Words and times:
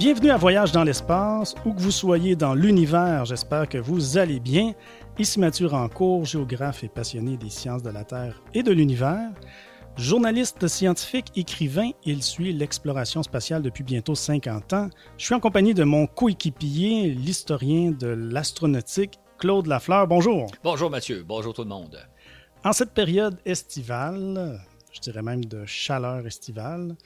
Bienvenue 0.00 0.30
à 0.30 0.38
Voyage 0.38 0.72
dans 0.72 0.82
l'espace, 0.82 1.54
où 1.66 1.74
que 1.74 1.80
vous 1.80 1.90
soyez 1.90 2.34
dans 2.34 2.54
l'univers, 2.54 3.26
j'espère 3.26 3.68
que 3.68 3.76
vous 3.76 4.16
allez 4.16 4.40
bien. 4.40 4.72
Ici 5.18 5.38
Mathieu 5.38 5.66
Rancourt, 5.66 6.24
géographe 6.24 6.82
et 6.82 6.88
passionné 6.88 7.36
des 7.36 7.50
sciences 7.50 7.82
de 7.82 7.90
la 7.90 8.02
Terre 8.04 8.40
et 8.54 8.62
de 8.62 8.72
l'univers. 8.72 9.30
Journaliste 9.98 10.68
scientifique, 10.68 11.26
écrivain, 11.36 11.90
il 12.06 12.22
suit 12.22 12.54
l'exploration 12.54 13.22
spatiale 13.22 13.60
depuis 13.60 13.84
bientôt 13.84 14.14
50 14.14 14.72
ans. 14.72 14.88
Je 15.18 15.26
suis 15.26 15.34
en 15.34 15.40
compagnie 15.40 15.74
de 15.74 15.84
mon 15.84 16.06
coéquipier, 16.06 17.10
l'historien 17.10 17.90
de 17.90 18.06
l'astronautique, 18.06 19.18
Claude 19.36 19.66
Lafleur. 19.66 20.06
Bonjour. 20.06 20.50
Bonjour 20.64 20.88
Mathieu, 20.88 21.26
bonjour 21.28 21.52
tout 21.52 21.64
le 21.64 21.68
monde. 21.68 21.98
En 22.64 22.72
cette 22.72 22.94
période 22.94 23.38
estivale, 23.44 24.62
je 24.92 25.00
dirais 25.00 25.20
même 25.20 25.44
de 25.44 25.66
chaleur 25.66 26.26
estivale, 26.26 26.96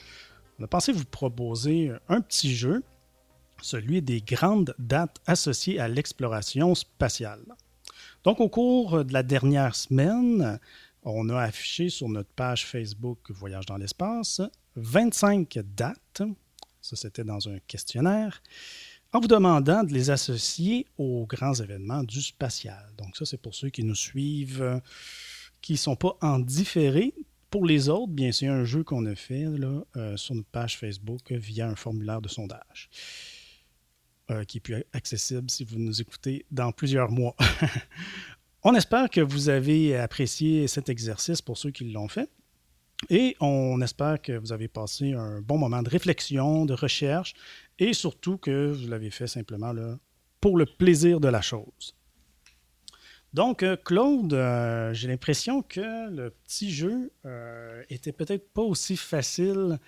on 0.59 0.65
a 0.65 0.69
pensé 0.69 0.93
vous 0.93 1.05
proposer 1.05 1.93
un 2.09 2.21
petit 2.21 2.55
jeu, 2.55 2.83
celui 3.63 4.03
des 4.03 4.21
grandes 4.21 4.75
dates 4.79 5.21
associées 5.27 5.81
à 5.81 5.89
l'exploration 5.89 6.75
spatiale? 6.75 7.45
Donc, 8.25 8.41
au 8.41 8.49
cours 8.49 9.05
de 9.05 9.13
la 9.13 9.23
dernière 9.23 9.75
semaine, 9.75 10.59
on 11.03 11.29
a 11.29 11.41
affiché 11.43 11.91
sur 11.91 12.09
notre 12.09 12.31
page 12.31 12.67
Facebook 12.67 13.31
Voyage 13.31 13.67
dans 13.67 13.77
l'espace 13.77 14.41
25 14.77 15.59
dates, 15.77 16.23
ça 16.81 16.97
c'était 16.97 17.25
dans 17.25 17.49
un 17.49 17.59
questionnaire, 17.67 18.43
en 19.13 19.21
vous 19.21 19.29
demandant 19.29 19.85
de 19.85 19.93
les 19.93 20.11
associer 20.11 20.87
aux 20.99 21.27
grands 21.27 21.55
événements 21.55 22.03
du 22.03 22.21
spatial. 22.21 22.91
Donc 22.99 23.17
ça 23.17 23.25
c'est 23.25 23.41
pour 23.41 23.55
ceux 23.55 23.71
qui 23.71 23.85
nous 23.85 23.95
suivent, 23.95 24.81
qui 25.61 25.75
ne 25.75 25.79
sont 25.79 25.97
pas 25.97 26.17
en 26.21 26.39
différé. 26.41 27.15
Pour 27.55 27.67
les 27.67 27.89
autres, 27.89 28.11
bien 28.11 28.33
c'est 28.33 28.49
un 28.49 28.65
jeu 28.65 28.83
qu'on 28.83 29.07
a 29.07 29.15
fait 29.15 29.45
euh, 29.45 30.17
sur 30.17 30.35
notre 30.35 30.49
page 30.49 30.77
Facebook 30.77 31.31
via 31.31 31.69
un 31.69 31.77
formulaire 31.77 32.21
de 32.21 32.27
sondage. 32.27 32.91
Euh, 34.29 34.43
qui 34.43 34.57
est 34.57 34.61
plus 34.61 34.83
accessible 34.93 35.49
si 35.49 35.63
vous 35.63 35.79
nous 35.79 36.01
écoutez 36.01 36.47
dans 36.51 36.73
plusieurs 36.73 37.13
mois. 37.13 37.37
On 38.65 38.75
espère 38.75 39.09
que 39.09 39.21
vous 39.21 39.51
avez 39.51 39.97
apprécié 39.97 40.67
cet 40.67 40.89
exercice 40.89 41.41
pour 41.41 41.57
ceux 41.57 41.71
qui 41.71 41.85
l'ont 41.85 42.09
fait. 42.09 42.29
Et 43.09 43.37
on 43.39 43.81
espère 43.83 44.21
que 44.21 44.33
vous 44.33 44.53
avez 44.53 44.67
passé 44.67 45.13
un 45.13 45.41
bon 45.41 45.57
moment 45.57 45.83
de 45.83 45.91
réflexion, 45.91 46.67
de 46.67 46.75
recherche 46.75 47.35
et 47.79 47.93
surtout 47.93 48.37
que 48.37 48.73
vous 48.73 48.89
l'avez 48.89 49.11
fait 49.11 49.29
simplement 49.29 49.73
pour 50.41 50.57
le 50.57 50.67
plaisir 50.67 51.21
de 51.21 51.29
la 51.29 51.41
chose. 51.41 51.95
Donc, 53.35 53.65
euh, 53.65 53.77
Claude, 53.77 54.33
euh, 54.33 54.95
j'ai 54.95 55.09
l'impression 55.09 55.61
que 55.61 56.09
le 56.09 56.31
petit 56.31 56.73
jeu 56.73 57.11
euh, 57.27 57.83
était 57.91 58.13
peut-être 58.13 58.49
pas 58.53 58.63
aussi 58.63 58.97
facile 58.97 59.81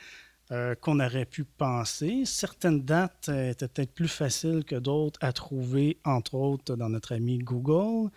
euh, 0.50 0.74
qu'on 0.74 0.98
aurait 0.98 1.26
pu 1.26 1.44
penser. 1.44 2.24
Certaines 2.24 2.82
dates 2.82 3.28
étaient 3.28 3.68
peut-être 3.68 3.94
plus 3.94 4.08
faciles 4.08 4.64
que 4.64 4.74
d'autres 4.74 5.20
à 5.22 5.32
trouver, 5.32 5.98
entre 6.04 6.34
autres 6.34 6.74
dans 6.74 6.88
notre 6.88 7.14
ami 7.14 7.38
Google. 7.38 8.10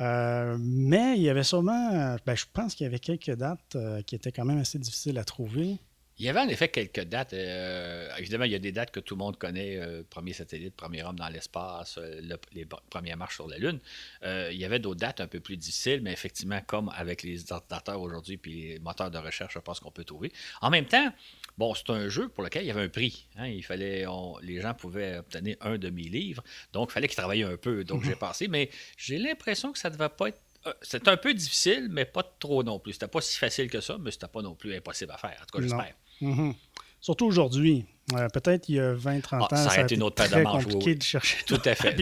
Mais 0.00 1.14
il 1.16 1.22
y 1.22 1.30
avait 1.30 1.44
sûrement, 1.44 2.16
ben, 2.26 2.34
je 2.34 2.44
pense 2.52 2.74
qu'il 2.74 2.82
y 2.82 2.88
avait 2.88 2.98
quelques 2.98 3.30
dates 3.36 3.76
qui 4.06 4.16
étaient 4.16 4.32
quand 4.32 4.44
même 4.44 4.58
assez 4.58 4.80
difficiles 4.80 5.18
à 5.18 5.24
trouver. 5.24 5.78
Il 6.18 6.24
y 6.24 6.28
avait 6.28 6.40
en 6.40 6.48
effet 6.48 6.68
quelques 6.68 7.02
dates. 7.04 7.32
Euh, 7.32 8.08
évidemment, 8.18 8.44
il 8.44 8.52
y 8.52 8.54
a 8.54 8.60
des 8.60 8.70
dates 8.70 8.92
que 8.92 9.00
tout 9.00 9.14
le 9.14 9.18
monde 9.18 9.36
connaît. 9.36 9.78
Euh, 9.78 10.02
premier 10.08 10.32
satellite, 10.32 10.74
premier 10.76 11.02
homme 11.02 11.16
dans 11.18 11.28
l'espace, 11.28 11.98
euh, 11.98 12.20
le- 12.22 12.38
les 12.52 12.66
premières 12.88 13.16
marches 13.16 13.34
sur 13.34 13.48
la 13.48 13.58
Lune. 13.58 13.80
Il 14.22 14.56
y 14.56 14.64
avait 14.64 14.78
d'autres 14.78 15.00
dates 15.00 15.20
un 15.20 15.26
peu 15.26 15.40
plus 15.40 15.56
difficiles, 15.56 16.00
mais 16.02 16.12
effectivement, 16.12 16.60
comme 16.66 16.88
avec 16.94 17.22
les 17.24 17.50
ordinateurs 17.52 18.00
aujourd'hui 18.00 18.36
puis 18.36 18.68
les 18.68 18.78
moteurs 18.78 19.10
de 19.10 19.18
recherche, 19.18 19.54
je 19.54 19.58
pense 19.58 19.80
qu'on 19.80 19.90
peut 19.90 20.04
trouver. 20.04 20.32
En 20.60 20.70
même 20.70 20.86
temps, 20.86 21.12
bon, 21.58 21.74
c'est 21.74 21.90
un 21.90 22.08
jeu 22.08 22.28
pour 22.28 22.44
lequel 22.44 22.62
il 22.62 22.68
y 22.68 22.70
avait 22.70 22.82
un 22.84 22.88
prix. 22.88 23.26
hein. 23.36 23.48
Il 23.48 23.64
fallait, 23.64 24.06
on- 24.06 24.38
les 24.38 24.60
gens 24.60 24.74
pouvaient 24.74 25.18
obtenir 25.18 25.56
un 25.62 25.78
demi-livre, 25.78 26.44
donc 26.72 26.90
il 26.90 26.92
fallait 26.92 27.08
qu'ils 27.08 27.16
travaillaient 27.16 27.44
un 27.44 27.56
peu. 27.56 27.82
Donc 27.84 28.04
j'ai 28.04 28.14
passé, 28.16 28.46
mais 28.48 28.70
j'ai 28.96 29.18
l'impression 29.18 29.72
que 29.72 29.78
ça 29.78 29.88
ne 29.90 29.94
devait 29.94 30.08
pas 30.10 30.28
être 30.28 30.40
c'est 30.80 31.08
un 31.08 31.18
peu 31.18 31.34
difficile, 31.34 31.88
mais 31.90 32.06
pas 32.06 32.22
trop 32.22 32.62
non 32.62 32.78
plus. 32.78 32.94
C'était 32.94 33.06
pas 33.06 33.20
si 33.20 33.36
facile 33.36 33.68
que 33.68 33.82
ça, 33.82 33.98
mais 34.00 34.10
c'était 34.10 34.28
pas 34.28 34.40
non 34.40 34.54
plus 34.54 34.74
impossible 34.74 35.12
à 35.12 35.18
faire. 35.18 35.36
En 35.42 35.44
tout 35.44 35.58
cas, 35.58 35.60
Non. 35.66 35.76
Mhm. 36.20 36.54
Surtout 37.00 37.26
aujourd'hui. 37.26 37.84
Euh, 38.14 38.28
peut-être 38.28 38.68
il 38.68 38.74
y 38.74 38.80
a 38.80 38.92
20-30 38.94 39.40
ans, 39.44 39.48
Ah, 39.50 39.56
ça 39.56 39.64
ça, 39.64 39.70
a 39.70 39.74
été 39.76 39.82
été 39.84 39.94
une 39.94 40.02
autre 40.02 40.16
paire 40.16 40.28
de 40.38 40.42
manches, 40.42 40.64
compliqué 40.64 40.90
oui. 40.90 40.96
de 40.96 41.02
chercher 41.02 41.42
Tout 41.46 41.60
à 41.64 41.74
fait. 41.74 41.96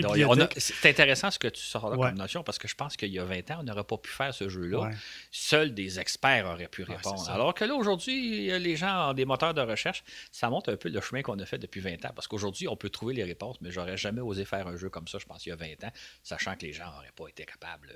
c'est 0.58 0.88
intéressant 0.90 1.30
ce 1.30 1.38
que 1.38 1.46
tu 1.46 1.60
sors 1.62 1.90
là 1.90 1.96
Ouais. 1.96 2.08
comme 2.08 2.18
notion 2.18 2.42
parce 2.42 2.58
que 2.58 2.66
je 2.66 2.74
pense 2.74 2.96
qu'il 2.96 3.10
y 3.12 3.20
a 3.20 3.24
20 3.24 3.48
ans, 3.52 3.58
on 3.60 3.62
n'aurait 3.62 3.84
pas 3.84 3.98
pu 3.98 4.10
faire 4.10 4.34
ce 4.34 4.48
jeu-là. 4.48 4.80
Ouais. 4.80 4.90
Seuls 5.30 5.74
des 5.74 6.00
experts 6.00 6.46
auraient 6.46 6.66
pu 6.66 6.82
répondre. 6.82 7.30
Alors 7.30 7.54
que 7.54 7.64
là, 7.64 7.74
aujourd'hui, 7.76 8.50
euh, 8.50 8.58
les 8.58 8.74
gens 8.74 9.10
ont 9.10 9.14
des 9.14 9.24
moteurs 9.24 9.54
de 9.54 9.60
recherche. 9.60 10.02
Ça 10.32 10.50
montre 10.50 10.72
un 10.72 10.76
peu 10.76 10.88
le 10.88 11.00
chemin 11.00 11.22
qu'on 11.22 11.38
a 11.38 11.46
fait 11.46 11.58
depuis 11.58 11.80
20 11.80 12.04
ans. 12.04 12.10
Parce 12.16 12.26
qu'aujourd'hui, 12.26 12.66
on 12.66 12.76
peut 12.76 12.90
trouver 12.90 13.14
les 13.14 13.24
réponses, 13.24 13.58
mais 13.60 13.70
j'aurais 13.70 13.96
jamais 13.96 14.20
osé 14.20 14.44
faire 14.44 14.66
un 14.66 14.76
jeu 14.76 14.88
comme 14.90 15.06
ça, 15.06 15.18
je 15.20 15.26
pense, 15.26 15.46
il 15.46 15.50
y 15.50 15.52
a 15.52 15.56
20 15.56 15.84
ans, 15.84 15.92
sachant 16.24 16.56
que 16.56 16.66
les 16.66 16.72
gens 16.72 16.86
n'auraient 16.86 17.12
pas 17.14 17.28
été 17.28 17.44
capables. 17.44 17.92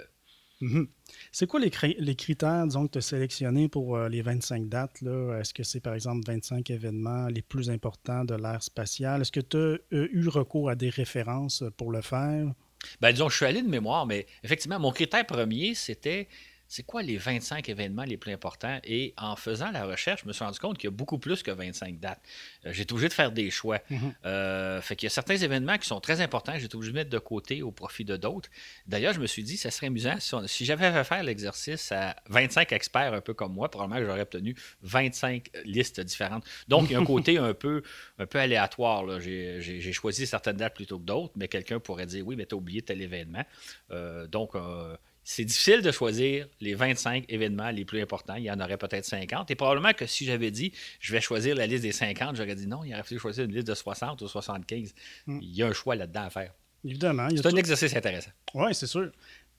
Euh, 0.62 0.66
Mhm. 0.66 0.88
C'est 1.32 1.46
quoi 1.46 1.60
les, 1.60 1.70
cri- 1.70 1.96
les 1.98 2.14
critères 2.16 2.66
disons, 2.66 2.86
que 2.86 2.92
tu 2.92 2.98
as 2.98 3.02
sélectionnés 3.02 3.68
pour 3.68 3.96
euh, 3.96 4.08
les 4.08 4.22
25 4.22 4.68
dates? 4.68 5.02
Est-ce 5.02 5.52
que 5.54 5.62
c'est 5.62 5.80
par 5.80 5.94
exemple 5.94 6.22
25 6.26 6.70
événements 6.70 7.26
les 7.28 7.42
plus 7.42 7.70
importants 7.70 8.24
de 8.24 8.34
l'ère 8.34 8.62
spatiale? 8.62 9.20
Est-ce 9.22 9.32
que 9.32 9.40
tu 9.40 9.56
as 9.56 9.60
euh, 9.60 10.08
eu 10.12 10.28
recours 10.28 10.70
à 10.70 10.74
des 10.74 10.90
références 10.90 11.64
pour 11.76 11.92
le 11.92 12.00
faire? 12.02 12.52
Ben, 13.00 13.12
disons, 13.12 13.28
je 13.28 13.36
suis 13.36 13.46
allé 13.46 13.62
de 13.62 13.68
mémoire, 13.68 14.06
mais 14.06 14.26
effectivement, 14.44 14.78
mon 14.78 14.92
critère 14.92 15.26
premier, 15.26 15.74
c'était 15.74 16.28
c'est 16.68 16.82
quoi 16.82 17.02
les 17.02 17.16
25 17.16 17.68
événements 17.68 18.04
les 18.04 18.16
plus 18.16 18.32
importants? 18.32 18.78
Et 18.84 19.14
en 19.16 19.36
faisant 19.36 19.70
la 19.70 19.84
recherche, 19.84 20.22
je 20.22 20.28
me 20.28 20.32
suis 20.32 20.44
rendu 20.44 20.58
compte 20.58 20.78
qu'il 20.78 20.88
y 20.88 20.92
a 20.92 20.96
beaucoup 20.96 21.18
plus 21.18 21.42
que 21.42 21.50
25 21.50 21.98
dates. 21.98 22.20
Euh, 22.64 22.72
j'ai 22.72 22.82
été 22.82 22.92
obligé 22.92 23.08
de 23.08 23.14
faire 23.14 23.32
des 23.32 23.50
choix. 23.50 23.80
Euh, 24.24 24.80
fait 24.80 24.96
qu'il 24.96 25.06
y 25.06 25.08
a 25.08 25.10
certains 25.10 25.36
événements 25.36 25.78
qui 25.78 25.86
sont 25.86 26.00
très 26.00 26.20
importants, 26.20 26.52
j'ai 26.56 26.66
été 26.66 26.76
obligé 26.76 26.92
de 26.92 26.96
mettre 26.96 27.10
de 27.10 27.18
côté 27.18 27.62
au 27.62 27.70
profit 27.70 28.04
de 28.04 28.16
d'autres. 28.16 28.50
D'ailleurs, 28.86 29.12
je 29.12 29.20
me 29.20 29.26
suis 29.26 29.42
dit, 29.42 29.56
ça 29.56 29.70
serait 29.70 29.86
amusant 29.88 30.16
si, 30.46 30.64
j'avais 30.64 30.90
fait 30.92 31.04
faire 31.04 31.22
l'exercice 31.22 31.92
à 31.92 32.16
25 32.28 32.72
experts 32.72 33.14
un 33.14 33.20
peu 33.20 33.34
comme 33.34 33.52
moi, 33.52 33.70
probablement 33.70 34.00
que 34.00 34.06
j'aurais 34.06 34.22
obtenu 34.22 34.56
25 34.82 35.50
listes 35.64 36.00
différentes. 36.00 36.44
Donc, 36.68 36.90
il 36.90 36.92
y 36.92 36.96
a 36.96 36.98
un 36.98 37.04
côté 37.16 37.38
un 37.38 37.54
peu, 37.54 37.82
un 38.18 38.26
peu 38.26 38.38
aléatoire. 38.38 39.20
J'ai 39.20 39.92
choisi 39.92 40.26
certaines 40.26 40.56
dates 40.56 40.74
plutôt 40.74 40.98
que 40.98 41.04
d'autres, 41.04 41.32
mais 41.36 41.48
quelqu'un 41.48 41.80
pourrait 41.80 42.06
dire, 42.06 42.26
oui, 42.26 42.36
mais 42.36 42.46
tu 42.46 42.54
as 42.54 42.58
oublié 42.58 42.82
tel 42.82 43.00
événement. 43.00 43.44
Euh, 43.90 44.26
donc, 44.26 44.54
euh, 44.54 44.96
c'est 45.28 45.44
difficile 45.44 45.82
de 45.82 45.90
choisir 45.90 46.46
les 46.60 46.76
25 46.76 47.24
événements 47.28 47.70
les 47.70 47.84
plus 47.84 48.00
importants. 48.00 48.36
Il 48.36 48.44
y 48.44 48.50
en 48.50 48.60
aurait 48.60 48.76
peut-être 48.76 49.04
50. 49.04 49.50
Et 49.50 49.56
probablement 49.56 49.92
que 49.92 50.06
si 50.06 50.24
j'avais 50.24 50.52
dit, 50.52 50.72
je 51.00 51.10
vais 51.10 51.20
choisir 51.20 51.56
la 51.56 51.66
liste 51.66 51.82
des 51.82 51.90
50, 51.90 52.36
j'aurais 52.36 52.54
dit 52.54 52.68
non, 52.68 52.84
il 52.84 52.94
aurait 52.94 53.02
fallu 53.02 53.18
choisir 53.18 53.44
une 53.44 53.52
liste 53.52 53.66
de 53.66 53.74
60 53.74 54.22
ou 54.22 54.28
75. 54.28 54.94
Mm. 55.26 55.38
Il 55.42 55.56
y 55.56 55.64
a 55.64 55.66
un 55.66 55.72
choix 55.72 55.96
là-dedans 55.96 56.22
à 56.22 56.30
faire. 56.30 56.52
Évidemment. 56.84 57.26
C'est 57.34 57.44
un 57.44 57.56
exercice 57.56 57.96
intéressant. 57.96 58.30
Oui, 58.54 58.72
c'est 58.72 58.86
sûr. 58.86 59.10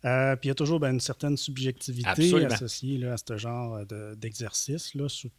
Euh, 0.06 0.36
puis 0.36 0.48
il 0.48 0.50
y 0.50 0.52
a 0.52 0.56
toujours 0.56 0.80
ben, 0.80 0.92
une 0.94 1.00
certaine 1.00 1.38
subjectivité 1.38 2.08
Absolument. 2.08 2.52
associée 2.52 2.98
là, 3.00 3.14
à 3.14 3.18
ce 3.18 3.38
genre 3.38 3.86
de- 3.86 4.14
d'exercice 4.16 4.94
là, 4.94 5.10
sous, 5.10 5.30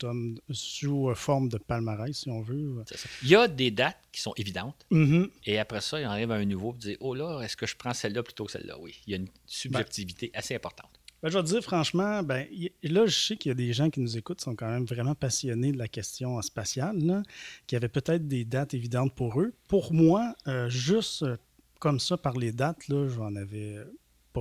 sous 0.51 1.09
euh, 1.11 1.15
forme 1.15 1.49
de 1.49 1.59
palmarès, 1.59 2.17
si 2.17 2.29
on 2.29 2.41
veut. 2.41 2.83
Ça. 2.91 2.97
Il 3.23 3.29
y 3.29 3.37
a 3.37 3.47
des 3.49 3.71
dates 3.71 3.99
qui 4.13 4.21
sont 4.21 4.33
évidentes. 4.37 4.85
Mhm. 4.91 5.29
Et 5.47 5.59
après 5.59 5.81
ça, 5.81 6.01
il 6.01 6.05
arrive 6.05 6.31
un 6.33 6.45
nouveau 6.45 6.75
et 6.75 6.79
dit 6.79 6.97
Oh 7.01 7.15
là, 7.15 7.41
est-ce 7.43 7.57
que 7.57 7.67
je 7.67 7.77
prends 7.77 7.95
celle-là 7.95 8.23
plutôt 8.23 8.45
que 8.47 8.53
celle-là 8.53 8.77
Oui. 8.81 8.95
Il 9.07 9.11
y 9.13 9.15
a 9.15 9.19
une 9.19 9.29
subjectivité 9.47 10.31
assez 10.35 10.55
importante. 10.55 10.91
Ben, 11.23 11.31
je 11.31 11.39
vais 11.39 11.45
te 11.45 11.49
dire 11.51 11.63
franchement, 11.63 12.23
ben, 12.23 12.47
y- 12.53 12.71
là, 12.83 13.07
je 13.07 13.17
sais 13.17 13.37
qu'il 13.37 13.51
y 13.51 13.53
a 13.53 13.55
des 13.55 13.73
gens 13.73 13.91
qui 13.91 14.01
nous 14.01 14.17
écoutent 14.17 14.39
qui 14.39 14.45
sont 14.45 14.55
quand 14.55 14.69
même 14.71 14.85
vraiment 14.85 15.15
passionnés 15.15 15.73
de 15.73 15.79
la 15.79 15.89
question 15.89 16.41
spatiale, 16.43 16.99
là, 16.99 17.23
qui 17.67 17.75
avaient 17.77 17.89
peut-être 17.89 18.29
des 18.29 18.45
dates 18.45 18.75
évidentes 18.75 19.15
pour 19.15 19.41
eux. 19.41 19.53
Pour 19.69 19.93
moi, 19.93 20.35
euh, 20.47 20.69
juste 20.69 21.23
euh, 21.25 21.37
comme 21.81 21.99
ça, 22.01 22.17
par 22.17 22.37
les 22.37 22.53
dates, 22.53 22.87
là, 22.89 23.09
j'en 23.09 23.35
avais 23.37 23.77
euh, 23.77 23.85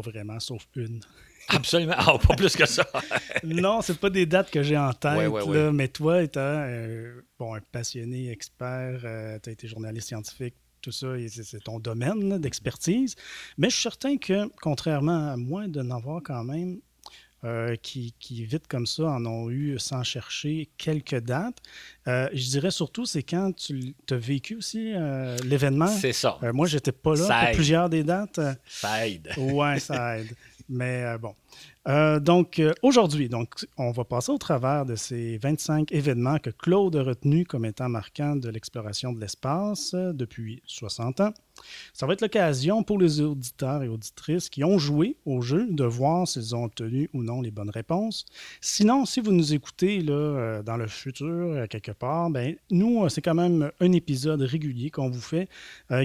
pas 0.02 0.10
vraiment, 0.10 0.40
sauf 0.40 0.66
une. 0.76 1.02
Absolument. 1.50 1.94
Ah, 1.98 2.18
pas 2.18 2.36
plus 2.36 2.56
que 2.56 2.66
ça. 2.66 2.86
non, 3.44 3.82
c'est 3.82 3.98
pas 3.98 4.10
des 4.10 4.26
dates 4.26 4.52
que 4.52 4.64
j'ai 4.64 4.78
en 4.78 4.92
tête, 4.92 5.18
Ouais, 5.18 5.28
ouais, 5.28 5.42
là, 5.42 5.68
ouais. 5.68 5.72
mais 5.72 5.88
toi, 5.88 6.22
étant 6.22 6.42
euh, 6.44 7.22
bon, 7.40 7.56
un 7.56 7.62
passionné, 7.72 8.30
expert, 8.32 9.00
tu 9.42 9.50
as 9.50 9.54
été 9.54 9.68
journaliste 9.68 10.10
scientifique, 10.10 10.56
tout 10.82 10.92
ça, 10.92 11.08
c'est 11.30 11.64
ton 11.64 11.80
domaine 11.80 12.38
d'expertise. 12.40 13.16
Mais 13.58 13.70
je 13.70 13.76
suis 13.76 13.84
certain 13.84 14.18
que, 14.18 14.50
contrairement 14.62 15.32
à 15.32 15.38
moi, 15.38 15.68
de 15.68 15.82
n'en 15.82 15.98
avoir 15.98 16.22
quand 16.22 16.44
même 16.44 16.80
euh, 17.44 17.76
qui, 17.76 18.16
qui, 18.20 18.44
vite 18.46 18.68
comme 18.68 18.88
ça, 18.88 19.04
en 19.04 19.26
ont 19.26 19.50
eu 19.50 19.78
sans 19.78 20.04
chercher 20.04 20.70
quelques 20.78 21.20
dates. 21.20 21.58
Euh, 22.08 22.28
je 22.34 22.50
dirais 22.50 22.72
surtout, 22.72 23.06
c'est 23.06 23.22
quand 23.22 23.56
tu 23.56 23.94
as 24.10 24.16
vécu 24.16 24.56
aussi 24.56 24.94
euh, 24.96 25.38
l'événement. 25.44 25.88
C'est 25.88 26.14
ça. 26.14 26.40
Moi, 26.54 26.66
j'étais 26.68 26.92
pas 26.92 27.12
là 27.12 27.28
Ça 27.28 27.40
pour 27.40 27.50
aide. 27.50 27.56
plusieurs 27.56 27.90
des 27.90 28.04
dates. 28.04 28.40
Ça 28.68 29.08
aide. 29.08 29.30
Ouais, 29.38 29.80
ça 29.80 30.18
aide. 30.18 30.36
Mais 30.70 31.18
bon. 31.20 31.36
Euh, 31.88 32.20
donc, 32.20 32.60
euh, 32.60 32.74
aujourd'hui, 32.82 33.30
donc, 33.30 33.66
on 33.78 33.92
va 33.92 34.04
passer 34.04 34.32
au 34.32 34.38
travers 34.38 34.86
de 34.86 34.96
ces 34.96 35.38
25 35.38 35.92
événements 35.94 36.38
que 36.38 36.50
Claude 36.50 36.98
a 36.98 37.04
retenus 37.04 37.48
comme 37.48 37.64
étant 37.64 37.88
marquants 37.88 38.36
de 38.36 38.50
l'exploration 38.50 39.14
de 39.14 39.22
l'espace 39.22 39.94
euh, 39.94 40.12
depuis 40.12 40.62
60 40.66 41.22
ans. 41.22 41.34
Ça 41.94 42.06
va 42.06 42.14
être 42.14 42.22
l'occasion 42.22 42.84
pour 42.84 43.00
les 43.00 43.22
auditeurs 43.22 43.84
et 43.84 43.88
auditrices 43.88 44.50
qui 44.50 44.66
ont 44.66 44.78
joué 44.78 45.16
au 45.26 45.42
jeu 45.42 45.66
de 45.70 45.86
voir 45.86 46.28
s'ils 46.28 46.56
ont 46.56 46.66
obtenu 46.66 47.10
ou 47.14 47.24
non 47.24 47.42
les 47.42 47.52
bonnes 47.52 47.70
réponses. 47.70 48.26
Sinon, 48.60 49.06
si 49.06 49.22
vous 49.22 49.32
nous 49.32 49.54
écoutez 49.54 50.02
là, 50.02 50.62
dans 50.64 50.78
le 50.78 50.88
futur, 50.88 51.68
quelque 51.68 51.94
part, 51.94 52.30
ben, 52.30 52.56
nous, 52.70 53.10
c'est 53.10 53.24
quand 53.24 53.34
même 53.34 53.72
un 53.80 53.92
épisode 53.92 54.42
régulier 54.42 54.92
qu'on 54.92 55.10
vous 55.10 55.20
fait 55.20 55.50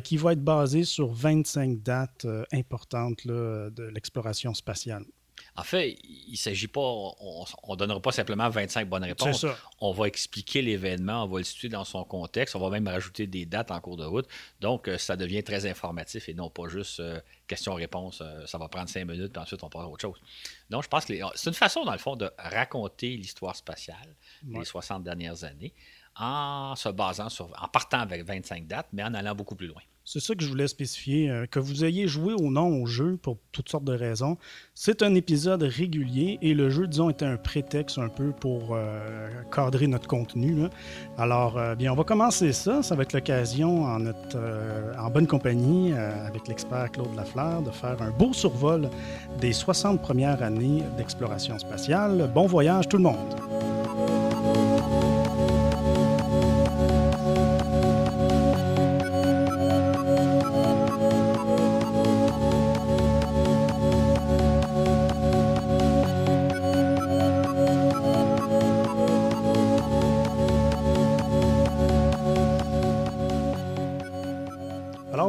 qui 0.04 0.16
va 0.16 0.32
être 0.32 0.42
basé 0.42 0.84
sur 0.84 1.12
25 1.12 1.82
dates 1.82 2.26
importantes 2.50 3.26
de 3.26 3.90
l'exploration 3.92 4.54
spatiale. 4.54 5.04
En 5.54 5.64
fait, 5.64 5.98
il 6.04 6.30
ne 6.32 6.36
s'agit 6.36 6.66
pas, 6.66 6.80
on 6.80 7.44
ne 7.68 7.76
donnera 7.76 8.00
pas 8.00 8.12
simplement 8.12 8.48
25 8.48 8.88
bonnes 8.88 9.04
réponses. 9.04 9.44
On 9.80 9.92
va 9.92 10.06
expliquer 10.06 10.62
l'événement, 10.62 11.24
on 11.24 11.26
va 11.26 11.38
le 11.38 11.44
situer 11.44 11.68
dans 11.68 11.84
son 11.84 12.04
contexte, 12.04 12.56
on 12.56 12.58
va 12.58 12.70
même 12.70 12.88
rajouter 12.88 13.26
des 13.26 13.44
dates 13.44 13.70
en 13.70 13.78
cours 13.80 13.98
de 13.98 14.04
route. 14.04 14.26
Donc, 14.60 14.88
euh, 14.88 14.96
ça 14.96 15.14
devient 15.14 15.42
très 15.42 15.66
informatif 15.66 16.30
et 16.30 16.34
non 16.34 16.48
pas 16.48 16.68
juste 16.68 17.00
euh, 17.00 17.20
question-réponse. 17.48 18.22
Euh, 18.22 18.46
ça 18.46 18.56
va 18.56 18.68
prendre 18.68 18.88
cinq 18.88 19.06
minutes, 19.06 19.32
puis 19.32 19.42
ensuite 19.42 19.62
on 19.62 19.68
passe 19.68 19.82
à 19.82 19.88
autre 19.88 20.00
chose. 20.00 20.18
Donc, 20.70 20.84
je 20.84 20.88
pense 20.88 21.04
que 21.04 21.14
c'est 21.34 21.50
une 21.50 21.54
façon, 21.54 21.84
dans 21.84 21.92
le 21.92 21.98
fond, 21.98 22.16
de 22.16 22.30
raconter 22.38 23.14
l'histoire 23.16 23.54
spatiale 23.54 24.16
des 24.42 24.64
60 24.64 25.02
dernières 25.02 25.44
années 25.44 25.74
en 26.16 26.74
se 26.76 26.88
basant 26.88 27.28
sur, 27.28 27.50
en 27.60 27.68
partant 27.68 28.00
avec 28.00 28.24
25 28.24 28.66
dates, 28.66 28.88
mais 28.92 29.02
en 29.02 29.12
allant 29.12 29.34
beaucoup 29.34 29.54
plus 29.54 29.66
loin. 29.66 29.82
C'est 30.04 30.20
ça 30.20 30.34
que 30.34 30.42
je 30.42 30.48
voulais 30.48 30.66
spécifier. 30.66 31.30
Euh, 31.30 31.46
que 31.46 31.60
vous 31.60 31.84
ayez 31.84 32.08
joué 32.08 32.34
ou 32.34 32.50
non 32.50 32.82
au 32.82 32.86
jeu 32.86 33.16
pour 33.22 33.38
toutes 33.52 33.68
sortes 33.68 33.84
de 33.84 33.92
raisons, 33.92 34.36
c'est 34.74 35.02
un 35.02 35.14
épisode 35.14 35.62
régulier 35.62 36.38
et 36.42 36.54
le 36.54 36.70
jeu, 36.70 36.86
disons, 36.86 37.10
était 37.10 37.24
un 37.24 37.36
prétexte 37.36 37.98
un 37.98 38.08
peu 38.08 38.32
pour 38.32 38.74
euh, 38.74 39.28
cadrer 39.54 39.86
notre 39.86 40.08
contenu. 40.08 40.64
Alors, 41.18 41.56
euh, 41.56 41.74
bien, 41.74 41.92
on 41.92 41.96
va 41.96 42.04
commencer 42.04 42.52
ça. 42.52 42.82
Ça 42.82 42.96
va 42.96 43.02
être 43.02 43.12
l'occasion 43.12 43.84
en, 43.84 44.06
en 44.06 45.10
bonne 45.10 45.26
compagnie 45.26 45.92
avec 45.92 46.48
l'expert 46.48 46.90
Claude 46.90 47.14
Lafleur 47.14 47.62
de 47.62 47.70
faire 47.70 48.00
un 48.02 48.10
beau 48.10 48.32
survol 48.32 48.90
des 49.40 49.52
60 49.52 50.02
premières 50.02 50.42
années 50.42 50.82
d'exploration 50.96 51.58
spatiale. 51.58 52.30
Bon 52.34 52.46
voyage 52.46 52.88
tout 52.88 52.96
le 52.96 53.04
monde! 53.04 53.81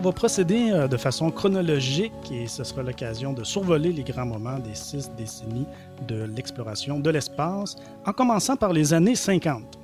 Va 0.04 0.12
procéder 0.12 0.70
euh, 0.72 0.88
de 0.90 0.98
façon 0.98 1.32
chronologique 1.32 2.12
et 2.30 2.48
ce 2.48 2.66
sera 2.66 2.84
l'occasion 2.84 3.32
de 3.32 3.46
survoler 3.46 3.94
les 3.94 4.04
grands 4.04 4.26
moments 4.26 4.60
des 4.60 4.76
six 4.76 5.10
décennies 5.18 5.66
de 6.08 6.24
l'exploration 6.24 7.00
de 7.00 7.10
l'espace, 7.10 7.78
en 8.06 8.12
commençant 8.12 8.58
par 8.58 8.74
les 8.74 8.94
années 8.94 9.16
50. 9.16 9.80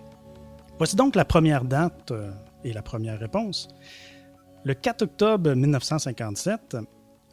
Voici 0.78 0.98
donc 0.98 1.16
la 1.16 1.24
première 1.24 1.64
date 1.64 2.12
euh, 2.12 2.32
et 2.66 2.74
la 2.74 2.82
première 2.82 3.18
réponse. 3.18 3.70
Le 4.66 4.74
4 4.74 5.04
octobre 5.04 5.54
1957, 5.54 6.76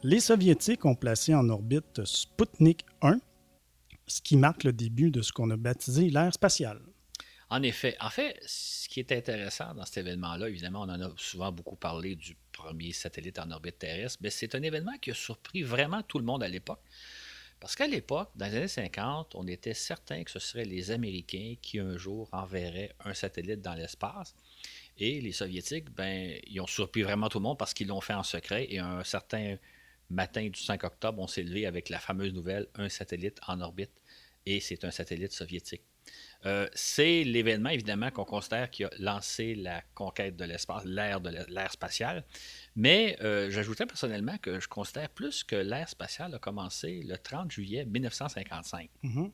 les 0.03 0.21
Soviétiques 0.21 0.85
ont 0.85 0.95
placé 0.95 1.35
en 1.35 1.49
orbite 1.49 2.05
Sputnik 2.05 2.85
1, 3.01 3.19
ce 4.07 4.21
qui 4.21 4.37
marque 4.37 4.63
le 4.63 4.71
début 4.71 5.11
de 5.11 5.21
ce 5.21 5.33
qu'on 5.33 5.49
a 5.49 5.57
baptisé 5.57 6.09
l'ère 6.09 6.33
spatiale. 6.33 6.79
En 7.49 7.63
effet. 7.63 7.97
En 7.99 8.09
fait, 8.09 8.39
ce 8.45 8.87
qui 8.87 9.01
est 9.01 9.11
intéressant 9.11 9.73
dans 9.73 9.85
cet 9.85 9.97
événement-là, 9.97 10.47
évidemment, 10.47 10.81
on 10.81 10.89
en 10.89 11.01
a 11.01 11.09
souvent 11.17 11.51
beaucoup 11.51 11.75
parlé 11.75 12.15
du 12.15 12.37
premier 12.57 12.91
satellite 12.91 13.39
en 13.39 13.51
orbite 13.51 13.79
terrestre, 13.79 14.17
mais 14.21 14.29
c'est 14.29 14.55
un 14.55 14.61
événement 14.61 14.97
qui 14.99 15.11
a 15.11 15.13
surpris 15.13 15.63
vraiment 15.63 16.01
tout 16.03 16.19
le 16.19 16.25
monde 16.25 16.43
à 16.43 16.47
l'époque. 16.47 16.81
Parce 17.59 17.75
qu'à 17.75 17.87
l'époque, 17.87 18.29
dans 18.35 18.45
les 18.47 18.55
années 18.55 18.67
50, 18.67 19.33
on 19.35 19.47
était 19.47 19.73
certain 19.73 20.23
que 20.23 20.29
ce 20.31 20.39
seraient 20.39 20.65
les 20.65 20.91
Américains 20.91 21.55
qui 21.61 21.79
un 21.79 21.97
jour 21.97 22.29
enverraient 22.31 22.93
un 23.03 23.13
satellite 23.13 23.61
dans 23.61 23.73
l'espace. 23.73 24.35
Et 24.97 25.21
les 25.21 25.31
Soviétiques, 25.31 25.89
ben, 25.89 26.39
ils 26.47 26.59
ont 26.61 26.67
surpris 26.67 27.01
vraiment 27.01 27.29
tout 27.29 27.39
le 27.39 27.43
monde 27.43 27.57
parce 27.57 27.73
qu'ils 27.73 27.87
l'ont 27.87 28.01
fait 28.01 28.13
en 28.13 28.23
secret. 28.23 28.67
Et 28.69 28.79
un 28.79 29.03
certain 29.03 29.57
matin 30.09 30.47
du 30.47 30.59
5 30.59 30.83
octobre, 30.83 31.19
on 31.19 31.27
s'est 31.27 31.43
levé 31.43 31.65
avec 31.65 31.89
la 31.89 31.99
fameuse 31.99 32.33
nouvelle 32.33 32.67
un 32.75 32.89
satellite 32.89 33.39
en 33.47 33.59
orbite. 33.61 33.91
Et 34.45 34.59
c'est 34.59 34.83
un 34.85 34.91
satellite 34.91 35.31
soviétique. 35.31 35.83
Euh, 36.45 36.67
c'est 36.73 37.23
l'événement, 37.23 37.69
évidemment, 37.69 38.11
qu'on 38.11 38.23
considère 38.23 38.69
qui 38.69 38.83
a 38.83 38.89
lancé 38.99 39.55
la 39.55 39.81
conquête 39.95 40.35
de 40.37 40.45
l'espace, 40.45 40.85
l'ère 40.85 41.19
de 41.19 41.31
l'ère 41.49 41.71
spatiale. 41.71 42.23
Mais 42.75 43.17
euh, 43.21 43.49
j'ajouterais 43.49 43.85
personnellement 43.85 44.37
que 44.37 44.59
je 44.59 44.67
considère 44.67 45.09
plus 45.09 45.43
que 45.43 45.55
l'ère 45.55 45.89
spatiale 45.89 46.33
a 46.35 46.39
commencé 46.39 47.01
le 47.05 47.17
30 47.17 47.51
juillet 47.51 47.85
1955. 47.85 48.89
Il 49.03 49.09
mm-hmm. 49.09 49.31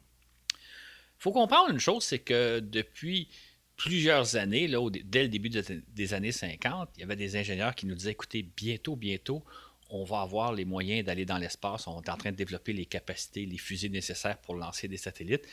faut 1.20 1.32
comprendre 1.32 1.72
une 1.72 1.80
chose, 1.80 2.04
c'est 2.04 2.20
que 2.20 2.60
depuis 2.60 3.28
plusieurs 3.76 4.36
années, 4.36 4.68
là, 4.68 4.80
dès 5.04 5.24
le 5.24 5.30
début 5.30 5.50
des 5.50 6.14
années 6.14 6.32
50, 6.32 6.90
il 6.96 7.02
y 7.02 7.04
avait 7.04 7.16
des 7.16 7.36
ingénieurs 7.36 7.76
qui 7.76 7.86
nous 7.86 7.96
disaient, 7.96 8.12
écoutez, 8.12 8.44
bientôt, 8.56 8.96
bientôt, 8.96 9.44
on 9.90 10.04
va 10.04 10.22
avoir 10.22 10.54
les 10.54 10.66
moyens 10.66 11.06
d'aller 11.06 11.26
dans 11.26 11.38
l'espace. 11.38 11.86
On 11.86 12.02
est 12.02 12.10
en 12.10 12.18
train 12.18 12.32
de 12.32 12.36
développer 12.36 12.74
les 12.74 12.86
capacités, 12.86 13.46
les 13.46 13.58
fusées 13.58 13.90
nécessaires 13.90 14.38
pour 14.38 14.56
lancer 14.56 14.88
des 14.88 14.98
satellites 14.98 15.46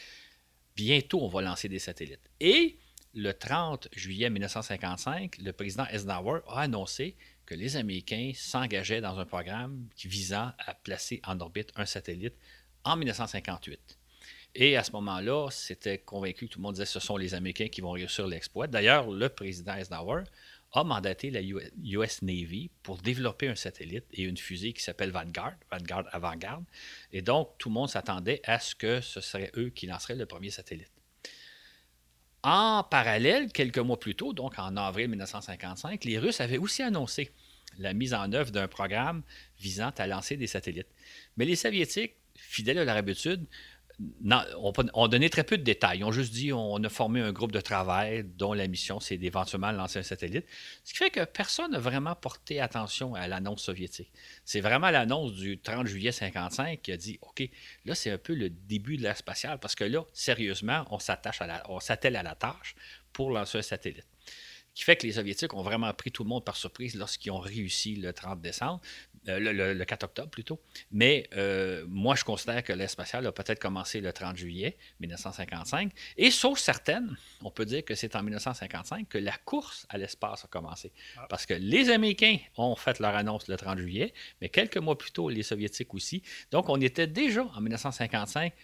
bientôt, 0.76 1.20
on 1.22 1.28
va 1.28 1.42
lancer 1.42 1.68
des 1.68 1.78
satellites. 1.78 2.30
Et 2.40 2.78
le 3.14 3.32
30 3.32 3.88
juillet 3.92 4.30
1955, 4.30 5.38
le 5.38 5.52
président 5.52 5.86
Eisenhower 5.86 6.40
a 6.48 6.60
annoncé 6.60 7.16
que 7.44 7.54
les 7.54 7.76
Américains 7.76 8.32
s'engageaient 8.34 9.00
dans 9.00 9.18
un 9.18 9.24
programme 9.24 9.88
visant 10.04 10.52
à 10.58 10.74
placer 10.74 11.20
en 11.26 11.40
orbite 11.40 11.72
un 11.74 11.86
satellite 11.86 12.34
en 12.84 12.96
1958. 12.96 13.98
Et 14.54 14.76
à 14.76 14.84
ce 14.84 14.92
moment-là, 14.92 15.48
c'était 15.50 15.98
convaincu, 15.98 16.48
tout 16.48 16.58
le 16.58 16.62
monde 16.62 16.74
disait 16.74 16.86
ce 16.86 17.00
sont 17.00 17.16
les 17.16 17.34
Américains 17.34 17.68
qui 17.68 17.80
vont 17.80 17.92
réussir 17.92 18.26
l'exploit. 18.26 18.66
D'ailleurs, 18.66 19.10
le 19.10 19.28
président 19.28 19.74
Eisenhower 19.74 20.24
a 20.72 20.84
mandaté 20.84 21.30
la 21.30 21.40
US 21.42 22.22
Navy 22.22 22.70
pour 22.82 22.98
développer 22.98 23.48
un 23.48 23.56
satellite 23.56 24.04
et 24.12 24.22
une 24.22 24.36
fusée 24.36 24.72
qui 24.72 24.82
s'appelle 24.82 25.10
Vanguard, 25.10 25.54
Vanguard 25.70 26.04
Avant-Garde. 26.12 26.64
Et 27.12 27.22
donc, 27.22 27.50
tout 27.58 27.68
le 27.68 27.74
monde 27.74 27.88
s'attendait 27.88 28.40
à 28.44 28.58
ce 28.60 28.74
que 28.74 29.00
ce 29.00 29.20
serait 29.20 29.50
eux 29.56 29.70
qui 29.70 29.86
lanceraient 29.86 30.14
le 30.14 30.26
premier 30.26 30.50
satellite. 30.50 30.92
En 32.42 32.84
parallèle, 32.84 33.52
quelques 33.52 33.78
mois 33.78 33.98
plus 33.98 34.14
tôt, 34.14 34.32
donc 34.32 34.58
en 34.58 34.76
avril 34.76 35.08
1955, 35.08 36.04
les 36.04 36.18
Russes 36.18 36.40
avaient 36.40 36.58
aussi 36.58 36.82
annoncé 36.82 37.32
la 37.78 37.92
mise 37.92 38.14
en 38.14 38.32
œuvre 38.32 38.50
d'un 38.50 38.68
programme 38.68 39.22
visant 39.58 39.92
à 39.98 40.06
lancer 40.06 40.36
des 40.36 40.46
satellites. 40.46 40.88
Mais 41.36 41.44
les 41.44 41.56
Soviétiques, 41.56 42.14
fidèles 42.34 42.78
à 42.78 42.84
leur 42.84 42.96
habitude, 42.96 43.46
on, 44.94 45.08
donné 45.08 45.30
très 45.30 45.44
peu 45.44 45.58
de 45.58 45.62
détails. 45.62 45.98
Ils 45.98 46.04
ont 46.04 46.12
juste 46.12 46.32
dit 46.32 46.52
on 46.52 46.82
a 46.82 46.88
formé 46.88 47.20
un 47.20 47.32
groupe 47.32 47.52
de 47.52 47.60
travail 47.60 48.24
dont 48.24 48.52
la 48.52 48.66
mission, 48.66 49.00
c'est 49.00 49.16
d'éventuellement 49.16 49.72
lancer 49.72 49.98
un 49.98 50.02
satellite. 50.02 50.46
Ce 50.84 50.92
qui 50.92 50.98
fait 50.98 51.10
que 51.10 51.24
personne 51.24 51.72
n'a 51.72 51.78
vraiment 51.78 52.14
porté 52.14 52.60
attention 52.60 53.14
à 53.14 53.28
l'annonce 53.28 53.62
soviétique. 53.62 54.10
C'est 54.44 54.60
vraiment 54.60 54.90
l'annonce 54.90 55.32
du 55.32 55.58
30 55.58 55.86
juillet 55.86 56.12
55 56.12 56.80
qui 56.82 56.92
a 56.92 56.96
dit 56.96 57.18
OK, 57.22 57.48
là, 57.84 57.94
c'est 57.94 58.10
un 58.10 58.18
peu 58.18 58.34
le 58.34 58.50
début 58.50 58.96
de 58.96 59.02
l'ère 59.02 59.16
spatiale 59.16 59.58
parce 59.58 59.74
que 59.74 59.84
là, 59.84 60.04
sérieusement, 60.12 60.84
on 60.90 60.96
à 60.96 61.62
on 61.68 61.80
s'attelle 61.80 62.16
à 62.16 62.22
la 62.22 62.34
tâche 62.34 62.74
pour 63.12 63.30
lancer 63.30 63.58
un 63.58 63.62
satellite 63.62 64.06
qui 64.74 64.84
fait 64.84 64.96
que 64.96 65.06
les 65.06 65.12
Soviétiques 65.12 65.54
ont 65.54 65.62
vraiment 65.62 65.92
pris 65.92 66.10
tout 66.10 66.22
le 66.22 66.28
monde 66.28 66.44
par 66.44 66.56
surprise 66.56 66.94
lorsqu'ils 66.94 67.30
ont 67.32 67.38
réussi 67.38 67.96
le 67.96 68.12
30 68.12 68.40
décembre. 68.40 68.80
Euh, 69.28 69.74
le, 69.74 69.84
4 69.84 70.04
octobre 70.04 70.30
plutôt. 70.30 70.60
Mais 70.90 71.28
euh, 71.36 71.84
moi, 71.88 72.14
je 72.14 72.24
considère 72.24 72.62
que 72.64 72.72
l'ère 72.72 72.88
spatiale 72.88 73.26
a 73.26 73.32
peut-être 73.32 73.60
commencé 73.60 74.00
le 74.00 74.14
30 74.14 74.34
juillet 74.34 74.78
1955. 75.00 75.92
Et 76.16 76.30
sauf 76.30 76.58
certaines, 76.58 77.16
on 77.42 77.50
peut 77.50 77.66
dire 77.66 77.84
que 77.84 77.94
c'est 77.94 78.16
en 78.16 78.22
1955 78.22 79.08
que 79.08 79.18
la 79.18 79.36
course 79.44 79.86
à 79.90 79.98
l'espace 79.98 80.46
a 80.46 80.48
commencé. 80.48 80.90
Ah. 81.18 81.26
Parce 81.28 81.44
que 81.44 81.52
les 81.52 81.90
Américains 81.90 82.38
ont 82.56 82.74
fait 82.76 82.98
leur 82.98 83.14
annonce 83.14 83.46
le 83.48 83.56
30 83.56 83.78
juillet, 83.78 84.14
mais 84.40 84.48
quelques 84.48 84.78
mois 84.78 84.96
plus 84.96 85.10
tôt, 85.10 85.28
les 85.28 85.42
Soviétiques 85.42 85.92
aussi. 85.92 86.22
Donc, 86.50 86.70
on 86.70 86.80
était 86.80 87.06
déjà 87.06 87.44
en 87.44 87.60
1955 87.60 88.54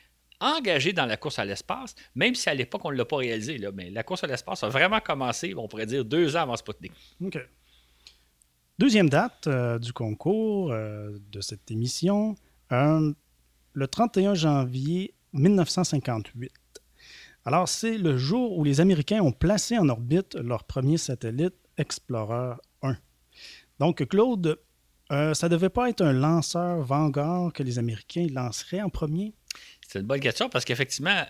engagés 0.40 0.94
dans 0.94 1.06
la 1.06 1.18
course 1.18 1.38
à 1.38 1.44
l'espace, 1.44 1.94
même 2.14 2.34
si 2.34 2.48
à 2.48 2.54
l'époque, 2.54 2.82
on 2.84 2.92
ne 2.92 2.96
l'a 2.96 3.04
pas 3.04 3.16
réalisé. 3.16 3.58
Là, 3.58 3.72
mais 3.72 3.90
la 3.90 4.02
course 4.02 4.24
à 4.24 4.26
l'espace 4.26 4.62
a 4.64 4.68
vraiment 4.68 5.00
commencé, 5.00 5.54
on 5.54 5.68
pourrait 5.68 5.86
dire, 5.86 6.04
deux 6.04 6.34
ans 6.36 6.42
avant 6.42 6.56
Sputnik. 6.56 6.92
OK. 7.22 7.38
Deuxième 8.78 9.08
date 9.08 9.46
euh, 9.46 9.78
du 9.78 9.94
concours 9.94 10.70
euh, 10.70 11.18
de 11.32 11.40
cette 11.40 11.70
émission, 11.70 12.34
euh, 12.72 13.10
le 13.72 13.88
31 13.88 14.34
janvier 14.34 15.14
1958. 15.32 16.52
Alors, 17.46 17.70
c'est 17.70 17.96
le 17.96 18.18
jour 18.18 18.58
où 18.58 18.64
les 18.64 18.82
Américains 18.82 19.22
ont 19.22 19.32
placé 19.32 19.78
en 19.78 19.88
orbite 19.88 20.34
leur 20.34 20.64
premier 20.64 20.98
satellite 20.98 21.54
Explorer 21.78 22.56
1. 22.82 22.96
Donc, 23.78 24.06
Claude, 24.08 24.58
ça 25.08 25.32
ne 25.32 25.48
devait 25.48 25.70
pas 25.70 25.88
être 25.88 26.02
un 26.02 26.12
lanceur 26.12 26.82
Vanguard 26.82 27.54
que 27.54 27.62
les 27.62 27.78
Américains 27.78 28.26
lanceraient 28.30 28.82
en 28.82 28.90
premier? 28.90 29.32
C'est 29.88 30.00
une 30.00 30.06
bonne 30.06 30.20
question 30.20 30.50
parce 30.50 30.64
qu'effectivement, 30.66 31.24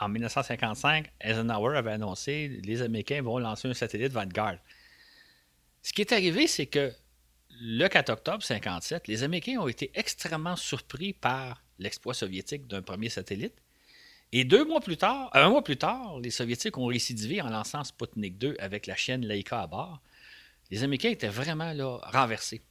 en 0.00 0.08
1955, 0.08 1.10
Eisenhower 1.20 1.78
avait 1.78 1.92
annoncé 1.92 2.60
les 2.62 2.82
Américains 2.82 3.22
vont 3.22 3.38
lancer 3.38 3.68
un 3.68 3.74
satellite 3.74 4.12
Vanguard. 4.12 4.56
Ce 5.82 5.92
qui 5.92 6.02
est 6.02 6.12
arrivé, 6.12 6.46
c'est 6.46 6.66
que 6.66 6.92
le 7.62 7.88
4 7.88 8.10
octobre 8.10 8.42
57, 8.42 9.08
les 9.08 9.22
Américains 9.22 9.58
ont 9.58 9.68
été 9.68 9.90
extrêmement 9.94 10.56
surpris 10.56 11.12
par 11.12 11.62
l'exploit 11.78 12.14
soviétique 12.14 12.66
d'un 12.66 12.82
premier 12.82 13.08
satellite. 13.08 13.54
Et 14.32 14.44
deux 14.44 14.64
mois 14.64 14.80
plus 14.80 14.96
tard, 14.96 15.30
un 15.32 15.48
mois 15.48 15.64
plus 15.64 15.76
tard, 15.76 16.20
les 16.20 16.30
Soviétiques 16.30 16.78
ont 16.78 16.86
récidivé 16.86 17.42
en 17.42 17.48
lançant 17.48 17.82
Sputnik 17.82 18.38
2 18.38 18.56
avec 18.60 18.86
la 18.86 18.94
chienne 18.94 19.26
Laika 19.26 19.62
à 19.62 19.66
bord. 19.66 20.00
Les 20.70 20.84
Américains 20.84 21.10
étaient 21.10 21.28
vraiment 21.28 21.72
là, 21.72 21.98
renversés. 22.04 22.62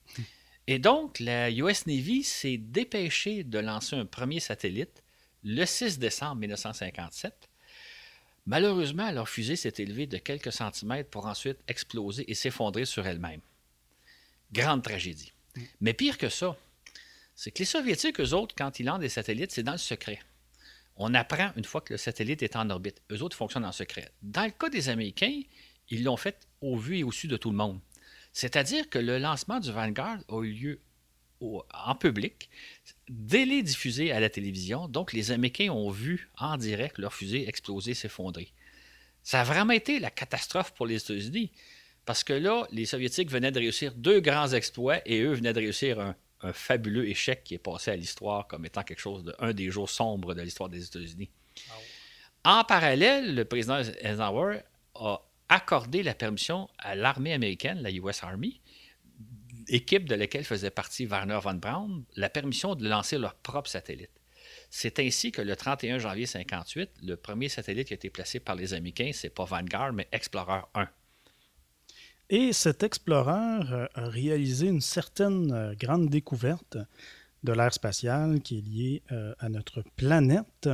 Et 0.68 0.80
donc, 0.80 1.20
la 1.20 1.52
US 1.52 1.86
Navy 1.86 2.24
s'est 2.24 2.58
dépêchée 2.58 3.44
de 3.44 3.60
lancer 3.60 3.96
un 3.98 4.06
premier 4.06 4.40
satellite 4.40 5.04
le 5.44 5.66
6 5.66 6.00
décembre 6.00 6.36
1957. 6.36 7.49
Malheureusement, 8.50 9.12
leur 9.12 9.30
fusée 9.30 9.56
s'est 9.56 9.76
élevée 9.78 10.08
de 10.08 10.18
quelques 10.18 10.52
centimètres 10.52 11.12
pour 11.12 11.28
ensuite 11.28 11.60
exploser 11.68 12.30
et 12.32 12.34
s'effondrer 12.34 12.86
sur 12.86 13.06
elle-même. 13.06 13.42
Grande 14.52 14.82
tragédie. 14.82 15.32
Mais 15.82 15.94
pire 15.94 16.18
que 16.18 16.30
ça, 16.30 16.58
c'est 17.36 17.52
que 17.52 17.60
les 17.60 17.66
Soviétiques, 17.66 18.20
eux 18.20 18.34
autres, 18.34 18.56
quand 18.58 18.80
ils 18.80 18.88
lancent 18.88 19.02
des 19.02 19.10
satellites, 19.10 19.52
c'est 19.52 19.62
dans 19.62 19.74
le 19.74 19.78
secret. 19.78 20.18
On 20.96 21.14
apprend 21.14 21.52
une 21.58 21.64
fois 21.64 21.82
que 21.82 21.94
le 21.94 21.98
satellite 21.98 22.42
est 22.42 22.56
en 22.56 22.72
orbite. 22.72 23.04
Eux 23.12 23.22
autres 23.22 23.38
fonctionnent 23.38 23.66
en 23.66 23.72
secret. 23.72 24.12
Dans 24.24 24.46
le 24.46 24.52
cas 24.52 24.70
des 24.70 24.90
Américains, 24.90 25.42
ils 25.90 26.04
l'ont 26.04 26.18
fait 26.18 26.48
au 26.62 26.76
vu 26.76 26.98
et 26.98 27.04
au 27.04 27.12
su 27.12 27.28
de 27.28 27.38
tout 27.38 27.52
le 27.52 27.56
monde. 27.56 27.80
C'est-à-dire 28.34 28.90
que 28.90 28.98
le 28.98 29.20
lancement 29.20 29.60
du 29.60 29.72
Vanguard 29.72 30.18
a 30.28 30.42
eu 30.42 30.54
lieu 30.54 30.80
en 31.42 31.96
public, 31.96 32.50
dès 33.08 33.46
les 33.46 33.64
diffusés 33.64 34.12
à 34.12 34.20
la 34.20 34.30
télévision. 34.30 34.88
Donc, 34.88 35.14
les 35.14 35.32
Américains 35.32 35.70
ont 35.70 35.90
vu 35.90 36.30
en 36.38 36.58
direct 36.58 36.98
leur 36.98 37.14
fusée 37.14 37.48
exploser, 37.48 37.94
s'effondrer. 37.94 38.52
Ça 39.24 39.42
a 39.42 39.44
vraiment 39.44 39.74
été 39.74 40.00
la 40.00 40.12
catastrophe 40.12 40.74
pour 40.74 40.86
les 40.86 40.96
États-Unis. 40.96 41.52
Parce 42.06 42.24
que 42.24 42.34
là, 42.34 42.66
les 42.72 42.86
Soviétiques 42.86 43.30
venaient 43.30 43.52
de 43.52 43.60
réussir 43.60 43.94
deux 43.94 44.20
grands 44.20 44.52
exploits 44.54 45.00
et 45.06 45.22
eux 45.22 45.34
venaient 45.34 45.54
de 45.54 45.60
réussir 45.60 46.00
un, 46.00 46.16
fabuleux 46.54 47.08
échec 47.08 47.44
qui 47.44 47.54
est 47.54 47.60
passé 47.60 47.92
à 47.92 47.98
l'histoire 47.98 48.48
comme 48.48 48.66
étant 48.66 48.82
quelque 48.82 49.02
chose 49.02 49.26
de 49.26 49.36
un 49.40 49.52
des 49.52 49.70
jours 49.70 49.90
sombres 49.90 50.34
de 50.34 50.42
l'histoire 50.42 50.70
des 50.70 50.86
États-Unis. 50.86 51.30
En 52.46 52.64
parallèle, 52.64 53.36
le 53.36 53.44
président 53.44 53.78
Eisenhower 53.78 54.62
a 54.96 55.22
accordé 55.50 56.02
la 56.02 56.14
permission 56.14 56.70
à 56.78 56.96
l'armée 56.96 57.34
américaine, 57.34 57.82
la 57.82 57.92
US 57.92 58.24
Army, 58.24 58.62
équipe 59.70 60.08
de 60.08 60.16
laquelle 60.16 60.44
faisait 60.44 60.70
partie 60.70 61.06
Werner 61.06 61.40
von 61.42 61.56
Braun, 61.56 62.04
la 62.16 62.30
permission 62.30 62.76
de 62.76 62.88
lancer 62.88 63.18
leur 63.18 63.36
propre 63.36 63.70
satellite. 63.70 64.12
C'est 64.70 65.00
ainsi 65.00 65.32
que 65.32 65.42
le 65.42 65.56
31 65.56 65.98
janvier 66.00 66.26
1958, 66.26 66.90
le 67.04 67.16
premier 67.16 67.50
satellite 67.50 67.88
qui 67.88 67.94
a 67.94 67.96
été 67.96 68.10
placé 68.10 68.40
par 68.40 68.56
les 68.56 68.74
Américains, 68.74 69.12
c'est 69.14 69.30
pas 69.30 69.46
Vanguard, 69.46 69.94
mais 69.94 70.08
Explorer 70.12 70.62
1. 70.76 70.88
Et 72.30 72.54
cet 72.54 72.84
Explorer 72.84 73.64
euh, 73.72 73.88
a 73.96 74.08
réalisé 74.08 74.68
une 74.68 74.82
certaine 74.82 75.52
euh, 75.52 75.74
grande 75.74 76.10
découverte 76.10 76.78
de 77.44 77.54
l'ère 77.54 77.74
spatiale 77.74 78.42
qui 78.42 78.60
est 78.60 78.62
liée 78.62 79.04
euh, 79.12 79.34
à 79.40 79.50
notre 79.50 79.84
planète. 79.96 80.70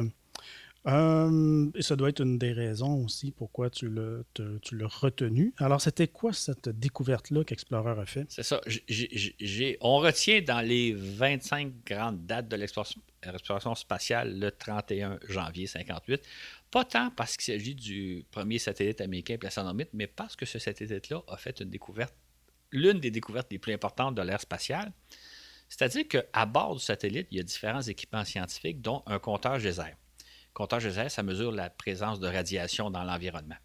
Euh, 0.87 1.71
et 1.73 1.81
ça 1.81 1.95
doit 1.95 2.09
être 2.09 2.21
une 2.21 2.37
des 2.37 2.53
raisons 2.53 3.03
aussi 3.03 3.31
pourquoi 3.31 3.69
tu 3.69 3.89
l'as, 3.89 4.23
retenu. 4.87 5.53
Alors, 5.57 5.81
c'était 5.81 6.07
quoi 6.07 6.31
cette 6.31 6.69
découverte-là 6.69 7.43
qu'Explorer 7.43 7.99
a 7.99 8.05
fait? 8.05 8.25
C'est 8.29 8.43
ça. 8.43 8.61
on 9.81 9.97
retient 9.97 10.41
dans 10.41 10.61
les 10.61 10.93
25 10.93 11.73
grandes 11.85 12.25
dates 12.25 12.47
de 12.47 12.55
l'exploration 12.55 13.75
spatiale 13.75 14.39
le 14.39 14.51
31 14.51 15.19
janvier 15.27 15.65
58. 15.65 16.21
Pas 16.69 16.85
tant 16.85 17.09
parce 17.09 17.35
qu'il 17.35 17.53
s'agit 17.53 17.73
du 17.73 18.25
premier 18.29 18.59
satellite 18.59 19.01
américain 19.01 19.37
placé 19.37 19.61
en 19.61 19.67
orbite, 19.67 19.89
mais 19.93 20.07
parce 20.07 20.35
que 20.35 20.45
ce 20.45 20.59
satellite-là 20.59 21.23
a 21.27 21.37
fait 21.37 21.59
une 21.61 21.69
découverte, 21.69 22.13
l'une 22.71 22.99
des 22.99 23.11
découvertes 23.11 23.47
les 23.51 23.59
plus 23.59 23.73
importantes 23.73 24.13
de 24.13 24.21
l'ère 24.21 24.41
spatiale. 24.41 24.91
C'est-à-dire 25.67 26.07
qu'à 26.07 26.45
bord 26.45 26.75
du 26.75 26.81
satellite, 26.81 27.27
il 27.31 27.37
y 27.37 27.39
a 27.39 27.43
différents 27.43 27.81
équipements 27.81 28.23
scientifiques, 28.23 28.81
dont 28.81 29.01
un 29.07 29.17
compteur 29.17 29.59
geyser 29.59 29.95
compteur 30.55 30.79
GES, 30.79 31.09
ça 31.09 31.21
mesure 31.21 31.51
la 31.51 31.69
présence 31.69 32.19
de 32.19 32.27
radiation 32.27 32.89
dans 32.89 33.03
l'environnement. 33.03 33.57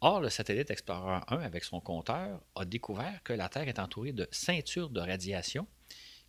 Or, 0.00 0.20
le 0.20 0.30
satellite 0.30 0.70
Explorer 0.70 1.20
1, 1.28 1.38
avec 1.38 1.64
son 1.64 1.80
compteur, 1.80 2.40
a 2.56 2.64
découvert 2.64 3.22
que 3.22 3.34
la 3.34 3.48
Terre 3.48 3.68
est 3.68 3.78
entourée 3.78 4.12
de 4.12 4.26
ceintures 4.32 4.90
de 4.90 5.00
radiation 5.00 5.66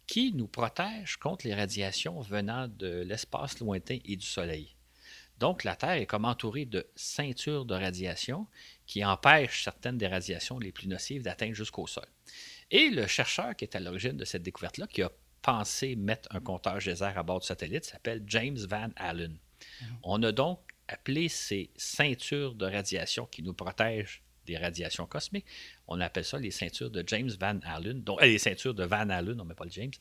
qui 0.05 0.33
nous 0.33 0.47
protègent 0.47 1.17
contre 1.17 1.47
les 1.47 1.55
radiations 1.55 2.19
venant 2.19 2.67
de 2.67 3.03
l'espace 3.07 3.59
lointain 3.59 3.97
et 4.05 4.17
du 4.17 4.25
Soleil. 4.25 4.75
Donc, 5.39 5.63
la 5.63 5.75
Terre 5.75 5.91
est 5.91 6.05
comme 6.05 6.25
entourée 6.25 6.65
de 6.65 6.85
ceintures 6.95 7.65
de 7.65 7.73
radiation 7.73 8.47
qui 8.85 9.03
empêchent 9.03 9.63
certaines 9.63 9.97
des 9.97 10.07
radiations 10.07 10.59
les 10.59 10.71
plus 10.71 10.87
nocives 10.87 11.23
d'atteindre 11.23 11.55
jusqu'au 11.55 11.87
sol. 11.87 12.07
Et 12.69 12.89
le 12.89 13.07
chercheur 13.07 13.55
qui 13.55 13.63
est 13.63 13.75
à 13.75 13.79
l'origine 13.79 14.17
de 14.17 14.25
cette 14.25 14.43
découverte-là, 14.43 14.87
qui 14.87 15.03
a 15.03 15.11
pensé 15.41 15.95
mettre 15.95 16.27
un 16.35 16.41
compteur 16.41 16.79
geyser 16.79 17.05
à 17.05 17.23
bord 17.23 17.39
du 17.39 17.47
satellite, 17.47 17.85
s'appelle 17.85 18.23
James 18.27 18.57
Van 18.69 18.89
Allen. 18.97 19.37
On 20.03 20.21
a 20.23 20.31
donc 20.31 20.59
appelé 20.87 21.29
ces 21.29 21.69
ceintures 21.75 22.53
de 22.53 22.65
radiation 22.65 23.25
qui 23.25 23.41
nous 23.41 23.53
protègent 23.53 24.21
des 24.45 24.57
radiations 24.57 25.07
cosmiques, 25.07 25.45
on 25.87 25.99
appelle 25.99 26.23
ça 26.23 26.37
les 26.37 26.51
ceintures 26.51 26.91
de 26.91 27.03
James 27.07 27.31
Van 27.39 27.59
Allen, 27.63 28.01
donc 28.03 28.21
euh, 28.21 28.25
les 28.25 28.37
ceintures 28.37 28.75
de 28.75 28.83
Van 28.83 29.09
Allen, 29.09 29.39
on 29.39 29.43
ne 29.43 29.49
met 29.49 29.55
pas 29.55 29.65
le 29.65 29.71
James. 29.71 29.91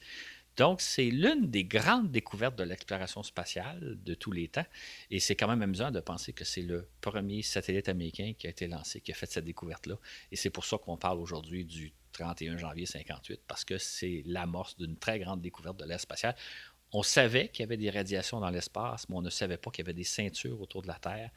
Donc, 0.57 0.81
c'est 0.81 1.11
l'une 1.11 1.51
des 1.51 1.65
grandes 1.65 2.13
découvertes 2.13 2.57
de 2.57 2.63
l'exploration 2.63 3.25
spatiale 3.25 3.99
de 4.05 4.15
tous 4.15 4.31
les 4.31 4.47
temps. 4.47 4.67
Et 5.11 5.19
c'est 5.19 5.35
quand 5.35 5.49
même 5.49 5.63
amusant 5.63 5.91
de 5.91 5.99
penser 5.99 6.33
que 6.33 6.45
c'est 6.45 6.63
le 6.63 6.89
premier 7.01 7.43
satellite 7.43 7.89
américain 7.89 8.35
qui 8.39 8.47
a 8.47 8.51
été 8.51 8.69
lancé, 8.69 9.01
qui 9.01 9.11
a 9.11 9.17
fait 9.17 9.29
cette 9.29 9.45
découverte-là. 9.45 9.97
Et 10.31 10.37
c'est 10.37 10.51
pour 10.51 10.65
ça 10.65 10.79
qu'on 10.79 10.97
parle 10.97 11.19
aujourd'hui 11.19 11.65
du 11.65 11.93
31 12.13 12.57
janvier 12.57 12.87
58, 12.87 13.41
parce 13.49 13.65
que 13.65 13.79
c'est 13.79 14.23
l'amorce 14.27 14.77
d'une 14.77 14.97
très 14.97 15.19
grande 15.19 15.43
découverte 15.43 15.77
de 15.77 15.85
l'ère 15.87 16.01
spatiale. 16.01 16.37
On 16.97 17.03
savait 17.03 17.49
qu'il 17.49 17.65
y 17.65 17.65
avait 17.65 17.77
des 17.77 17.91
radiations 17.91 18.39
dans 18.39 18.51
l'espace, 18.51 19.09
mais 19.09 19.17
on 19.17 19.23
ne 19.23 19.29
savait 19.29 19.57
pas 19.57 19.71
qu'il 19.73 19.85
y 19.85 19.87
avait 19.87 19.95
des 19.95 20.05
ceintures 20.05 20.61
autour 20.61 20.81
de 20.81 20.87
la 20.87 20.95
Terre, 20.95 21.31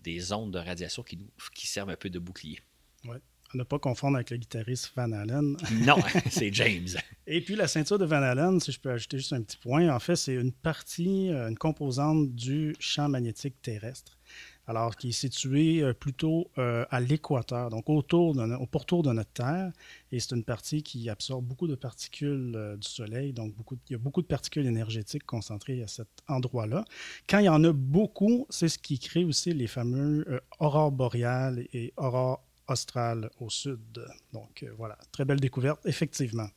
des 0.00 0.18
zones 0.18 0.50
de 0.50 0.58
radiation 0.58 1.04
qui, 1.04 1.18
qui 1.54 1.68
servent 1.68 1.90
un 1.90 1.96
peu 1.96 2.10
de 2.10 2.18
bouclier. 2.18 2.58
Oui. 3.04 3.16
À 3.52 3.56
ne 3.56 3.62
pas 3.62 3.78
confondre 3.78 4.16
avec 4.16 4.30
le 4.30 4.38
guitariste 4.38 4.90
Van 4.96 5.12
Allen. 5.12 5.56
Non, 5.86 5.96
c'est 6.30 6.52
James. 6.52 6.88
Et 7.28 7.40
puis 7.40 7.54
la 7.54 7.68
ceinture 7.68 7.98
de 7.98 8.04
Van 8.04 8.22
Allen, 8.22 8.58
si 8.58 8.72
je 8.72 8.80
peux 8.80 8.90
ajouter 8.90 9.18
juste 9.18 9.32
un 9.32 9.42
petit 9.42 9.56
point, 9.56 9.88
en 9.88 10.00
fait, 10.00 10.16
c'est 10.16 10.34
une 10.34 10.52
partie, 10.52 11.30
euh, 11.30 11.48
une 11.48 11.58
composante 11.58 12.34
du 12.34 12.74
champ 12.80 13.08
magnétique 13.08 13.62
terrestre 13.62 14.18
alors 14.66 14.96
qui 14.96 15.10
est 15.10 15.12
situé 15.12 15.82
euh, 15.82 15.92
plutôt 15.92 16.50
euh, 16.58 16.84
à 16.90 17.00
l'équateur, 17.00 17.70
donc 17.70 17.88
autour 17.88 18.36
au 18.36 18.66
pourtour 18.66 19.02
de 19.02 19.12
notre 19.12 19.32
Terre. 19.32 19.72
Et 20.12 20.20
c'est 20.20 20.34
une 20.34 20.44
partie 20.44 20.82
qui 20.82 21.08
absorbe 21.10 21.44
beaucoup 21.44 21.66
de 21.66 21.74
particules 21.74 22.52
euh, 22.56 22.76
du 22.76 22.88
Soleil, 22.88 23.32
donc 23.32 23.54
il 23.88 23.92
y 23.92 23.94
a 23.94 23.98
beaucoup 23.98 24.22
de 24.22 24.26
particules 24.26 24.66
énergétiques 24.66 25.24
concentrées 25.24 25.82
à 25.82 25.86
cet 25.86 26.08
endroit-là. 26.28 26.84
Quand 27.28 27.38
il 27.38 27.44
y 27.44 27.48
en 27.48 27.62
a 27.64 27.72
beaucoup, 27.72 28.46
c'est 28.48 28.68
ce 28.68 28.78
qui 28.78 28.98
crée 28.98 29.24
aussi 29.24 29.52
les 29.52 29.66
fameux 29.66 30.40
aurores 30.58 30.92
boréales 30.92 31.66
et 31.72 31.92
aurores 31.96 32.42
australes 32.68 33.30
au 33.40 33.50
sud. 33.50 34.04
Donc 34.32 34.64
voilà, 34.78 34.96
très 35.12 35.24
belle 35.24 35.40
découverte, 35.40 35.80
effectivement. 35.84 36.48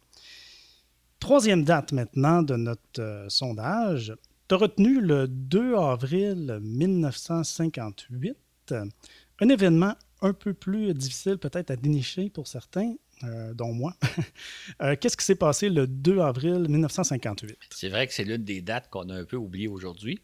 Troisième 1.20 1.64
date 1.64 1.92
maintenant 1.92 2.44
de 2.44 2.56
notre 2.56 3.26
sondage, 3.28 4.14
tu 4.48 4.56
as 4.56 4.58
retenu 4.58 5.01
le 5.01 5.27
2 5.27 5.75
avril 5.75 6.60
1958, 6.62 8.74
un 9.39 9.50
événement 9.50 9.96
un 10.22 10.34
peu 10.34 10.54
plus 10.54 10.94
difficile 10.94 11.38
peut-être 11.38 11.72
à 11.72 11.75
dénicher 11.75 12.30
pour 12.30 12.48
certains, 12.48 12.96
euh, 13.24 13.54
dont 13.54 13.74
moi. 13.74 13.96
Euh, 14.82 14.96
qu'est-ce 15.00 15.18
qui 15.18 15.25
s'est 15.25 15.36
passé 15.36 15.70
le 15.70 15.88
2 15.88 16.20
avril 16.20 16.68
1958? 16.70 17.58
C'est 17.72 17.89
vrai 17.89 18.06
que 18.06 18.13
c'est 18.13 18.24
l'une 18.24 18.44
des 18.44 18.62
dates 18.62 18.89
qu'on 18.89 19.10
a 19.10 19.16
un 19.16 19.25
peu 19.25 19.38
oubliées 19.38 19.68
aujourd'hui. 19.68 20.22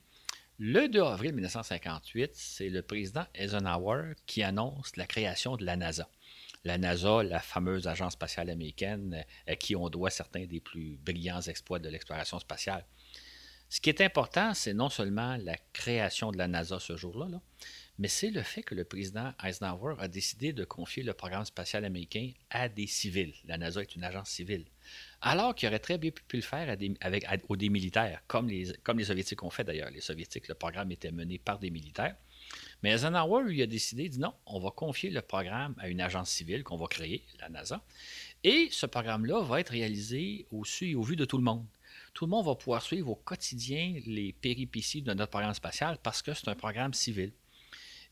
Le 0.60 0.88
2 0.88 1.01
avril 1.01 1.34
1958, 1.34 2.32
c'est 2.34 2.70
le 2.70 2.84
président 2.84 3.25
Eisenhower 3.34 4.13
qui 4.27 4.44
annonce 4.44 4.96
la 4.96 5.08
création 5.08 5.56
de 5.56 5.65
la 5.65 5.75
NASA. 5.75 6.08
La 6.65 6.77
NASA, 6.77 7.24
la 7.24 7.39
fameuse 7.39 7.88
agence 7.88 8.13
spatiale 8.13 8.51
américaine 8.51 9.24
à 9.48 9.56
qui 9.56 9.75
on 9.75 9.89
doit 9.89 10.12
certains 10.12 10.46
des 10.46 10.60
plus 10.60 11.00
brillants 11.03 11.42
exploits 11.42 11.80
de 11.80 11.89
l'exploration 11.89 12.38
spatiale. 12.38 12.86
Ce 13.74 13.82
qui 13.82 13.89
est 13.89 14.01
important, 14.01 14.53
c'est 14.53 14.75
non 14.75 14.89
seulement 14.89 15.36
la 15.38 15.58
création 15.74 16.32
de 16.32 16.38
la 16.38 16.48
NASA 16.48 16.80
ce 16.80 16.96
jour-là, 16.96 17.25
mais 17.98 18.08
c'est 18.08 18.30
le 18.30 18.44
fait 18.44 18.62
que 18.62 18.75
le 18.75 18.84
président 18.84 19.34
Eisenhower 19.44 19.96
a 19.98 20.08
décidé 20.08 20.53
de 20.53 20.63
confier 20.63 21.01
le 21.01 21.13
programme 21.13 21.44
spatial 21.44 21.84
américain 21.84 22.30
à 22.51 22.70
des 22.70 22.86
civils. 22.86 23.34
La 23.46 23.58
NASA 23.58 23.82
est 23.82 23.96
une 23.96 24.03
agence 24.03 24.30
civile. 24.30 24.65
Alors 25.22 25.56
qu'il 25.56 25.68
aurait 25.70 25.80
très 25.80 25.98
bien 25.98 26.12
pu 26.12 26.36
le 26.36 26.44
faire 26.44 26.70
avec, 26.70 27.25
des 27.58 27.70
militaires, 27.70 28.22
comme 28.27 28.48
les, 28.48 28.74
comme 28.84 29.00
les 29.00 29.06
Soviétiques 29.06 29.42
ont 29.42 29.50
fait 29.50 29.63
d'ailleurs. 29.63 29.89
Les 29.89 30.01
Soviétiques, 30.01 30.50
le 30.50 30.53
programme 30.53 30.92
était 30.92 31.12
mené 31.12 31.39
par 31.39 31.58
des 31.58 31.72
militaires. 31.72 32.15
Mais 32.84 32.92
Eisenhower, 32.92 33.44
lui, 33.44 33.63
a 33.63 33.65
décidé, 33.65 34.08
dit 34.08 34.20
non, 34.20 34.36
on 34.46 34.60
va 34.60 34.70
confier 34.70 35.10
le 35.10 35.24
programme 35.24 35.74
à 35.80 35.89
une 35.89 36.00
agence 36.00 36.30
civile 36.30 36.63
qu'on 36.63 36.77
va 36.77 36.86
créer, 36.86 37.24
la 37.39 37.50
NASA. 37.50 37.84
Et 38.44 38.68
ce 38.70 38.86
programme-là 38.86 39.42
va 39.42 39.62
être 39.62 39.72
réalisé 39.72 40.46
au 40.51 40.63
su 40.63 40.89
et 40.89 40.96
au 40.96 41.01
vu 41.01 41.15
de 41.15 41.25
tout 41.25 41.39
le 41.39 41.44
monde. 41.44 41.65
Tout 42.13 42.25
le 42.25 42.29
monde 42.29 42.46
va 42.46 42.55
pouvoir 42.55 42.82
suivre 42.82 43.10
au 43.10 43.15
quotidien 43.15 44.00
les 44.05 44.34
péripéties 44.34 45.01
de 45.01 45.13
notre 45.13 45.32
programme 45.32 45.53
spatial 45.53 45.98
parce 46.01 46.22
que 46.22 46.34
c'est 46.34 46.48
un 46.48 46.55
programme 46.55 46.93
civil. 46.93 47.34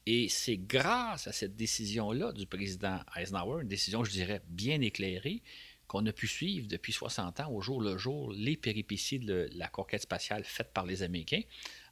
Et 0.07 0.29
c'est 0.29 0.57
grâce 0.57 1.27
à 1.27 1.31
cette 1.31 1.55
décision-là 1.55 2.31
du 2.33 2.47
président 2.47 2.99
Eisenhower, 3.15 3.61
une 3.61 3.67
décision, 3.67 4.03
je 4.03 4.11
dirais, 4.11 4.41
bien 4.47 4.81
éclairée, 4.81 5.43
qu'on 5.85 6.05
a 6.07 6.13
pu 6.13 6.27
suivre 6.27 6.67
depuis 6.67 6.93
60 6.93 7.41
ans 7.41 7.51
au 7.51 7.61
jour 7.61 7.81
le 7.81 7.97
jour 7.97 8.31
les 8.31 8.57
péripéties 8.57 9.19
de 9.19 9.49
la 9.53 9.67
conquête 9.67 10.01
spatiale 10.01 10.43
faite 10.45 10.71
par 10.73 10.85
les 10.85 11.03
Américains, 11.03 11.41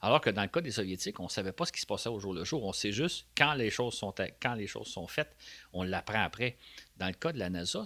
alors 0.01 0.22
que 0.22 0.29
dans 0.29 0.41
le 0.41 0.48
cas 0.48 0.62
des 0.62 0.72
Soviétiques, 0.72 1.20
on 1.20 1.25
ne 1.25 1.29
savait 1.29 1.51
pas 1.51 1.65
ce 1.65 1.72
qui 1.72 1.82
se 1.82 1.86
passait 1.86 2.10
au 2.10 2.20
jour 2.20 2.34
le 2.34 2.46
jour. 2.46 2.63
On 2.63 2.72
sait 2.72 2.91
juste 2.91 3.27
quand 3.38 3.53
les 3.53 3.70
choses 3.70 3.96
sont, 3.96 5.08
faites, 5.08 5.36
on 5.74 5.84
l'apprend 5.84 6.22
après. 6.24 6.58
Dans 6.98 7.08
le 7.08 7.13
cas 7.13 7.32
de 7.32 7.39
la 7.39 7.50
NASA, 7.50 7.84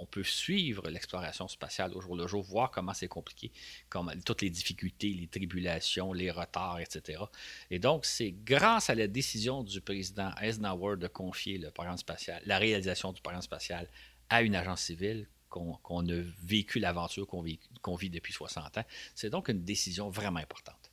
on, 0.00 0.06
peut 0.06 0.22
suivre 0.22 0.88
l'exploration 0.88 1.48
spatiale 1.48 1.92
au 1.94 2.00
jour 2.00 2.16
le 2.16 2.26
jour, 2.26 2.42
voir 2.42 2.70
comment 2.70 2.94
c'est 2.94 3.08
compliqué, 3.08 3.50
comme, 3.88 4.12
toutes 4.24 4.42
les 4.42 4.50
difficultés, 4.50 5.12
les 5.12 5.26
tribulations, 5.26 6.12
les 6.12 6.30
retards, 6.30 6.80
etc. 6.80 7.22
Et 7.70 7.78
donc, 7.78 8.04
c'est 8.04 8.32
grâce 8.44 8.90
à 8.90 8.94
la 8.94 9.06
décision 9.08 9.62
du 9.64 9.80
président 9.80 10.30
Eisenhower 10.40 10.96
de 10.96 11.08
confier 11.08 11.58
le 11.58 11.70
programme 11.70 11.98
spatial, 11.98 12.40
la 12.46 12.58
réalisation 12.58 13.12
du 13.12 13.20
programme 13.20 13.42
spatial 13.42 13.88
à 14.30 14.42
une 14.42 14.54
agence 14.54 14.82
civile 14.82 15.26
qu'on 15.48 16.08
a 16.08 16.22
vécu 16.42 16.78
l'aventure 16.78 17.26
qu'on 17.26 17.42
vit, 17.42 18.10
depuis 18.10 18.32
60 18.32 18.78
ans. 18.78 18.84
C'est 19.14 19.30
donc 19.30 19.48
une 19.48 19.64
décision 19.64 20.10
vraiment 20.10 20.40
importante. 20.40 20.87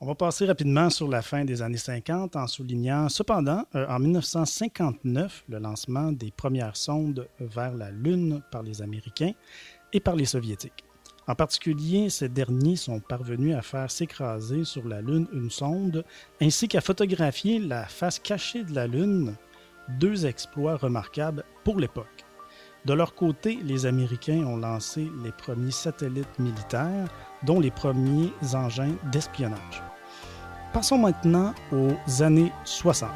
On 0.00 0.06
va 0.06 0.14
passer 0.14 0.46
rapidement 0.46 0.90
sur 0.90 1.08
la 1.08 1.22
fin 1.22 1.44
des 1.44 1.60
années 1.60 1.76
50 1.76 2.36
en 2.36 2.46
soulignant 2.46 3.08
cependant 3.08 3.64
euh, 3.74 3.84
en 3.88 3.98
1959 3.98 5.46
le 5.48 5.58
lancement 5.58 6.12
des 6.12 6.30
premières 6.30 6.76
sondes 6.76 7.26
vers 7.40 7.74
la 7.74 7.90
Lune 7.90 8.40
par 8.52 8.62
les 8.62 8.80
Américains 8.80 9.32
et 9.92 9.98
par 9.98 10.14
les 10.14 10.26
Soviétiques. 10.26 10.84
En 11.26 11.34
particulier, 11.34 12.10
ces 12.10 12.28
derniers 12.28 12.76
sont 12.76 13.00
parvenus 13.00 13.56
à 13.56 13.62
faire 13.62 13.90
s'écraser 13.90 14.62
sur 14.62 14.86
la 14.86 15.00
Lune 15.00 15.26
une 15.32 15.50
sonde 15.50 16.04
ainsi 16.40 16.68
qu'à 16.68 16.80
photographier 16.80 17.58
la 17.58 17.84
face 17.84 18.20
cachée 18.20 18.62
de 18.62 18.76
la 18.76 18.86
Lune, 18.86 19.34
deux 19.98 20.26
exploits 20.26 20.76
remarquables 20.76 21.42
pour 21.64 21.80
l'époque. 21.80 22.24
De 22.84 22.92
leur 22.92 23.16
côté, 23.16 23.58
les 23.64 23.84
Américains 23.84 24.46
ont 24.46 24.56
lancé 24.56 25.10
les 25.24 25.32
premiers 25.32 25.72
satellites 25.72 26.38
militaires, 26.38 27.08
dont 27.42 27.58
les 27.58 27.72
premiers 27.72 28.32
engins 28.54 28.94
d'espionnage. 29.10 29.82
Passons 30.78 30.98
maintenant 30.98 31.54
aux 31.72 32.22
années 32.22 32.52
60. 32.62 33.10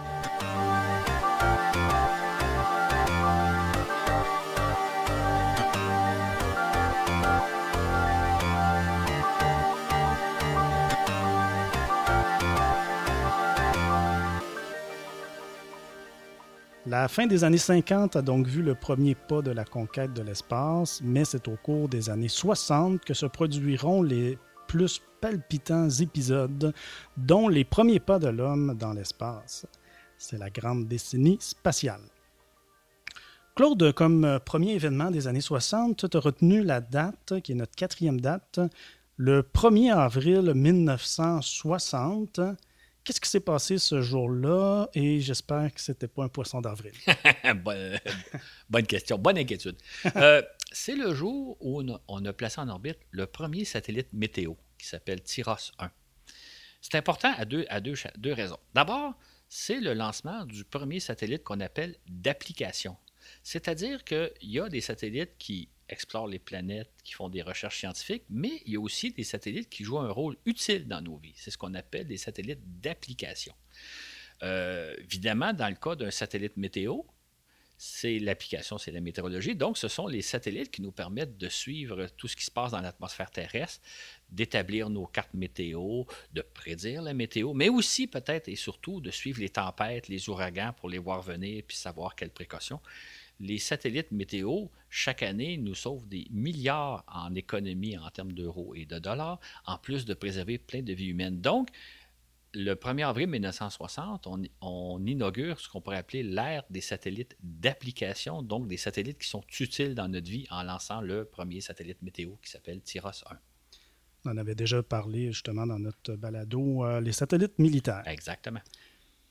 La 16.84 17.06
fin 17.06 17.28
des 17.28 17.44
années 17.44 17.58
50 17.58 18.16
a 18.16 18.22
donc 18.22 18.48
vu 18.48 18.62
le 18.62 18.74
premier 18.74 19.14
pas 19.14 19.40
de 19.40 19.52
la 19.52 19.64
conquête 19.64 20.12
de 20.12 20.22
l'espace, 20.22 21.00
mais 21.04 21.24
c'est 21.24 21.46
au 21.46 21.54
cours 21.62 21.88
des 21.88 22.10
années 22.10 22.26
60 22.26 23.04
que 23.04 23.14
se 23.14 23.26
produiront 23.26 24.02
les 24.02 24.36
plus 24.72 25.02
palpitants 25.20 25.90
épisodes, 25.90 26.72
dont 27.18 27.46
les 27.46 27.62
premiers 27.62 28.00
pas 28.00 28.18
de 28.18 28.28
l'homme 28.28 28.74
dans 28.78 28.94
l'espace. 28.94 29.66
C'est 30.16 30.38
la 30.38 30.48
grande 30.48 30.88
décennie 30.88 31.36
spatiale. 31.40 32.00
Claude, 33.54 33.92
comme 33.92 34.40
premier 34.46 34.72
événement 34.72 35.10
des 35.10 35.28
années 35.28 35.42
60, 35.42 36.08
tu 36.08 36.16
as 36.16 36.20
retenu 36.20 36.62
la 36.62 36.80
date, 36.80 37.34
qui 37.42 37.52
est 37.52 37.54
notre 37.54 37.76
quatrième 37.76 38.18
date, 38.18 38.60
le 39.18 39.42
1er 39.42 39.92
avril 39.92 40.54
1960. 40.54 42.40
Qu'est-ce 43.04 43.20
qui 43.20 43.28
s'est 43.28 43.40
passé 43.40 43.76
ce 43.76 44.00
jour-là? 44.00 44.88
Et 44.94 45.20
j'espère 45.20 45.74
que 45.74 45.82
ce 45.82 45.92
n'était 45.92 46.08
pas 46.08 46.24
un 46.24 46.28
poisson 46.28 46.62
d'avril. 46.62 46.94
bonne, 48.70 48.86
question, 48.86 49.18
bonne 49.18 49.36
inquiétude. 49.36 49.76
Euh, 50.16 50.40
c'est 50.72 50.96
le 50.96 51.14
jour 51.14 51.56
où 51.60 51.82
on 52.08 52.24
a, 52.24 52.32
placé 52.32 52.60
en 52.60 52.68
orbite 52.68 52.98
le 53.10 53.26
premier 53.26 53.64
satellite 53.64 54.12
météo 54.12 54.54
qui 54.78 54.86
s'appelle 54.86 55.22
Tyros 55.22 55.72
1. 55.78 55.90
C'est 56.80 56.96
important 56.96 57.32
à 57.36 57.44
deux, 57.44 57.66
raisons. 58.24 58.58
D'abord, 58.74 59.14
c'est 59.48 59.80
le 59.80 59.94
lancement 59.94 60.44
du 60.44 60.64
premier 60.64 60.98
satellite 60.98 61.44
qu'on 61.44 61.60
appelle 61.60 61.96
d'application. 62.08 62.96
C'est-à-dire 63.44 64.02
qu'il 64.02 64.32
y 64.42 64.58
a 64.58 64.68
des 64.68 64.80
satellites 64.80 65.36
qui 65.38 65.68
explorent 65.88 66.26
les 66.26 66.38
planètes, 66.38 66.90
qui 67.04 67.12
font 67.12 67.28
des 67.28 67.42
recherches 67.42 67.78
scientifiques, 67.78 68.24
mais 68.30 68.62
il 68.66 68.72
y 68.72 68.76
a 68.76 68.80
aussi 68.80 69.12
des 69.12 69.24
satellites 69.24 69.68
qui 69.68 69.84
jouent 69.84 70.00
un 70.00 70.10
rôle 70.10 70.36
utile 70.46 70.88
dans 70.88 71.00
nos 71.00 71.16
vies. 71.18 71.34
C'est 71.36 71.50
ce 71.50 71.58
qu'on 71.58 71.74
appelle 71.74 72.06
des 72.06 72.16
satellites 72.16 72.80
d'application. 72.80 73.54
Euh, 74.42 74.96
évidemment, 74.98 75.52
dans 75.52 75.68
le 75.68 75.76
cas 75.76 75.94
d'un 75.94 76.10
satellite 76.10 76.56
météo, 76.56 77.02
c'est 77.84 78.20
l'application, 78.20 78.78
c'est 78.78 78.92
la 78.92 79.00
météorologie. 79.00 79.56
Donc, 79.56 79.76
ce 79.76 79.88
sont 79.88 80.06
les 80.06 80.22
satellites 80.22 80.70
qui 80.70 80.82
nous 80.82 80.92
permettent 80.92 81.36
de 81.36 81.48
suivre 81.48 82.06
tout 82.16 82.28
ce 82.28 82.36
qui 82.36 82.44
se 82.44 82.50
passe 82.50 82.70
dans 82.70 82.80
l'atmosphère 82.80 83.28
terrestre, 83.28 83.80
d'établir 84.30 84.88
nos 84.88 85.04
cartes 85.04 85.34
météo, 85.34 86.04
de 86.32 86.42
prédire 86.42 87.02
la 87.02 87.12
météo, 87.12 87.54
mais 87.54 87.68
aussi 87.68 88.06
peut-être 88.06 88.46
et 88.46 88.54
surtout 88.54 89.00
de 89.00 89.10
suivre 89.10 89.40
les 89.40 89.48
tempêtes, 89.48 90.06
les 90.06 90.28
ouragans 90.28 90.72
pour 90.76 90.88
les 90.88 90.98
voir 90.98 91.22
venir 91.22 91.64
puis 91.66 91.76
savoir 91.76 92.14
quelles 92.14 92.30
précautions 92.30 92.78
les 93.42 93.58
satellites 93.58 94.12
météo, 94.12 94.66
chaque 94.88 95.22
année, 95.22 95.56
nous 95.56 95.74
sauvent 95.74 96.06
des 96.06 96.26
milliards 96.30 97.04
en 97.08 97.34
économie 97.34 97.98
en 97.98 98.08
termes 98.10 98.32
d'euros 98.32 98.74
et 98.74 98.84
de 98.84 98.98
dollars, 98.98 99.40
en 99.66 99.78
plus 99.78 100.04
de 100.04 100.14
préserver 100.14 100.58
plein 100.58 100.82
de 100.82 100.92
vies 100.92 101.08
humaines. 101.08 101.40
Donc, 101.40 101.68
le 102.54 102.74
1er 102.74 103.06
avril 103.06 103.28
1960, 103.28 104.28
on, 104.60 105.06
inaugure 105.06 105.58
ce 105.58 105.68
qu'on 105.68 105.80
pourrait 105.80 105.96
appeler 105.96 106.22
l'ère 106.22 106.64
des 106.70 106.80
satellites 106.80 107.36
d'application, 107.42 108.42
donc 108.42 108.68
des 108.68 108.76
satellites 108.76 109.18
qui 109.18 109.28
sont 109.28 109.42
utiles 109.58 109.94
dans 109.94 110.08
notre 110.08 110.30
vie 110.30 110.46
en 110.50 110.62
lançant 110.62 111.00
le 111.00 111.24
premier 111.24 111.60
satellite 111.60 112.02
météo 112.02 112.32
qui 112.42 112.50
s'appelle 112.50 112.80
Tyros 112.82 113.10
1. 113.30 113.36
On 114.24 114.30
en 114.30 114.36
avait 114.36 114.54
déjà 114.54 114.82
parlé 114.82 115.32
justement 115.32 115.66
dans 115.66 115.78
notre 115.78 116.14
balado, 116.14 116.84
euh, 116.84 117.00
les 117.00 117.12
satellites 117.12 117.58
militaires. 117.58 118.02
Exactement. 118.06 118.60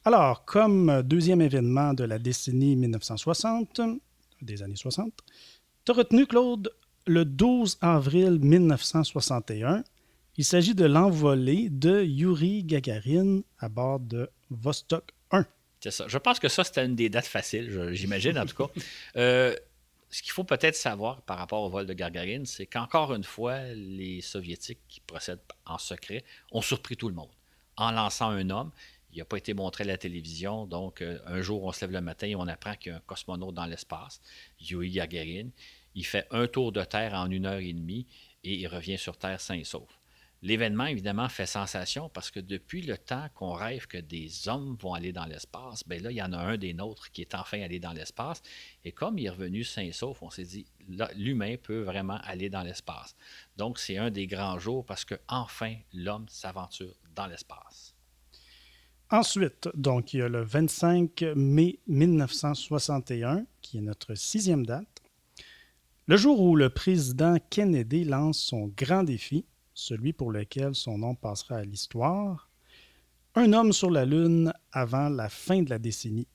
Alors, 0.03 0.43
comme 0.45 1.03
deuxième 1.03 1.41
événement 1.41 1.93
de 1.93 2.03
la 2.03 2.17
décennie 2.17 2.75
1960, 2.75 3.81
des 4.41 4.63
années 4.63 4.75
60, 4.75 5.13
tu 5.85 5.91
as 5.91 5.95
retenu, 5.95 6.25
Claude, 6.25 6.71
le 7.05 7.23
12 7.23 7.77
avril 7.81 8.39
1961. 8.39 9.83
Il 10.37 10.45
s'agit 10.45 10.75
de 10.75 10.85
l'envolée 10.85 11.69
de 11.69 12.03
Yuri 12.03 12.63
Gagarin 12.63 13.41
à 13.59 13.69
bord 13.69 13.99
de 13.99 14.29
Vostok 14.49 15.11
1. 15.31 15.45
C'est 15.79 15.91
ça. 15.91 16.05
Je 16.07 16.17
pense 16.17 16.39
que 16.39 16.47
ça, 16.47 16.63
c'était 16.63 16.85
une 16.85 16.95
des 16.95 17.09
dates 17.09 17.27
faciles, 17.27 17.91
j'imagine 17.93 18.37
en 18.37 18.45
tout 18.45 18.55
cas. 18.55 18.71
Euh, 19.17 19.55
ce 20.09 20.21
qu'il 20.21 20.31
faut 20.33 20.43
peut-être 20.43 20.75
savoir 20.75 21.21
par 21.21 21.37
rapport 21.37 21.61
au 21.63 21.69
vol 21.69 21.85
de 21.85 21.93
Gagarin, 21.93 22.43
c'est 22.45 22.65
qu'encore 22.65 23.13
une 23.13 23.23
fois, 23.23 23.61
les 23.73 24.19
Soviétiques 24.19 24.81
qui 24.89 24.99
procèdent 24.99 25.39
en 25.65 25.77
secret 25.77 26.25
ont 26.51 26.61
surpris 26.61 26.97
tout 26.97 27.07
le 27.07 27.15
monde 27.15 27.29
en 27.77 27.91
lançant 27.91 28.29
un 28.29 28.49
homme 28.49 28.71
il 29.13 29.19
n'a 29.19 29.25
pas 29.25 29.37
été 29.37 29.53
montré 29.53 29.83
à 29.83 29.87
la 29.87 29.97
télévision. 29.97 30.65
Donc, 30.65 31.01
euh, 31.01 31.19
un 31.25 31.41
jour, 31.41 31.63
on 31.63 31.71
se 31.71 31.81
lève 31.81 31.91
le 31.91 32.01
matin 32.01 32.27
et 32.27 32.35
on 32.35 32.47
apprend 32.47 32.75
qu'il 32.75 32.91
y 32.91 32.95
a 32.95 32.97
un 32.97 33.01
cosmonaute 33.01 33.53
dans 33.53 33.65
l'espace, 33.65 34.21
Yuri 34.59 34.91
Gagarin. 34.91 35.49
Il 35.95 36.05
fait 36.05 36.27
un 36.31 36.47
tour 36.47 36.71
de 36.71 36.83
Terre 36.83 37.13
en 37.13 37.29
une 37.29 37.45
heure 37.45 37.59
et 37.59 37.73
demie 37.73 38.07
et 38.43 38.55
il 38.55 38.67
revient 38.67 38.97
sur 38.97 39.17
Terre 39.17 39.41
sain 39.41 39.55
et 39.55 39.63
sauf. 39.63 39.89
L'événement, 40.43 40.85
évidemment, 40.85 41.29
fait 41.29 41.45
sensation 41.45 42.09
parce 42.09 42.31
que 42.31 42.39
depuis 42.39 42.81
le 42.81 42.97
temps 42.97 43.27
qu'on 43.35 43.53
rêve 43.53 43.85
que 43.85 43.99
des 43.99 44.47
hommes 44.47 44.75
vont 44.79 44.95
aller 44.95 45.13
dans 45.13 45.25
l'espace, 45.25 45.83
ben 45.87 46.01
là, 46.01 46.09
il 46.09 46.17
y 46.17 46.21
en 46.21 46.33
a 46.33 46.39
un 46.39 46.57
des 46.57 46.73
nôtres 46.73 47.11
qui 47.11 47.21
est 47.21 47.35
enfin 47.35 47.61
allé 47.61 47.79
dans 47.79 47.93
l'espace. 47.93 48.41
Et 48.83 48.91
comme 48.91 49.19
il 49.19 49.27
est 49.27 49.29
revenu 49.29 49.63
sain 49.63 49.83
et 49.83 49.91
sauf, 49.91 50.23
on 50.23 50.31
s'est 50.31 50.45
dit, 50.45 50.65
l'humain 51.15 51.57
peut 51.61 51.81
vraiment 51.81 52.17
aller 52.23 52.49
dans 52.49 52.63
l'espace. 52.63 53.15
Donc, 53.55 53.77
c'est 53.77 53.97
un 53.97 54.09
des 54.09 54.25
grands 54.25 54.57
jours 54.57 54.83
parce 54.83 55.05
que 55.05 55.15
enfin 55.27 55.75
l'homme 55.93 56.25
s'aventure 56.27 56.95
dans 57.13 57.27
l'espace. 57.27 57.93
Ensuite, 59.11 59.69
donc, 59.75 60.13
il 60.13 60.21
y 60.21 60.21
a 60.23 60.29
le 60.29 60.41
25 60.41 61.21
mai 61.35 61.79
1961, 61.85 63.45
qui 63.61 63.77
est 63.77 63.81
notre 63.81 64.15
sixième 64.15 64.65
date, 64.65 65.01
le 66.07 66.17
jour 66.17 66.41
où 66.41 66.55
le 66.55 66.69
président 66.69 67.37
Kennedy 67.51 68.05
lance 68.05 68.39
son 68.39 68.67
grand 68.75 69.03
défi, 69.03 69.45
celui 69.73 70.13
pour 70.13 70.31
lequel 70.31 70.75
son 70.75 70.97
nom 70.97 71.15
passera 71.15 71.57
à 71.57 71.63
l'histoire, 71.63 72.49
un 73.35 73.53
homme 73.53 73.71
sur 73.73 73.89
la 73.89 74.05
Lune 74.05 74.53
avant 74.71 75.09
la 75.09 75.29
fin 75.29 75.61
de 75.61 75.69
la 75.69 75.79
décennie. 75.79 76.27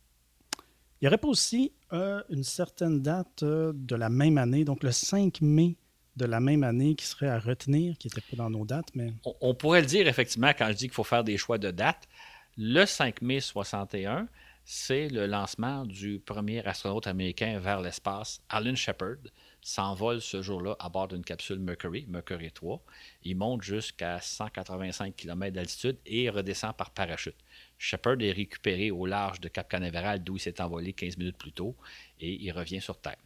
Il 1.00 1.04
n'y 1.04 1.08
aurait 1.08 1.18
pas 1.18 1.28
aussi 1.28 1.72
euh, 1.92 2.22
une 2.30 2.44
certaine 2.44 3.02
date 3.02 3.42
euh, 3.42 3.72
de 3.74 3.94
la 3.94 4.08
même 4.08 4.38
année, 4.38 4.64
donc 4.64 4.82
le 4.82 4.92
5 4.92 5.42
mai 5.42 5.76
de 6.16 6.24
la 6.24 6.40
même 6.40 6.64
année 6.64 6.94
qui 6.94 7.04
serait 7.04 7.28
à 7.28 7.38
retenir, 7.38 7.98
qui 7.98 8.08
n'était 8.08 8.22
pas 8.22 8.36
dans 8.36 8.48
nos 8.48 8.64
dates, 8.64 8.88
mais... 8.94 9.12
On, 9.26 9.34
on, 9.42 9.54
pourrait 9.54 9.82
le 9.82 9.86
dire 9.86 10.08
effectivement 10.08 10.52
quand 10.56 10.68
je 10.68 10.72
dis 10.72 10.84
qu'il 10.86 10.94
faut 10.94 11.04
faire 11.04 11.22
des 11.22 11.36
choix 11.36 11.58
de 11.58 11.70
date 11.70 12.08
le 12.56 12.86
5 12.86 13.20
mai 13.20 13.40
61, 13.40 14.28
c'est 14.64 15.08
le 15.08 15.26
lancement 15.26 15.84
du 15.84 16.18
premier 16.18 16.66
astronaute 16.66 17.06
américain 17.06 17.58
vers 17.60 17.80
l'espace, 17.80 18.40
Alan 18.48 18.74
Shepard, 18.74 19.18
s'envole 19.66 20.20
ce 20.20 20.42
jour-là 20.42 20.76
à 20.78 20.88
bord 20.88 21.08
d'une 21.08 21.24
capsule 21.24 21.58
Mercury, 21.58 22.06
Mercury 22.08 22.52
3. 22.52 22.80
Il 23.24 23.36
monte 23.36 23.62
jusqu'à 23.62 24.20
185 24.20 25.16
km 25.16 25.52
d'altitude 25.52 25.98
et 26.06 26.30
redescend 26.30 26.72
par 26.76 26.90
parachute. 26.90 27.34
Shepard 27.76 28.20
est 28.20 28.30
récupéré 28.30 28.92
au 28.92 29.06
large 29.06 29.40
de 29.40 29.48
Cap 29.48 29.68
Canaveral, 29.68 30.22
d'où 30.22 30.36
il 30.36 30.40
s'est 30.40 30.60
envolé 30.60 30.92
15 30.92 31.16
minutes 31.16 31.36
plus 31.36 31.50
tôt, 31.50 31.74
et 32.20 32.32
il 32.32 32.52
revient 32.52 32.80
sur 32.80 32.96
Terre. 33.00 33.16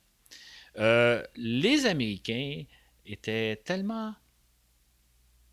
Euh, 0.78 1.22
les 1.36 1.84
Américains 1.84 2.64
étaient 3.04 3.56
tellement 3.62 4.14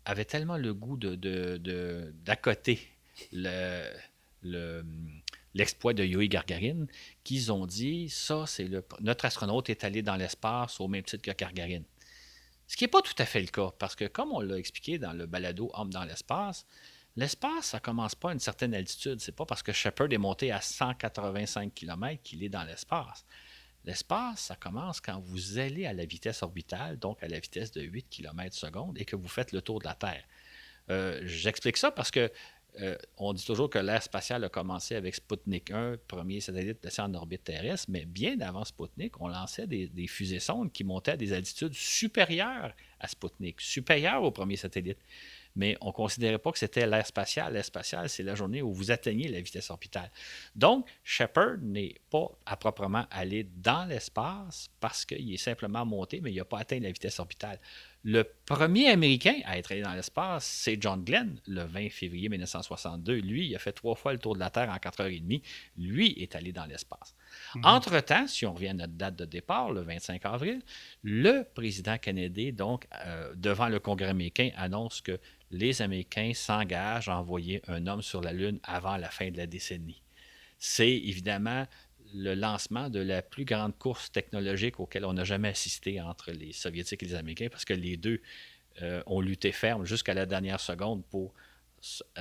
avaient 0.06 0.24
tellement 0.24 0.56
le 0.56 0.72
goût 0.72 0.96
de, 0.96 2.12
d'accoter 2.24 2.80
le, 3.30 3.92
le, 4.42 4.82
l'exploit 5.54 5.94
de 5.94 6.04
Yuri 6.04 6.28
Gargarine, 6.28 6.86
qu'ils 7.24 7.52
ont 7.52 7.66
dit 7.66 8.08
ça, 8.08 8.44
c'est 8.46 8.64
le, 8.64 8.84
notre 9.00 9.24
astronaute 9.24 9.70
est 9.70 9.84
allé 9.84 10.02
dans 10.02 10.16
l'espace 10.16 10.80
au 10.80 10.88
même 10.88 11.02
titre 11.02 11.22
que 11.22 11.36
Gargarine. 11.36 11.84
Ce 12.66 12.76
qui 12.76 12.84
n'est 12.84 12.88
pas 12.88 13.02
tout 13.02 13.14
à 13.18 13.24
fait 13.24 13.40
le 13.40 13.46
cas, 13.46 13.70
parce 13.78 13.96
que 13.96 14.04
comme 14.04 14.30
on 14.32 14.40
l'a 14.40 14.58
expliqué 14.58 14.98
dans 14.98 15.12
le 15.12 15.26
balado 15.26 15.70
Homme 15.72 15.90
dans 15.90 16.04
l'espace, 16.04 16.66
l'espace, 17.16 17.66
ça 17.66 17.80
commence 17.80 18.14
pas 18.14 18.30
à 18.30 18.32
une 18.34 18.40
certaine 18.40 18.74
altitude. 18.74 19.20
C'est 19.20 19.34
pas 19.34 19.46
parce 19.46 19.62
que 19.62 19.72
Shepard 19.72 20.12
est 20.12 20.18
monté 20.18 20.52
à 20.52 20.60
185 20.60 21.72
km 21.74 22.22
qu'il 22.22 22.44
est 22.44 22.50
dans 22.50 22.64
l'espace. 22.64 23.24
L'espace, 23.84 24.40
ça 24.40 24.56
commence 24.56 25.00
quand 25.00 25.18
vous 25.18 25.58
allez 25.58 25.86
à 25.86 25.94
la 25.94 26.04
vitesse 26.04 26.42
orbitale, 26.42 26.98
donc 26.98 27.22
à 27.22 27.28
la 27.28 27.40
vitesse 27.40 27.72
de 27.72 27.80
8 27.80 28.06
km 28.10 28.54
seconde, 28.54 28.98
et 29.00 29.06
que 29.06 29.16
vous 29.16 29.28
faites 29.28 29.52
le 29.52 29.62
tour 29.62 29.78
de 29.78 29.86
la 29.86 29.94
Terre. 29.94 30.24
Euh, 30.90 31.20
j'explique 31.24 31.76
ça 31.76 31.90
parce 31.90 32.10
que 32.10 32.30
euh, 32.80 32.96
on 33.16 33.32
dit 33.32 33.44
toujours 33.44 33.68
que 33.68 33.78
l'ère 33.78 34.02
spatiale 34.02 34.44
a 34.44 34.48
commencé 34.48 34.94
avec 34.94 35.14
Sputnik 35.14 35.70
1, 35.70 35.96
premier 36.06 36.40
satellite 36.40 36.84
laissé 36.84 37.02
en 37.02 37.12
orbite 37.14 37.44
terrestre, 37.44 37.86
mais 37.90 38.04
bien 38.04 38.40
avant 38.40 38.64
Sputnik, 38.64 39.20
on 39.20 39.28
lançait 39.28 39.66
des, 39.66 40.06
fusées 40.06 40.38
sondes 40.38 40.72
qui 40.72 40.84
montaient 40.84 41.12
à 41.12 41.16
des 41.16 41.32
altitudes 41.32 41.74
supérieures 41.74 42.72
à 43.00 43.08
Sputnik, 43.08 43.60
supérieures 43.60 44.22
au 44.22 44.30
premier 44.30 44.56
satellite. 44.56 44.98
Mais 45.56 45.76
on 45.80 45.88
ne 45.88 45.92
considérait 45.92 46.38
pas 46.38 46.52
que 46.52 46.58
c'était 46.58 46.86
l'ère 46.86 47.06
spatiale. 47.06 47.52
L'ère 47.52 47.64
spatiale, 47.64 48.08
c'est 48.08 48.22
la 48.22 48.34
journée 48.34 48.62
où 48.62 48.72
vous 48.72 48.90
atteignez 48.90 49.28
la 49.28 49.40
vitesse 49.40 49.70
orbitale. 49.70 50.10
Donc, 50.54 50.86
Shepard 51.02 51.58
n'est 51.62 51.96
pas 52.10 52.28
à 52.46 52.56
proprement 52.56 53.06
allé 53.10 53.48
dans 53.56 53.84
l'espace 53.88 54.70
parce 54.80 55.04
qu'il 55.04 55.32
est 55.32 55.38
simplement 55.38 55.84
monté, 55.84 56.20
mais 56.20 56.30
il 56.32 56.36
n'a 56.36 56.44
pas 56.44 56.58
atteint 56.58 56.78
la 56.78 56.90
vitesse 56.90 57.18
orbitale. 57.18 57.58
Le 58.04 58.24
premier 58.46 58.88
Américain 58.88 59.34
à 59.44 59.58
être 59.58 59.72
allé 59.72 59.82
dans 59.82 59.94
l'espace, 59.94 60.44
c'est 60.44 60.80
John 60.80 61.04
Glenn, 61.04 61.40
le 61.46 61.64
20 61.64 61.90
février 61.90 62.28
1962. 62.28 63.14
Lui, 63.14 63.48
il 63.48 63.56
a 63.56 63.58
fait 63.58 63.72
trois 63.72 63.96
fois 63.96 64.12
le 64.12 64.18
tour 64.18 64.34
de 64.34 64.40
la 64.40 64.50
Terre 64.50 64.70
en 64.70 64.78
quatre 64.78 65.00
heures 65.00 65.08
et 65.08 65.18
demie. 65.18 65.42
Lui 65.76 66.12
est 66.22 66.36
allé 66.36 66.52
dans 66.52 66.66
l'espace. 66.66 67.14
Mhm. 67.54 67.62
Entre-temps, 67.64 68.26
si 68.26 68.46
on 68.46 68.54
revient 68.54 68.68
à 68.68 68.74
notre 68.74 68.94
date 68.94 69.16
de 69.16 69.24
départ, 69.24 69.72
le 69.72 69.82
25 69.82 70.24
avril, 70.26 70.60
le 71.02 71.42
président 71.54 71.98
canadien, 71.98 72.52
donc, 72.52 72.86
euh, 73.06 73.32
devant 73.36 73.68
le 73.68 73.78
Congrès 73.80 74.08
américain, 74.08 74.50
annonce 74.56 75.00
que 75.00 75.18
les 75.50 75.80
Américains 75.82 76.32
s'engagent 76.34 77.08
à 77.08 77.16
envoyer 77.18 77.62
un 77.68 77.86
homme 77.86 78.02
sur 78.02 78.20
la 78.20 78.32
Lune 78.32 78.60
avant 78.62 78.96
la 78.96 79.08
fin 79.10 79.30
de 79.30 79.36
la 79.36 79.46
décennie. 79.46 80.02
C'est 80.58 80.90
évidemment 80.90 81.66
le 82.14 82.34
lancement 82.34 82.88
de 82.90 83.00
la 83.00 83.22
plus 83.22 83.44
grande 83.44 83.76
course 83.78 84.10
technologique 84.10 84.80
auquel 84.80 85.04
on 85.04 85.12
n'a 85.12 85.24
jamais 85.24 85.48
assisté 85.48 86.00
entre 86.00 86.32
les 86.32 86.52
Soviétiques 86.52 87.02
et 87.02 87.06
les 87.06 87.14
Américains, 87.14 87.48
parce 87.50 87.64
que 87.64 87.74
les 87.74 87.96
deux 87.96 88.20
euh, 88.82 89.02
ont 89.06 89.20
lutté 89.20 89.52
ferme 89.52 89.84
jusqu'à 89.84 90.14
la 90.14 90.26
dernière 90.26 90.60
seconde 90.60 91.04
pour 91.06 91.34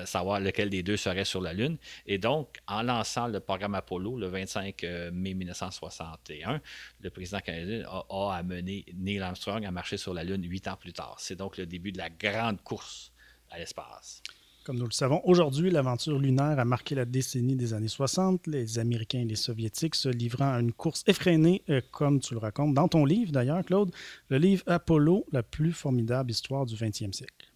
savoir 0.06 0.40
lequel 0.40 0.70
des 0.70 0.84
deux 0.84 0.98
serait 0.98 1.26
sur 1.26 1.42
la 1.42 1.54
Lune. 1.54 1.78
Et 2.06 2.18
donc, 2.18 2.58
en 2.68 2.84
lançant 2.84 3.28
le 3.28 3.40
programme 3.40 3.76
Apollo 3.76 4.18
le 4.18 4.28
25 4.28 4.84
euh, 4.84 5.12
mai 5.12 5.34
1961, 5.34 6.62
le 7.02 7.10
président 7.10 7.40
canadien 7.40 7.84
a, 7.88 8.06
a, 8.10 8.36
amené 8.36 8.86
Neil 8.94 9.22
Armstrong 9.22 9.66
à 9.66 9.72
marcher 9.72 9.98
sur 9.98 10.14
la 10.14 10.24
Lune 10.24 10.44
huit 10.44 10.68
ans 10.68 10.78
plus 10.78 10.94
tard. 10.94 11.16
C'est 11.20 11.36
donc 11.36 11.58
le 11.58 11.66
début 11.66 11.92
de 11.92 11.98
la 11.98 12.10
grande 12.10 12.62
course 12.62 13.12
à 13.50 13.58
l'espace. 13.58 14.22
Comme 14.68 14.80
nous 14.80 14.86
le 14.86 14.92
savons, 14.92 15.22
aujourd'hui, 15.24 15.72
l'aventure 15.72 16.20
lunaire 16.20 16.60
a 16.60 16.66
marqué 16.66 16.94
la 16.94 17.06
décennie 17.06 17.56
des 17.56 17.74
années 17.74 17.88
60, 17.88 18.48
les 18.48 18.80
Américains 18.80 19.22
et 19.22 19.26
les 19.26 19.38
Soviétiques 19.38 19.96
se 19.96 20.10
livrant 20.10 20.56
à 20.56 20.60
une 20.60 20.74
course 20.74 21.06
effrénée, 21.08 21.64
euh, 21.70 21.80
comme 21.90 22.20
tu 22.20 22.34
le 22.34 22.42
racontes 22.42 22.74
dans 22.74 22.90
ton 22.90 23.06
livre 23.06 23.32
d'ailleurs, 23.32 23.64
Claude, 23.64 23.92
le 24.28 24.38
livre 24.38 24.64
Apollo, 24.68 25.26
la 25.32 25.42
plus 25.42 25.72
formidable 25.72 26.32
histoire 26.32 26.66
du 26.66 26.76
20e 26.76 27.14
siècle. 27.14 27.50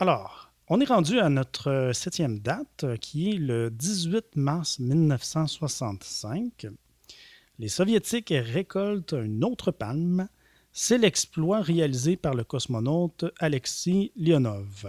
Alors, 0.00 0.51
on 0.68 0.80
est 0.80 0.84
rendu 0.84 1.18
à 1.18 1.28
notre 1.28 1.70
euh, 1.70 1.92
septième 1.92 2.38
date, 2.38 2.84
euh, 2.84 2.96
qui 2.96 3.30
est 3.30 3.38
le 3.38 3.70
18 3.70 4.36
mars 4.36 4.78
1965. 4.78 6.66
Les 7.58 7.68
Soviétiques 7.68 8.32
récoltent 8.32 9.12
une 9.12 9.44
autre 9.44 9.70
palme. 9.72 10.28
C'est 10.72 10.98
l'exploit 10.98 11.60
réalisé 11.60 12.16
par 12.16 12.34
le 12.34 12.44
cosmonaute 12.44 13.24
Alexis 13.38 14.12
Leonov. 14.16 14.86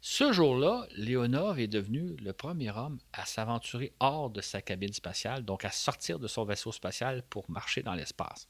Ce 0.00 0.32
jour-là, 0.32 0.86
Leonov 0.96 1.58
est 1.58 1.66
devenu 1.66 2.14
le 2.16 2.32
premier 2.32 2.70
homme 2.70 2.98
à 3.12 3.26
s'aventurer 3.26 3.92
hors 4.00 4.30
de 4.30 4.40
sa 4.40 4.62
cabine 4.62 4.92
spatiale, 4.92 5.44
donc 5.44 5.64
à 5.64 5.70
sortir 5.70 6.18
de 6.18 6.28
son 6.28 6.44
vaisseau 6.44 6.72
spatial 6.72 7.22
pour 7.28 7.50
marcher 7.50 7.82
dans 7.82 7.94
l'espace. 7.94 8.48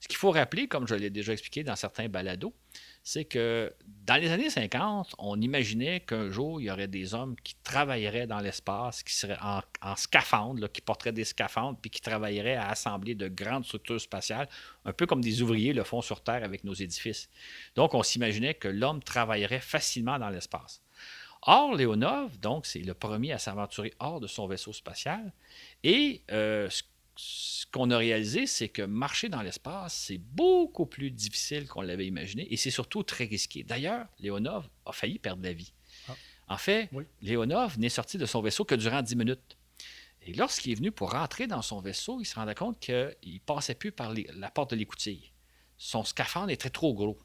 Ce 0.00 0.08
qu'il 0.08 0.16
faut 0.16 0.30
rappeler, 0.30 0.68
comme 0.68 0.86
je 0.86 0.94
l'ai 0.94 1.10
déjà 1.10 1.32
expliqué 1.32 1.64
dans 1.64 1.76
certains 1.76 2.08
balados, 2.08 2.54
c'est 3.08 3.24
que 3.24 3.72
dans 4.04 4.16
les 4.16 4.30
années 4.30 4.50
50, 4.50 5.14
on 5.16 5.40
imaginait 5.40 6.00
qu'un 6.00 6.28
jour, 6.28 6.60
il 6.60 6.64
y 6.64 6.70
aurait 6.70 6.88
des 6.88 7.14
hommes 7.14 7.36
qui 7.42 7.54
travailleraient 7.64 8.26
dans 8.26 8.40
l'espace, 8.40 9.02
qui 9.02 9.14
seraient 9.14 9.38
en, 9.40 9.96
scaphandre, 9.96 10.70
qui 10.70 10.82
porteraient 10.82 11.12
des 11.12 11.24
scaphandres, 11.24 11.78
puis 11.80 11.90
qui 11.90 12.02
travailleraient 12.02 12.56
à 12.56 12.68
assembler 12.68 13.14
de 13.14 13.28
grandes 13.28 13.64
structures 13.64 13.98
spatiales, 13.98 14.46
un 14.84 14.92
peu 14.92 15.06
comme 15.06 15.22
des 15.22 15.40
ouvriers 15.40 15.72
le 15.72 15.84
font 15.84 16.02
sur 16.02 16.22
Terre 16.22 16.44
avec 16.44 16.64
nos 16.64 16.74
édifices. 16.74 17.30
Donc, 17.76 17.94
on 17.94 18.02
s'imaginait 18.02 18.52
que 18.52 18.68
l'homme 18.68 19.02
travaillerait 19.02 19.60
facilement 19.60 20.18
dans 20.18 20.28
l'espace. 20.28 20.82
Or, 21.40 21.76
Leonov, 21.76 22.38
donc, 22.40 22.66
c'est 22.66 22.80
le 22.80 22.92
premier 22.92 23.32
à 23.32 23.38
s'aventurer 23.38 23.94
hors 24.00 24.20
de 24.20 24.26
son 24.26 24.46
vaisseau 24.46 24.74
spatial. 24.74 25.32
Et 25.82 26.20
euh, 26.30 26.68
ce 26.68 26.82
qu'on 27.72 27.90
a 27.90 27.98
réalisé, 27.98 28.46
c'est 28.46 28.68
que 28.68 28.82
marcher 28.82 29.28
dans 29.28 29.42
l'espace, 29.42 29.94
c'est 29.94 30.18
beaucoup 30.18 30.86
plus 30.86 31.10
difficile 31.10 31.66
qu'on 31.66 31.82
l'avait 31.82 32.06
imaginé 32.06 32.52
et 32.52 32.56
c'est 32.56 32.70
surtout 32.70 33.02
très 33.02 33.24
risqué. 33.24 33.62
D'ailleurs, 33.62 34.06
Léonov 34.18 34.68
a 34.86 34.92
failli 34.92 35.18
perdre 35.18 35.42
la 35.42 35.52
vie. 35.52 35.72
Ah. 36.08 36.14
En 36.48 36.56
fait, 36.56 36.90
Léonov 37.20 37.78
n'est 37.78 37.88
sorti 37.88 38.18
de 38.18 38.26
son 38.26 38.40
vaisseau 38.40 38.64
que 38.64 38.74
durant 38.74 39.02
10 39.02 39.16
minutes. 39.16 39.56
Et 40.22 40.32
lorsqu'il 40.32 40.72
est 40.72 40.76
venu 40.76 40.92
pour 40.92 41.12
rentrer 41.12 41.46
dans 41.46 41.62
son 41.62 41.80
vaisseau, 41.80 42.20
il 42.20 42.24
se 42.24 42.34
rendait 42.34 42.54
compte 42.54 42.78
qu'il 42.80 42.94
ne 43.24 43.38
passait 43.44 43.74
plus 43.74 43.92
par 43.92 44.14
la 44.14 44.50
porte 44.50 44.70
de 44.70 44.76
l'écoutille. 44.76 45.32
Son 45.76 46.04
scaphandre 46.04 46.50
était 46.50 46.70
trop 46.70 46.94
gros. 46.94 47.18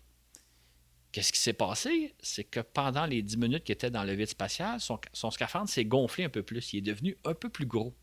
Qu'est-ce 1.11 1.31
qui 1.31 1.39
s'est 1.39 1.53
passé? 1.53 2.15
C'est 2.21 2.43
que 2.43 2.59
pendant 2.59 3.05
les 3.05 3.21
10 3.21 3.37
minutes 3.37 3.63
qu'il 3.63 3.73
était 3.73 3.91
dans 3.91 4.03
le 4.03 4.13
vide 4.13 4.27
spatial, 4.27 4.79
son, 4.79 4.99
son 5.13 5.31
scaphandre 5.31 5.69
s'est 5.69 5.85
gonflé 5.85 6.25
un 6.25 6.29
peu 6.29 6.43
plus. 6.43 6.73
Il 6.73 6.79
est 6.79 6.81
devenu 6.81 7.17
un 7.23 7.33
peu 7.33 7.49
plus 7.49 7.65
gros 7.65 7.95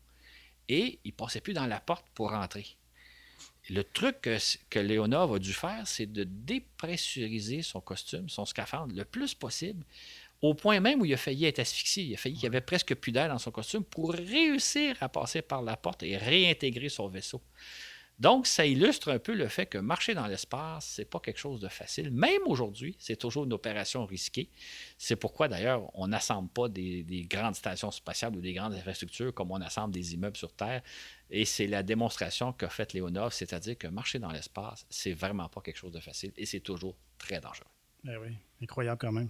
et 0.71 0.99
il 1.03 1.09
ne 1.09 1.15
passait 1.15 1.41
plus 1.41 1.53
dans 1.53 1.67
la 1.67 1.81
porte 1.81 2.05
pour 2.15 2.31
rentrer. 2.31 2.65
Le 3.69 3.83
truc 3.83 4.21
que, 4.21 4.37
que 4.69 4.79
Léonov 4.79 5.35
a 5.35 5.39
dû 5.39 5.53
faire, 5.53 5.85
c'est 5.85 6.05
de 6.05 6.23
dépressuriser 6.23 7.61
son 7.61 7.81
costume, 7.81 8.29
son 8.29 8.45
scaphandre, 8.45 8.95
le 8.95 9.03
plus 9.03 9.35
possible, 9.35 9.85
au 10.41 10.53
point 10.53 10.79
même 10.79 11.01
où 11.01 11.05
il 11.05 11.13
a 11.13 11.17
failli 11.17 11.45
être 11.45 11.59
asphyxié. 11.59 12.05
Il 12.05 12.13
a 12.13 12.17
failli 12.17 12.35
qu'il 12.35 12.45
y 12.45 12.47
avait 12.47 12.61
presque 12.61 12.95
plus 12.95 13.11
d'air 13.11 13.27
dans 13.27 13.37
son 13.37 13.51
costume 13.51 13.83
pour 13.83 14.13
réussir 14.13 14.95
à 15.01 15.09
passer 15.09 15.41
par 15.41 15.61
la 15.61 15.75
porte 15.75 16.03
et 16.03 16.17
réintégrer 16.17 16.89
son 16.89 17.09
vaisseau. 17.09 17.41
Donc, 18.21 18.45
ça 18.45 18.67
illustre 18.67 19.09
un 19.09 19.17
peu 19.17 19.33
le 19.33 19.47
fait 19.47 19.65
que 19.65 19.79
marcher 19.79 20.13
dans 20.13 20.27
l'espace, 20.27 20.85
c'est 20.85 21.05
pas 21.05 21.19
quelque 21.19 21.39
chose 21.39 21.59
de 21.59 21.67
facile. 21.67 22.11
Même 22.11 22.41
aujourd'hui, 22.45 22.95
c'est 22.99 23.15
toujours 23.15 23.45
une 23.45 23.53
opération 23.53 24.05
risquée. 24.05 24.51
C'est 24.99 25.15
pourquoi, 25.15 25.47
d'ailleurs, 25.47 25.89
on 25.95 26.07
n'assemble 26.07 26.47
pas 26.47 26.69
des, 26.69 27.03
grandes 27.27 27.55
stations 27.55 27.89
spatiales 27.89 28.35
ou 28.35 28.39
des 28.39 28.53
grandes 28.53 28.75
infrastructures 28.75 29.33
comme 29.33 29.49
on 29.49 29.59
assemble 29.59 29.91
des 29.91 30.13
immeubles 30.13 30.37
sur 30.37 30.53
Terre. 30.53 30.83
Et 31.31 31.45
c'est 31.45 31.65
la 31.65 31.81
démonstration 31.81 32.53
qu'a 32.53 32.69
faite 32.69 32.93
Léonov, 32.93 33.33
c'est-à-dire 33.33 33.75
que 33.75 33.87
marcher 33.87 34.19
dans 34.19 34.31
l'espace, 34.31 34.85
c'est 34.91 35.13
vraiment 35.13 35.49
pas 35.49 35.61
quelque 35.61 35.77
chose 35.77 35.91
de 35.91 35.99
facile 35.99 36.31
et 36.37 36.45
c'est 36.45 36.59
toujours 36.59 36.95
très 37.17 37.41
dangereux. 37.41 37.65
Eh 38.07 38.17
oui, 38.17 38.37
incroyable 38.61 38.99
quand 38.99 39.13
même. 39.13 39.29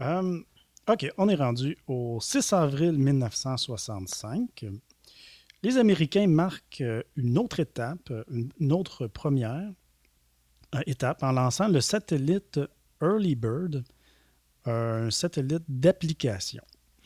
Euh, 0.00 0.40
OK, 0.88 1.06
on 1.16 1.28
est 1.28 1.36
rendu 1.36 1.78
au 1.86 2.18
6 2.20 2.54
avril 2.54 2.92
1965 2.92 4.66
les 5.62 5.78
Américains 5.78 6.26
marquent 6.26 6.80
euh, 6.80 7.02
une 7.16 7.38
autre 7.38 7.60
étape, 7.60 8.10
euh, 8.10 8.24
une 8.58 8.72
autre 8.72 9.06
première 9.06 9.70
euh, 10.74 10.80
étape 10.86 11.22
en 11.22 11.32
lançant 11.32 11.68
le 11.68 11.80
satellite 11.80 12.60
Early 13.02 13.34
Bird, 13.34 13.84
un 14.64 15.10
satellite 15.10 15.64
d'application. 15.68 16.62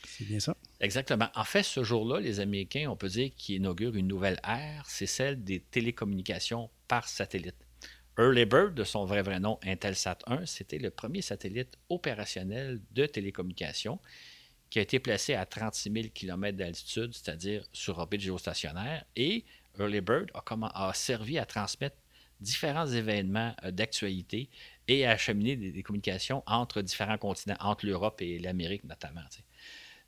C'est 0.06 0.24
bien 0.24 0.40
ça? 0.40 0.56
Exactement. 0.80 1.28
En 1.34 1.44
fait, 1.44 1.62
ce 1.62 1.82
jour-là, 1.82 2.20
les 2.20 2.40
Américains, 2.40 2.88
on 2.90 2.96
peut 2.96 3.08
dire 3.08 3.30
qu'ils 3.36 3.56
inaugurent 3.56 3.94
une 3.94 4.08
nouvelle 4.08 4.38
ère, 4.44 4.84
c'est 4.86 5.06
celle 5.06 5.42
des 5.42 5.60
télécommunications 5.60 6.68
par 6.88 7.08
satellite. 7.08 7.54
Early 8.18 8.44
Bird, 8.44 8.74
de 8.74 8.84
son 8.84 9.06
vrai 9.06 9.22
vrai 9.22 9.40
nom 9.40 9.58
Intelsat 9.64 10.18
1, 10.26 10.46
c'était 10.46 10.78
le 10.78 10.90
premier 10.90 11.22
satellite 11.22 11.78
opérationnel 11.88 12.80
de 12.92 13.06
télécommunications 13.06 13.98
qui 14.74 14.80
a 14.80 14.82
été 14.82 14.98
placé 14.98 15.34
à 15.34 15.46
36 15.46 15.92
000 15.92 16.06
km 16.12 16.58
d'altitude, 16.58 17.14
c'est-à-dire 17.14 17.64
sur 17.72 17.96
orbite 17.96 18.22
géostationnaire. 18.22 19.04
Et 19.14 19.44
Early 19.78 20.00
Bird 20.00 20.32
a, 20.34 20.92
servi 20.94 21.38
à 21.38 21.46
transmettre 21.46 21.94
différents 22.40 22.88
événements 22.88 23.54
euh, 23.62 23.70
d'actualité 23.70 24.48
et 24.88 25.06
à 25.06 25.12
acheminer 25.12 25.54
des, 25.54 25.82
communications 25.84 26.42
entre 26.46 26.82
différents 26.82 27.18
continents, 27.18 27.54
entre 27.60 27.86
l'Europe 27.86 28.20
et 28.20 28.40
l'Amérique 28.40 28.82
notamment. 28.82 29.20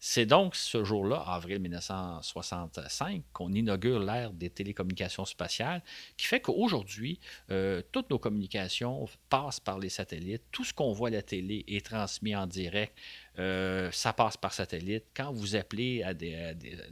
C'est 0.08 0.24
donc 0.24 0.54
ce 0.54 0.84
jour-là, 0.84 1.16
avril 1.26 1.58
1965, 1.58 3.24
qu'on 3.32 3.52
inaugure 3.52 3.98
l'ère 3.98 4.32
des 4.32 4.50
télécommunications 4.50 5.24
spatiales, 5.24 5.82
qui 6.16 6.26
fait 6.26 6.38
qu'aujourd'hui, 6.38 7.18
euh, 7.50 7.82
toutes 7.90 8.08
nos 8.10 8.18
communications 8.20 9.08
passent 9.28 9.58
par 9.58 9.80
les 9.80 9.88
satellites. 9.88 10.44
Tout 10.52 10.62
ce 10.62 10.72
qu'on 10.72 10.92
voit 10.92 11.08
à 11.08 11.10
la 11.10 11.22
télé 11.22 11.64
est 11.66 11.84
transmis 11.84 12.36
en 12.36 12.46
direct. 12.46 12.96
Euh, 13.40 13.90
ça 13.90 14.12
passe 14.12 14.36
par 14.36 14.52
satellite. 14.52 15.06
Quand 15.12 15.32
vous 15.32 15.56
appelez 15.56 16.04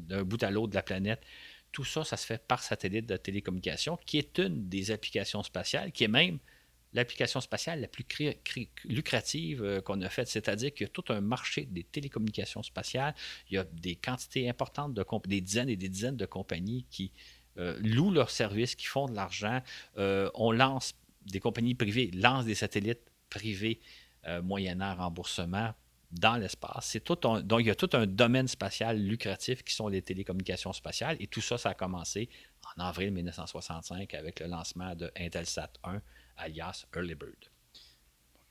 d'un 0.00 0.24
bout 0.24 0.42
à 0.42 0.50
l'autre 0.50 0.70
de 0.70 0.74
la 0.74 0.82
planète, 0.82 1.22
tout 1.70 1.84
ça, 1.84 2.02
ça 2.02 2.16
se 2.16 2.26
fait 2.26 2.44
par 2.44 2.64
satellite 2.64 3.06
de 3.06 3.16
télécommunication, 3.16 3.96
qui 4.04 4.18
est 4.18 4.38
une 4.38 4.68
des 4.68 4.90
applications 4.90 5.44
spatiales, 5.44 5.92
qui 5.92 6.02
est 6.02 6.08
même 6.08 6.40
l'application 6.94 7.40
spatiale 7.40 7.80
la 7.80 7.88
plus 7.88 8.06
lucrative 8.84 9.62
euh, 9.62 9.80
qu'on 9.80 10.00
a 10.00 10.08
faite, 10.08 10.28
c'est-à-dire 10.28 10.72
qu'il 10.72 10.86
y 10.86 10.90
a 10.90 10.92
tout 10.92 11.04
un 11.08 11.20
marché 11.20 11.66
des 11.66 11.82
télécommunications 11.82 12.62
spatiales. 12.62 13.14
Il 13.50 13.54
y 13.54 13.58
a 13.58 13.64
des 13.64 13.96
quantités 13.96 14.48
importantes, 14.48 14.94
de 14.94 15.04
des 15.26 15.40
dizaines 15.40 15.68
et 15.68 15.76
des 15.76 15.88
dizaines 15.88 16.16
de 16.16 16.26
compagnies 16.26 16.86
qui 16.90 17.12
euh, 17.58 17.78
louent 17.82 18.12
leurs 18.12 18.30
services, 18.30 18.74
qui 18.74 18.86
font 18.86 19.06
de 19.06 19.14
l'argent. 19.14 19.60
Euh, 19.98 20.30
on 20.34 20.52
lance, 20.52 20.94
des 21.26 21.40
compagnies 21.40 21.74
privées 21.74 22.10
lancent 22.12 22.46
des 22.46 22.54
satellites 22.54 23.10
privés 23.28 23.80
moyennant 24.42 24.94
remboursement 24.94 25.74
dans 26.10 26.36
l'espace. 26.36 26.86
C'est 26.86 27.00
tout 27.00 27.16
donc, 27.16 27.60
il 27.60 27.66
y 27.66 27.70
a 27.70 27.74
tout 27.74 27.90
un 27.92 28.06
domaine 28.06 28.48
spatial 28.48 28.98
lucratif 28.98 29.62
qui 29.62 29.74
sont 29.74 29.88
les 29.88 30.00
télécommunications 30.00 30.72
spatiales. 30.72 31.18
Et 31.20 31.26
tout 31.26 31.42
ça, 31.42 31.58
ça 31.58 31.70
a 31.70 31.74
commencé 31.74 32.30
en 32.78 32.82
avril 32.82 33.10
1965 33.10 34.14
avec 34.14 34.40
le 34.40 34.46
lancement 34.46 34.94
de 34.94 35.10
Intelsat 35.14 35.72
1 35.82 36.00
alias 36.36 36.86
Early 36.94 37.14
Bird. 37.14 37.50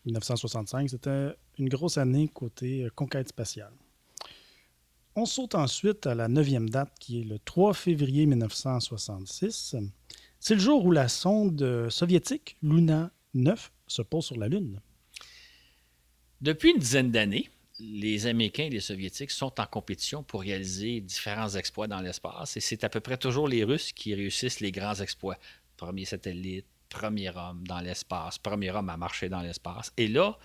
1965, 0.05 0.89
c'était 0.89 1.35
une 1.57 1.69
grosse 1.69 1.97
année 1.97 2.27
côté 2.27 2.83
euh, 2.83 2.89
conquête 2.89 3.29
spatiale. 3.29 3.73
On 5.15 5.25
saute 5.25 5.55
ensuite 5.55 6.07
à 6.07 6.15
la 6.15 6.27
neuvième 6.27 6.69
date, 6.69 6.91
qui 6.99 7.21
est 7.21 7.23
le 7.23 7.39
3 7.39 7.73
février 7.73 8.25
1966. 8.25 9.75
C'est 10.39 10.55
le 10.55 10.59
jour 10.59 10.83
où 10.85 10.91
la 10.91 11.07
sonde 11.07 11.61
euh, 11.61 11.89
soviétique 11.89 12.57
Luna 12.63 13.11
9 13.33 13.71
se 13.87 14.01
pose 14.01 14.25
sur 14.25 14.37
la 14.37 14.47
Lune. 14.47 14.81
Depuis 16.41 16.71
une 16.71 16.79
dizaine 16.79 17.11
d'années, 17.11 17.49
les 17.79 18.27
Américains 18.27 18.65
et 18.65 18.69
les 18.69 18.79
Soviétiques 18.79 19.31
sont 19.31 19.59
en 19.59 19.65
compétition 19.65 20.23
pour 20.23 20.41
réaliser 20.41 21.01
différents 21.01 21.49
exploits 21.49 21.87
dans 21.87 22.01
l'espace 22.01 22.57
et 22.57 22.59
c'est 22.59 22.83
à 22.83 22.89
peu 22.89 22.99
près 22.99 23.17
toujours 23.17 23.47
les 23.47 23.63
Russes 23.63 23.93
qui 23.93 24.13
réussissent 24.13 24.59
les 24.59 24.71
grands 24.71 24.95
exploits. 24.95 25.37
Premier 25.77 26.05
satellite, 26.05 26.65
premier 26.93 27.29
homme 27.35 27.67
dans 27.67 27.79
l'espace, 27.79 28.37
premier 28.37 28.71
homme 28.71 28.89
à 28.89 28.97
marcher 28.97 29.27
dans 29.27 29.41
l'espace. 29.41 29.91
Et 29.97 30.07
là, 30.07 30.37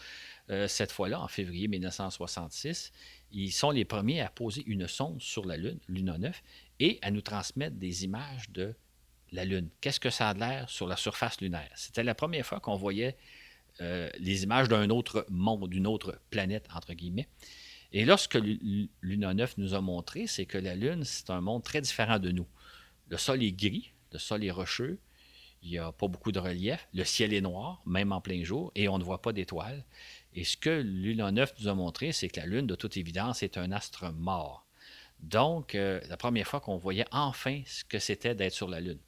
euh, 0.50 0.66
cette 0.66 0.90
fois-là, 0.90 1.20
en 1.20 1.28
février 1.28 1.68
1966, 1.68 2.90
ils 3.32 3.52
sont 3.52 3.70
les 3.70 3.84
premiers 3.84 4.22
à 4.22 4.30
poser 4.30 4.64
une 4.66 4.88
sonde 4.88 5.20
sur 5.20 5.44
la 5.44 5.58
Lune, 5.58 5.78
Luna 5.88 6.16
9, 6.16 6.42
et 6.80 6.98
à 7.02 7.10
nous 7.10 7.20
transmettre 7.20 7.76
des 7.76 8.04
images 8.04 8.50
de 8.50 8.74
la 9.30 9.44
Lune. 9.44 9.68
Qu'est-ce 9.82 10.00
que 10.00 10.10
ça 10.10 10.30
a 10.30 10.34
l'air 10.34 10.70
sur 10.70 10.88
la 10.88 10.96
surface 10.96 11.40
lunaire? 11.42 11.70
C'était 11.74 12.02
la 12.02 12.14
première 12.14 12.46
fois 12.46 12.60
qu'on 12.60 12.76
voyait 12.76 13.16
euh, 13.82 14.08
les 14.18 14.42
images 14.42 14.68
d'un 14.68 14.88
autre 14.88 15.26
monde, 15.28 15.68
d'une 15.68 15.86
autre 15.86 16.18
planète, 16.30 16.66
entre 16.74 16.94
guillemets. 16.94 17.28
Et 17.92 18.06
là, 18.06 18.16
ce 18.16 18.26
que 18.26 18.38
Luna 19.02 19.34
9 19.34 19.58
nous 19.58 19.74
a 19.74 19.82
montré, 19.82 20.26
c'est 20.26 20.46
que 20.46 20.58
la 20.58 20.74
Lune, 20.74 21.04
c'est 21.04 21.28
un 21.28 21.42
monde 21.42 21.62
très 21.62 21.82
différent 21.82 22.18
de 22.18 22.30
nous. 22.30 22.46
Le 23.08 23.18
sol 23.18 23.42
est 23.42 23.52
gris, 23.52 23.92
le 24.12 24.18
sol 24.18 24.44
est 24.44 24.50
rocheux, 24.50 24.98
il 25.62 25.70
n'y 25.70 25.78
a 25.78 25.92
pas 25.92 26.08
beaucoup 26.08 26.32
de 26.32 26.38
relief. 26.38 26.88
Le 26.94 27.04
ciel 27.04 27.32
est 27.32 27.40
noir, 27.40 27.82
même 27.86 28.12
en 28.12 28.20
plein 28.20 28.42
jour, 28.44 28.72
et 28.74 28.88
on 28.88 28.98
ne 28.98 29.04
voit 29.04 29.22
pas 29.22 29.32
d'étoiles. 29.32 29.84
Et 30.34 30.44
ce 30.44 30.56
que 30.56 30.70
Luna 30.80 31.32
9 31.32 31.54
nous 31.60 31.68
a 31.68 31.74
montré, 31.74 32.12
c'est 32.12 32.28
que 32.28 32.40
la 32.40 32.46
Lune, 32.46 32.66
de 32.66 32.74
toute 32.74 32.96
évidence, 32.96 33.42
est 33.42 33.58
un 33.58 33.72
astre 33.72 34.12
mort. 34.12 34.66
Donc, 35.20 35.74
euh, 35.74 36.00
la 36.08 36.16
première 36.16 36.46
fois 36.46 36.60
qu'on 36.60 36.76
voyait 36.76 37.06
enfin 37.10 37.62
ce 37.66 37.84
que 37.84 37.98
c'était 37.98 38.34
d'être 38.34 38.52
sur 38.52 38.68
la 38.68 38.80
Lune. 38.80 39.00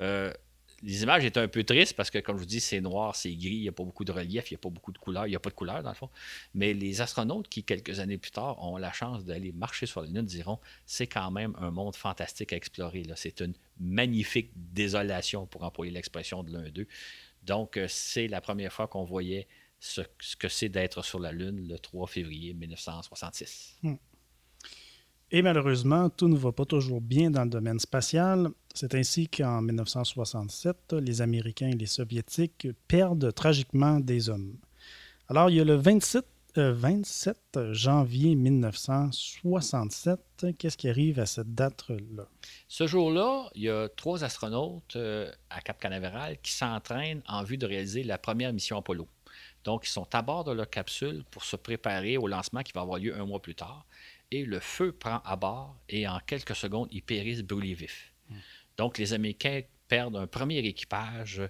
Euh, 0.00 0.32
les 0.82 1.02
images 1.02 1.24
étaient 1.24 1.40
un 1.40 1.48
peu 1.48 1.64
tristes 1.64 1.94
parce 1.94 2.10
que, 2.10 2.18
comme 2.18 2.36
je 2.36 2.42
vous 2.42 2.46
dis, 2.46 2.60
c'est 2.60 2.80
noir, 2.80 3.16
c'est 3.16 3.34
gris, 3.34 3.54
il 3.54 3.62
n'y 3.62 3.68
a 3.68 3.72
pas 3.72 3.84
beaucoup 3.84 4.04
de 4.04 4.12
relief, 4.12 4.50
il 4.50 4.54
n'y 4.54 4.58
a 4.58 4.60
pas 4.60 4.68
beaucoup 4.68 4.92
de 4.92 4.98
couleurs, 4.98 5.26
il 5.26 5.30
n'y 5.30 5.36
a 5.36 5.40
pas 5.40 5.50
de 5.50 5.54
couleurs 5.54 5.82
dans 5.82 5.90
le 5.90 5.94
fond. 5.94 6.10
Mais 6.54 6.74
les 6.74 7.00
astronautes 7.00 7.48
qui, 7.48 7.64
quelques 7.64 8.00
années 8.00 8.18
plus 8.18 8.30
tard, 8.30 8.62
ont 8.62 8.76
la 8.76 8.92
chance 8.92 9.24
d'aller 9.24 9.52
marcher 9.52 9.86
sur 9.86 10.02
la 10.02 10.08
Lune 10.08 10.26
diront 10.26 10.58
c'est 10.84 11.06
quand 11.06 11.30
même 11.30 11.54
un 11.58 11.70
monde 11.70 11.96
fantastique 11.96 12.52
à 12.52 12.56
explorer. 12.56 13.04
C'est 13.16 13.40
une 13.40 13.54
magnifique 13.80 14.50
désolation, 14.54 15.46
pour 15.46 15.64
employer 15.64 15.92
l'expression 15.92 16.42
de 16.42 16.52
l'un 16.52 16.68
d'eux. 16.68 16.88
Donc, 17.44 17.76
euh, 17.76 17.86
c'est 17.88 18.28
la 18.28 18.40
première 18.40 18.72
fois 18.72 18.86
qu'on 18.88 19.04
voyait 19.04 19.46
ce, 19.78 20.02
que 20.38 20.48
c'est 20.48 20.68
d'être 20.68 21.02
sur 21.04 21.20
la 21.20 21.32
Lune 21.32 21.66
le 21.68 21.78
3 21.78 22.06
février 22.06 22.54
1966. 22.54 23.78
Et 25.32 25.42
malheureusement, 25.42 26.08
tout 26.08 26.28
ne 26.28 26.36
va 26.36 26.52
pas 26.52 26.64
toujours 26.64 27.00
bien 27.00 27.32
dans 27.32 27.42
le 27.42 27.50
domaine 27.50 27.80
spatial. 27.80 28.48
C'est 28.74 28.94
ainsi 28.94 29.28
qu'en 29.28 29.60
1967, 29.60 30.92
les 30.92 31.20
Américains 31.20 31.70
et 31.70 31.74
les 31.74 31.86
Soviétiques 31.86 32.68
perdent 32.86 33.34
tragiquement 33.34 33.98
des 33.98 34.30
hommes. 34.30 34.56
Alors, 35.28 35.50
il 35.50 35.56
y 35.56 35.60
a 35.60 35.64
le 35.64 35.74
27, 35.74 36.24
euh, 36.58 37.74
janvier 37.74 38.36
1967. 38.36 40.46
Qu'est-ce 40.56 40.76
qui 40.76 40.88
arrive 40.88 41.18
à 41.18 41.26
cette 41.26 41.56
date-là? 41.56 42.28
Ce 42.68 42.86
jour-là, 42.86 43.50
il 43.56 43.62
y 43.62 43.68
a 43.68 43.88
trois 43.88 44.22
astronautes 44.22 44.94
euh, 44.94 45.28
à 45.50 45.60
Cap 45.60 45.80
Canaveral 45.80 46.38
qui 46.40 46.52
s'entraînent 46.52 47.22
en 47.26 47.42
vue 47.42 47.58
de 47.58 47.66
réaliser 47.66 48.04
la 48.04 48.18
première 48.18 48.52
mission 48.52 48.78
Apollo. 48.78 49.08
Donc, 49.64 49.88
ils 49.88 49.90
sont 49.90 50.06
à 50.14 50.22
bord 50.22 50.44
de 50.44 50.52
leur 50.52 50.70
capsule 50.70 51.24
pour 51.32 51.44
se 51.44 51.56
préparer 51.56 52.16
au 52.16 52.28
lancement 52.28 52.62
qui 52.62 52.70
va 52.72 52.82
avoir 52.82 53.00
lieu 53.00 53.18
un 53.18 53.26
mois 53.26 53.42
plus 53.42 53.56
tard 53.56 53.84
et 54.30 54.44
le 54.44 54.60
feu 54.60 54.92
prend 54.92 55.20
à 55.24 55.36
bord 55.36 55.76
et 55.88 56.06
en 56.08 56.18
quelques 56.20 56.56
secondes, 56.56 56.88
ils 56.90 57.02
périssent 57.02 57.42
brûlés 57.42 57.74
vifs. 57.74 58.12
Hmm. 58.28 58.36
Donc, 58.76 58.98
les 58.98 59.12
Américains 59.12 59.62
perdent 59.88 60.16
un 60.16 60.26
premier 60.26 60.58
équipage 60.58 61.42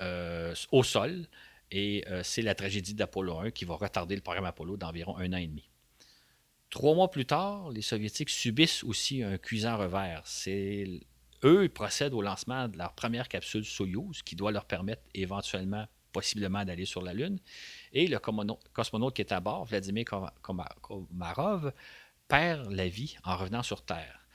euh, 0.00 0.54
au 0.72 0.82
sol 0.82 1.26
et 1.70 2.04
euh, 2.08 2.22
c'est 2.22 2.42
la 2.42 2.54
tragédie 2.54 2.94
d'Apollo 2.94 3.38
1 3.38 3.50
qui 3.50 3.64
va 3.64 3.74
retarder 3.74 4.14
le 4.14 4.22
programme 4.22 4.44
Apollo 4.44 4.76
d'environ 4.76 5.16
un 5.18 5.32
an 5.32 5.38
et 5.38 5.46
demi. 5.46 5.68
Trois 6.70 6.94
mois 6.94 7.10
plus 7.10 7.26
tard, 7.26 7.70
les 7.70 7.82
Soviétiques 7.82 8.30
subissent 8.30 8.84
aussi 8.84 9.22
un 9.22 9.38
cuisant 9.38 9.76
revers. 9.76 10.22
C'est 10.24 11.00
eux, 11.44 11.64
ils 11.64 11.70
procèdent 11.70 12.14
au 12.14 12.22
lancement 12.22 12.68
de 12.68 12.76
leur 12.76 12.92
première 12.92 13.28
capsule 13.28 13.64
Soyouz 13.64 14.22
qui 14.22 14.36
doit 14.36 14.50
leur 14.50 14.64
permettre 14.64 15.02
éventuellement, 15.14 15.86
possiblement, 16.12 16.64
d'aller 16.64 16.84
sur 16.84 17.02
la 17.02 17.14
Lune. 17.14 17.38
Et 17.92 18.06
le 18.06 18.18
cosmonaute 18.18 19.14
qui 19.14 19.22
est 19.22 19.32
à 19.32 19.40
bord, 19.40 19.64
Vladimir 19.64 20.04
Komarov, 20.42 21.72
perd 22.28 22.70
la 22.70 22.88
vie 22.88 23.16
en 23.24 23.36
revenant 23.36 23.62
sur 23.62 23.82
Terre. 23.84 24.26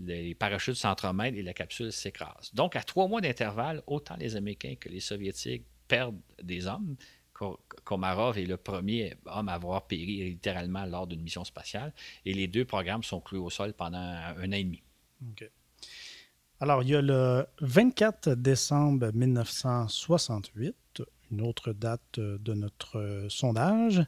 Les 0.00 0.34
parachutes 0.34 0.76
s'entremêlent 0.76 1.36
et 1.36 1.42
la 1.42 1.52
capsule 1.52 1.92
s'écrase. 1.92 2.52
Donc, 2.54 2.74
à 2.74 2.82
trois 2.82 3.06
mois 3.06 3.20
d'intervalle, 3.20 3.82
autant 3.86 4.16
les 4.16 4.36
Américains 4.36 4.74
que 4.80 4.88
les 4.88 5.00
Soviétiques 5.00 5.64
perdent 5.86 6.20
des 6.42 6.66
hommes. 6.66 6.96
Komarov 7.84 8.38
est 8.38 8.46
le 8.46 8.56
premier 8.56 9.16
homme 9.26 9.48
à 9.48 9.54
avoir 9.54 9.86
péri 9.86 10.24
littéralement 10.24 10.84
lors 10.86 11.06
d'une 11.06 11.20
mission 11.20 11.44
spatiale. 11.44 11.92
Et 12.24 12.32
les 12.32 12.46
deux 12.46 12.64
programmes 12.64 13.02
sont 13.02 13.20
cloués 13.20 13.40
au 13.40 13.50
sol 13.50 13.72
pendant 13.72 13.98
un 13.98 14.48
an 14.48 14.52
et 14.52 14.64
demi. 14.64 14.82
Alors, 16.60 16.82
il 16.82 16.90
y 16.90 16.96
a 16.96 17.02
le 17.02 17.46
24 17.60 18.30
décembre 18.34 19.10
1968, 19.12 21.02
une 21.30 21.40
autre 21.42 21.72
date 21.72 22.20
de 22.20 22.54
notre 22.54 23.26
sondage. 23.28 24.02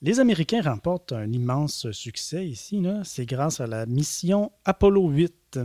Les 0.00 0.20
Américains 0.20 0.62
remportent 0.62 1.12
un 1.12 1.32
immense 1.32 1.90
succès 1.90 2.46
ici. 2.46 2.80
C'est 3.02 3.26
grâce 3.26 3.60
à 3.60 3.66
la 3.66 3.84
mission 3.84 4.52
Apollo 4.64 5.08
8. 5.08 5.58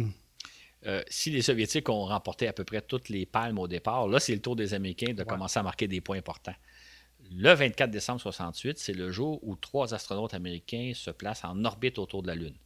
Euh, 0.87 1.03
si 1.07 1.29
les 1.29 1.43
Soviétiques 1.43 1.87
ont 1.87 2.05
remporté 2.05 2.47
à 2.47 2.53
peu 2.53 2.63
près 2.63 2.81
toutes 2.81 3.09
les 3.09 3.27
palmes 3.27 3.59
au 3.59 3.67
départ, 3.67 4.07
là, 4.07 4.19
c'est 4.19 4.33
le 4.33 4.41
tour 4.41 4.55
des 4.55 4.73
Américains 4.73 5.13
de 5.13 5.23
commencer 5.23 5.59
à 5.59 5.63
marquer 5.63 5.87
des 5.87 6.01
points 6.01 6.17
importants. 6.17 6.55
Le 7.31 7.53
24 7.53 7.91
décembre 7.91 8.21
68, 8.21 8.79
c'est 8.79 8.93
le 8.93 9.11
jour 9.11 9.39
où 9.43 9.55
trois 9.55 9.93
astronautes 9.93 10.33
américains 10.33 10.93
se 10.95 11.11
placent 11.11 11.45
en 11.45 11.63
orbite 11.63 11.99
autour 11.99 12.23
de 12.23 12.27
la 12.27 12.35
Lune. 12.35 12.57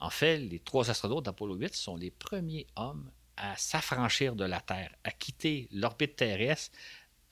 En 0.00 0.08
fait, 0.08 0.38
les 0.38 0.60
trois 0.60 0.88
astronautes 0.88 1.26
d'Apollo 1.26 1.56
8 1.56 1.74
sont 1.74 1.96
les 1.96 2.10
premiers 2.10 2.66
hommes 2.74 3.10
à 3.36 3.54
s'affranchir 3.56 4.34
de 4.34 4.44
la 4.44 4.60
Terre, 4.60 4.94
à 5.04 5.10
quitter 5.10 5.68
l'orbite 5.72 6.16
terrestre 6.16 6.76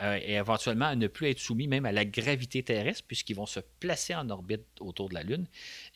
euh, 0.02 0.18
et 0.22 0.34
éventuellement 0.34 0.86
à 0.86 0.96
ne 0.96 1.06
plus 1.06 1.28
être 1.28 1.38
soumis 1.38 1.68
même 1.68 1.86
à 1.86 1.92
la 1.92 2.04
gravité 2.04 2.62
terrestre, 2.62 3.04
puisqu'ils 3.06 3.34
vont 3.34 3.46
se 3.46 3.60
placer 3.80 4.14
en 4.14 4.28
orbite 4.30 4.66
autour 4.80 5.08
de 5.08 5.14
la 5.14 5.22
Lune. 5.22 5.46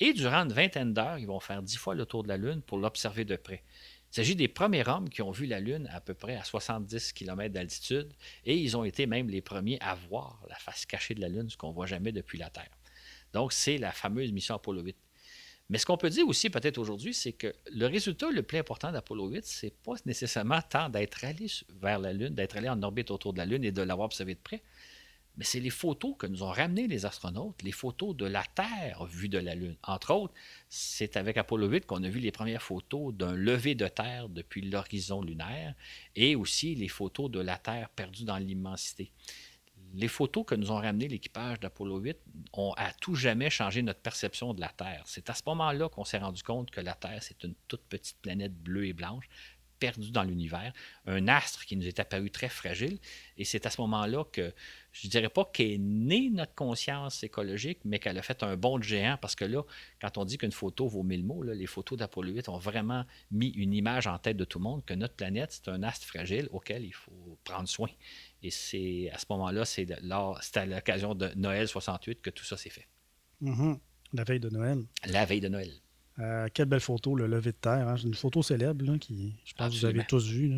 Et 0.01 0.13
durant 0.13 0.45
une 0.45 0.53
vingtaine 0.53 0.93
d'heures, 0.93 1.19
ils 1.19 1.27
vont 1.27 1.41
faire 1.41 1.63
dix 1.63 1.77
fois 1.77 1.95
le 1.95 2.07
tour 2.07 2.23
de 2.23 2.29
la 2.29 2.37
Lune 2.37 2.63
pour 2.63 2.79
l'observer 2.79 3.25
de 3.25 3.37
près. 3.37 3.63
Il 4.13 4.17
s'agit 4.17 4.37
des 4.37 4.49
premiers 4.49 4.87
hommes 4.87 5.09
qui 5.09 5.23
ont 5.23 5.33
vu 5.33 5.47
la 5.47 5.59
Lune 5.59 5.89
à 5.93 6.01
peu 6.01 6.15
près 6.15 6.37
à 6.37 6.45
70 6.45 7.13
km 7.13 7.53
d'altitude, 7.53 8.13
et 8.45 8.57
ils 8.57 8.77
ont 8.77 8.85
été 8.85 9.07
même 9.07 9.29
les 9.29 9.41
premiers 9.41 9.79
à 9.81 9.95
voir 9.95 10.45
la 10.49 10.57
face 10.57 10.87
cachée 10.87 11.15
de 11.15 11.21
la 11.21 11.29
Lune, 11.29 11.51
ce 11.51 11.57
qu'on 11.57 11.71
ne 11.71 11.75
voit 11.75 11.87
jamais 11.87 12.13
depuis 12.13 12.39
la 12.39 12.51
Terre. 12.51 12.71
Donc, 13.33 13.53
c'est 13.53 13.79
la 13.79 13.91
fameuse 13.91 14.33
mission 14.33 14.55
Apollo 14.55 14.83
8. 14.83 14.97
Mais 15.71 15.79
ce 15.79 15.87
qu'on 15.87 15.97
peut 15.97 16.11
dire 16.11 16.27
aussi 16.29 16.51
peut-être 16.51 16.79
aujourd'hui, 16.79 17.15
c'est 17.15 17.33
que 17.33 17.55
le 17.73 17.87
résultat 17.87 18.31
le 18.31 18.43
plus 18.43 18.59
important 18.59 18.93
d'Apollo 18.93 19.29
8, 19.29 19.45
c'est 19.45 19.75
pas 19.83 19.95
nécessairement 20.05 20.61
tant 20.61 20.91
d'être 20.91 21.25
allé 21.25 21.47
vers 21.81 21.99
la 21.99 22.13
Lune, 22.13 22.35
d'être 22.35 22.57
allé 22.57 22.69
en 22.69 22.83
orbite 22.83 23.11
autour 23.11 23.33
de 23.33 23.39
la 23.39 23.47
Lune 23.47 23.65
et 23.65 23.73
de 23.73 23.83
l'avoir 23.83 24.07
observé 24.07 24.35
de 24.35 24.41
près, 24.41 24.63
mais 25.37 25.45
c'est 25.45 25.61
les 25.61 25.71
photos 25.71 26.15
que 26.19 26.27
nous 26.27 26.43
ont 26.43 26.51
ramenées 26.51 26.87
les 26.87 27.07
astronautes, 27.07 27.63
les 27.63 27.73
photos 27.73 28.15
de 28.15 28.27
la 28.27 28.45
Terre 28.55 29.05
vue 29.07 29.29
de 29.29 29.39
la 29.39 29.55
Lune. 29.55 29.77
Entre 29.83 30.13
autres, 30.13 30.35
c'est 30.69 31.17
avec 31.17 31.37
Apollo 31.37 31.69
8 31.69 31.87
qu'on 31.87 32.05
a 32.05 32.09
vu 32.09 32.21
les 32.21 32.31
premières 32.31 32.63
photos 32.63 33.13
d'un 33.13 33.35
lever 33.35 33.75
de 33.75 33.89
Terre 33.89 34.29
depuis 34.29 34.61
l'horizon 34.61 35.23
lunaire 35.23 35.75
et 36.15 36.37
aussi 36.37 36.75
les 36.75 36.89
photos 36.89 37.31
de 37.31 37.41
la 37.41 37.57
Terre 37.57 37.89
perdue 37.91 38.25
dans 38.25 38.39
l'immensité 38.39 39.11
les 39.95 40.09
photos 40.09 40.45
que 40.45 40.55
nous 40.55 40.71
ont 40.73 40.77
ramenées 40.77 41.09
l'équipage 41.09 41.61
d'Apollo 41.61 41.99
8 41.99 42.19
ont 42.55 42.73
à 42.77 42.93
tout 42.93 43.15
jamais 43.15 43.51
changé 43.51 43.83
notre 43.83 44.01
perception 44.01 44.53
de 44.53 44.61
la 44.61 44.69
Terre. 44.69 45.03
C'est 45.07 45.31
à 45.31 45.35
ce 45.35 45.43
moment-là 45.47 45.89
qu'on 45.89 46.05
s'est 46.05 46.19
rendu 46.19 46.43
compte 46.43 46.71
que 46.71 46.81
la 46.81 46.95
Terre, 46.95 47.23
c'est 47.23 47.45
une 47.45 47.55
toute 47.69 47.83
petite 47.83 48.19
planète 48.21 48.55
bleue 48.55 48.87
et 48.87 48.93
blanche 48.93 49.29
perdue 49.79 50.11
dans 50.11 50.23
l'univers, 50.23 50.73
un 51.07 51.29
astre 51.29 51.67
qui 51.67 51.77
nous 51.77 51.87
est 51.87 52.01
apparu 52.01 52.31
très 52.31 52.49
fragile. 52.49 52.99
Et 53.37 53.45
c'est 53.45 53.67
à 53.67 53.71
ce 53.71 53.81
moment-là 53.83 54.25
que, 54.25 54.55
je 54.93 55.07
ne 55.07 55.11
dirais 55.11 55.29
pas 55.29 55.45
qu'est 55.53 55.77
née 55.79 56.31
notre 56.31 56.55
conscience 56.55 57.23
écologique, 57.23 57.81
mais 57.85 57.99
qu'elle 57.99 58.17
a 58.17 58.23
fait 58.23 58.43
un 58.43 58.57
bond 58.57 58.79
de 58.79 58.85
géant, 58.85 59.19
parce 59.21 59.35
que 59.35 59.45
là, 59.45 59.63
quand 60.01 60.17
on 60.17 60.25
dit 60.25 60.39
qu'une 60.39 60.53
photo 60.53 60.87
vaut 60.87 61.03
mille 61.03 61.25
mots, 61.25 61.43
les 61.43 61.67
photos 61.67 61.99
d'Apollo 61.99 62.33
8 62.33 62.49
ont 62.49 62.59
vraiment 62.59 63.05
mis 63.31 63.49
une 63.49 63.75
image 63.75 64.07
en 64.07 64.19
tête 64.19 64.37
de 64.37 64.45
tout 64.45 64.59
le 64.59 64.65
monde, 64.65 64.85
que 64.85 64.95
notre 64.95 65.15
planète, 65.15 65.53
c'est 65.53 65.69
un 65.69 65.83
astre 65.83 66.07
fragile 66.07 66.49
auquel 66.53 66.85
il 66.85 66.95
faut 66.95 67.39
prendre 67.45 67.69
soin. 67.69 67.91
Et 68.45 68.51
c'est 68.51 69.11
à 69.11 69.19
ce 69.19 69.25
moment-là, 69.31 69.65
c'est 69.65 69.91
à 69.91 70.67
l'occasion 70.67 71.15
de 71.15 71.31
Noël 71.35 71.67
68 71.67 72.21
que 72.21 72.29
tout 72.29 72.45
ça 72.45 72.59
s'est 72.59 72.69
fait. 72.69 72.87
Mm-hmm. 73.43 73.79
La 74.13 74.25
veille 74.25 74.39
de 74.39 74.51
Noël. 74.51 74.85
La 75.07 75.25
veille 75.25 75.41
de 75.41 75.49
Noël. 75.49 75.71
Euh, 76.19 76.47
quelle 76.53 76.67
belle 76.67 76.81
photo, 76.81 77.17
le 77.17 77.27
lever 77.27 77.53
de 77.53 77.57
terre. 77.57 77.89
Hein. 77.89 77.97
Une 77.97 78.15
photo 78.15 78.43
célèbre 78.43 78.99
qui, 78.99 79.35
je 79.47 79.55
pense 79.55 79.73
que 79.73 79.79
vous 79.79 79.85
avez 79.87 80.05
tous 80.05 80.29
vu. 80.29 80.53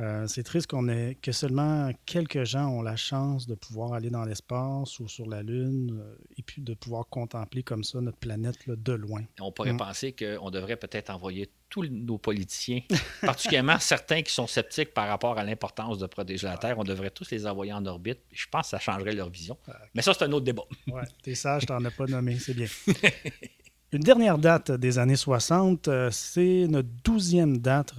Euh, 0.00 0.26
c'est 0.26 0.42
triste 0.42 0.68
qu'on 0.68 0.88
ait 0.88 1.16
que 1.20 1.30
seulement 1.30 1.90
quelques 2.06 2.44
gens 2.44 2.68
ont 2.68 2.80
la 2.80 2.96
chance 2.96 3.46
de 3.46 3.54
pouvoir 3.54 3.92
aller 3.92 4.08
dans 4.08 4.24
l'espace 4.24 4.98
ou 4.98 5.08
sur 5.08 5.26
la 5.28 5.42
Lune 5.42 6.00
euh, 6.00 6.16
et 6.38 6.42
puis 6.42 6.62
de 6.62 6.72
pouvoir 6.72 7.06
contempler 7.08 7.62
comme 7.62 7.84
ça 7.84 8.00
notre 8.00 8.16
planète 8.16 8.56
de 8.66 8.92
loin. 8.92 9.22
On 9.40 9.52
pourrait 9.52 9.74
mm. 9.74 9.78
penser 9.78 10.12
qu'on 10.12 10.50
devrait 10.50 10.76
peut-être 10.76 11.10
envoyer 11.10 11.50
tous 11.68 11.84
nos 11.84 12.18
politiciens, 12.18 12.80
particulièrement 13.20 13.78
certains 13.78 14.22
qui 14.22 14.32
sont 14.32 14.46
sceptiques 14.46 14.94
par 14.94 15.06
rapport 15.06 15.38
à 15.38 15.44
l'importance 15.44 15.98
de 15.98 16.06
protéger 16.06 16.46
la 16.46 16.56
Terre, 16.56 16.78
on 16.78 16.84
devrait 16.84 17.10
tous 17.10 17.30
les 17.30 17.46
envoyer 17.46 17.72
en 17.72 17.84
orbite. 17.84 18.20
Je 18.32 18.46
pense 18.50 18.62
que 18.62 18.70
ça 18.70 18.78
changerait 18.78 19.12
leur 19.12 19.28
vision. 19.28 19.56
Mais 19.94 20.02
ça, 20.02 20.14
c'est 20.14 20.24
un 20.24 20.32
autre 20.32 20.46
débat. 20.46 20.64
ouais, 20.88 21.02
t'es 21.22 21.34
sage, 21.34 21.66
t'en 21.66 21.84
as 21.84 21.90
pas 21.90 22.06
nommé, 22.06 22.38
c'est 22.38 22.54
bien. 22.54 22.66
Une 23.92 24.02
dernière 24.02 24.38
date 24.38 24.70
des 24.70 24.98
années 25.00 25.16
60, 25.16 25.88
euh, 25.88 26.10
c'est 26.12 26.66
notre 26.68 26.88
douzième 27.02 27.58
date. 27.58 27.92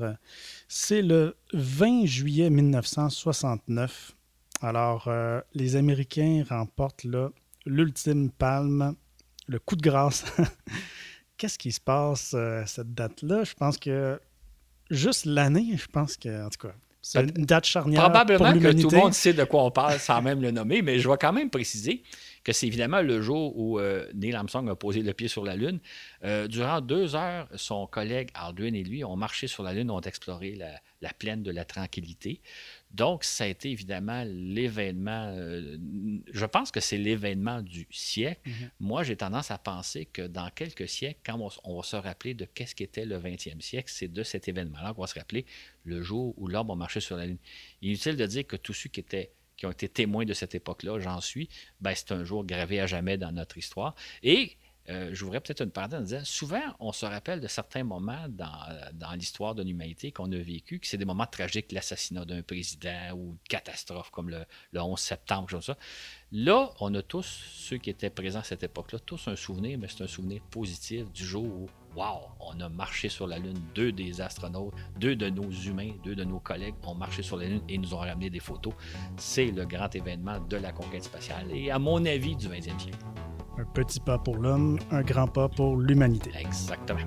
C'est 0.74 1.02
le 1.02 1.36
20 1.52 2.06
juillet 2.06 2.50
1969. 2.50 4.14
Alors, 4.62 5.04
euh, 5.10 5.42
les 5.54 5.76
Américains 5.76 6.46
remportent 6.50 7.06
l'ultime 7.66 8.30
palme, 8.30 8.96
le 9.48 9.60
coup 9.60 9.76
de 9.76 9.82
grâce. 9.82 10.24
Qu'est-ce 11.38 11.60
qui 11.60 11.74
se 11.74 11.82
passe 11.82 12.32
euh, 12.36 12.64
cette 12.68 12.94
date-là? 12.94 13.44
Je 13.44 13.54
pense 13.54 13.78
que 13.78 14.18
juste 14.90 15.26
l'année, 15.26 15.76
je 15.76 15.88
pense 15.88 16.16
que, 16.16 16.46
en 16.46 16.50
tout 16.50 16.68
cas, 16.70 16.74
c'est 17.02 17.20
une 17.20 17.46
date 17.46 17.66
charnière. 17.66 18.04
Probablement 18.04 18.54
que 18.54 18.82
tout 18.82 18.92
le 18.92 18.98
monde 18.98 19.14
sait 19.14 19.34
de 19.34 19.44
quoi 19.44 19.66
on 19.66 19.72
parle 19.72 20.00
sans 20.00 20.22
même 20.22 20.42
le 20.42 20.52
nommer, 20.52 20.82
mais 20.82 21.00
je 21.00 21.10
vais 21.10 21.18
quand 21.20 21.34
même 21.34 21.50
préciser 21.50 22.02
que 22.44 22.54
c'est 22.54 22.68
évidemment 22.68 23.02
le 23.02 23.22
jour 23.22 23.58
où 23.58 23.80
euh, 23.80 24.10
Neil 24.14 24.34
Armstrong 24.34 24.68
a 24.70 24.76
posé 24.76 25.02
le 25.02 25.14
pied 25.14 25.28
sur 25.28 25.44
la 25.44 25.56
Lune. 25.56 25.80
Euh, 26.24 26.48
durant 26.48 26.82
deux 26.82 27.16
heures, 27.16 27.48
son 27.56 27.86
collègue 27.86 28.30
Aldrin 28.34 28.74
et 28.74 28.84
lui 28.84 29.04
ont 29.04 29.16
marché 29.16 29.48
sur 29.48 29.64
la 29.64 29.74
Lune, 29.74 29.92
ont 29.92 30.02
exploré 30.02 30.56
la, 30.56 31.14
plaine 31.14 31.44
de 31.44 31.52
la 31.52 31.66
tranquillité. 31.66 32.42
Donc, 32.92 33.24
ça 33.24 33.44
a 33.44 33.48
été 33.48 33.70
évidemment 33.70 34.24
l'événement, 34.26 35.34
euh, 35.36 35.78
je 36.32 36.46
pense 36.46 36.72
que 36.72 36.80
c'est 36.80 36.98
l'événement 36.98 37.62
du 37.62 37.88
siècle. 37.92 38.42
Mm-hmm. 38.46 38.70
Moi, 38.80 39.04
j'ai 39.04 39.16
tendance 39.16 39.52
à 39.52 39.58
penser 39.58 40.06
que 40.06 40.24
dans 40.24 40.50
quelques 40.50 40.90
siècles, 40.90 41.20
quand 41.26 41.52
on, 41.64 41.78
va 41.78 41.84
se 41.84 41.96
rappeler 41.96 42.34
de 42.34 42.46
qu'est-ce 42.46 42.76
qu'était 42.76 43.06
le 43.06 43.18
20e 43.18 43.62
siècle, 43.62 43.92
c'est 43.94 44.12
de 44.12 44.24
cet 44.24 44.48
événement-là 44.48 44.94
qu'on 44.94 45.02
va 45.02 45.08
se 45.08 45.18
rappeler 45.18 45.46
le 45.86 46.02
jour 46.02 46.34
où 46.38 46.48
l'homme 46.48 46.72
a 46.72 46.76
marché 46.76 47.00
sur 47.00 47.18
la 47.18 47.26
Lune. 47.28 47.38
Inutile 47.82 48.18
de 48.18 48.26
dire 48.26 48.48
que 48.48 48.56
tous 48.56 48.74
ceux 48.74 48.90
qui 48.90 49.00
étaient 49.00 49.32
qui 49.62 49.68
ont 49.68 49.72
été 49.72 49.88
témoins 49.88 50.26
de 50.26 50.34
cette 50.34 50.56
époque-là, 50.56 51.00
j'en 51.00 51.22
suis, 51.22 51.48
ben, 51.82 51.94
c'est 51.96 52.12
un 52.14 52.24
jour 52.24 52.44
gravé 52.44 52.80
à 52.80 52.88
jamais 52.88 53.20
dans 53.20 53.32
notre 53.32 53.60
histoire. 53.60 53.94
Et 54.24 54.58
euh, 54.90 55.12
j'ouvrais 55.14 55.40
peut-être 55.40 55.62
une 55.62 55.70
parenthèse 55.70 56.00
en 56.00 56.02
disant 56.02 56.26
souvent, 56.26 56.64
on 56.80 56.92
se 56.92 57.06
rappelle 57.06 57.40
de 57.42 57.48
certains 57.48 57.84
moments 57.84 58.26
dans, 58.28 58.50
dans 58.94 59.12
l'histoire 59.12 59.54
de 59.54 59.62
l'humanité 59.62 60.12
qu'on 60.12 60.32
a 60.32 60.38
vécu, 60.38 60.80
que 60.80 60.88
c'est 60.88 60.98
des 60.98 61.06
moments 61.06 61.28
tragiques, 61.28 61.72
l'assassinat 61.72 62.26
d'un 62.26 62.42
président 62.42 63.12
ou 63.14 63.34
une 63.34 63.38
catastrophe 63.48 64.10
comme 64.10 64.32
le, 64.32 64.46
le 64.72 64.82
11 64.82 65.00
septembre, 65.00 65.48
comme 65.48 65.62
ça. 65.62 65.78
Là, 66.32 66.72
on 66.80 66.92
a 66.96 67.04
tous, 67.04 67.44
ceux 67.54 67.78
qui 67.78 67.92
étaient 67.92 68.10
présents 68.10 68.40
à 68.40 68.44
cette 68.44 68.64
époque-là, 68.64 68.98
tous 68.98 69.28
un 69.28 69.36
souvenir, 69.36 69.78
mais 69.78 69.90
c'est 69.90 70.04
un 70.04 70.08
souvenir 70.08 70.42
positif 70.50 71.12
du 71.12 71.24
jour 71.24 71.44
où 71.44 71.70
Wow, 71.96 72.30
on 72.40 72.60
a 72.62 72.70
marché 72.70 73.10
sur 73.10 73.28
la 73.28 73.38
Lune. 73.38 73.60
Deux 73.76 73.92
des 73.92 74.22
astronautes, 74.22 74.74
deux 74.98 75.16
de 75.16 75.30
nos 75.30 75.52
humains, 75.52 75.92
deux 76.06 76.16
de 76.16 76.24
nos 76.24 76.40
collègues 76.40 76.76
ont 76.86 76.96
marché 76.96 77.22
sur 77.22 77.36
la 77.36 77.46
Lune 77.46 77.62
et 77.68 77.78
nous 77.78 77.94
ont 77.94 77.98
ramené 77.98 78.30
des 78.30 78.40
photos. 78.40 78.74
C'est 79.18 79.48
le 79.48 79.66
grand 79.66 79.94
événement 79.94 80.40
de 80.50 80.56
la 80.56 80.72
conquête 80.72 81.04
spatiale 81.04 81.48
et, 81.52 81.70
à 81.70 81.80
mon 81.80 82.06
avis, 82.06 82.36
du 82.38 82.48
20e 82.48 82.80
siècle. 82.80 82.98
Un 83.58 83.66
petit 83.66 84.00
pas 84.00 84.18
pour 84.18 84.38
l'homme, 84.38 84.80
un 84.90 85.02
grand 85.02 85.28
pas 85.28 85.50
pour 85.50 85.76
l'humanité. 85.76 86.32
Exactement. 86.40 87.00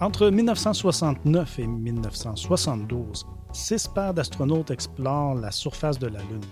Entre 0.00 0.30
1969 0.30 1.58
et 1.58 1.66
1972, 1.66 3.26
six 3.52 3.88
paires 3.88 4.14
d'astronautes 4.14 4.70
explorent 4.70 5.34
la 5.34 5.50
surface 5.50 5.98
de 5.98 6.06
la 6.06 6.20
Lune. 6.22 6.44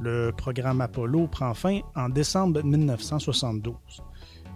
Le 0.00 0.30
programme 0.30 0.80
Apollo 0.80 1.26
prend 1.26 1.54
fin 1.54 1.80
en 1.96 2.08
décembre 2.08 2.62
1972. 2.62 3.74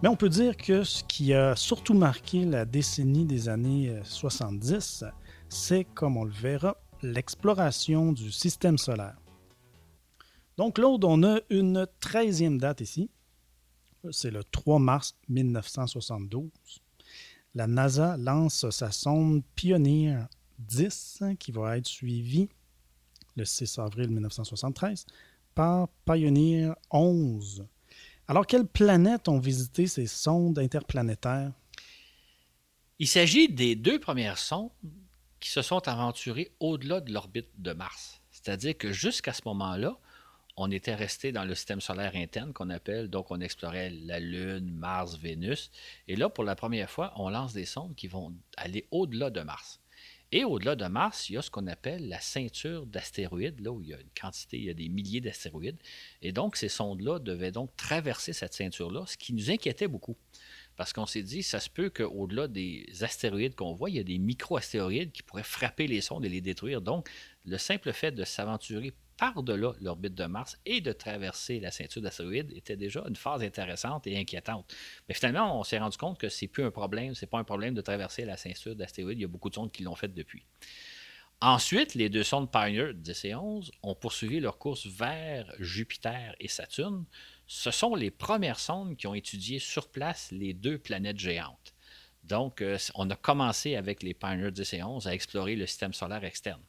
Mais 0.01 0.09
on 0.09 0.15
peut 0.15 0.29
dire 0.29 0.57
que 0.57 0.85
ce 0.85 1.03
qui 1.03 1.35
a 1.35 1.57
surtout 1.57 1.95
marqué 1.95 2.45
la 2.45 2.65
décennie 2.65 3.25
des 3.25 3.49
années 3.49 3.99
70, 4.05 5.03
c'est, 5.49 5.83
comme 5.83 6.17
on 6.17 6.25
le 6.25 6.31
verra, 6.31 6.77
l'exploration 7.03 8.13
du 8.13 8.31
système 8.31 8.79
solaire. 8.79 9.17
Donc, 10.57 10.77
Claude, 10.77 11.05
on 11.05 11.25
a 11.25 11.41
une 11.51 11.89
treizième 11.99 12.59
date 12.59 12.83
ici. 12.83 13.11
C'est 14.13 14.31
le 14.31 14.45
3 14.45 14.79
mars 14.79 15.17
1972 15.29 16.53
la 17.57 17.67
NASA 17.67 18.19
lance 18.19 18.69
sa 18.69 18.91
sonde 18.91 19.43
Pioneer 19.55 20.27
10 20.59 21.23
qui 21.39 21.53
va 21.53 21.79
être 21.79 21.87
suivie 21.87 22.51
le 23.35 23.47
6 23.47 23.79
avril 23.79 24.11
1973 24.11 25.07
par 25.55 25.89
Pioneer 26.05 26.75
11. 26.91 27.67
Alors, 28.29 28.47
quelles 28.47 28.67
planètes 28.67 29.29
ont 29.29 29.39
visité 29.39 29.87
ces 29.87 30.07
sondes 30.07 30.59
interplanétaires? 30.59 31.53
Il 32.99 33.09
s'agit 33.09 33.49
des 33.49 33.75
deux 33.75 34.01
premières 34.01 34.39
sondes 34.39 34.71
qui 35.41 35.49
se 35.49 35.63
sont 35.63 35.89
aventurées 35.89 36.53
au-delà 36.61 37.01
de 37.01 37.11
l'orbite 37.11 37.49
de 37.57 37.73
Mars. 37.73 38.21
C'est-à-dire 38.31 38.77
que 38.77 38.93
jusqu'à 38.93 39.33
ce 39.33 39.43
moment-là, 39.47 39.99
on 40.57 40.71
était 40.71 40.95
resté 40.95 41.33
dans 41.33 41.45
le 41.45 41.55
système 41.55 41.81
solaire 41.81 42.13
interne 42.15 42.53
qu'on 42.53 42.71
appelle, 42.71 43.09
donc 43.09 43.31
on 43.31 43.41
explorait 43.41 43.91
la 43.91 44.21
Lune, 44.21 44.71
Mars, 44.73 45.17
Vénus. 45.17 45.71
Et 46.09 46.17
là, 46.17 46.31
pour 46.31 46.45
la 46.45 46.57
première 46.57 46.91
fois, 46.91 47.13
on 47.17 47.29
lance 47.29 47.53
des 47.53 47.67
sondes 47.67 47.95
qui 47.95 48.09
vont 48.09 48.33
aller 48.57 48.87
au-delà 48.91 49.31
de 49.31 49.43
Mars. 49.43 49.81
Et 50.33 50.45
au-delà 50.45 50.75
de 50.75 50.87
Mars, 50.87 51.29
il 51.29 51.35
y 51.35 51.37
a 51.37 51.43
ce 51.43 51.51
qu'on 51.51 51.67
appelle 51.69 52.09
la 52.09 52.21
ceinture 52.21 52.87
d'astéroïdes, 52.87 53.61
là 53.61 53.71
où 53.71 53.81
il 53.81 53.89
y 53.89 53.95
a 53.95 54.01
une 54.01 54.11
quantité, 54.21 54.57
il 54.57 54.65
y 54.65 54.71
a 54.71 54.75
des 54.75 54.89
milliers 54.89 55.21
d'astéroïdes. 55.21 55.79
Et 56.21 56.33
donc, 56.33 56.57
ces 56.57 56.69
sondes-là 56.69 57.21
devaient 57.21 57.53
donc 57.53 57.77
traverser 57.77 58.33
cette 58.33 58.55
ceinture-là, 58.55 59.05
ce 59.07 59.17
qui 59.17 59.35
nous 59.35 59.51
inquiétait 59.51 59.87
beaucoup. 59.87 60.17
Parce 60.77 60.93
qu'on 60.93 61.07
s'est 61.07 61.23
dit, 61.23 61.43
ça 61.43 61.61
se 61.61 61.71
peut 61.71 61.91
qu'au-delà 61.91 62.49
des 62.49 62.87
astéroïdes 63.03 63.55
qu'on 63.55 63.73
voit, 63.73 63.89
il 63.89 63.97
y 63.97 64.01
a 64.01 64.05
des 64.05 64.19
micro-astéroïdes 64.19 65.13
qui 65.13 65.23
pourraient 65.23 65.43
frapper 65.43 65.87
les 65.87 66.01
sondes 66.01 66.25
et 66.25 66.29
les 66.29 66.41
détruire. 66.41 66.83
Donc, 66.83 67.09
le 67.45 67.57
simple 67.57 67.93
fait 67.93 68.11
de 68.11 68.25
s'aventurer 68.25 68.93
par-delà 69.17 69.73
l'orbite 69.81 70.15
de 70.15 70.25
Mars 70.25 70.59
et 70.67 70.81
de 70.81 70.93
traverser 70.93 71.61
la 71.61 71.71
ceinture 71.71 72.03
d'astéroïdes 72.03 72.53
était 72.53 72.77
déjà 72.77 73.05
une 73.09 73.17
phase 73.17 73.43
intéressante 73.43 74.07
et 74.07 74.19
inquiétante. 74.19 74.75
Mais 75.09 75.15
finalement, 75.15 75.59
on 75.59 75.65
s'est 75.65 75.79
rendu 75.79 75.97
compte 75.97 76.19
que 76.19 76.29
c'est 76.29 76.49
plus 76.49 76.65
un 76.65 76.71
problème, 76.71 77.15
c'est 77.15 77.27
pas 77.27 77.39
un 77.39 77.45
problème 77.45 77.75
de 77.75 77.81
traverser 77.81 78.25
la 78.25 78.37
ceinture 78.37 78.77
d'astéroïdes. 78.77 79.19
Il 79.19 79.23
y 79.23 79.25
a 79.25 79.29
beaucoup 79.29 79.51
de 79.51 79.55
sondes 79.55 79.73
qui 79.73 79.83
l'ont 79.83 79.95
fait 79.95 80.13
depuis. 80.13 80.45
Ensuite, 81.43 81.95
les 81.95 82.09
deux 82.09 82.23
sondes 82.23 82.51
Pioneer 82.51 82.95
10 82.95 83.25
et 83.27 83.35
11 83.35 83.71
ont 83.83 83.95
poursuivi 83.95 84.41
leur 84.41 84.57
course 84.57 84.87
vers 84.87 85.53
Jupiter 85.59 86.35
et 86.41 86.49
Saturne, 86.49 87.05
ce 87.47 87.71
sont 87.71 87.95
les 87.95 88.11
premières 88.11 88.59
sondes 88.59 88.97
qui 88.97 89.07
ont 89.07 89.15
étudié 89.15 89.59
sur 89.59 89.89
place 89.89 90.31
les 90.33 90.55
deux 90.55 90.79
planètes 90.79 91.19
géantes. 91.19 91.75
Donc, 92.25 92.63
euh, 92.63 92.79
on 92.95 93.09
a 93.11 93.17
commencé 93.17 93.77
avec 93.77 94.03
les 94.03 94.15
Pioneer 94.15 94.51
10 94.51 94.75
et 94.75 94.83
11 94.83 95.07
à 95.07 95.15
explorer 95.15 95.57
le 95.57 95.67
système 95.67 95.93
solaire 95.93 96.25
externe. 96.25 96.63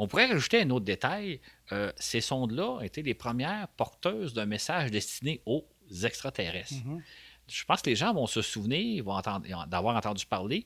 On 0.00 0.08
pourrait 0.08 0.26
rajouter 0.26 0.62
un 0.62 0.70
autre 0.70 0.86
détail. 0.86 1.40
Euh, 1.72 1.92
ces 1.96 2.22
sondes-là 2.22 2.80
étaient 2.82 3.02
les 3.02 3.12
premières 3.12 3.68
porteuses 3.68 4.32
d'un 4.32 4.46
message 4.46 4.90
destiné 4.90 5.42
aux 5.44 5.66
extraterrestres. 6.04 6.72
Mm-hmm. 6.72 7.02
Je 7.48 7.64
pense 7.66 7.82
que 7.82 7.90
les 7.90 7.96
gens 7.96 8.14
vont 8.14 8.26
se 8.26 8.40
souvenir, 8.40 9.04
vont 9.04 9.20
d'avoir 9.66 9.96
entendu 9.96 10.24
parler. 10.24 10.64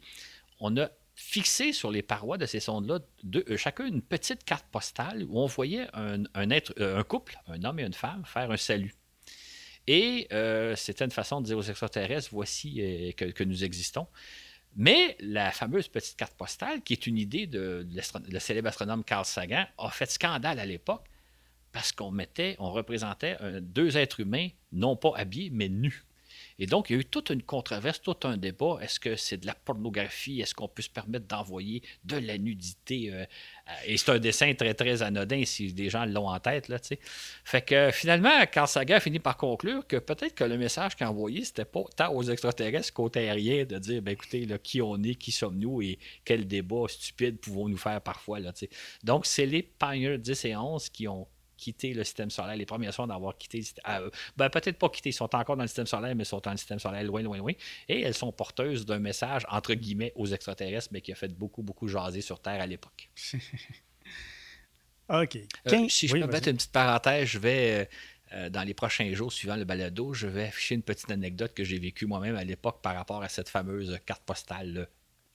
On 0.60 0.76
a 0.76 0.88
fixé 1.16 1.72
sur 1.72 1.90
les 1.90 2.02
parois 2.02 2.38
de 2.38 2.46
ces 2.46 2.60
sondes-là 2.60 3.00
euh, 3.34 3.56
chacun 3.56 3.86
une 3.86 4.02
petite 4.02 4.44
carte 4.44 4.66
postale 4.70 5.24
où 5.28 5.40
on 5.40 5.46
voyait 5.46 5.88
un, 5.94 6.50
être, 6.50 6.80
un 6.80 7.02
couple, 7.02 7.36
un 7.48 7.64
homme 7.64 7.80
et 7.80 7.84
une 7.84 7.92
femme, 7.92 8.22
faire 8.24 8.52
un 8.52 8.56
salut. 8.56 8.94
Et 9.86 10.28
euh, 10.32 10.76
c'était 10.76 11.04
une 11.04 11.10
façon 11.10 11.40
de 11.40 11.46
dire 11.46 11.58
aux 11.58 11.62
extraterrestres, 11.62 12.28
voici 12.32 12.80
euh, 12.80 13.12
que, 13.12 13.44
nous 13.44 13.64
existons. 13.64 14.06
Mais 14.76 15.16
la 15.20 15.50
fameuse 15.52 15.88
petite 15.88 16.16
carte 16.16 16.34
postale, 16.34 16.82
qui 16.82 16.94
est 16.94 17.06
une 17.06 17.18
idée 17.18 17.46
de, 17.46 17.86
le 18.28 18.38
célèbre 18.38 18.68
astronome 18.68 19.04
Carl 19.04 19.24
Sagan, 19.24 19.66
a 19.78 19.90
fait 19.90 20.10
scandale 20.10 20.58
à 20.58 20.66
l'époque 20.66 21.04
parce 21.70 21.92
qu'on 21.92 22.10
mettait, 22.10 22.56
on 22.58 22.70
représentait 22.70 23.36
deux 23.60 23.96
êtres 23.96 24.20
humains, 24.20 24.48
non 24.72 24.96
pas 24.96 25.12
habillés, 25.16 25.50
mais 25.50 25.68
nus. 25.68 26.04
Et 26.58 26.66
donc, 26.66 26.90
il 26.90 26.92
y 26.94 26.96
a 26.96 27.00
eu 27.00 27.04
toute 27.04 27.30
une 27.30 27.42
controverse, 27.42 28.00
tout 28.00 28.16
un 28.24 28.36
débat. 28.36 28.78
Est-ce 28.80 29.00
que 29.00 29.16
c'est 29.16 29.38
de 29.38 29.46
la 29.46 29.54
pornographie? 29.54 30.40
Est-ce 30.40 30.54
qu'on 30.54 30.68
peut 30.68 30.82
se 30.82 30.90
permettre 30.90 31.26
d'envoyer 31.26 31.82
de 32.04 32.16
la 32.16 32.38
nudité? 32.38 33.12
Euh, 33.12 33.24
et 33.86 33.96
c'est 33.96 34.10
un 34.10 34.18
dessin 34.18 34.54
très, 34.54 34.74
très 34.74 35.02
anodin 35.02 35.44
si 35.44 35.72
des 35.72 35.90
gens 35.90 36.04
l'ont 36.04 36.28
en 36.28 36.38
tête. 36.38 36.68
Là, 36.68 36.78
fait 37.44 37.62
que 37.62 37.90
finalement, 37.92 38.44
Carl 38.50 38.68
Sagan 38.68 38.96
a 38.96 39.00
fini 39.00 39.18
par 39.18 39.36
conclure 39.36 39.86
que 39.86 39.96
peut-être 39.96 40.34
que 40.34 40.44
le 40.44 40.58
message 40.58 40.96
qu'il 40.96 41.06
envoyé, 41.06 41.44
c'était 41.44 41.64
pas 41.64 41.84
tant 41.96 42.12
aux 42.14 42.22
extraterrestres 42.22 42.92
qu'aux 42.92 43.08
terriens 43.08 43.64
de 43.64 43.78
dire, 43.78 44.02
ben, 44.02 44.12
écoutez, 44.12 44.46
qui 44.62 44.80
on 44.80 45.02
est, 45.02 45.14
qui 45.14 45.32
sommes-nous 45.32 45.82
et 45.82 45.98
quel 46.24 46.46
débat 46.46 46.86
stupide 46.88 47.38
pouvons-nous 47.38 47.76
faire 47.76 48.00
parfois. 48.00 48.40
Là, 48.40 48.52
donc, 49.02 49.26
c'est 49.26 49.46
les 49.46 49.62
Pioneer 49.62 50.18
10 50.18 50.44
et 50.44 50.56
11 50.56 50.88
qui 50.90 51.08
ont 51.08 51.26
quitté 51.64 51.94
le 51.94 52.04
système 52.04 52.30
solaire, 52.30 52.56
les 52.56 52.66
premiers 52.66 52.92
sont 52.92 53.06
d'avoir 53.06 53.38
quitté, 53.38 53.64
euh, 53.88 54.10
ben, 54.36 54.50
peut-être 54.50 54.78
pas 54.78 54.90
quitté, 54.90 55.10
ils 55.10 55.14
sont 55.14 55.34
encore 55.34 55.56
dans 55.56 55.62
le 55.62 55.68
système 55.68 55.86
solaire, 55.86 56.14
mais 56.14 56.24
sont 56.24 56.40
dans 56.40 56.50
le 56.50 56.58
système 56.58 56.78
solaire 56.78 57.02
loin, 57.04 57.22
loin, 57.22 57.38
loin. 57.38 57.52
Et 57.88 58.02
elles 58.02 58.14
sont 58.14 58.32
porteuses 58.32 58.84
d'un 58.84 58.98
message, 58.98 59.46
entre 59.48 59.72
guillemets, 59.72 60.12
aux 60.14 60.26
extraterrestres, 60.26 60.88
mais 60.92 61.00
qui 61.00 61.12
a 61.12 61.14
fait 61.14 61.32
beaucoup, 61.32 61.62
beaucoup 61.62 61.88
jaser 61.88 62.20
sur 62.20 62.38
Terre 62.40 62.60
à 62.60 62.66
l'époque. 62.66 63.08
OK. 65.08 65.38
Euh, 65.68 65.88
si 65.88 66.06
je 66.06 66.12
peux 66.12 66.26
mettre 66.26 66.48
une 66.48 66.56
petite 66.56 66.72
parenthèse, 66.72 67.28
je 67.28 67.38
vais. 67.38 67.88
Euh, 68.32 68.50
dans 68.50 68.62
les 68.62 68.74
prochains 68.74 69.12
jours 69.14 69.32
suivant 69.32 69.54
le 69.54 69.64
balado, 69.64 70.12
je 70.12 70.26
vais 70.26 70.44
afficher 70.44 70.74
une 70.74 70.82
petite 70.82 71.10
anecdote 71.10 71.54
que 71.54 71.62
j'ai 71.62 71.78
vécue 71.78 72.06
moi-même 72.06 72.36
à 72.36 72.42
l'époque 72.42 72.80
par 72.82 72.94
rapport 72.94 73.22
à 73.22 73.28
cette 73.28 73.48
fameuse 73.48 73.98
carte 74.06 74.24
postale, 74.24 74.88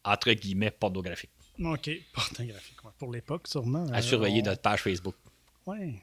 entre 0.04 0.34
guillemets, 0.34 0.72
pornographique. 0.72 1.30
OK, 1.64 1.90
pornographique. 2.14 2.78
Pour 2.98 3.12
l'époque, 3.12 3.48
sûrement. 3.48 3.88
À 3.94 4.02
surveiller 4.02 4.42
notre 4.42 4.62
page 4.62 4.82
Facebook. 4.82 5.16
Oui, 5.66 6.00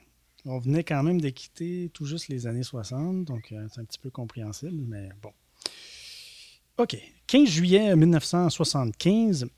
on 0.47 0.59
venait 0.59 0.84
quand 0.84 1.03
même 1.03 1.20
de 1.20 1.28
quitter 1.28 1.90
tout 1.92 2.07
juste 2.07 2.28
les 2.28 2.47
années 2.47 2.62
60, 2.62 3.24
donc 3.24 3.53
euh, 3.53 3.66
c'est 3.72 3.80
un 3.80 3.84
petit 3.84 3.99
peu 3.99 4.11
compréhensible, 4.11 4.80
mais 4.88 5.09
bon. 5.20 5.32
OK. 6.78 6.97
15 7.26 7.49
juillet 7.49 7.97
1975, 7.97 9.49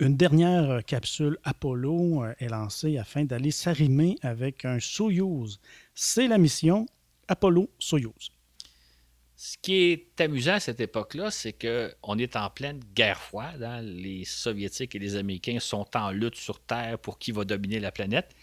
une 0.00 0.16
dernière 0.16 0.84
capsule 0.84 1.38
Apollo 1.44 2.24
euh, 2.24 2.34
est 2.38 2.48
lancée 2.48 2.98
afin 2.98 3.24
d'aller 3.24 3.50
s'arrimer 3.50 4.16
avec 4.22 4.64
un 4.64 4.78
Soyuz. 4.80 5.60
C'est 5.94 6.28
la 6.28 6.38
mission 6.38 6.86
Apollo-Soyuz. 7.28 8.32
Ce 9.36 9.56
qui 9.60 9.74
est 9.74 10.20
amusant 10.20 10.54
à 10.54 10.60
cette 10.60 10.80
époque-là, 10.80 11.30
c'est 11.30 11.52
qu'on 11.52 12.18
est 12.18 12.36
en 12.36 12.50
pleine 12.50 12.80
guerre 12.94 13.20
froide. 13.20 13.62
Hein. 13.62 13.80
Les 13.82 14.24
Soviétiques 14.24 14.94
et 14.94 14.98
les 14.98 15.16
Américains 15.16 15.58
sont 15.58 15.86
en 15.94 16.10
lutte 16.10 16.36
sur 16.36 16.60
Terre 16.60 16.98
pour 16.98 17.18
qui 17.18 17.32
va 17.32 17.44
dominer 17.44 17.80
la 17.80 17.90
planète. 17.90 18.36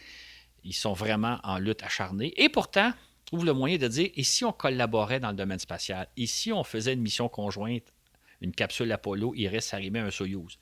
Ils 0.63 0.73
sont 0.73 0.93
vraiment 0.93 1.39
en 1.43 1.57
lutte 1.57 1.83
acharnée. 1.83 2.33
Et 2.41 2.49
pourtant, 2.49 2.91
trouve 3.25 3.45
le 3.45 3.53
moyen 3.53 3.77
de 3.77 3.87
dire 3.87 4.09
et 4.15 4.23
si 4.23 4.43
on 4.43 4.51
collaborait 4.51 5.19
dans 5.19 5.29
le 5.29 5.35
domaine 5.35 5.59
spatial? 5.59 6.07
Et 6.17 6.25
si 6.25 6.51
on 6.51 6.63
faisait 6.63 6.93
une 6.93 7.01
mission 7.01 7.29
conjointe, 7.29 7.93
une 8.41 8.51
capsule 8.53 8.91
Apollo 8.91 9.33
irait 9.35 9.59
s'arrimer 9.59 9.99
un 9.99 10.11
Soyuz 10.11 10.57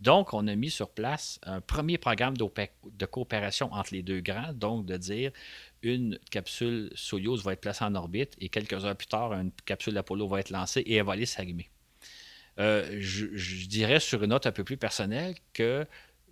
Donc, 0.00 0.32
on 0.32 0.46
a 0.48 0.54
mis 0.54 0.70
sur 0.70 0.90
place 0.90 1.38
un 1.42 1.60
premier 1.60 1.98
programme 1.98 2.36
de 2.36 3.06
coopération 3.06 3.72
entre 3.72 3.94
les 3.94 4.02
deux 4.02 4.20
grands, 4.20 4.52
donc 4.52 4.86
de 4.86 4.96
dire 4.96 5.30
une 5.82 6.18
capsule 6.30 6.90
Soyuz 6.94 7.42
va 7.42 7.52
être 7.52 7.60
placée 7.60 7.84
en 7.84 7.94
orbite 7.94 8.34
et 8.40 8.48
quelques 8.48 8.84
heures 8.84 8.96
plus 8.96 9.06
tard, 9.06 9.32
une 9.32 9.52
capsule 9.64 9.96
Apollo 9.96 10.28
va 10.28 10.40
être 10.40 10.50
lancée 10.50 10.80
et 10.80 10.96
elle 10.96 11.04
va 11.04 11.12
aller 11.12 11.26
s'arrimer. 11.26 11.70
Euh, 12.58 12.96
je, 12.98 13.66
dirais 13.68 14.00
sur 14.00 14.22
une 14.22 14.30
note 14.30 14.46
un 14.46 14.52
peu 14.52 14.64
plus 14.64 14.76
personnelle 14.76 15.34
que 15.54 15.86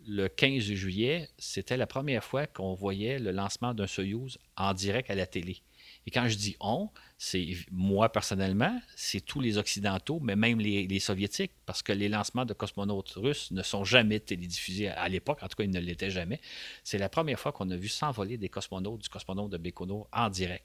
le 0.06 0.28
15 0.28 0.62
juillet, 0.62 1.28
c'était 1.38 1.76
la 1.76 1.86
première 1.86 2.24
fois 2.24 2.46
qu'on 2.46 2.74
voyait 2.74 3.18
le 3.18 3.30
lancement 3.30 3.74
d'un 3.74 3.86
Soyuz 3.86 4.38
en 4.56 4.74
direct 4.74 5.10
à 5.10 5.14
la 5.14 5.26
télé. 5.26 5.62
Et 6.06 6.10
quand 6.10 6.26
je 6.26 6.36
dis 6.36 6.56
on, 6.60 6.88
c'est 7.18 7.48
moi 7.70 8.10
personnellement, 8.10 8.80
c'est 8.96 9.20
tous 9.20 9.40
les 9.40 9.58
Occidentaux, 9.58 10.20
mais 10.20 10.36
même 10.36 10.58
les, 10.58 11.00
Soviétiques, 11.00 11.52
parce 11.66 11.82
que 11.82 11.92
les 11.92 12.08
lancements 12.08 12.46
de 12.46 12.54
cosmonautes 12.54 13.12
russes 13.16 13.50
ne 13.50 13.62
sont 13.62 13.84
jamais 13.84 14.20
télédiffusés 14.20 14.88
à, 14.88 15.08
l'époque, 15.08 15.40
en 15.42 15.48
tout 15.48 15.56
cas, 15.56 15.64
ils 15.64 15.70
ne 15.70 15.80
l'étaient 15.80 16.10
jamais. 16.10 16.40
C'est 16.82 16.98
la 16.98 17.08
première 17.08 17.38
fois 17.38 17.52
qu'on 17.52 17.70
a 17.70 17.76
vu 17.76 17.88
s'envoler 17.88 18.38
des 18.38 18.48
cosmonautes, 18.48 19.02
du 19.02 19.08
cosmonaute 19.08 19.50
de 19.50 19.72
en 20.12 20.30
direct. 20.30 20.64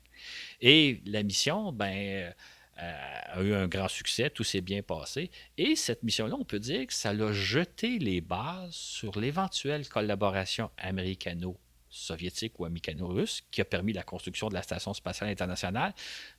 Et 0.62 1.02
la 1.06 1.24
mission, 1.24 1.74
ben, 1.74 2.34
a 2.78 3.42
eu 3.42 3.54
un 3.54 3.68
grand 3.68 3.88
succès, 3.88 4.30
tout 4.30 4.44
s'est 4.44 4.62
bien 4.62 4.82
passé. 4.82 5.32
Et 5.58 5.76
cette 5.76 6.04
mission-là, 6.04 6.36
on 6.40 6.46
peut 6.46 6.60
dire 6.60 6.88
que 6.88 6.94
ça 6.94 7.10
a 7.10 7.32
jeté 7.32 8.00
les 8.00 8.22
bases 8.22 8.74
sur 8.74 9.20
l'éventuelle 9.20 9.88
collaboration 9.88 10.72
américano 10.78 11.58
soviétique 11.94 12.60
ou 12.60 12.66
américano-russe 12.66 13.44
qui 13.52 13.62
a 13.62 13.66
permis 13.66 13.94
la 13.94 14.04
construction 14.04 14.50
de 14.50 14.56
la 14.56 14.64
Station 14.64 14.94
spatiale 14.94 15.30
internationale. 15.30 15.94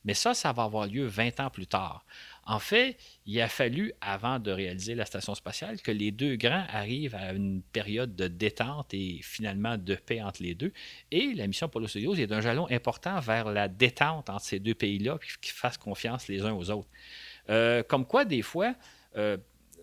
Mais 0.04 0.14
ça, 0.14 0.34
ça 0.34 0.52
va 0.52 0.64
avoir 0.64 0.86
lieu 0.86 1.06
20 1.06 1.40
ans 1.40 1.50
plus 1.50 1.66
tard. 1.66 2.04
En 2.46 2.58
fait, 2.58 2.96
il 3.26 3.40
a 3.40 3.48
fallu, 3.48 3.92
avant 4.00 4.38
de 4.38 4.50
réaliser 4.50 4.94
la 4.94 5.04
station 5.04 5.34
spatiale, 5.34 5.80
que 5.80 5.90
les 5.90 6.10
deux 6.10 6.36
grands 6.36 6.64
arrivent 6.68 7.14
à 7.14 7.32
une 7.32 7.62
période 7.62 8.14
de 8.14 8.28
détente 8.28 8.92
et 8.92 9.20
finalement 9.22 9.78
de 9.78 9.94
paix 9.94 10.22
entre 10.22 10.42
les 10.42 10.54
deux. 10.54 10.72
Et 11.10 11.32
la 11.34 11.46
mission 11.46 11.66
Apollo-Soyuz 11.66 12.20
est 12.20 12.32
un 12.32 12.40
jalon 12.40 12.66
important 12.70 13.18
vers 13.20 13.50
la 13.50 13.68
détente 13.68 14.28
entre 14.30 14.44
ces 14.44 14.58
deux 14.58 14.74
pays-là, 14.74 15.18
qu'ils 15.40 15.52
fassent 15.52 15.78
confiance 15.78 16.28
les 16.28 16.42
uns 16.42 16.52
aux 16.52 16.70
autres. 16.70 16.88
Euh, 17.50 17.82
comme 17.82 18.06
quoi, 18.06 18.24
des 18.24 18.42
fois, 18.42 18.74
euh, 19.16 19.36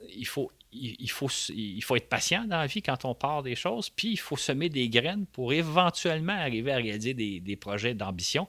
il 0.09 0.25
faut, 0.25 0.51
il, 0.71 1.09
faut, 1.09 1.29
il 1.49 1.81
faut 1.81 1.95
être 1.95 2.09
patient 2.09 2.45
dans 2.45 2.57
la 2.57 2.67
vie 2.67 2.81
quand 2.81 3.05
on 3.05 3.13
part 3.13 3.43
des 3.43 3.55
choses, 3.55 3.89
puis 3.89 4.11
il 4.11 4.19
faut 4.19 4.37
semer 4.37 4.69
des 4.69 4.89
graines 4.89 5.25
pour 5.25 5.53
éventuellement 5.53 6.33
arriver 6.33 6.71
à 6.71 6.77
réaliser 6.77 7.13
des, 7.13 7.39
des 7.39 7.55
projets 7.55 7.93
d'ambition. 7.93 8.47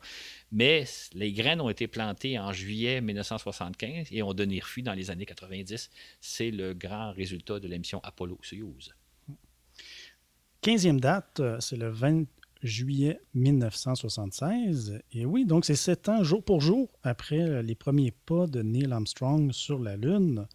Mais 0.50 0.84
les 1.14 1.32
graines 1.32 1.61
ont 1.61 1.70
été 1.70 1.86
plantées 1.88 2.38
en 2.38 2.53
juillet 2.53 3.00
1975 3.00 4.09
et 4.11 4.22
ont 4.22 4.34
donné 4.34 4.61
refus 4.61 4.82
dans 4.82 4.92
les 4.92 5.11
années 5.11 5.26
90. 5.26 5.90
C'est 6.20 6.50
le 6.50 6.74
grand 6.74 7.12
résultat 7.12 7.59
de 7.59 7.68
la 7.68 7.78
mission 7.78 8.00
Apollo-Soyuz. 8.05 8.94
15e 10.62 11.00
date, 11.00 11.40
euh, 11.40 11.59
c'est 11.59 11.76
le 11.76 11.88
20 11.88 12.24
juillet 12.62 13.20
1976. 13.34 15.00
Et 15.12 15.26
oui, 15.26 15.44
donc 15.44 15.64
c'est 15.64 15.74
sept 15.74 16.09
ans 16.09 16.22
jour 16.22 16.44
pour 16.44 16.61
jour 16.61 16.88
après 17.03 17.62
les 17.62 17.74
premiers 17.74 18.12
pas 18.12 18.46
de 18.46 18.62
Neil 18.62 18.92
Armstrong 18.92 19.53
sur 19.53 19.80
la 19.80 19.96
Lune. 19.96 20.46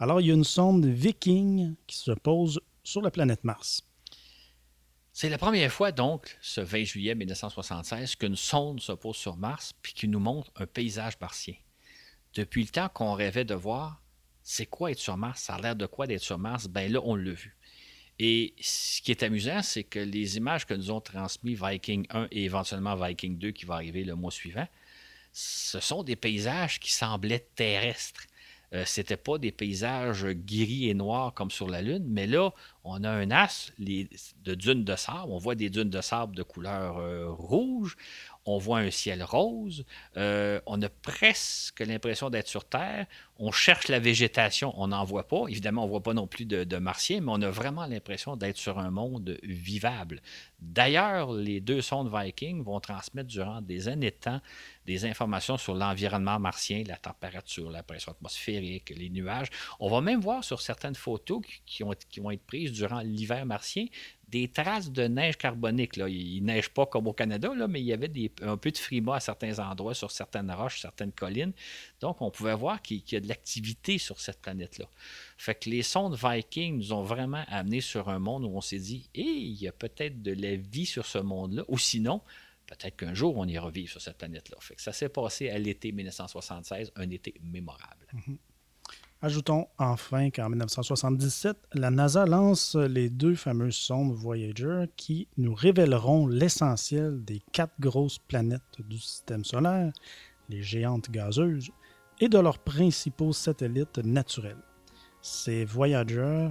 Alors, 0.00 0.20
il 0.20 0.26
y 0.26 0.30
a 0.30 0.34
une 0.34 0.44
sonde 0.44 0.84
Viking 0.86 1.76
qui 1.86 1.96
se 1.96 2.10
pose 2.10 2.60
sur 2.82 3.00
la 3.00 3.10
planète 3.10 3.44
Mars. 3.44 3.82
C'est 5.12 5.28
la 5.28 5.38
première 5.38 5.70
fois, 5.70 5.92
donc, 5.92 6.36
ce 6.40 6.60
20 6.60 6.82
juillet 6.82 7.14
1976, 7.14 8.16
qu'une 8.16 8.34
sonde 8.34 8.80
se 8.80 8.90
pose 8.90 9.14
sur 9.14 9.36
Mars 9.36 9.72
puis 9.80 9.92
qui 9.92 10.08
nous 10.08 10.18
montre 10.18 10.50
un 10.56 10.66
paysage 10.66 11.14
martien. 11.20 11.54
Depuis 12.34 12.62
le 12.62 12.68
temps 12.68 12.88
qu'on 12.88 13.12
rêvait 13.12 13.44
de 13.44 13.54
voir, 13.54 14.02
c'est 14.42 14.66
quoi 14.66 14.90
être 14.90 14.98
sur 14.98 15.16
Mars, 15.16 15.42
ça 15.42 15.54
a 15.54 15.60
l'air 15.60 15.76
de 15.76 15.86
quoi 15.86 16.08
d'être 16.08 16.22
sur 16.22 16.38
Mars, 16.38 16.66
ben 16.66 16.92
là, 16.92 17.00
on 17.04 17.14
l'a 17.14 17.30
vu. 17.30 17.56
Et 18.18 18.54
ce 18.60 19.00
qui 19.00 19.12
est 19.12 19.22
amusant, 19.22 19.62
c'est 19.62 19.84
que 19.84 20.00
les 20.00 20.36
images 20.36 20.66
que 20.66 20.74
nous 20.74 20.90
ont 20.90 21.00
transmises 21.00 21.60
Viking 21.62 22.06
1 22.10 22.28
et 22.32 22.44
éventuellement 22.44 22.96
Viking 22.96 23.38
2 23.38 23.52
qui 23.52 23.64
va 23.64 23.74
arriver 23.74 24.02
le 24.02 24.16
mois 24.16 24.32
suivant, 24.32 24.66
ce 25.32 25.78
sont 25.78 26.02
des 26.02 26.16
paysages 26.16 26.80
qui 26.80 26.92
semblaient 26.92 27.46
terrestres. 27.54 28.26
Euh, 28.74 28.82
c'était 28.86 29.16
pas 29.16 29.38
des 29.38 29.52
paysages 29.52 30.26
gris 30.26 30.88
et 30.88 30.94
noirs 30.94 31.32
comme 31.34 31.50
sur 31.50 31.68
la 31.68 31.80
Lune, 31.80 32.04
mais 32.08 32.26
là, 32.26 32.52
on 32.84 33.02
a 33.02 33.10
un 33.10 33.30
as 33.30 33.72
de 33.78 34.54
dunes 34.54 34.84
de 34.84 34.94
sable. 34.94 35.30
On 35.32 35.38
voit 35.38 35.54
des 35.54 35.70
dunes 35.70 35.90
de 35.90 36.00
sable 36.00 36.36
de 36.36 36.42
couleur 36.42 36.98
euh, 36.98 37.30
rouge. 37.30 37.96
on 38.46 38.58
voit 38.58 38.80
un 38.80 38.90
ciel 38.90 39.22
rose, 39.22 39.86
euh, 40.18 40.60
on 40.66 40.80
a 40.82 40.88
presque 40.90 41.80
l'impression 41.80 42.28
d'être 42.28 42.48
sur 42.48 42.66
Terre, 42.66 43.06
on 43.38 43.50
cherche 43.50 43.88
la 43.88 43.98
végétation, 43.98 44.74
on 44.76 44.88
n'en 44.88 45.02
voit 45.02 45.26
pas. 45.26 45.46
Évidemment, 45.48 45.82
on 45.82 45.86
ne 45.86 45.90
voit 45.90 46.02
pas 46.02 46.12
non 46.12 46.26
plus 46.26 46.44
de, 46.44 46.62
de 46.64 46.76
martiens, 46.76 47.20
mais 47.22 47.32
on 47.32 47.40
a 47.40 47.50
vraiment 47.50 47.86
l'impression 47.86 48.36
d'être 48.36 48.58
sur 48.58 48.78
un 48.78 48.90
monde 48.90 49.38
vivable. 49.42 50.20
D'ailleurs, 50.60 51.32
les 51.32 51.60
deux 51.60 51.80
sondes 51.80 52.10
Viking 52.14 52.62
vont 52.62 52.80
transmettre 52.80 53.28
durant 53.28 53.60
des 53.60 53.88
années 53.88 54.10
de 54.10 54.16
temps 54.16 54.40
des 54.86 55.04
informations 55.06 55.56
sur 55.56 55.74
l'environnement 55.74 56.38
martien, 56.38 56.84
la 56.86 56.96
température, 56.96 57.70
la 57.70 57.82
pression 57.82 58.12
atmosphérique, 58.12 58.92
les 58.96 59.10
nuages. 59.10 59.48
On 59.80 59.88
va 59.88 60.00
même 60.00 60.20
voir 60.20 60.44
sur 60.44 60.60
certaines 60.60 60.94
photos 60.94 61.42
qui, 61.66 61.82
ont, 61.82 61.94
qui 62.10 62.20
vont 62.20 62.30
être 62.30 62.44
prises 62.44 62.72
durant 62.74 63.00
l'hiver 63.00 63.46
martien 63.46 63.86
des 64.34 64.48
traces 64.48 64.90
de 64.90 65.04
neige 65.04 65.36
carbonique. 65.36 65.96
Là. 65.96 66.08
Il 66.08 66.40
ne 66.42 66.46
neige 66.46 66.68
pas 66.68 66.86
comme 66.86 67.06
au 67.06 67.12
Canada, 67.12 67.52
mais 67.68 67.80
il 67.80 67.86
y 67.86 67.92
avait 67.92 68.10
un 68.42 68.56
peu 68.56 68.72
de 68.72 68.78
frima 68.78 69.16
à 69.16 69.20
certains 69.20 69.60
endroits, 69.60 69.94
sur 69.94 70.10
certaines 70.10 70.50
roches, 70.50 70.80
certaines 70.80 71.12
collines. 71.12 71.52
Donc, 72.00 72.20
on 72.20 72.32
pouvait 72.32 72.56
voir 72.56 72.82
qu'il 72.82 73.02
y 73.12 73.14
a 73.14 73.20
de 73.20 73.28
l'activité 73.28 73.98
sur 73.98 74.18
cette 74.20 74.40
planète-là. 74.40 74.86
Fait 75.38 75.54
que 75.54 75.70
les 75.70 75.82
sondes 75.82 76.18
Viking 76.20 76.78
nous 76.78 76.92
ont 76.92 77.04
vraiment 77.04 77.44
amené 77.46 77.80
sur 77.80 78.08
un 78.08 78.18
monde 78.18 78.44
où 78.44 78.48
on 78.48 78.60
s'est 78.60 78.80
dit, 78.80 79.08
il 79.14 79.52
y 79.52 79.68
a 79.68 79.72
peut-être 79.72 80.20
de 80.20 80.32
la 80.32 80.56
vie 80.56 80.86
sur 80.86 81.06
ce 81.06 81.18
monde-là, 81.18 81.62
ou 81.68 81.78
sinon, 81.78 82.20
peut-être 82.66 82.96
qu'un 82.96 83.14
jour, 83.14 83.36
on 83.36 83.46
ira 83.46 83.70
vivre 83.70 83.90
sur 83.90 84.00
cette 84.00 84.18
planète-là. 84.18 84.56
Fait 84.60 84.74
que 84.74 84.82
ça 84.82 84.92
s'est 84.92 85.10
passé 85.10 85.48
à 85.48 85.58
l'été 85.58 85.92
1976, 85.92 86.92
un 86.96 87.10
été 87.10 87.34
mémorable. 87.40 88.06
Mm-hmm. 88.12 88.36
Ajoutons 89.22 89.66
enfin 89.78 90.30
qu'en 90.30 90.50
1977, 90.50 91.56
la 91.72 91.90
NASA 91.90 92.26
lance 92.26 92.74
les 92.74 93.08
deux 93.08 93.34
fameuses 93.34 93.76
sondes 93.76 94.12
Voyager 94.12 94.84
qui 94.96 95.28
nous 95.38 95.54
révéleront 95.54 96.26
l'essentiel 96.26 97.24
des 97.24 97.40
quatre 97.52 97.74
grosses 97.80 98.18
planètes 98.18 98.62
du 98.86 98.98
système 98.98 99.44
solaire, 99.44 99.92
les 100.50 100.62
géantes 100.62 101.10
gazeuses, 101.10 101.70
et 102.20 102.28
de 102.28 102.38
leurs 102.38 102.58
principaux 102.58 103.32
satellites 103.32 103.98
naturels. 103.98 104.62
Ces 105.22 105.64
Voyager 105.64 106.50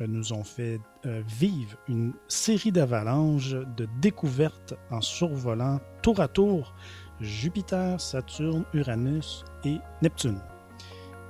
nous 0.00 0.32
ont 0.32 0.44
fait 0.44 0.80
euh, 1.06 1.22
vivre 1.26 1.76
une 1.88 2.12
série 2.28 2.72
d'avalanches 2.72 3.54
de 3.76 3.88
découvertes 4.00 4.74
en 4.90 5.00
survolant 5.00 5.80
tour 6.02 6.20
à 6.20 6.28
tour 6.28 6.74
Jupiter, 7.20 8.00
Saturne, 8.00 8.64
Uranus 8.74 9.44
et 9.64 9.78
Neptune. 10.02 10.40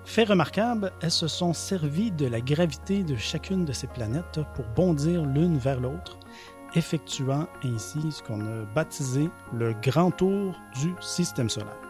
Fait 0.09 0.25
remarquable, 0.25 0.91
elles 1.03 1.11
se 1.11 1.29
sont 1.29 1.53
servies 1.53 2.11
de 2.11 2.27
la 2.27 2.41
gravité 2.41 3.03
de 3.03 3.15
chacune 3.15 3.67
de 3.67 3.75
ces 3.75 3.87
planètes 3.87 4.41
pour 4.55 4.65
bondir 4.75 5.23
l'une 5.27 5.59
vers 5.59 5.79
l'autre, 5.81 6.19
effectuant 6.75 7.47
ainsi 7.63 8.01
ce 8.11 8.23
qu'on 8.23 8.41
a 8.41 8.65
baptisé 8.75 9.29
le 9.53 9.75
grand 9.83 10.11
tour 10.11 10.59
du 10.81 10.95
système 11.03 11.51
solaire. 11.51 11.88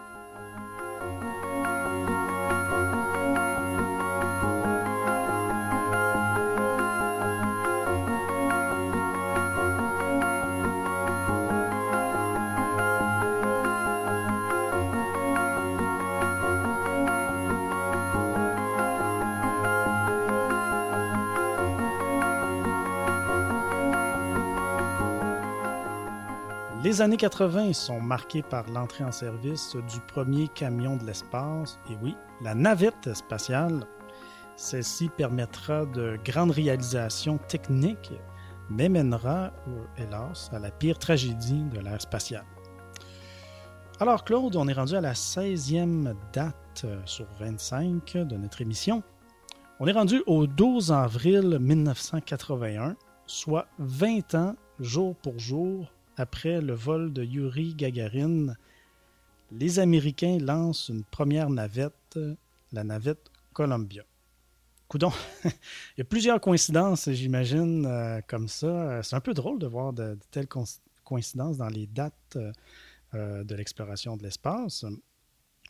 Les 26.99 27.03
années 27.03 27.17
80 27.17 27.75
sont 27.75 28.01
marquées 28.01 28.43
par 28.43 28.69
l'entrée 28.71 29.05
en 29.05 29.13
service 29.13 29.77
du 29.89 30.01
premier 30.09 30.49
camion 30.49 30.97
de 30.97 31.05
l'espace, 31.07 31.79
et 31.89 31.95
oui, 32.03 32.17
la 32.43 32.57
navette 32.57 33.15
spatiale. 33.15 33.87
Celle-ci 34.57 35.09
permettra 35.17 35.87
de 35.87 36.19
grandes 36.25 36.51
réalisations 36.51 37.39
techniques, 37.47 38.11
mais 38.69 38.89
mènera, 38.89 39.53
hélas, 39.97 40.51
à 40.53 40.59
la 40.59 40.73
pire 40.73 40.99
tragédie 40.99 41.63
de 41.73 41.79
l'ère 41.79 42.03
spatiale. 42.03 42.47
Alors 44.01 44.25
Claude, 44.25 44.57
on 44.57 44.67
est 44.67 44.73
rendu 44.73 44.97
à 44.97 45.01
la 45.01 45.13
16e 45.13 46.17
date 46.33 46.85
sur 47.05 47.27
25 47.39 48.27
de 48.27 48.37
notre 48.37 48.61
émission. 48.61 49.05
On 49.79 49.87
est 49.87 49.93
rendu 49.93 50.25
au 50.27 50.49
12 50.49 50.91
avril 50.91 51.59
1981, 51.61 52.97
soit 53.25 53.69
20 53.79 54.35
ans 54.35 54.57
jour 54.81 55.15
pour 55.15 55.39
jour 55.39 55.93
après 56.21 56.61
le 56.61 56.75
vol 56.75 57.13
de 57.13 57.25
Yuri 57.25 57.75
Gagarin, 57.75 58.55
les 59.53 59.79
Américains 59.79 60.39
lancent 60.39 60.89
une 60.89 61.05
première 61.05 61.51
navette, 61.51 62.19
la 62.73 62.85
navette 62.85 63.31
Columbia. 63.53 64.05
Coudon, 64.89 65.13
il 65.45 65.51
y 65.99 66.01
a 66.01 66.05
plusieurs 66.05 66.41
coïncidences, 66.41 67.11
j'imagine, 67.11 67.85
euh, 67.87 68.21
comme 68.27 68.49
ça. 68.49 69.03
C'est 69.03 69.17
un 69.17 69.21
peu 69.21 69.35
drôle 69.35 69.59
de 69.59 69.67
voir 69.67 69.93
de, 69.93 70.19
telles 70.31 70.49
coïncidences 71.05 71.59
dans 71.59 71.69
les 71.69 71.87
dates 71.87 72.39
euh, 73.15 73.45
de 73.45 73.55
l'exploration 73.55 74.17
de 74.17 74.23
l'espace. 74.23 74.85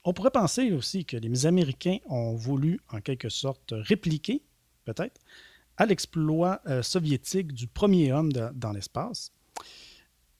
On 0.05 0.13
pourrait 0.13 0.31
penser 0.31 0.73
aussi 0.73 1.05
que 1.05 1.17
les 1.17 1.47
Américains 1.47 1.99
ont 2.07 2.35
voulu, 2.35 2.81
en 2.91 3.01
quelque 3.01 3.29
sorte, 3.29 3.73
répliquer, 3.73 4.43
peut-être, 4.85 5.21
à 5.77 5.87
l'exploit 5.87 6.61
euh, 6.67 6.83
soviétique 6.83 7.53
du 7.53 7.67
premier 7.67 8.13
homme 8.13 8.33
dans 8.33 8.73
l'espace 8.73 9.33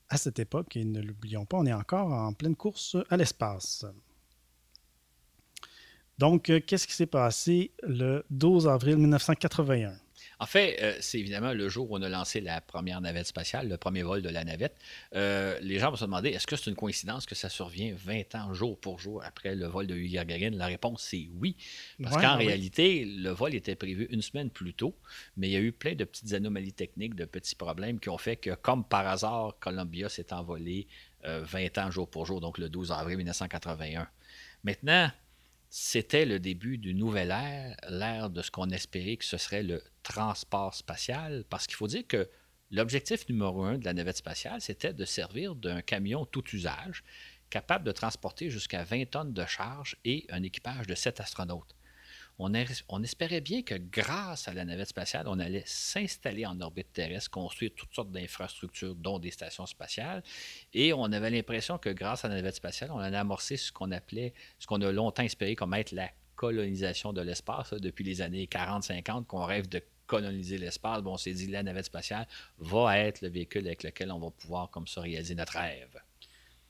à 0.09 0.17
cette 0.17 0.39
époque, 0.39 0.75
et 0.75 0.83
ne 0.83 1.01
l'oublions 1.01 1.45
pas, 1.45 1.57
on 1.57 1.65
est 1.65 1.73
encore 1.73 2.11
en 2.11 2.33
pleine 2.33 2.55
course 2.55 2.97
à 3.09 3.17
l'espace. 3.17 3.85
Donc, 6.17 6.49
euh, 6.49 6.59
qu'est-ce 6.59 6.85
qui 6.85 6.93
s'est 6.93 7.05
passé 7.05 7.71
le 7.83 8.25
12 8.29 8.67
avril 8.67 8.97
1981? 8.97 9.93
En 10.41 10.45
fait, 10.45 10.77
euh, 10.81 10.97
c'est 11.01 11.19
évidemment 11.19 11.51
le 11.51 11.67
jour 11.67 11.91
où 11.91 11.97
on 11.97 12.01
a 12.01 12.07
lancé 12.07 12.39
la 12.39 12.61
première 12.61 13.01
navette 13.01 13.27
spatiale, 13.27 13.67
le 13.67 13.77
premier 13.77 14.03
vol 14.03 14.21
de 14.21 14.29
la 14.29 14.45
navette. 14.45 14.75
Euh, 15.13 15.59
les 15.61 15.79
gens 15.79 15.89
vont 15.89 15.97
se 15.97 16.05
demander 16.05 16.29
est-ce 16.29 16.47
que 16.47 16.55
c'est 16.55 16.69
une 16.69 16.77
coïncidence 16.77 17.25
que 17.25 17.35
ça 17.35 17.49
survient 17.49 17.93
20 17.97 18.35
ans 18.35 18.53
jour 18.53 18.79
pour 18.79 18.99
jour 18.99 19.21
après 19.25 19.53
le 19.53 19.67
vol 19.67 19.85
de 19.85 19.95
Yuri 19.95 20.25
Gagarin? 20.25 20.51
La 20.51 20.67
réponse 20.67 21.03
c'est 21.03 21.27
oui. 21.39 21.57
Parce 22.01 22.15
qu'en 22.15 22.37
réalité, 22.37 23.03
le 23.03 23.31
vol 23.31 23.53
était 23.53 23.75
prévu 23.75 24.07
une 24.11 24.21
semaine 24.21 24.49
plus 24.49 24.73
tôt, 24.73 24.95
mais 25.35 25.49
il 25.49 25.51
y 25.51 25.57
a 25.57 25.61
eu 25.61 25.73
plein 25.73 25.95
de 25.95 26.05
petites 26.05 26.31
anomalies 26.31 26.73
techniques, 26.73 27.15
de 27.15 27.25
petits 27.25 27.55
problèmes 27.55 27.99
qui 27.99 28.09
ont 28.09 28.17
fait 28.17 28.37
que, 28.37 28.51
comme 28.55 28.85
par 28.85 29.07
hasard, 29.07 29.57
Columbia 29.59 30.07
s'est 30.07 30.31
envolé 30.31 30.87
20 31.25 31.77
ans 31.79 31.91
jour 31.91 32.09
pour 32.09 32.25
jour, 32.25 32.39
donc 32.39 32.57
le 32.57 32.69
12 32.69 32.93
avril 32.93 33.17
1981. 33.17 34.07
Maintenant, 34.63 35.11
c'était 35.69 36.25
le 36.25 36.39
début 36.39 36.77
d'une 36.77 36.97
nouvelle 36.97 37.31
ère, 37.31 37.75
l'ère 37.89 38.29
de 38.29 38.41
ce 38.41 38.49
qu'on 38.49 38.69
espérait 38.69 39.17
que 39.17 39.25
ce 39.25 39.37
serait 39.37 39.63
le 39.63 39.83
transport 40.03 40.73
spatial, 40.73 41.45
parce 41.49 41.67
qu'il 41.67 41.75
faut 41.75 41.87
dire 41.87 42.07
que 42.07 42.29
l'objectif 42.71 43.27
numéro 43.29 43.63
un 43.63 43.77
de 43.77 43.85
la 43.85 43.93
navette 43.93 44.17
spatiale, 44.17 44.61
c'était 44.61 44.93
de 44.93 45.05
servir 45.05 45.55
d'un 45.55 45.81
camion 45.81 46.25
tout 46.25 46.43
usage, 46.53 47.03
capable 47.49 47.85
de 47.85 47.91
transporter 47.91 48.49
jusqu'à 48.49 48.83
20 48.83 49.11
tonnes 49.11 49.33
de 49.33 49.45
charge 49.45 49.95
et 50.05 50.25
un 50.29 50.43
équipage 50.43 50.87
de 50.87 50.95
7 50.95 51.19
astronautes 51.19 51.75
on, 52.39 53.03
espérait 53.03 53.41
bien 53.41 53.61
que 53.63 53.75
grâce 53.75 54.47
à 54.47 54.53
la 54.53 54.63
navette 54.63 54.87
spatiale, 54.87 55.27
on 55.27 55.39
allait 55.39 55.63
s'installer 55.65 56.45
en 56.45 56.59
orbite 56.61 56.93
terrestre, 56.93 57.29
construire 57.29 57.71
toutes 57.75 57.93
sortes 57.93 58.11
d'infrastructures, 58.11 58.95
dont 58.95 59.19
des 59.19 59.31
stations 59.31 59.65
spatiales. 59.65 60.23
Et 60.73 60.93
on 60.93 61.11
avait 61.11 61.29
l'impression 61.29 61.77
que 61.77 61.89
grâce 61.89 62.23
à 62.23 62.29
la 62.29 62.35
navette 62.35 62.55
spatiale, 62.55 62.91
on 62.91 62.99
allait 62.99 63.17
amorcer 63.17 63.57
ce 63.57 63.71
qu'on 63.71 63.91
appelait, 63.91 64.33
ce 64.57 64.67
qu'on 64.67 64.81
a 64.81 64.91
longtemps 64.91 65.23
espéré 65.23 65.55
comme 65.55 65.73
être 65.73 65.91
la 65.91 66.09
colonisation 66.35 67.11
de 67.11 67.21
l'espace, 67.21 67.73
depuis 67.73 68.05
les 68.05 68.21
années 68.21 68.45
40-50, 68.45 69.25
qu'on 69.25 69.43
rêve 69.43 69.67
de 69.67 69.83
coloniser 70.07 70.57
l'espace. 70.57 71.01
Bon, 71.01 71.13
on 71.13 71.17
s'est 71.17 71.33
dit, 71.33 71.47
la 71.47 71.61
navette 71.61 71.85
spatiale 71.85 72.25
va 72.57 72.97
être 72.97 73.21
le 73.21 73.27
véhicule 73.27 73.67
avec 73.67 73.83
lequel 73.83 74.11
on 74.11 74.19
va 74.19 74.31
pouvoir 74.31 74.69
comme 74.69 74.87
ça 74.87 75.01
réaliser 75.01 75.35
notre 75.35 75.57
rêve. 75.57 76.01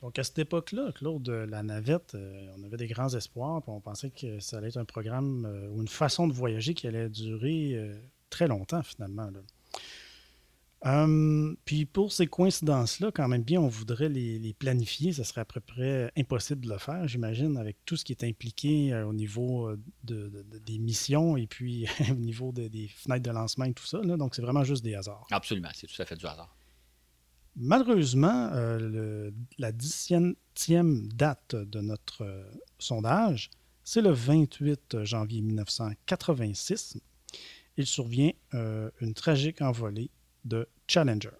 Donc, 0.02 0.18
à 0.18 0.24
cette 0.24 0.40
époque-là, 0.40 0.92
Claude, 0.94 1.28
la 1.28 1.62
navette, 1.62 2.16
euh, 2.16 2.48
on 2.58 2.64
avait 2.64 2.78
des 2.78 2.88
grands 2.88 3.14
espoirs, 3.14 3.62
puis 3.62 3.72
on 3.72 3.82
pensait 3.82 4.12
que 4.12 4.40
ça 4.40 4.58
allait 4.58 4.70
être 4.70 4.78
un 4.78 4.86
programme 4.86 5.46
euh, 5.46 5.68
ou 5.70 5.82
une 5.82 5.90
façon 5.90 6.28
de 6.28 6.34
voyager 6.34 6.74
qui 6.74 6.88
allait 6.88 7.10
durer 7.10 7.74
euh, 7.74 8.00
très 8.30 8.48
longtemps, 8.48 8.82
finalement. 8.82 9.30
Hum, 10.86 11.58
puis 11.66 11.86
pour 11.86 12.14
ces 12.14 12.28
coïncidences-là, 12.28 13.12
quand 13.12 13.28
même 13.28 13.44
bien, 13.44 13.60
on 13.60 13.68
voudrait 13.68 14.08
les, 14.08 14.56
planifier. 14.58 15.12
Ce 15.12 15.26
serait 15.26 15.42
à 15.42 15.46
peu 15.46 15.60
près 15.60 16.10
impossible 16.16 16.62
de 16.62 16.70
le 16.70 16.78
faire, 16.78 17.06
j'imagine, 17.06 17.58
avec 17.58 17.76
tout 17.84 17.98
ce 17.98 18.06
qui 18.06 18.14
est 18.14 18.24
impliqué 18.24 18.96
au 19.04 19.12
niveau 19.12 19.70
des 20.06 20.80
missions 20.80 21.36
et 21.36 21.48
puis 21.48 21.86
au 22.10 22.16
niveau 22.16 22.54
des 22.54 22.88
fenêtres 22.88 23.24
de 23.24 23.32
lancement 23.32 23.66
et 23.66 23.74
tout 23.74 23.86
ça. 23.86 24.00
Donc, 24.00 24.34
c'est 24.34 24.42
vraiment 24.42 24.64
juste 24.64 24.82
des 24.82 24.96
hasards. 24.96 25.28
Absolument, 25.32 25.70
c'est 25.74 25.88
tout 25.88 26.02
à 26.02 26.06
fait 26.06 26.16
du 26.16 26.26
hasard. 26.26 26.56
Malheureusement, 27.56 28.50
euh, 28.54 29.32
la 29.58 29.72
dixième 29.72 30.36
date 31.08 31.56
de 31.56 31.82
notre 31.82 32.24
euh, 32.24 32.44
sondage, 32.78 33.50
c'est 33.84 34.02
le 34.02 34.12
28 34.12 35.04
janvier 35.04 35.42
1986. 35.42 36.98
Il 37.78 37.86
survient 37.86 38.32
euh, 38.54 38.90
une 39.02 39.14
tragique 39.14 39.62
envolée 39.62 40.10
de 40.46 40.68
Challenger. 40.88 41.32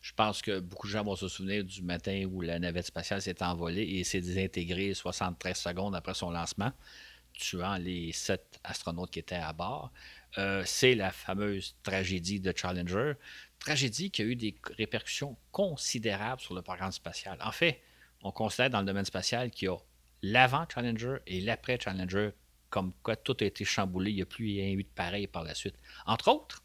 Je 0.00 0.12
pense 0.12 0.40
que 0.40 0.60
beaucoup 0.60 0.86
de 0.86 0.92
gens 0.92 1.04
vont 1.04 1.16
se 1.16 1.28
souvenir 1.28 1.64
du 1.64 1.82
matin 1.82 2.24
où 2.30 2.40
la 2.40 2.58
navette 2.58 2.86
spatiale 2.86 3.20
s'est 3.20 3.42
envolée 3.42 3.82
et 3.82 4.04
s'est 4.04 4.20
désintégrée 4.20 4.94
73 4.94 5.56
secondes 5.56 5.94
après 5.94 6.14
son 6.14 6.30
lancement, 6.30 6.72
tuant 7.32 7.76
les 7.76 8.12
sept 8.12 8.60
astronautes 8.62 9.10
qui 9.10 9.18
étaient 9.18 9.34
à 9.34 9.52
bord. 9.52 9.92
C'est 10.64 10.94
la 10.94 11.10
fameuse 11.10 11.76
tragédie 11.82 12.40
de 12.40 12.52
Challenger, 12.54 13.14
tragédie 13.64 14.10
qui 14.10 14.22
a 14.22 14.24
eu 14.24 14.36
des 14.36 14.54
répercussions 14.76 15.36
considérables 15.50 16.40
sur 16.40 16.54
le 16.54 16.62
programme 16.62 16.92
spatial. 16.92 17.38
En 17.42 17.52
fait, 17.52 17.80
on 18.22 18.30
considère 18.30 18.70
dans 18.70 18.80
le 18.80 18.86
domaine 18.86 19.04
spatial 19.04 19.50
qu'il 19.50 19.66
y 19.66 19.70
a 19.70 19.76
l'avant 20.22 20.66
Challenger 20.72 21.16
et 21.26 21.40
l'après 21.40 21.78
Challenger, 21.80 22.30
comme 22.70 22.92
quoi 23.02 23.16
tout 23.16 23.36
a 23.40 23.44
été 23.44 23.64
chamboulé, 23.64 24.10
il 24.10 24.16
n'y 24.16 24.22
a 24.22 24.26
plus 24.26 24.46
rien 24.46 24.70
eu 24.72 24.82
de 24.82 24.88
pareil 24.88 25.26
par 25.26 25.44
la 25.44 25.54
suite. 25.54 25.76
Entre 26.06 26.28
autres, 26.28 26.62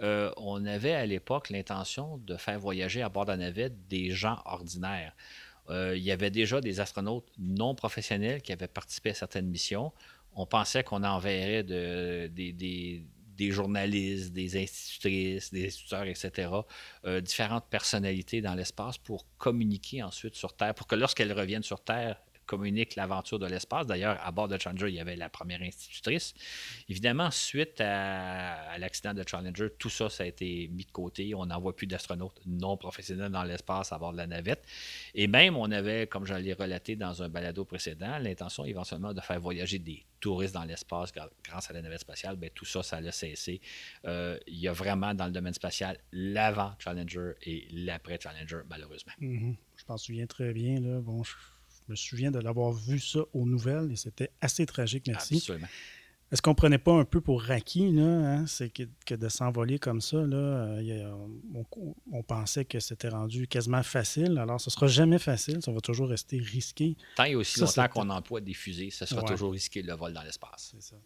euh, 0.00 0.30
on 0.36 0.64
avait 0.64 0.94
à 0.94 1.04
l'époque 1.06 1.50
l'intention 1.50 2.18
de 2.18 2.36
faire 2.36 2.58
voyager 2.58 3.02
à 3.02 3.08
bord 3.08 3.24
de 3.24 3.32
la 3.32 3.36
navette 3.36 3.88
des 3.88 4.10
gens 4.10 4.40
ordinaires. 4.44 5.14
Euh, 5.70 5.96
il 5.96 6.02
y 6.02 6.12
avait 6.12 6.30
déjà 6.30 6.60
des 6.60 6.80
astronautes 6.80 7.28
non 7.38 7.74
professionnels 7.74 8.40
qui 8.40 8.52
avaient 8.52 8.68
participé 8.68 9.10
à 9.10 9.14
certaines 9.14 9.48
missions. 9.48 9.92
On 10.34 10.46
pensait 10.46 10.84
qu'on 10.84 11.02
enverrait 11.02 11.62
des, 11.62 13.04
journalistes, 13.50 14.32
des 14.32 14.60
institutrices, 14.60 15.52
des 15.52 15.66
instituteurs, 15.66 16.04
etc., 16.04 16.50
euh, 17.04 17.20
différentes 17.20 17.66
personnalités 17.70 18.40
dans 18.40 18.54
l'espace 18.54 18.98
pour 18.98 19.24
communiquer 19.38 20.02
ensuite 20.02 20.34
sur 20.34 20.54
Terre, 20.54 20.74
pour 20.74 20.86
que 20.86 20.94
lorsqu'elles 20.94 21.32
reviennent 21.32 21.62
sur 21.62 21.80
Terre, 21.80 22.20
communique 22.48 22.96
l'aventure 22.96 23.38
de 23.38 23.46
l'espace. 23.46 23.86
D'ailleurs, 23.86 24.18
à 24.24 24.32
bord 24.32 24.48
de 24.48 24.58
Challenger, 24.58 24.88
il 24.88 24.94
y 24.94 25.00
avait 25.00 25.14
la 25.14 25.28
première 25.28 25.62
institutrice. 25.62 26.34
Évidemment, 26.88 27.30
suite 27.30 27.80
à, 27.80 28.76
l'accident 28.78 29.14
de 29.14 29.22
Challenger, 29.24 29.68
tout 29.78 29.90
ça, 29.90 30.08
ça 30.08 30.24
a 30.24 30.26
été 30.26 30.68
mis 30.68 30.84
de 30.84 30.90
côté. 30.90 31.34
On 31.34 31.46
n'envoie 31.46 31.76
plus 31.76 31.86
d'astronautes 31.86 32.40
non 32.46 32.76
professionnels 32.76 33.30
dans 33.30 33.44
l'espace 33.44 33.92
à 33.92 33.98
bord 33.98 34.12
de 34.12 34.16
la 34.16 34.26
navette. 34.26 34.64
Et 35.14 35.28
même, 35.28 35.56
on 35.56 35.70
avait, 35.70 36.06
comme 36.06 36.26
je 36.26 36.34
l'ai 36.34 36.54
relaté 36.54 36.96
dans 36.96 37.22
un 37.22 37.28
balado 37.28 37.64
précédent, 37.64 38.18
l'intention 38.18 38.64
éventuellement 38.64 39.12
de 39.12 39.20
faire 39.20 39.38
voyager 39.38 39.78
des 39.78 40.04
touristes 40.18 40.54
dans 40.54 40.64
l'espace 40.64 41.12
grâce 41.44 41.70
à 41.70 41.72
la 41.74 41.82
navette 41.82 42.00
spatiale. 42.00 42.36
Bien, 42.36 42.48
tout 42.54 42.64
ça, 42.64 42.82
ça 42.82 42.96
a 42.96 43.12
cessé. 43.12 43.60
Euh, 44.06 44.38
il 44.46 44.58
y 44.58 44.68
a 44.68 44.72
vraiment 44.72 45.14
dans 45.14 45.26
le 45.26 45.32
domaine 45.32 45.54
spatial 45.54 45.98
l'avant 46.12 46.72
Challenger 46.78 47.32
et 47.42 47.68
l'après 47.72 48.18
Challenger, 48.20 48.60
malheureusement. 48.68 49.12
Mm-hmm. 49.20 49.54
Je 49.76 49.84
m'en 49.88 49.96
souviens 49.96 50.26
très 50.26 50.52
bien. 50.52 50.80
Là. 50.80 51.00
Bon, 51.00 51.22
je 51.88 51.92
me 51.92 51.96
souviens 51.96 52.30
de 52.30 52.38
l'avoir 52.38 52.72
vu 52.72 52.98
ça 52.98 53.20
aux 53.32 53.46
nouvelles 53.46 53.90
et 53.90 53.96
c'était 53.96 54.30
assez 54.42 54.66
tragique, 54.66 55.06
merci. 55.08 55.36
Absolument. 55.36 55.68
Est-ce 56.30 56.42
qu'on 56.42 56.54
prenait 56.54 56.78
pas 56.78 56.92
un 56.92 57.06
peu 57.06 57.22
pour 57.22 57.42
Raki, 57.42 57.90
là, 57.90 58.02
hein? 58.04 58.46
c'est 58.46 58.68
que, 58.68 59.14
de 59.14 59.28
s'envoler 59.30 59.78
comme 59.78 60.02
ça, 60.02 60.18
là, 60.18 60.36
euh, 60.36 61.14
on, 62.12 62.22
pensait 62.22 62.66
que 62.66 62.80
c'était 62.80 63.08
rendu 63.08 63.48
quasiment 63.48 63.82
facile. 63.82 64.36
Alors, 64.36 64.60
ce 64.60 64.68
sera 64.68 64.88
jamais 64.88 65.18
facile, 65.18 65.62
ça 65.62 65.72
va 65.72 65.80
toujours 65.80 66.08
rester 66.08 66.38
risqué. 66.38 66.98
Tant 67.16 67.24
et 67.24 67.34
aussi 67.34 67.60
longtemps 67.60 67.88
qu'on 67.88 68.10
emploie 68.10 68.42
des 68.42 68.52
fusées, 68.52 68.90
ça 68.90 69.06
sera 69.06 69.22
toujours 69.22 69.52
risqué 69.52 69.80
le 69.80 69.94
vol 69.94 70.12
dans 70.12 70.22
l'espace. 70.22 70.74
C'est 70.74 70.82
ça. 70.82 70.96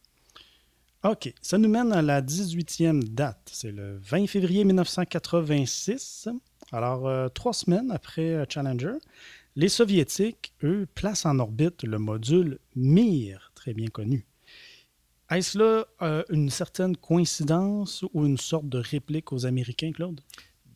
OK. 1.04 1.32
Ça 1.40 1.58
nous 1.58 1.68
mène 1.68 1.92
à 1.92 2.02
la 2.02 2.20
18e 2.20 3.02
date. 3.04 3.50
C'est 3.52 3.72
le 3.72 3.98
20 3.98 4.26
février 4.26 4.64
1986. 4.64 6.28
Alors, 6.72 7.06
euh, 7.06 7.28
trois 7.28 7.52
semaines 7.52 7.90
après 7.92 8.22
euh, 8.22 8.44
Challenger. 8.48 8.94
Les 9.54 9.68
Soviétiques, 9.68 10.54
eux, 10.62 10.86
placent 10.94 11.26
en 11.26 11.38
orbite 11.38 11.82
le 11.82 11.98
module 11.98 12.58
Mir, 12.74 13.52
très 13.54 13.74
bien 13.74 13.88
connu. 13.88 14.24
Est-ce 15.30 15.58
là 15.58 15.84
euh, 16.00 16.24
une 16.30 16.48
certaine 16.48 16.96
coïncidence 16.96 18.02
ou 18.14 18.24
une 18.24 18.38
sorte 18.38 18.68
de 18.68 18.78
réplique 18.78 19.30
aux 19.30 19.44
Américains, 19.44 19.92
Claude? 19.92 20.22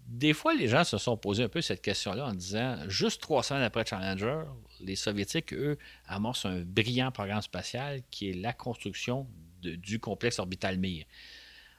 Des 0.07 0.35
fois, 0.35 0.55
les 0.55 0.69
gens 0.69 0.85
se 0.85 0.99
sont 0.99 1.17
posé 1.17 1.45
un 1.45 1.49
peu 1.49 1.63
cette 1.63 1.81
question-là 1.81 2.27
en 2.27 2.35
disant, 2.35 2.79
juste 2.87 3.23
trois 3.23 3.43
semaines 3.43 3.63
après 3.63 3.85
Challenger, 3.87 4.43
les 4.81 4.95
Soviétiques, 4.95 5.55
eux, 5.55 5.79
amorcent 6.07 6.45
un 6.45 6.61
brillant 6.61 7.11
programme 7.11 7.43
spatial 7.43 8.03
qui 8.11 8.29
est 8.29 8.35
la 8.35 8.53
construction 8.53 9.27
du 9.63 9.99
complexe 10.01 10.39
orbital 10.39 10.79
Mir. 10.79 11.07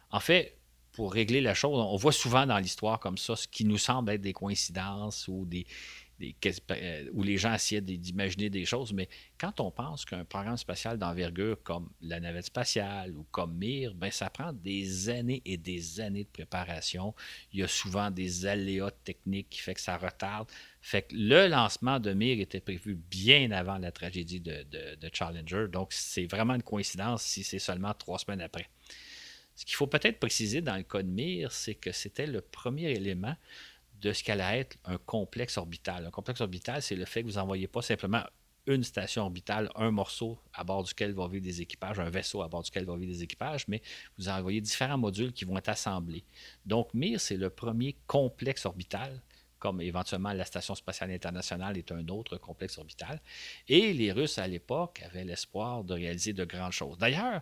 En 0.10 0.20
fait, 0.20 0.58
pour 0.93 1.14
régler 1.14 1.41
la 1.41 1.54
chose, 1.54 1.80
on 1.80 1.95
voit 1.95 2.12
souvent 2.12 2.48
dans 2.48 2.58
l'histoire 2.58 3.00
comme 3.00 3.20
ça 3.20 3.36
ce 3.36 3.48
qui 3.48 3.66
nous 3.66 3.78
semble 3.78 4.12
être 4.12 4.22
des 4.22 4.34
coïncidences 4.34 5.28
ou 5.28 5.45
des, 5.45 5.68
euh, 6.20 7.09
où 7.13 7.22
les 7.22 7.38
gens 7.38 7.53
essaient 7.53 7.82
d'imaginer 7.82 8.49
des 8.49 8.65
choses, 8.65 8.91
mais 8.91 9.07
quand 9.38 9.59
on 9.59 9.70
pense 9.70 10.03
qu'un 10.03 10.26
programme 10.26 10.57
spatial 10.57 10.97
d'envergure 10.97 11.61
comme 11.63 11.89
la 12.01 12.20
navette 12.20 12.45
spatiale 12.45 13.15
ou 13.15 13.26
comme 13.30 13.55
Mir, 13.55 13.93
ben, 13.93 14.09
ça 14.09 14.30
prend 14.30 14.51
des 14.51 15.09
années 15.09 15.41
et 15.45 15.57
des 15.57 15.99
années 15.99 16.24
de 16.24 16.30
préparation. 16.30 17.13
Il 17.53 17.59
y 17.59 17.63
a 17.63 17.68
souvent 17.68 18.09
des 18.09 18.47
aléas 18.47 18.91
techniques 19.03 19.49
qui 19.49 19.59
fait 19.59 19.76
que 19.76 19.82
ça 19.82 19.97
retarde. 19.97 20.49
Fait 20.82 21.03
que 21.03 21.15
le 21.15 21.47
lancement 21.47 21.99
de 21.99 22.13
Mir 22.13 22.39
était 22.39 22.61
prévu 22.61 22.95
bien 22.95 23.51
avant 23.51 23.78
la 23.78 23.91
tragédie 23.91 24.39
de, 24.39 24.63
de 24.63 25.09
Challenger, 25.13 25.68
donc 25.70 25.89
c'est 25.91 26.26
vraiment 26.26 26.55
une 26.55 26.63
coïncidence 26.63 27.24
si 27.24 27.43
c'est 27.43 27.59
seulement 27.59 27.93
trois 27.93 28.18
semaines 28.18 28.41
après. 28.41 28.70
Ce 29.57 29.65
qu'il 29.65 29.76
faut 29.76 29.88
peut-être 29.88 30.20
préciser 30.20 30.61
dans 30.61 30.76
le 30.76 30.84
cas 30.84 31.01
de 31.01 31.09
Mir, 31.09 31.51
c'est 31.51 31.74
que 31.74 31.91
c'était 31.91 32.28
le 32.28 32.41
premier 32.41 32.91
élément 32.91 33.36
de 34.02 34.14
ce 34.14 34.24
qu'allait 34.24 34.60
être 34.60 34.78
un 34.86 34.98
complexe 34.98 35.58
orbital. 35.58 36.06
Un 36.06 36.12
complexe 36.12 36.41
orbital, 36.41 36.82
c'est 36.82 36.95
le 36.95 37.06
fait 37.06 37.22
que 37.24 37.28
vous 37.28 37.36
n'envoyez 37.36 37.68
pas 37.68 37.82
simplement 37.82 38.24
une 38.68 38.84
station 38.84 39.24
orbitale, 39.24 39.70
un 39.76 39.91
morceau 39.91 40.38
à 40.54 40.64
bord 40.64 40.84
duquel 40.84 41.14
vont 41.14 41.28
vivre 41.28 41.43
des 41.43 41.62
équipages, 41.62 42.00
un 42.00 42.10
vaisseau 42.10 42.41
à 42.41 42.50
bord 42.50 42.64
duquel 42.64 42.86
vont 42.86 42.98
vivre 42.98 43.14
des 43.14 43.24
équipages, 43.24 43.68
mais 43.68 43.82
vous 44.18 44.28
envoyez 44.28 44.60
différents 44.60 44.98
modules 44.98 45.32
qui 45.32 45.45
vont 45.45 45.58
être 45.58 45.70
assemblés. 45.70 46.26
Donc, 46.66 46.93
Mir, 46.93 47.20
c'est 47.20 47.38
le 47.38 47.50
premier 47.50 47.95
complexe 48.08 48.66
orbital, 48.66 49.22
comme 49.58 49.82
éventuellement 49.82 50.34
la 50.34 50.45
Station 50.45 50.76
spatiale 50.76 51.12
internationale 51.12 51.78
est 51.78 51.91
un 51.91 52.08
autre 52.10 52.38
complexe 52.38 52.78
orbital. 52.78 53.22
Et 53.68 53.93
les 53.93 54.12
Russes, 54.12 54.38
à 54.38 54.48
l'époque, 54.48 55.02
avaient 55.04 55.24
l'espoir 55.24 55.84
de 55.84 55.93
réaliser 55.93 56.34
de 56.34 56.43
grandes 56.43 56.74
choses. 56.74 56.98
D'ailleurs, 56.98 57.41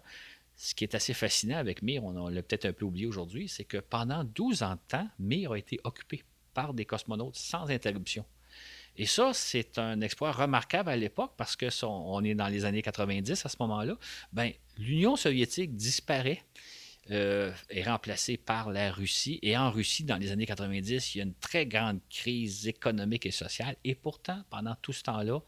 ce 0.56 0.74
qui 0.74 0.86
est 0.86 0.95
assez 0.95 1.14
fascinant 1.14 1.58
avec 1.58 1.82
Mir, 1.82 2.03
on 2.03 2.30
l'a 2.30 2.41
peut-être 2.41 2.66
un 2.66 2.72
peu 2.72 2.86
oublié 2.86 3.08
aujourd'hui, 3.08 3.49
c'est 3.49 3.66
que 3.66 3.78
pendant 3.78 4.24
12 4.24 4.64
ans 4.64 4.76
de 4.76 4.80
temps, 4.88 5.10
Mir 5.20 5.51
a 5.51 5.58
été 5.58 5.80
occupé 5.84 6.24
par 6.56 6.74
des 6.74 6.86
cosmonautes 6.86 7.36
sans 7.36 7.70
interruption. 7.70 8.26
Et 8.97 9.06
ça, 9.06 9.32
c'est 9.34 9.78
un 9.78 10.01
exploit 10.01 10.32
remarquable 10.32 10.89
à 10.89 10.95
l'époque 10.95 11.34
parce 11.38 11.56
que 11.56 11.68
on 11.86 12.24
est 12.24 12.34
dans 12.34 12.47
les 12.47 12.66
années 12.66 12.82
90 12.82 13.45
à 13.45 13.49
ce 13.49 13.58
moment-là. 13.60 13.97
Ben, 14.34 14.51
L'Union 14.78 15.16
soviétique 15.16 15.76
disparaît. 15.76 16.43
Euh, 17.12 17.51
est 17.70 17.84
remplacée 17.84 18.36
par 18.36 18.72
la 18.72 18.91
Russie. 18.91 19.38
Et 19.43 19.56
en 19.56 19.70
Russie, 19.70 20.03
dans 20.03 20.18
les 20.18 20.32
années 20.32 20.47
90, 20.47 21.14
il 21.14 21.18
y 21.20 21.22
a 21.22 21.24
une 21.24 21.36
très 21.36 21.68
grande 21.68 21.99
crise 22.10 22.68
économique 22.68 23.28
et 23.28 23.32
sociale. 23.32 23.76
Et 23.84 23.93
pourtant, 23.93 24.41
pendant 24.49 24.74
tout 24.82 24.91
ce 24.91 25.03
temps-là, 25.03 25.39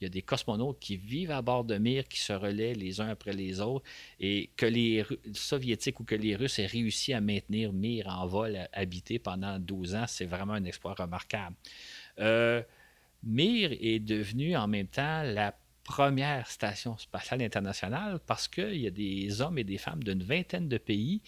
il 0.00 0.04
y 0.04 0.06
a 0.06 0.10
des 0.10 0.22
cosmonautes 0.22 0.78
qui 0.80 0.96
vivent 0.96 1.30
à 1.30 1.42
bord 1.42 1.64
de 1.64 1.78
Mir, 1.78 2.06
qui 2.08 2.20
se 2.20 2.32
relaient 2.32 2.74
les 2.74 3.00
uns 3.00 3.08
après 3.08 3.32
les 3.32 3.60
autres, 3.60 3.84
et 4.20 4.50
que 4.56 4.66
les 4.66 5.04
Soviétiques 5.32 6.00
ou 6.00 6.04
que 6.04 6.14
les 6.14 6.36
Russes 6.36 6.58
aient 6.58 6.66
réussi 6.66 7.12
à 7.12 7.20
maintenir 7.20 7.72
Mir 7.72 8.08
en 8.08 8.26
vol 8.26 8.68
habité 8.72 9.18
pendant 9.18 9.58
12 9.58 9.94
ans, 9.94 10.04
c'est 10.06 10.26
vraiment 10.26 10.54
un 10.54 10.64
exploit 10.64 10.94
remarquable. 10.94 11.56
Euh, 12.18 12.62
Mir 13.22 13.72
est 13.80 14.00
devenu 14.00 14.56
en 14.56 14.66
même 14.66 14.88
temps 14.88 15.22
la 15.22 15.54
première 15.84 16.50
station 16.50 16.96
spatiale 16.96 17.42
internationale 17.42 18.18
parce 18.26 18.48
qu'il 18.48 18.76
y 18.76 18.86
a 18.86 18.90
des 18.90 19.40
hommes 19.40 19.58
et 19.58 19.64
des 19.64 19.78
femmes 19.78 20.02
d'une 20.02 20.22
vingtaine 20.22 20.68
de 20.68 20.78
pays 20.78 21.20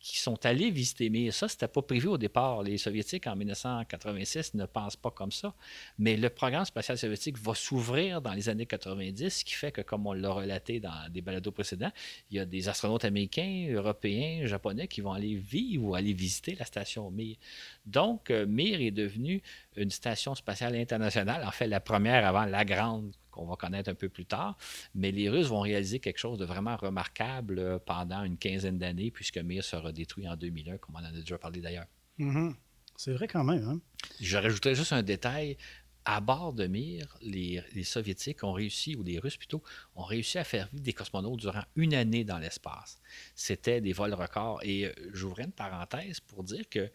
qui 0.00 0.18
sont 0.18 0.44
allés 0.46 0.70
visiter 0.70 1.10
Mir. 1.10 1.32
Ça, 1.32 1.46
ce 1.46 1.54
n'était 1.54 1.68
pas 1.68 1.82
prévu 1.82 2.08
au 2.08 2.16
départ. 2.16 2.62
Les 2.62 2.78
Soviétiques, 2.78 3.26
en 3.26 3.36
1986, 3.36 4.54
ne 4.54 4.64
pensent 4.64 4.96
pas 4.96 5.10
comme 5.10 5.30
ça. 5.30 5.54
Mais 5.98 6.16
le 6.16 6.30
programme 6.30 6.64
spatial 6.64 6.96
soviétique 6.96 7.38
va 7.38 7.54
s'ouvrir 7.54 8.22
dans 8.22 8.32
les 8.32 8.48
années 8.48 8.64
90, 8.64 9.28
ce 9.28 9.44
qui 9.44 9.52
fait 9.52 9.72
que, 9.72 9.82
comme 9.82 10.06
on 10.06 10.14
l'a 10.14 10.30
relaté 10.30 10.80
dans 10.80 11.10
des 11.10 11.20
balados 11.20 11.52
précédents, 11.52 11.92
il 12.30 12.38
y 12.38 12.40
a 12.40 12.46
des 12.46 12.68
astronautes 12.68 13.04
américains, 13.04 13.68
européens, 13.70 14.46
japonais 14.46 14.88
qui 14.88 15.02
vont 15.02 15.12
aller 15.12 15.36
vivre 15.36 15.84
ou 15.84 15.94
aller 15.94 16.14
visiter 16.14 16.56
la 16.58 16.64
station 16.64 17.10
Mir. 17.10 17.36
Donc, 17.84 18.30
euh, 18.30 18.46
Mir 18.46 18.80
est 18.80 18.90
devenue 18.90 19.42
une 19.76 19.90
station 19.90 20.34
spatiale 20.34 20.76
internationale, 20.76 21.44
en 21.46 21.50
fait 21.50 21.66
la 21.66 21.80
première 21.80 22.26
avant 22.26 22.46
la 22.46 22.64
grande 22.64 23.12
qu'on 23.40 23.46
va 23.46 23.56
connaître 23.56 23.88
un 23.88 23.94
peu 23.94 24.10
plus 24.10 24.26
tard. 24.26 24.56
Mais 24.94 25.10
les 25.12 25.30
Russes 25.30 25.46
vont 25.46 25.60
réaliser 25.60 25.98
quelque 25.98 26.18
chose 26.18 26.38
de 26.38 26.44
vraiment 26.44 26.76
remarquable 26.76 27.58
euh, 27.58 27.78
pendant 27.78 28.22
une 28.22 28.36
quinzaine 28.36 28.78
d'années, 28.78 29.10
puisque 29.10 29.38
Mir 29.38 29.64
sera 29.64 29.92
détruit 29.92 30.28
en 30.28 30.36
2001, 30.36 30.76
comme 30.76 30.96
on 30.96 30.98
en 30.98 31.04
a 31.04 31.12
déjà 31.12 31.38
parlé 31.38 31.60
d'ailleurs. 31.60 31.86
Mm-hmm. 32.18 32.54
C'est 32.96 33.12
vrai 33.14 33.28
quand 33.28 33.44
même. 33.44 33.64
Hein? 33.66 33.80
Je 34.20 34.36
rajouterais 34.36 34.74
juste 34.74 34.92
un 34.92 35.02
détail. 35.02 35.56
À 36.04 36.20
bord 36.20 36.52
de 36.52 36.66
Mir, 36.66 37.16
les, 37.22 37.62
Soviétiques 37.84 38.42
ont 38.42 38.52
réussi, 38.52 38.94
ou 38.96 39.02
les 39.02 39.18
Russes 39.18 39.36
plutôt, 39.36 39.62
ont 39.94 40.02
réussi 40.02 40.38
à 40.38 40.44
faire 40.44 40.68
vivre 40.68 40.82
des 40.82 40.92
cosmonautes 40.92 41.40
durant 41.40 41.62
une 41.76 41.94
année 41.94 42.24
dans 42.24 42.38
l'espace. 42.38 43.00
C'était 43.34 43.80
des 43.80 43.92
vols 43.92 44.14
records. 44.14 44.60
Et 44.62 44.86
euh, 44.86 44.92
j'ouvrais 45.12 45.44
une 45.44 45.52
parenthèse 45.52 46.20
pour 46.20 46.44
dire 46.44 46.68
que 46.68 46.90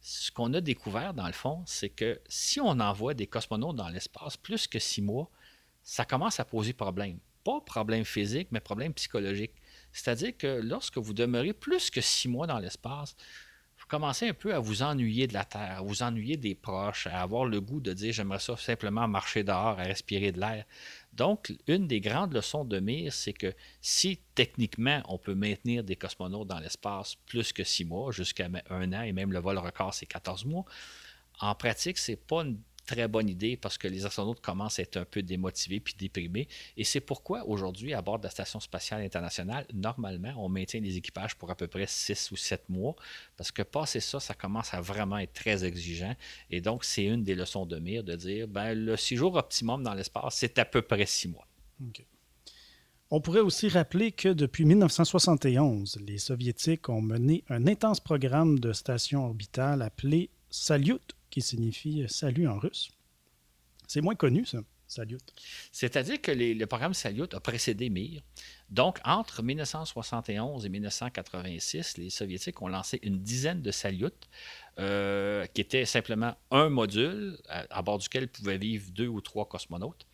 ce 0.00 0.30
qu'on 0.30 0.54
a 0.54 0.62
découvert, 0.62 1.12
dans 1.12 1.26
le 1.26 1.34
fond, 1.34 1.62
c'est 1.66 1.90
que 1.90 2.20
si 2.26 2.58
on 2.58 2.80
envoie 2.80 3.12
des 3.12 3.26
cosmonautes 3.26 3.76
dans 3.76 3.88
l'espace 3.88 4.38
plus 4.38 4.66
que 4.66 4.78
six 4.78 5.02
mois, 5.02 5.30
ça 5.90 6.04
commence 6.04 6.38
à 6.38 6.44
poser 6.44 6.72
problème. 6.72 7.18
Pas 7.44 7.60
problème 7.60 8.04
physique, 8.04 8.48
mais 8.50 8.60
problème 8.60 8.94
psychologique. 8.94 9.54
C'est-à-dire 9.92 10.36
que 10.36 10.60
lorsque 10.62 10.98
vous 10.98 11.14
demeurez 11.14 11.52
plus 11.52 11.90
que 11.90 12.00
six 12.00 12.28
mois 12.28 12.46
dans 12.46 12.58
l'espace, 12.58 13.16
commencez 13.90 14.28
un 14.28 14.34
peu 14.34 14.54
à 14.54 14.60
vous 14.60 14.82
ennuyer 14.82 15.26
de 15.26 15.34
la 15.34 15.44
Terre, 15.44 15.78
à 15.78 15.82
vous 15.82 16.04
ennuyer 16.04 16.36
des 16.36 16.54
proches, 16.54 17.08
à 17.08 17.22
avoir 17.22 17.44
le 17.44 17.60
goût 17.60 17.80
de 17.80 17.92
dire 17.92 18.12
j'aimerais 18.12 18.38
ça 18.38 18.56
simplement 18.56 19.08
marcher 19.08 19.42
dehors, 19.42 19.80
à 19.80 19.82
respirer 19.82 20.30
de 20.30 20.38
l'air. 20.38 20.64
Donc, 21.12 21.52
une 21.66 21.88
des 21.88 22.00
grandes 22.00 22.32
leçons 22.32 22.64
de 22.64 22.78
Mir, 22.78 23.12
c'est 23.12 23.32
que 23.32 23.52
si 23.80 24.20
techniquement 24.36 25.02
on 25.08 25.18
peut 25.18 25.34
maintenir 25.34 25.82
des 25.82 25.96
cosmonautes 25.96 26.46
dans 26.46 26.60
l'espace 26.60 27.16
plus 27.26 27.52
que 27.52 27.64
six 27.64 27.84
mois, 27.84 28.12
jusqu'à 28.12 28.48
un 28.70 28.92
an, 28.92 29.02
et 29.02 29.12
même 29.12 29.32
le 29.32 29.40
vol 29.40 29.58
record 29.58 29.92
c'est 29.92 30.06
14 30.06 30.44
mois, 30.44 30.64
en 31.40 31.54
pratique, 31.56 31.98
c'est 31.98 32.16
pas 32.16 32.42
une 32.42 32.60
très 32.90 33.06
bonne 33.06 33.28
idée 33.28 33.56
parce 33.56 33.78
que 33.78 33.86
les 33.86 34.04
astronautes 34.04 34.40
commencent 34.40 34.80
à 34.80 34.82
être 34.82 34.96
un 34.96 35.04
peu 35.04 35.22
démotivés 35.22 35.78
puis 35.78 35.94
déprimés. 35.96 36.48
Et 36.76 36.82
c'est 36.82 37.00
pourquoi 37.00 37.46
aujourd'hui, 37.46 37.94
à 37.94 38.02
bord 38.02 38.18
de 38.18 38.24
la 38.24 38.30
Station 38.30 38.58
spatiale 38.58 39.02
internationale, 39.02 39.64
normalement, 39.72 40.34
on 40.36 40.48
maintient 40.48 40.80
les 40.80 40.96
équipages 40.96 41.36
pour 41.36 41.50
à 41.50 41.54
peu 41.54 41.68
près 41.68 41.86
6 41.86 42.32
ou 42.32 42.36
7 42.36 42.68
mois 42.68 42.96
parce 43.36 43.52
que 43.52 43.62
passer 43.62 44.00
ça, 44.00 44.18
ça 44.18 44.34
commence 44.34 44.74
à 44.74 44.80
vraiment 44.80 45.18
être 45.18 45.32
très 45.32 45.64
exigeant. 45.64 46.16
Et 46.50 46.60
donc, 46.60 46.84
c'est 46.84 47.04
une 47.04 47.22
des 47.22 47.36
leçons 47.36 47.64
de 47.64 47.78
mire 47.78 48.02
de 48.02 48.16
dire 48.16 48.48
ben, 48.48 48.74
le 48.74 48.96
séjour 48.96 49.36
optimum 49.36 49.84
dans 49.84 49.94
l'espace, 49.94 50.34
c'est 50.36 50.58
à 50.58 50.64
peu 50.64 50.82
près 50.82 51.06
6 51.06 51.28
mois. 51.28 51.46
On 53.12 53.20
pourrait 53.20 53.40
aussi 53.40 53.68
rappeler 53.68 54.10
que 54.12 54.28
depuis 54.28 54.64
1971, 54.64 55.98
les 56.06 56.18
Soviétiques 56.18 56.88
ont 56.88 57.02
mené 57.02 57.44
un 57.48 57.66
intense 57.66 58.00
programme 58.00 58.58
de 58.58 58.72
stations 58.72 59.26
orbitales 59.26 59.82
appelé 59.82 60.30
Salyut 60.50 61.14
qui 61.30 61.40
signifie 61.40 62.04
salut 62.08 62.48
en 62.48 62.58
russe. 62.58 62.90
C'est 63.86 64.00
moins 64.00 64.14
connu, 64.14 64.44
ça. 64.44 64.58
Salyut. 64.90 65.20
C'est-à-dire 65.72 66.20
que 66.20 66.32
le 66.32 66.64
programme 66.66 66.94
Salyut 66.94 67.32
a 67.32 67.40
précédé 67.40 67.88
Mir. 67.88 68.22
Donc, 68.68 68.98
entre 69.04 69.42
1971 69.42 70.66
et 70.66 70.68
1986, 70.68 71.98
les 71.98 72.10
Soviétiques 72.10 72.60
ont 72.60 72.68
lancé 72.68 72.98
une 73.02 73.20
dizaine 73.20 73.62
de 73.62 73.70
Salyut, 73.70 74.12
euh, 74.78 75.46
qui 75.46 75.60
étaient 75.60 75.84
simplement 75.84 76.36
un 76.50 76.68
module 76.68 77.38
à, 77.48 77.82
bord 77.82 77.98
duquel 77.98 78.28
pouvaient 78.28 78.58
vivre 78.58 78.90
deux 78.90 79.06
ou 79.06 79.20
trois 79.20 79.48
cosmonautes. 79.48 80.06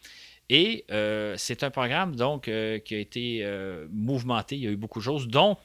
Et 0.49 0.85
euh, 0.91 1.35
c'est 1.39 1.65
un 1.65 1.71
programme 1.71 2.15
donc 2.15 2.47
euh, 2.47 2.79
qui 2.79 2.95
a 2.95 2.99
été 2.99 3.45
mouvementé. 3.91 4.57
Il 4.57 4.63
y 4.63 4.67
a 4.67 4.71
eu 4.71 4.77
beaucoup 4.77 4.99
de 4.99 5.05
choses, 5.05 5.27
dont 5.27 5.57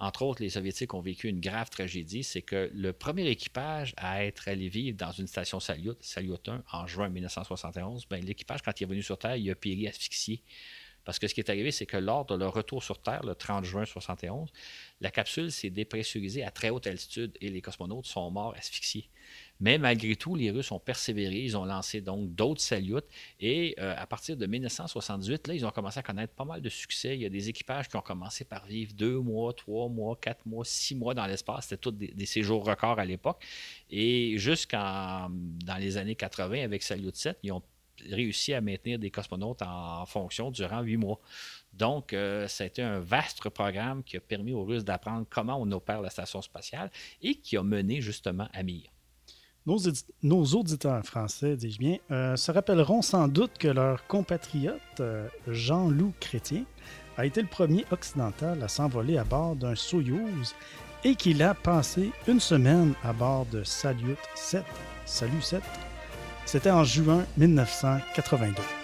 entre 0.00 0.22
autres, 0.22 0.42
les 0.42 0.50
Soviétiques 0.50 0.94
ont 0.94 1.00
vécu 1.00 1.28
une 1.28 1.40
grave 1.40 1.70
tragédie, 1.70 2.22
c'est 2.22 2.42
que 2.42 2.70
le 2.72 2.92
premier 2.92 3.26
équipage 3.26 3.94
à 3.96 4.24
être 4.24 4.48
allé 4.48 4.68
vivre 4.68 4.96
dans 4.96 5.10
une 5.10 5.26
station 5.26 5.58
Salyut, 5.58 5.96
Salyut 6.00 6.48
1, 6.48 6.62
en 6.72 6.86
juin 6.86 7.08
1971, 7.08 8.06
ben, 8.08 8.24
l'équipage, 8.24 8.62
quand 8.62 8.80
il 8.80 8.84
est 8.84 8.86
venu 8.86 9.02
sur 9.02 9.18
Terre, 9.18 9.36
il 9.36 9.50
a 9.50 9.56
péri 9.56 9.88
asphyxié. 9.88 10.42
Parce 11.04 11.18
que 11.18 11.26
ce 11.26 11.34
qui 11.34 11.40
est 11.40 11.50
arrivé, 11.50 11.72
c'est 11.72 11.86
que 11.86 11.96
lors 11.96 12.26
de 12.26 12.36
leur 12.36 12.52
retour 12.52 12.84
sur 12.84 13.00
Terre, 13.00 13.24
le 13.24 13.34
30 13.34 13.64
juin 13.64 13.80
1971, 13.80 14.50
la 15.00 15.10
capsule 15.10 15.50
s'est 15.50 15.70
dépressurisée 15.70 16.44
à 16.44 16.50
très 16.50 16.70
haute 16.70 16.86
altitude 16.86 17.36
et 17.40 17.48
les 17.48 17.60
cosmonautes 17.60 18.06
sont 18.06 18.30
morts 18.30 18.54
asphyxiés. 18.56 19.08
Mais 19.60 19.78
malgré 19.78 20.14
tout, 20.14 20.34
les 20.34 20.50
Russes 20.50 20.70
ont 20.70 20.78
persévéré. 20.78 21.40
Ils 21.40 21.56
ont 21.56 21.64
lancé 21.64 22.00
donc 22.00 22.34
d'autres 22.34 22.60
salyutes. 22.60 23.06
Et 23.40 23.74
euh, 23.78 23.94
à 23.96 24.06
partir 24.06 24.36
de 24.36 24.46
1978, 24.46 25.48
là, 25.48 25.54
ils 25.54 25.66
ont 25.66 25.70
commencé 25.70 25.98
à 25.98 26.02
connaître 26.02 26.34
pas 26.34 26.44
mal 26.44 26.60
de 26.60 26.68
succès. 26.68 27.16
Il 27.16 27.22
y 27.22 27.26
a 27.26 27.28
des 27.28 27.48
équipages 27.48 27.88
qui 27.88 27.96
ont 27.96 28.02
commencé 28.02 28.44
par 28.44 28.66
vivre 28.66 28.92
deux 28.94 29.18
mois, 29.18 29.52
trois 29.52 29.88
mois, 29.88 30.16
quatre 30.20 30.46
mois, 30.46 30.64
six 30.64 30.94
mois 30.94 31.14
dans 31.14 31.26
l'espace. 31.26 31.64
C'était 31.64 31.78
tous 31.78 31.92
des, 31.92 32.26
séjours 32.26 32.64
records 32.64 32.98
à 32.98 33.04
l'époque. 33.04 33.44
Et 33.90 34.38
jusqu'en 34.38 35.28
dans 35.30 35.76
les 35.78 35.96
années 35.96 36.14
80, 36.14 36.62
avec 36.62 36.82
Salyut 36.82 37.14
7, 37.14 37.38
ils 37.42 37.52
ont 37.52 37.62
réussi 38.10 38.54
à 38.54 38.60
maintenir 38.60 38.98
des 38.98 39.10
cosmonautes 39.10 39.62
en, 39.62 40.06
fonction 40.06 40.52
durant 40.52 40.82
huit 40.82 40.96
mois. 40.96 41.20
Donc, 41.72 42.12
euh, 42.12 42.46
ça 42.46 42.64
a 42.64 42.66
été 42.66 42.82
un 42.82 43.00
vaste 43.00 43.48
programme 43.50 44.02
qui 44.04 44.16
a 44.16 44.20
permis 44.20 44.52
aux 44.52 44.64
Russes 44.64 44.84
d'apprendre 44.84 45.26
comment 45.28 45.60
on 45.60 45.70
opère 45.72 46.00
la 46.00 46.10
station 46.10 46.42
spatiale 46.42 46.90
et 47.22 47.34
qui 47.34 47.56
a 47.56 47.62
mené 47.62 48.00
justement 48.00 48.48
à 48.52 48.62
Mir. 48.62 48.88
Nos, 50.22 50.44
auditeurs 50.54 51.04
français, 51.04 51.54
dis-je 51.54 51.78
bien, 51.78 51.96
euh, 52.10 52.36
se 52.36 52.50
rappelleront 52.50 53.02
sans 53.02 53.28
doute 53.28 53.58
que 53.58 53.68
leur 53.68 54.06
compatriote 54.06 54.80
euh, 55.00 55.28
Jean-Loup 55.46 56.14
Chrétien 56.20 56.64
a 57.18 57.26
été 57.26 57.42
le 57.42 57.48
premier 57.48 57.84
occidental 57.90 58.62
à 58.62 58.68
s'envoler 58.68 59.18
à 59.18 59.24
bord 59.24 59.56
d'un 59.56 59.74
Soyouz 59.74 60.54
et 61.04 61.14
qu'il 61.16 61.42
a 61.42 61.52
passé 61.52 62.12
une 62.26 62.40
semaine 62.40 62.94
à 63.04 63.12
bord 63.12 63.44
de 63.52 63.62
Salyut 63.62 64.16
7. 64.34 64.64
Salut 65.04 65.42
7. 65.42 65.60
C'était 66.46 66.70
en 66.70 66.84
juin 66.84 67.26
1982. 67.36 68.77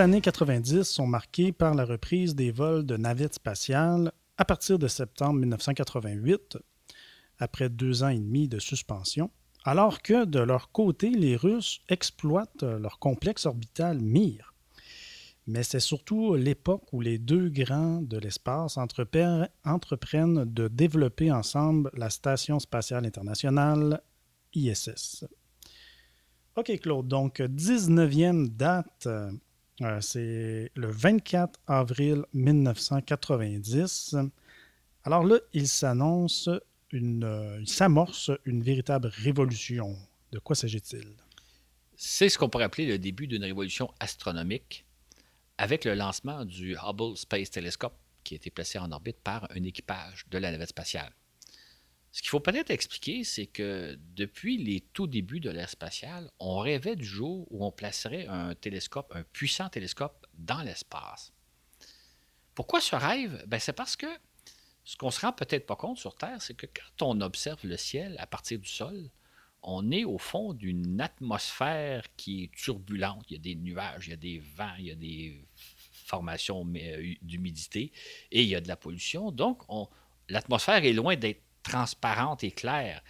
Les 0.00 0.04
années 0.04 0.22
90 0.22 0.84
sont 0.84 1.06
marquées 1.06 1.52
par 1.52 1.74
la 1.74 1.84
reprise 1.84 2.34
des 2.34 2.50
vols 2.50 2.86
de 2.86 2.96
navettes 2.96 3.34
spatiales 3.34 4.12
à 4.38 4.46
partir 4.46 4.78
de 4.78 4.88
septembre 4.88 5.40
1988, 5.40 6.56
après 7.38 7.68
deux 7.68 8.02
ans 8.02 8.08
et 8.08 8.18
demi 8.18 8.48
de 8.48 8.58
suspension, 8.58 9.30
alors 9.62 10.00
que 10.00 10.24
de 10.24 10.40
leur 10.40 10.72
côté, 10.72 11.10
les 11.10 11.36
Russes 11.36 11.82
exploitent 11.90 12.62
leur 12.62 12.98
complexe 12.98 13.44
orbital 13.44 14.00
Mir. 14.00 14.54
Mais 15.46 15.62
c'est 15.62 15.80
surtout 15.80 16.34
l'époque 16.34 16.90
où 16.94 17.02
les 17.02 17.18
deux 17.18 17.50
grands 17.50 18.00
de 18.00 18.16
l'espace 18.16 18.78
entreprennent 18.78 20.44
de 20.46 20.68
développer 20.68 21.30
ensemble 21.30 21.90
la 21.92 22.08
Station 22.08 22.58
spatiale 22.58 23.04
internationale 23.04 24.00
ISS. 24.54 25.26
OK, 26.56 26.74
Claude, 26.80 27.06
donc 27.06 27.40
19e 27.40 28.48
date 28.48 29.06
euh, 29.82 30.00
c'est 30.00 30.70
le 30.74 30.88
24 30.88 31.58
avril 31.66 32.24
1990. 32.34 34.16
Alors 35.04 35.24
là, 35.24 35.38
il 35.52 35.68
s'annonce 35.68 36.50
une, 36.92 37.24
euh, 37.24 37.58
il 37.60 37.68
s'amorce 37.68 38.30
une 38.44 38.62
véritable 38.62 39.08
révolution. 39.08 39.96
De 40.32 40.38
quoi 40.38 40.54
s'agit-il? 40.54 41.14
C'est 41.96 42.28
ce 42.28 42.38
qu'on 42.38 42.48
pourrait 42.48 42.64
appeler 42.64 42.86
le 42.86 42.98
début 42.98 43.26
d'une 43.26 43.44
révolution 43.44 43.92
astronomique 44.00 44.84
avec 45.58 45.84
le 45.84 45.94
lancement 45.94 46.44
du 46.44 46.76
Hubble 46.76 47.16
Space 47.16 47.50
Telescope 47.50 47.96
qui 48.24 48.34
a 48.34 48.36
été 48.36 48.50
placé 48.50 48.78
en 48.78 48.92
orbite 48.92 49.20
par 49.22 49.48
un 49.50 49.62
équipage 49.64 50.26
de 50.30 50.38
la 50.38 50.50
navette 50.50 50.70
spatiale. 50.70 51.12
Ce 52.12 52.22
qu'il 52.22 52.30
faut 52.30 52.40
peut-être 52.40 52.70
expliquer, 52.70 53.22
c'est 53.22 53.46
que 53.46 53.96
depuis 54.16 54.56
les 54.56 54.80
tout 54.80 55.06
débuts 55.06 55.40
de 55.40 55.50
l'ère 55.50 55.70
spatiale, 55.70 56.28
on 56.40 56.58
rêvait 56.58 56.96
du 56.96 57.04
jour 57.04 57.46
où 57.50 57.64
on 57.64 57.70
placerait 57.70 58.26
un 58.26 58.54
télescope, 58.54 59.12
un 59.14 59.22
puissant 59.22 59.68
télescope, 59.68 60.26
dans 60.34 60.62
l'espace. 60.62 61.32
Pourquoi 62.54 62.80
ce 62.80 62.96
rêve? 62.96 63.44
Ben, 63.46 63.60
c'est 63.60 63.72
parce 63.72 63.96
que 63.96 64.08
ce 64.84 64.96
qu'on 64.96 65.10
se 65.10 65.20
rend 65.20 65.32
peut-être 65.32 65.66
pas 65.66 65.76
compte 65.76 65.98
sur 65.98 66.16
Terre, 66.16 66.42
c'est 66.42 66.54
que 66.54 66.66
quand 66.66 67.06
on 67.06 67.20
observe 67.20 67.60
le 67.64 67.76
ciel 67.76 68.16
à 68.18 68.26
partir 68.26 68.58
du 68.58 68.68
sol, 68.68 69.08
on 69.62 69.90
est 69.92 70.04
au 70.04 70.18
fond 70.18 70.52
d'une 70.52 71.00
atmosphère 71.00 72.04
qui 72.16 72.44
est 72.44 72.52
turbulente. 72.52 73.24
Il 73.28 73.34
y 73.34 73.36
a 73.36 73.42
des 73.42 73.54
nuages, 73.54 74.06
il 74.06 74.10
y 74.10 74.14
a 74.14 74.16
des 74.16 74.38
vents, 74.38 74.74
il 74.78 74.86
y 74.86 74.90
a 74.90 74.94
des 74.94 75.44
formations 75.92 76.66
euh, 76.76 77.14
d'humidité 77.22 77.92
et 78.32 78.42
il 78.42 78.48
y 78.48 78.54
a 78.54 78.60
de 78.60 78.68
la 78.68 78.76
pollution. 78.76 79.30
Donc, 79.30 79.62
l'atmosphère 80.28 80.84
est 80.84 80.92
loin 80.92 81.14
d'être 81.14 81.42
transparente 81.62 82.44
et 82.44 82.50
claire. 82.50 83.02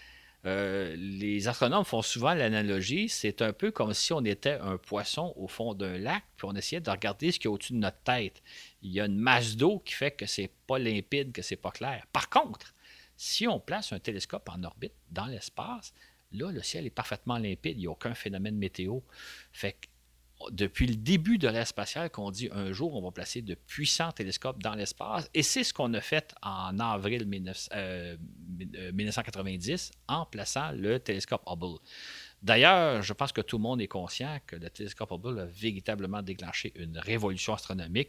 Euh, 0.46 0.96
les 0.96 1.48
astronomes 1.48 1.84
font 1.84 2.00
souvent 2.00 2.32
l'analogie, 2.32 3.10
c'est 3.10 3.42
un 3.42 3.52
peu 3.52 3.70
comme 3.70 3.92
si 3.92 4.12
on 4.12 4.24
était 4.24 4.58
un 4.60 4.78
poisson 4.78 5.34
au 5.36 5.48
fond 5.48 5.74
d'un 5.74 5.98
lac, 5.98 6.24
puis 6.36 6.46
on 6.50 6.56
essayait 6.56 6.80
de 6.80 6.90
regarder 6.90 7.30
ce 7.30 7.38
qu'il 7.38 7.46
y 7.46 7.48
a 7.48 7.52
au-dessus 7.52 7.74
de 7.74 7.78
notre 7.78 7.98
tête. 7.98 8.42
Il 8.82 8.90
y 8.90 9.00
a 9.00 9.04
une 9.04 9.18
masse 9.18 9.56
d'eau 9.56 9.80
qui 9.80 9.92
fait 9.92 10.12
que 10.12 10.24
c'est 10.24 10.50
pas 10.66 10.78
limpide, 10.78 11.32
que 11.32 11.42
c'est 11.42 11.56
pas 11.56 11.70
clair. 11.70 12.06
Par 12.12 12.30
contre, 12.30 12.74
si 13.16 13.46
on 13.46 13.60
place 13.60 13.92
un 13.92 13.98
télescope 13.98 14.48
en 14.48 14.64
orbite 14.64 14.94
dans 15.10 15.26
l'espace, 15.26 15.92
là, 16.32 16.50
le 16.50 16.62
ciel 16.62 16.86
est 16.86 16.90
parfaitement 16.90 17.36
limpide, 17.36 17.76
il 17.76 17.80
n'y 17.80 17.86
a 17.86 17.90
aucun 17.90 18.14
phénomène 18.14 18.56
météo. 18.56 19.00
Fait 19.52 19.72
que 19.72 19.88
depuis 20.50 20.86
le 20.86 20.96
début 20.96 21.38
de 21.38 21.48
l'ère 21.48 21.66
spatiale 21.66 22.10
qu'on 22.10 22.30
dit 22.30 22.48
un 22.52 22.72
jour, 22.72 22.94
on 22.94 23.02
va 23.02 23.10
placer 23.10 23.42
de 23.42 23.54
puissants 23.54 24.12
télescopes 24.12 24.62
dans 24.62 24.74
l'espace. 24.74 25.28
Et 25.34 25.42
c'est 25.42 25.64
ce 25.64 25.74
qu'on 25.74 25.92
a 25.94 26.00
fait 26.00 26.34
en 26.42 26.78
avril 26.78 27.26
1990 27.26 27.70
euh, 27.74 29.74
euh, 29.74 30.14
en 30.14 30.26
plaçant 30.26 30.70
le 30.72 30.98
télescope 30.98 31.42
Hubble. 31.46 31.78
D'ailleurs, 32.42 33.02
je 33.02 33.12
pense 33.12 33.32
que 33.32 33.42
tout 33.42 33.58
le 33.58 33.62
monde 33.62 33.82
est 33.82 33.88
conscient 33.88 34.38
que 34.46 34.56
le 34.56 34.70
télescope 34.70 35.12
Hubble 35.12 35.40
a 35.40 35.44
véritablement 35.44 36.22
déclenché 36.22 36.72
une 36.74 36.96
révolution 36.96 37.52
astronomique. 37.52 38.08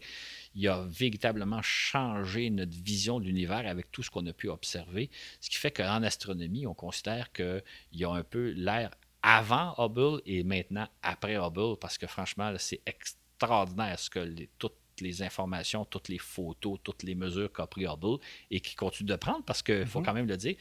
Il 0.56 0.66
a 0.70 0.86
véritablement 0.86 1.62
changé 1.62 2.50
notre 2.50 2.78
vision 2.82 3.20
de 3.20 3.26
l'univers 3.26 3.68
avec 3.68 3.92
tout 3.92 4.04
ce 4.04 4.10
qu'on 4.10 4.26
a 4.28 4.34
pu 4.34 4.48
observer. 4.48 5.10
Ce 5.42 5.50
qui 5.50 5.58
fait 5.58 5.72
qu'en 5.72 6.02
astronomie, 6.04 6.66
on 6.66 6.74
considère 6.74 7.34
qu'il 7.34 7.62
y 7.92 8.06
a 8.06 8.10
un 8.10 8.24
peu 8.24 8.52
l'ère 8.52 8.92
avant 9.24 9.74
Hubble 9.78 10.22
et 10.26 10.44
maintenant 10.44 10.88
après 11.02 11.36
Hubble, 11.36 11.78
parce 11.80 11.98
que 11.98 12.08
franchement, 12.08 12.54
c'est 12.58 12.82
extraordinaire 12.86 14.00
ce 14.00 14.10
que 14.10 14.20
les, 14.20 14.50
toutes 14.58 14.81
les 15.02 15.24
informations, 15.24 15.86
toutes 15.86 16.10
les 16.10 16.18
photos, 16.18 16.80
toutes 16.84 17.04
les 17.04 17.16
mesures 17.16 17.52
qu'a 17.52 17.68
pris 17.68 17.86
Hubble 17.86 18.18
et 18.49 18.60
qui 18.60 18.76
continue 18.76 19.10
de 19.10 19.16
prendre 19.16 19.43
parce 19.43 19.62
qu'il 19.62 19.86
faut 19.86 19.99
mhm. 19.99 20.06
quand 20.06 20.14
même 20.14 20.28
le 20.28 20.38
dire, 20.38 20.56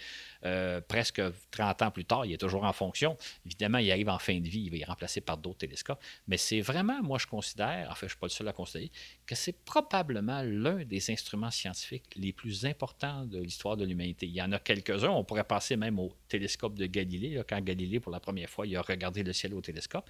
euh, 0.45 0.80
presque 0.80 1.22
30 1.51 1.82
ans 1.82 1.91
plus 1.91 2.05
tard, 2.05 2.26
il 2.26 2.32
est 2.32 2.38
toujours 2.38 2.64
en 2.64 2.72
fonction. 2.72 3.16
Évidemment, 3.47 3.78
il 3.78 3.91
arrive 3.91 4.09
en 4.09 4.18
fin 4.18 4.38
de 4.38 4.49
vie, 4.49 4.62
il 4.62 4.70
va 4.70 4.76
être 4.78 4.88
remplacé 4.88 5.20
par 5.20 5.36
d'autres 5.36 5.59
télescopes. 5.59 6.03
Mais 6.28 6.36
c'est 6.36 6.61
vraiment, 6.61 7.03
moi, 7.03 7.18
je 7.18 7.26
considère, 7.26 7.91
en 7.91 7.95
fait, 7.95 8.01
je 8.01 8.05
ne 8.07 8.11
suis 8.11 8.18
pas 8.18 8.26
le 8.26 8.30
seul 8.30 8.49
à 8.49 8.53
considérer, 8.53 8.91
que 9.26 9.34
c'est 9.34 9.53
probablement 9.64 10.43
l'un 10.43 10.84
des 10.84 11.11
instruments 11.11 11.51
scientifiques 11.51 12.07
les 12.16 12.32
plus 12.32 12.64
importants 12.64 13.24
de 13.24 13.41
l'histoire 13.41 13.76
de 13.76 13.84
l'humanité. 13.84 14.26
Il 14.26 14.34
y 14.34 14.43
en 14.43 14.53
a 14.53 14.59
quelques-uns, 14.59 15.11
on 15.11 15.24
pourrait 15.24 15.45
passer 15.45 15.76
même 15.76 15.99
au 15.99 16.12
télescope 16.28 16.74
de 16.74 16.86
Galilée, 16.86 17.43
quand 17.49 17.61
Galilée, 17.61 18.01
pour 18.01 18.12
la 18.12 18.20
première 18.20 18.49
fois, 18.49 18.66
il 18.66 18.76
a 18.76 18.82
regardé 18.82 19.22
le 19.22 19.32
ciel 19.32 19.55
au 19.55 19.61
télescope. 19.61 20.09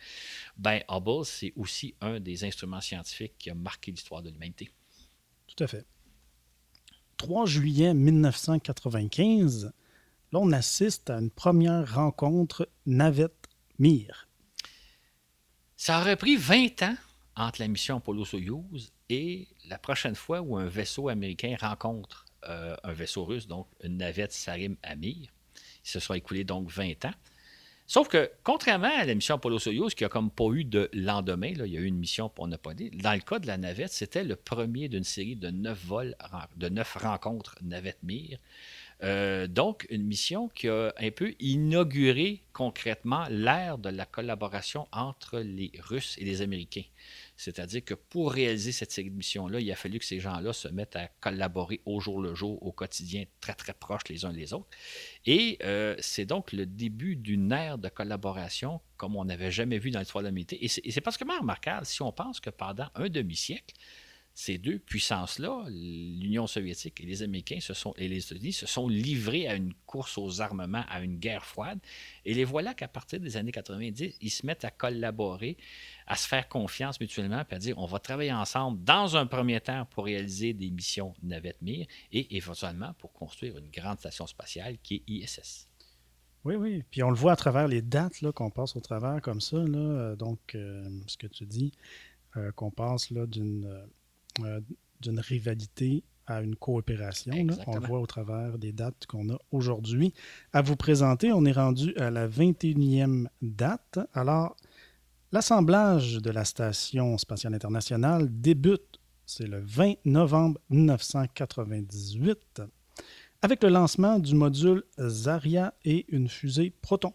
Ben, 0.56 0.80
Hubble, 0.88 1.24
c'est 1.24 1.52
aussi 1.56 1.94
un 2.00 2.20
des 2.20 2.44
instruments 2.44 2.80
scientifiques 2.80 3.34
qui 3.38 3.50
a 3.50 3.54
marqué 3.54 3.90
l'histoire 3.90 4.19
de 4.22 4.30
l'humanité. 4.30 4.70
Tout 5.46 5.64
à 5.64 5.66
fait. 5.66 5.86
3 7.16 7.46
juillet 7.46 7.92
1995, 7.94 9.72
Là, 10.32 10.38
on 10.38 10.52
assiste 10.52 11.10
à 11.10 11.18
une 11.18 11.30
première 11.30 11.94
rencontre 11.94 12.68
navette-mire. 12.86 14.28
Ça 15.76 16.00
aurait 16.00 16.16
pris 16.16 16.36
20 16.36 16.82
ans 16.82 16.96
entre 17.34 17.60
la 17.60 17.68
mission 17.68 17.96
Apollo-Soyouz 17.96 18.92
et 19.08 19.48
la 19.68 19.78
prochaine 19.78 20.14
fois 20.14 20.40
où 20.40 20.56
un 20.56 20.66
vaisseau 20.66 21.08
américain 21.08 21.56
rencontre 21.58 22.26
euh, 22.48 22.76
un 22.84 22.92
vaisseau 22.92 23.24
russe, 23.24 23.48
donc 23.48 23.66
une 23.82 23.96
navette 23.96 24.32
Sarim 24.32 24.76
Amir. 24.84 25.32
Il 25.84 25.90
se 25.90 25.98
sera 25.98 26.16
écoulé 26.16 26.44
donc 26.44 26.70
20 26.70 27.06
ans. 27.06 27.14
Sauf 27.90 28.06
que, 28.06 28.30
contrairement 28.44 28.92
à 29.00 29.04
la 29.04 29.16
mission 29.16 29.34
Apollo-Soyouz, 29.34 29.96
qui 29.96 30.04
a 30.04 30.08
comme 30.08 30.30
pas 30.30 30.48
eu 30.52 30.62
de 30.62 30.88
lendemain, 30.92 31.48
il 31.48 31.66
y 31.66 31.76
a 31.76 31.80
eu 31.80 31.86
une 31.86 31.98
mission, 31.98 32.30
on 32.38 32.46
n'a 32.46 32.56
pas 32.56 32.72
dit, 32.72 32.88
dans 32.90 33.14
le 33.14 33.18
cas 33.18 33.40
de 33.40 33.48
la 33.48 33.58
navette, 33.58 33.90
c'était 33.90 34.22
le 34.22 34.36
premier 34.36 34.88
d'une 34.88 35.02
série 35.02 35.34
de 35.34 35.50
neuf 35.50 35.86
vols, 35.86 36.14
de 36.56 36.68
neuf 36.68 36.94
rencontres 36.94 37.56
navette-mire. 37.62 38.38
Euh, 39.02 39.48
donc, 39.48 39.88
une 39.90 40.04
mission 40.04 40.46
qui 40.50 40.68
a 40.68 40.92
un 40.96 41.10
peu 41.10 41.34
inauguré 41.40 42.44
concrètement 42.52 43.26
l'ère 43.28 43.76
de 43.76 43.88
la 43.88 44.06
collaboration 44.06 44.86
entre 44.92 45.40
les 45.40 45.72
Russes 45.80 46.16
et 46.18 46.24
les 46.24 46.42
Américains. 46.42 46.84
C'est-à-dire 47.40 47.82
que 47.82 47.94
pour 47.94 48.32
réaliser 48.32 48.70
cette 48.70 48.98
missions-là, 48.98 49.60
il 49.60 49.72
a 49.72 49.74
fallu 49.74 49.98
que 49.98 50.04
ces 50.04 50.20
gens-là 50.20 50.52
se 50.52 50.68
mettent 50.68 50.96
à 50.96 51.08
collaborer 51.20 51.80
au 51.86 51.98
jour 51.98 52.20
le 52.20 52.34
jour, 52.34 52.62
au 52.62 52.70
quotidien, 52.70 53.24
très 53.40 53.54
très 53.54 53.72
proches 53.72 54.08
les 54.10 54.26
uns 54.26 54.32
des 54.34 54.52
autres. 54.52 54.68
Et 55.24 55.56
euh, 55.62 55.96
c'est 56.00 56.26
donc 56.26 56.52
le 56.52 56.66
début 56.66 57.16
d'une 57.16 57.50
ère 57.50 57.78
de 57.78 57.88
collaboration 57.88 58.82
comme 58.98 59.16
on 59.16 59.24
n'avait 59.24 59.50
jamais 59.50 59.78
vu 59.78 59.90
dans 59.90 60.00
l'histoire 60.00 60.22
de 60.22 60.28
l'humanité. 60.28 60.62
Et 60.62 60.68
c'est 60.68 61.00
particulièrement 61.00 61.40
remarquable 61.40 61.86
si 61.86 62.02
on 62.02 62.12
pense 62.12 62.40
que 62.40 62.50
pendant 62.50 62.88
un 62.94 63.08
demi-siècle, 63.08 63.74
ces 64.40 64.56
deux 64.56 64.78
puissances-là, 64.78 65.66
l'Union 65.68 66.46
soviétique 66.46 66.98
et 67.02 67.04
les 67.04 67.22
Américains 67.22 67.60
se 67.60 67.74
sont, 67.74 67.92
et 67.98 68.08
les 68.08 68.24
États-Unis, 68.24 68.54
se 68.54 68.66
sont 68.66 68.88
livrés 68.88 69.46
à 69.46 69.54
une 69.54 69.74
course 69.84 70.16
aux 70.16 70.40
armements, 70.40 70.84
à 70.88 71.02
une 71.02 71.18
guerre 71.18 71.44
froide. 71.44 71.78
Et 72.24 72.32
les 72.32 72.44
voilà 72.44 72.72
qu'à 72.72 72.88
partir 72.88 73.20
des 73.20 73.36
années 73.36 73.52
90, 73.52 74.16
ils 74.18 74.30
se 74.30 74.46
mettent 74.46 74.64
à 74.64 74.70
collaborer, 74.70 75.58
à 76.06 76.16
se 76.16 76.26
faire 76.26 76.48
confiance 76.48 76.98
mutuellement, 77.00 77.44
puis 77.44 77.56
à 77.56 77.58
dire 77.58 77.76
on 77.76 77.84
va 77.84 77.98
travailler 77.98 78.32
ensemble 78.32 78.82
dans 78.82 79.14
un 79.14 79.26
premier 79.26 79.60
temps 79.60 79.86
pour 79.90 80.06
réaliser 80.06 80.54
des 80.54 80.70
missions 80.70 81.12
navette-mire 81.22 81.86
et 82.10 82.34
éventuellement 82.34 82.94
pour 82.94 83.12
construire 83.12 83.58
une 83.58 83.68
grande 83.68 83.98
station 83.98 84.26
spatiale 84.26 84.78
qui 84.82 84.94
est 84.94 85.02
ISS. 85.06 85.68
Oui, 86.46 86.54
oui. 86.54 86.82
Puis 86.90 87.02
on 87.02 87.10
le 87.10 87.16
voit 87.16 87.32
à 87.32 87.36
travers 87.36 87.68
les 87.68 87.82
dates 87.82 88.22
qu'on 88.32 88.48
passe 88.48 88.74
au 88.74 88.80
travers 88.80 89.20
comme 89.20 89.42
ça. 89.42 89.58
Là. 89.58 90.16
Donc, 90.16 90.54
euh, 90.54 90.88
ce 91.06 91.18
que 91.18 91.26
tu 91.26 91.44
dis, 91.44 91.72
euh, 92.38 92.50
qu'on 92.52 92.70
passe 92.70 93.12
d'une 93.12 93.86
euh, 94.44 94.60
d'une 95.00 95.20
rivalité 95.20 96.04
à 96.26 96.42
une 96.42 96.56
coopération. 96.56 97.32
On 97.66 97.76
le 97.76 97.86
voit 97.86 98.00
au 98.00 98.06
travers 98.06 98.58
des 98.58 98.72
dates 98.72 99.06
qu'on 99.06 99.30
a 99.30 99.38
aujourd'hui. 99.50 100.14
À 100.52 100.62
vous 100.62 100.76
présenter, 100.76 101.32
on 101.32 101.44
est 101.44 101.52
rendu 101.52 101.94
à 101.96 102.10
la 102.10 102.28
21e 102.28 103.26
date. 103.42 103.98
Alors, 104.14 104.56
l'assemblage 105.32 106.18
de 106.18 106.30
la 106.30 106.44
Station 106.44 107.18
spatiale 107.18 107.54
internationale 107.54 108.28
débute, 108.30 109.00
c'est 109.26 109.46
le 109.46 109.60
20 109.60 109.94
novembre 110.04 110.60
1998, 110.70 112.62
avec 113.42 113.62
le 113.62 113.70
lancement 113.70 114.18
du 114.18 114.34
module 114.34 114.84
Zarya 114.98 115.74
et 115.84 116.06
une 116.14 116.28
fusée 116.28 116.72
Proton. 116.82 117.12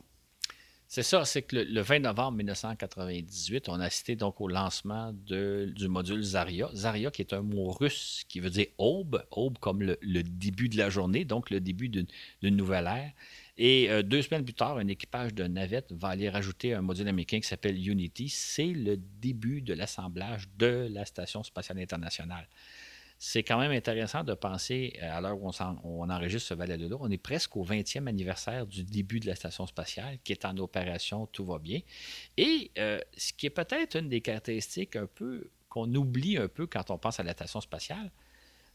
C'est 0.95 1.03
ça, 1.03 1.25
c'est 1.25 1.41
que 1.41 1.57
le, 1.57 1.81
20 1.81 1.99
novembre 1.99 2.37
1998, 2.37 3.67
on 3.67 3.81
a 3.81 3.83
assisté 3.83 4.15
donc 4.15 4.39
au 4.39 4.47
lancement 4.47 5.11
du 5.11 5.89
module 5.89 6.23
Zarya. 6.23 6.69
Zarya, 6.73 7.11
qui 7.11 7.21
est 7.21 7.33
un 7.33 7.41
mot 7.41 7.69
russe 7.69 8.23
qui 8.29 8.39
veut 8.39 8.49
dire 8.49 8.67
aube, 8.77 9.21
aube 9.31 9.57
comme 9.57 9.81
le, 9.81 10.23
début 10.23 10.69
de 10.69 10.77
la 10.77 10.89
journée, 10.89 11.25
donc 11.25 11.49
le 11.49 11.59
début 11.59 11.89
d'une 11.89 12.07
nouvelle 12.43 12.85
ère. 12.85 13.11
Et 13.57 13.91
euh, 13.91 14.03
deux 14.03 14.21
semaines 14.21 14.45
plus 14.45 14.53
tard, 14.53 14.77
un 14.77 14.87
équipage 14.87 15.33
de 15.33 15.45
navettes 15.45 15.91
va 15.91 16.07
aller 16.07 16.29
rajouter 16.29 16.73
un 16.73 16.81
module 16.81 17.09
américain 17.09 17.41
qui 17.41 17.47
s'appelle 17.49 17.75
Unity. 17.75 18.29
C'est 18.29 18.71
le 18.71 18.95
début 18.95 19.61
de 19.61 19.73
l'assemblage 19.73 20.47
de 20.57 20.87
la 20.89 21.03
Station 21.03 21.43
spatiale 21.43 21.79
internationale 21.79 22.47
c'est 23.17 23.43
quand 23.43 23.59
même 23.59 23.71
intéressant 23.71 24.23
de 24.23 24.33
penser, 24.33 24.93
euh, 25.01 25.17
à 25.17 25.21
l'heure 25.21 25.41
où 25.41 25.49
on, 25.83 26.09
enregistre 26.09 26.49
ce 26.49 26.53
valet 26.53 26.77
de 26.77 26.87
là 26.87 26.97
on 26.99 27.09
est 27.09 27.17
presque 27.17 27.55
au 27.55 27.63
20e 27.63 28.07
anniversaire 28.07 28.65
du 28.67 28.83
début 28.83 29.19
de 29.19 29.27
la 29.27 29.35
station 29.35 29.65
spatiale 29.65 30.19
qui 30.23 30.33
est 30.33 30.45
en 30.45 30.57
opération, 30.57 31.25
tout 31.27 31.45
va 31.45 31.59
bien. 31.59 31.79
Et 32.37 32.71
euh, 32.77 32.99
ce 33.17 33.33
qui 33.33 33.45
est 33.45 33.51
peut-être 33.51 33.97
une 33.97 34.09
des 34.09 34.21
caractéristiques 34.21 34.95
un 34.95 35.07
peu 35.07 35.49
qu'on 35.69 35.93
oublie 35.95 36.37
un 36.37 36.47
peu 36.47 36.67
quand 36.67 36.91
on 36.91 36.97
pense 36.97 37.19
à 37.19 37.23
la 37.23 37.33
station 37.33 37.61
spatiale, 37.61 38.11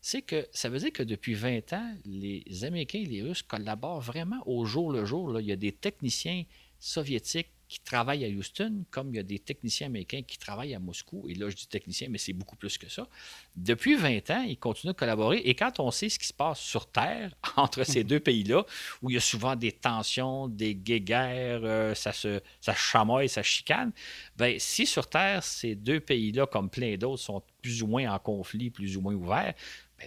c'est 0.01 0.23
que 0.23 0.47
ça 0.53 0.71
veut 0.71 0.79
dire 0.79 0.93
que 0.93 1.03
depuis 1.03 1.35
20 1.35 1.73
ans, 1.75 1.95
les 2.07 2.65
Américains 2.65 3.01
et 3.01 3.07
les 3.07 3.23
Russes 3.23 3.43
collaborent 3.43 4.01
vraiment 4.01 4.43
au 4.47 4.65
jour 4.65 4.91
le 4.93 5.05
jour. 5.05 5.39
Il 5.41 5.47
y 5.47 5.53
a 5.53 5.57
des 5.57 5.73
techniciens 5.73 6.45
soviétiques 6.79 7.51
qui 7.71 7.79
travaillent 7.79 8.25
à 8.25 8.29
Houston, 8.29 8.85
comme 8.91 9.11
il 9.15 9.17
y 9.17 9.21
a 9.21 9.23
des 9.23 9.39
techniciens 9.39 9.87
américains 9.87 10.23
qui 10.27 10.37
travaillent 10.39 10.75
à 10.75 10.81
Moscou. 10.81 11.25
Et 11.29 11.35
là, 11.35 11.49
je 11.49 11.55
dis 11.55 11.69
technicien, 11.69 12.09
mais 12.11 12.19
c'est 12.19 12.33
beaucoup 12.33 12.57
plus 12.57 12.77
que 12.77 12.91
ça. 12.91 13.07
Depuis 13.55 13.95
20 13.95 14.29
ans, 14.31 14.43
ils 14.43 14.59
continuent 14.59 14.91
de 14.93 14.97
collaborer. 14.97 15.39
Et 15.45 15.55
quand 15.55 15.79
on 15.79 15.93
sait 15.93 16.09
ce 16.09 16.19
qui 16.19 16.27
se 16.27 16.33
passe 16.33 16.59
sur 16.59 16.91
Terre 16.91 17.33
entre 17.57 17.85
ces 17.85 18.03
deux 18.03 18.19
pays-là, 18.19 18.67
où 19.03 19.11
il 19.11 19.15
y 19.15 19.17
a 19.17 19.21
souvent 19.21 19.55
des 19.55 19.71
tensions, 19.71 20.49
des 20.49 20.75
guéguerres, 20.75 21.61
euh, 21.63 21.95
ça 21.95 22.13
se 22.13 22.41
chamaille, 22.75 23.29
ça 23.29 23.45
chicane, 23.45 23.93
ben, 24.37 24.59
si 24.59 24.85
sur 24.85 25.09
Terre, 25.09 25.45
ces 25.45 25.77
deux 25.77 26.01
pays-là, 26.01 26.47
comme 26.47 26.71
plein 26.71 26.97
d'autres, 26.97 27.23
sont 27.23 27.41
plus 27.63 27.85
ou 27.85 27.87
moins 27.87 28.13
en 28.13 28.19
conflit, 28.19 28.71
plus 28.71 28.97
ou 28.97 29.01
moins 29.01 29.15
ouverts, 29.15 29.55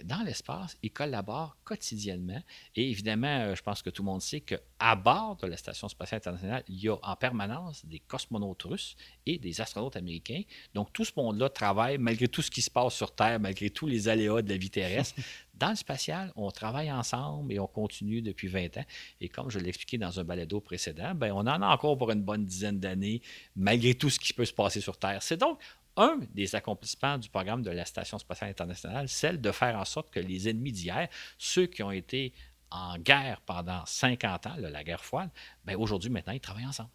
dans 0.02 0.22
l'espace, 0.22 0.76
ils 0.82 0.90
collaborent 0.90 1.56
quotidiennement. 1.64 2.42
Et 2.74 2.90
évidemment, 2.90 3.26
euh, 3.26 3.54
je 3.54 3.62
pense 3.62 3.82
que 3.82 3.90
tout 3.90 4.02
le 4.02 4.06
monde 4.06 4.22
sait 4.22 4.40
qu'à 4.40 4.96
bord 4.96 5.36
de 5.36 5.46
la 5.46 5.56
Station 5.56 5.88
spatiale 5.88 6.18
internationale, 6.18 6.64
il 6.68 6.82
y 6.82 6.88
a 6.88 6.96
en 7.02 7.16
permanence 7.16 7.84
des 7.86 8.00
cosmonautes 8.00 8.64
russes 8.64 8.96
et 9.26 9.38
des 9.38 9.60
astronautes 9.60 9.96
américains. 9.96 10.42
Donc, 10.74 10.92
tout 10.92 11.04
ce 11.04 11.12
monde-là 11.16 11.48
travaille, 11.48 11.98
malgré 11.98 12.28
tout 12.28 12.42
ce 12.42 12.50
qui 12.50 12.62
se 12.62 12.70
passe 12.70 12.94
sur 12.94 13.14
Terre, 13.14 13.38
malgré 13.38 13.70
tous 13.70 13.86
les 13.86 14.08
aléas 14.08 14.42
de 14.42 14.48
la 14.48 14.56
vie 14.56 14.70
terrestre. 14.70 15.20
Dans 15.54 15.70
le 15.70 15.76
spatial, 15.76 16.32
on 16.34 16.50
travaille 16.50 16.90
ensemble 16.90 17.52
et 17.52 17.60
on 17.60 17.68
continue 17.68 18.22
depuis 18.22 18.48
20 18.48 18.78
ans. 18.78 18.84
Et 19.20 19.28
comme 19.28 19.50
je 19.50 19.60
l'ai 19.60 19.68
expliqué 19.68 19.98
dans 19.98 20.18
un 20.18 20.24
balado 20.24 20.60
précédent, 20.60 21.14
ben, 21.14 21.30
on 21.30 21.46
en 21.46 21.62
a 21.62 21.68
encore 21.68 21.96
pour 21.96 22.10
une 22.10 22.22
bonne 22.22 22.44
dizaine 22.44 22.80
d'années, 22.80 23.22
malgré 23.54 23.94
tout 23.94 24.10
ce 24.10 24.18
qui 24.18 24.32
peut 24.32 24.44
se 24.44 24.52
passer 24.52 24.80
sur 24.80 24.98
Terre. 24.98 25.22
C'est 25.22 25.36
donc 25.36 25.60
un 25.96 26.18
des 26.32 26.54
accomplissements 26.54 27.18
du 27.18 27.28
programme 27.28 27.62
de 27.62 27.70
la 27.70 27.84
Station 27.84 28.18
spatiale 28.18 28.50
internationale, 28.50 29.08
celle 29.08 29.40
de 29.40 29.52
faire 29.52 29.76
en 29.76 29.84
sorte 29.84 30.10
que 30.10 30.20
les 30.20 30.48
ennemis 30.48 30.72
d'hier, 30.72 31.08
ceux 31.38 31.66
qui 31.66 31.82
ont 31.82 31.90
été 31.90 32.32
en 32.70 32.98
guerre 32.98 33.40
pendant 33.42 33.84
50 33.86 34.46
ans, 34.46 34.54
la 34.58 34.84
guerre 34.84 35.04
froide, 35.04 35.30
ben 35.64 35.76
aujourd'hui, 35.76 36.10
maintenant, 36.10 36.32
ils 36.32 36.40
travaillent 36.40 36.66
ensemble. 36.66 36.90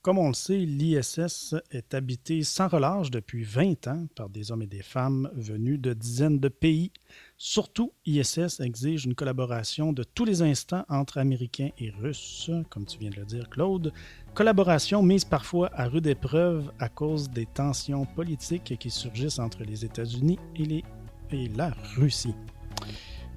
Comme 0.00 0.18
on 0.18 0.28
le 0.28 0.34
sait, 0.34 0.58
l'ISS 0.58 1.56
est 1.72 1.92
habité 1.92 2.44
sans 2.44 2.68
relâche 2.68 3.10
depuis 3.10 3.42
20 3.42 3.88
ans 3.88 4.06
par 4.14 4.28
des 4.28 4.52
hommes 4.52 4.62
et 4.62 4.66
des 4.68 4.82
femmes 4.82 5.28
venus 5.34 5.80
de 5.80 5.92
dizaines 5.92 6.38
de 6.38 6.48
pays. 6.48 6.92
Surtout, 7.36 7.92
ISS 8.06 8.60
exige 8.60 9.06
une 9.06 9.16
collaboration 9.16 9.92
de 9.92 10.04
tous 10.04 10.24
les 10.24 10.40
instants 10.40 10.84
entre 10.88 11.18
Américains 11.18 11.70
et 11.78 11.90
Russes, 11.90 12.50
comme 12.70 12.86
tu 12.86 12.98
viens 12.98 13.10
de 13.10 13.16
le 13.16 13.24
dire, 13.24 13.50
Claude. 13.50 13.92
Collaboration 14.34 15.02
mise 15.02 15.24
parfois 15.24 15.68
à 15.72 15.88
rude 15.88 16.06
épreuve 16.06 16.70
à 16.78 16.88
cause 16.88 17.28
des 17.28 17.46
tensions 17.46 18.06
politiques 18.06 18.78
qui 18.78 18.90
surgissent 18.90 19.40
entre 19.40 19.64
les 19.64 19.84
États-Unis 19.84 20.38
et, 20.56 21.48
la 21.56 21.74
Russie. 21.96 22.34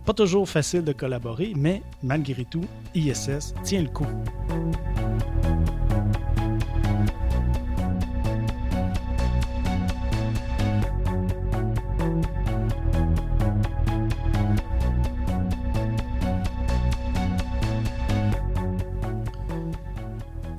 Pas 0.06 0.14
toujours 0.14 0.48
facile 0.48 0.84
de 0.84 0.94
collaborer, 0.94 1.54
mais 1.56 1.82
malgré 2.04 2.46
tout, 2.46 2.66
ISS 2.94 3.56
tient 3.64 3.82
le 3.82 3.90
coup. 3.90 4.08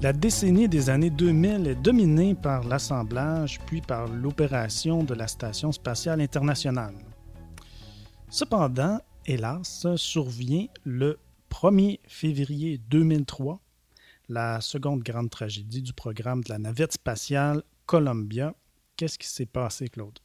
La 0.03 0.13
décennie 0.13 0.69
des 0.69 0.91
années 0.91 1.11
2000 1.11 1.69
est 1.69 1.77
dominée 1.77 2.35
par 2.35 2.65
l'assemblage 2.65 3.61
puis 3.67 3.81
par 3.81 4.09
l'opération 4.09 5.05
de 5.05 5.15
la 5.15 5.29
Station 5.29 5.71
spatiale 5.71 6.21
internationale. 6.21 6.97
Cependant, 8.29 9.01
hélas, 9.27 9.87
survient 9.95 10.67
le 10.83 11.21
1er 11.53 12.01
février 12.09 12.79
2003 12.79 13.61
la 14.29 14.61
seconde 14.61 15.05
grande 15.05 15.31
tragédie 15.31 15.83
du 15.83 15.93
programme 15.93 16.43
de 16.43 16.49
la 16.49 16.59
navette 16.59 16.95
spatiale 16.95 17.63
Columbia. 17.87 18.57
Qu'est-ce 18.97 19.21
qui 19.21 19.29
s'est 19.29 19.47
passé, 19.47 19.89
Claude? 19.89 20.19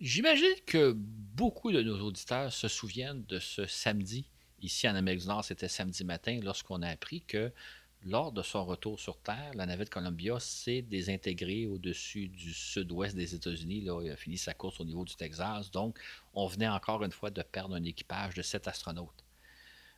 J'imagine 0.00 0.56
que 0.64 0.94
beaucoup 0.96 1.72
de 1.72 1.82
nos 1.82 2.00
auditeurs 2.00 2.54
se 2.54 2.68
souviennent 2.68 3.26
de 3.26 3.38
ce 3.38 3.66
samedi. 3.66 4.30
Ici 4.62 4.88
en 4.88 4.94
Amérique 4.94 5.20
du 5.20 5.26
Nord, 5.26 5.44
c'était 5.44 5.68
samedi 5.68 6.04
matin 6.04 6.40
lorsqu'on 6.42 6.80
a 6.80 6.88
appris 6.88 7.20
que 7.20 7.52
lors 8.04 8.32
de 8.32 8.42
son 8.42 8.64
retour 8.64 9.00
sur 9.00 9.18
Terre, 9.18 9.52
la 9.54 9.66
navette 9.66 9.90
Columbia 9.90 10.38
s'est 10.38 10.82
désintégrée 10.82 11.66
au-dessus 11.66 12.28
du 12.28 12.52
sud-ouest 12.52 13.16
des 13.16 13.34
États-Unis. 13.34 13.80
Là, 13.80 14.02
il 14.02 14.10
a 14.10 14.16
fini 14.16 14.36
sa 14.36 14.52
course 14.52 14.80
au 14.80 14.84
niveau 14.84 15.04
du 15.04 15.14
Texas. 15.16 15.70
Donc, 15.70 15.98
on 16.34 16.46
venait 16.46 16.68
encore 16.68 17.02
une 17.02 17.12
fois 17.12 17.30
de 17.30 17.42
perdre 17.42 17.74
un 17.74 17.84
équipage 17.84 18.34
de 18.34 18.42
sept 18.42 18.68
astronautes. 18.68 19.24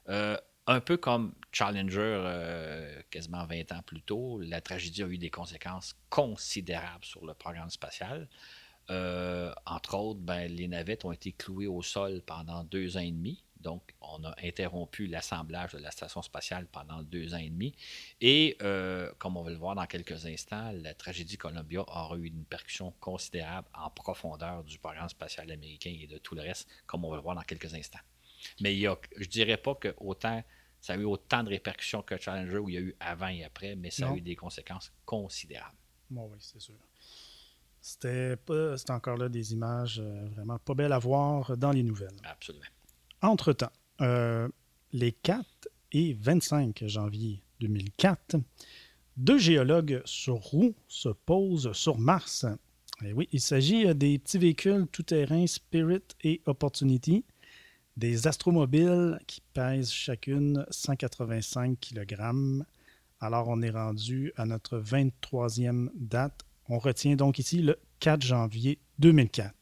Euh, 0.08 0.36
un 0.68 0.80
peu 0.80 0.96
comme 0.96 1.34
Challenger 1.52 2.22
euh, 2.24 3.02
quasiment 3.10 3.44
20 3.44 3.72
ans 3.72 3.82
plus 3.84 4.02
tôt, 4.02 4.40
la 4.40 4.60
tragédie 4.60 5.02
a 5.02 5.06
eu 5.06 5.18
des 5.18 5.30
conséquences 5.30 5.96
considérables 6.08 7.04
sur 7.04 7.24
le 7.24 7.34
programme 7.34 7.70
spatial. 7.70 8.28
Euh, 8.90 9.52
entre 9.64 9.96
autres, 9.96 10.20
ben, 10.20 10.50
les 10.50 10.68
navettes 10.68 11.04
ont 11.04 11.12
été 11.12 11.32
clouées 11.32 11.66
au 11.66 11.82
sol 11.82 12.22
pendant 12.24 12.62
deux 12.64 12.96
ans 12.96 13.00
et 13.00 13.10
demi. 13.10 13.42
Donc, 13.60 13.94
on 14.00 14.22
a 14.24 14.34
interrompu 14.42 15.06
l'assemblage 15.06 15.72
de 15.72 15.78
la 15.78 15.90
station 15.90 16.22
spatiale 16.22 16.66
pendant 16.66 17.02
deux 17.02 17.34
ans 17.34 17.38
et 17.38 17.48
demi. 17.48 17.74
Et, 18.20 18.56
euh, 18.62 19.10
comme 19.18 19.36
on 19.36 19.42
va 19.42 19.50
le 19.50 19.56
voir 19.56 19.74
dans 19.74 19.86
quelques 19.86 20.26
instants, 20.26 20.72
la 20.72 20.94
tragédie 20.94 21.36
Columbia 21.36 21.80
aura 21.80 22.16
eu 22.16 22.26
une 22.26 22.44
percussion 22.44 22.92
considérable 23.00 23.68
en 23.74 23.90
profondeur 23.90 24.62
du 24.64 24.78
programme 24.78 25.08
spatial 25.08 25.50
américain 25.50 25.96
et 25.98 26.06
de 26.06 26.18
tout 26.18 26.34
le 26.34 26.42
reste, 26.42 26.68
comme 26.86 27.04
on 27.04 27.10
va 27.10 27.16
le 27.16 27.22
voir 27.22 27.34
dans 27.34 27.42
quelques 27.42 27.74
instants. 27.74 28.00
Mais 28.60 28.74
il 28.74 28.80
y 28.80 28.86
a, 28.86 28.96
je 29.16 29.26
dirais 29.26 29.56
pas 29.56 29.74
que 29.74 29.94
autant 29.98 30.42
ça 30.80 30.92
a 30.92 30.96
eu 30.96 31.04
autant 31.04 31.42
de 31.42 31.48
répercussions 31.48 32.02
que 32.02 32.16
Challenger 32.16 32.58
où 32.58 32.68
il 32.68 32.74
y 32.74 32.78
a 32.78 32.80
eu 32.80 32.96
avant 33.00 33.26
et 33.26 33.42
après, 33.42 33.74
mais 33.74 33.90
ça 33.90 34.08
a 34.08 34.14
eu 34.14 34.20
des 34.20 34.36
conséquences 34.36 34.92
considérables. 35.04 35.76
oui, 36.10 36.38
c'est 36.38 36.60
sûr. 36.60 36.76
C'était, 37.80 38.36
encore 38.88 39.16
là 39.16 39.28
des 39.28 39.52
images 39.52 40.00
euh, 40.00 40.28
vraiment 40.28 40.58
pas 40.58 40.74
belles 40.74 40.92
à 40.92 40.98
voir 40.98 41.56
dans 41.56 41.70
les 41.70 41.82
nouvelles. 41.82 42.16
Absolument. 42.24 42.66
Entre-temps, 43.22 43.72
euh, 44.00 44.48
les 44.92 45.12
4 45.12 45.44
et 45.92 46.14
25 46.14 46.84
janvier 46.86 47.42
2004, 47.60 48.36
deux 49.16 49.38
géologues 49.38 50.02
sur 50.04 50.36
roue 50.36 50.74
se 50.88 51.08
posent 51.08 51.72
sur 51.72 51.98
Mars. 51.98 52.46
Oui, 53.14 53.28
il 53.32 53.40
s'agit 53.40 53.86
euh, 53.86 53.94
des 53.94 54.18
petits 54.18 54.38
véhicules 54.38 54.86
tout-terrain 54.90 55.46
Spirit 55.46 56.02
et 56.22 56.42
Opportunity 56.46 57.24
des 57.96 58.26
astromobiles 58.26 59.18
qui 59.26 59.40
pèsent 59.54 59.90
chacune 59.90 60.66
185 60.70 61.78
kg. 61.80 62.14
Alors, 63.20 63.48
on 63.48 63.62
est 63.62 63.70
rendu 63.70 64.32
à 64.36 64.44
notre 64.44 64.78
23e 64.78 65.88
date. 65.94 66.42
On 66.68 66.78
retient 66.78 67.16
donc 67.16 67.38
ici 67.38 67.62
le 67.62 67.78
4 68.00 68.22
janvier 68.22 68.78
2004. 68.98 69.54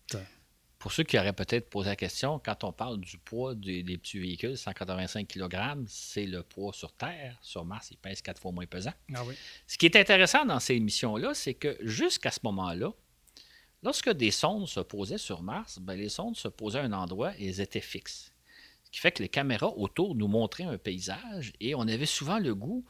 Pour 0.85 0.93
ceux 0.93 1.03
qui 1.03 1.19
auraient 1.19 1.33
peut-être 1.33 1.71
posé 1.71 1.89
la 1.89 1.97
question, 1.97 2.39
quand 2.45 2.63
on 2.63 2.71
parle 2.71 3.01
du 3.01 3.17
poids 3.17 3.55
des, 3.55 3.83
petits 3.97 4.19
véhicules, 4.19 4.59
185 4.59 5.27
kg, 5.27 5.83
c'est 5.87 6.27
le 6.27 6.43
poids 6.43 6.75
sur 6.75 6.93
Terre. 6.93 7.39
Sur 7.41 7.65
Mars, 7.65 7.89
il 7.91 7.97
pèse 7.97 8.21
quatre 8.21 8.39
fois 8.39 8.53
moins 8.53 8.67
pesant. 8.67 8.93
Ah 9.15 9.23
ce 9.67 9.79
qui 9.79 9.87
est 9.87 9.97
intéressant 9.97 10.45
dans 10.45 10.61
ces 10.61 10.79
missions-là, 10.79 11.33
c'est 11.33 11.55
que 11.55 11.79
jusqu'à 11.81 12.31
ce 12.31 12.41
moment-là, 12.43 12.93
Lorsque 13.83 14.11
des 14.11 14.31
sondes 14.31 14.69
se 14.69 14.81
posaient 14.81 15.17
sur 15.17 15.43
Mars, 15.43 15.79
ben, 15.79 15.95
les 15.95 16.11
sondes 16.11 16.37
se 16.37 16.49
posaient 16.49 16.81
à 16.81 16.83
un 16.83 16.93
endroit 16.93 17.33
et 17.39 17.49
elles 17.49 17.61
étaient 17.63 17.81
fixes. 17.81 18.33
Ce 18.85 18.91
qui 18.91 18.99
fait 18.99 19.13
que 19.13 19.23
les 19.23 19.29
caméras 19.31 19.73
autour 19.77 20.15
nous 20.15 20.29
montraient 20.29 20.65
un 20.65 20.79
paysage 20.79 21.55
et 21.61 21.75
on 21.75 21.83
avait 21.83 22.05
souvent 22.05 22.39
le 22.39 22.55
goût 22.55 22.85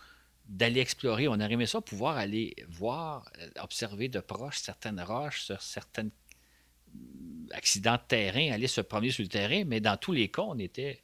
d'aller 0.49 0.81
explorer. 0.81 1.29
On 1.29 1.35
aurait 1.35 1.53
aimé 1.53 1.67
ça 1.67 1.81
pouvoir 1.81 2.17
aller 2.17 2.57
voir, 2.69 3.31
euh, 3.39 3.51
observer 3.61 4.09
de 4.09 4.19
proche 4.19 4.59
certaines 4.59 5.01
roches, 5.01 5.43
sur 5.43 5.63
certains 5.63 6.09
accidents 7.53 7.97
de 7.97 8.03
terrain, 8.09 8.53
aller 8.53 8.67
se 8.67 8.81
promener 8.81 9.11
sur 9.11 9.23
le 9.23 9.29
terrain, 9.29 9.65
mais 9.67 9.81
dans 9.81 9.97
tous 9.97 10.13
les 10.13 10.29
cas, 10.29 10.43
on 10.43 10.59
était 10.59 11.03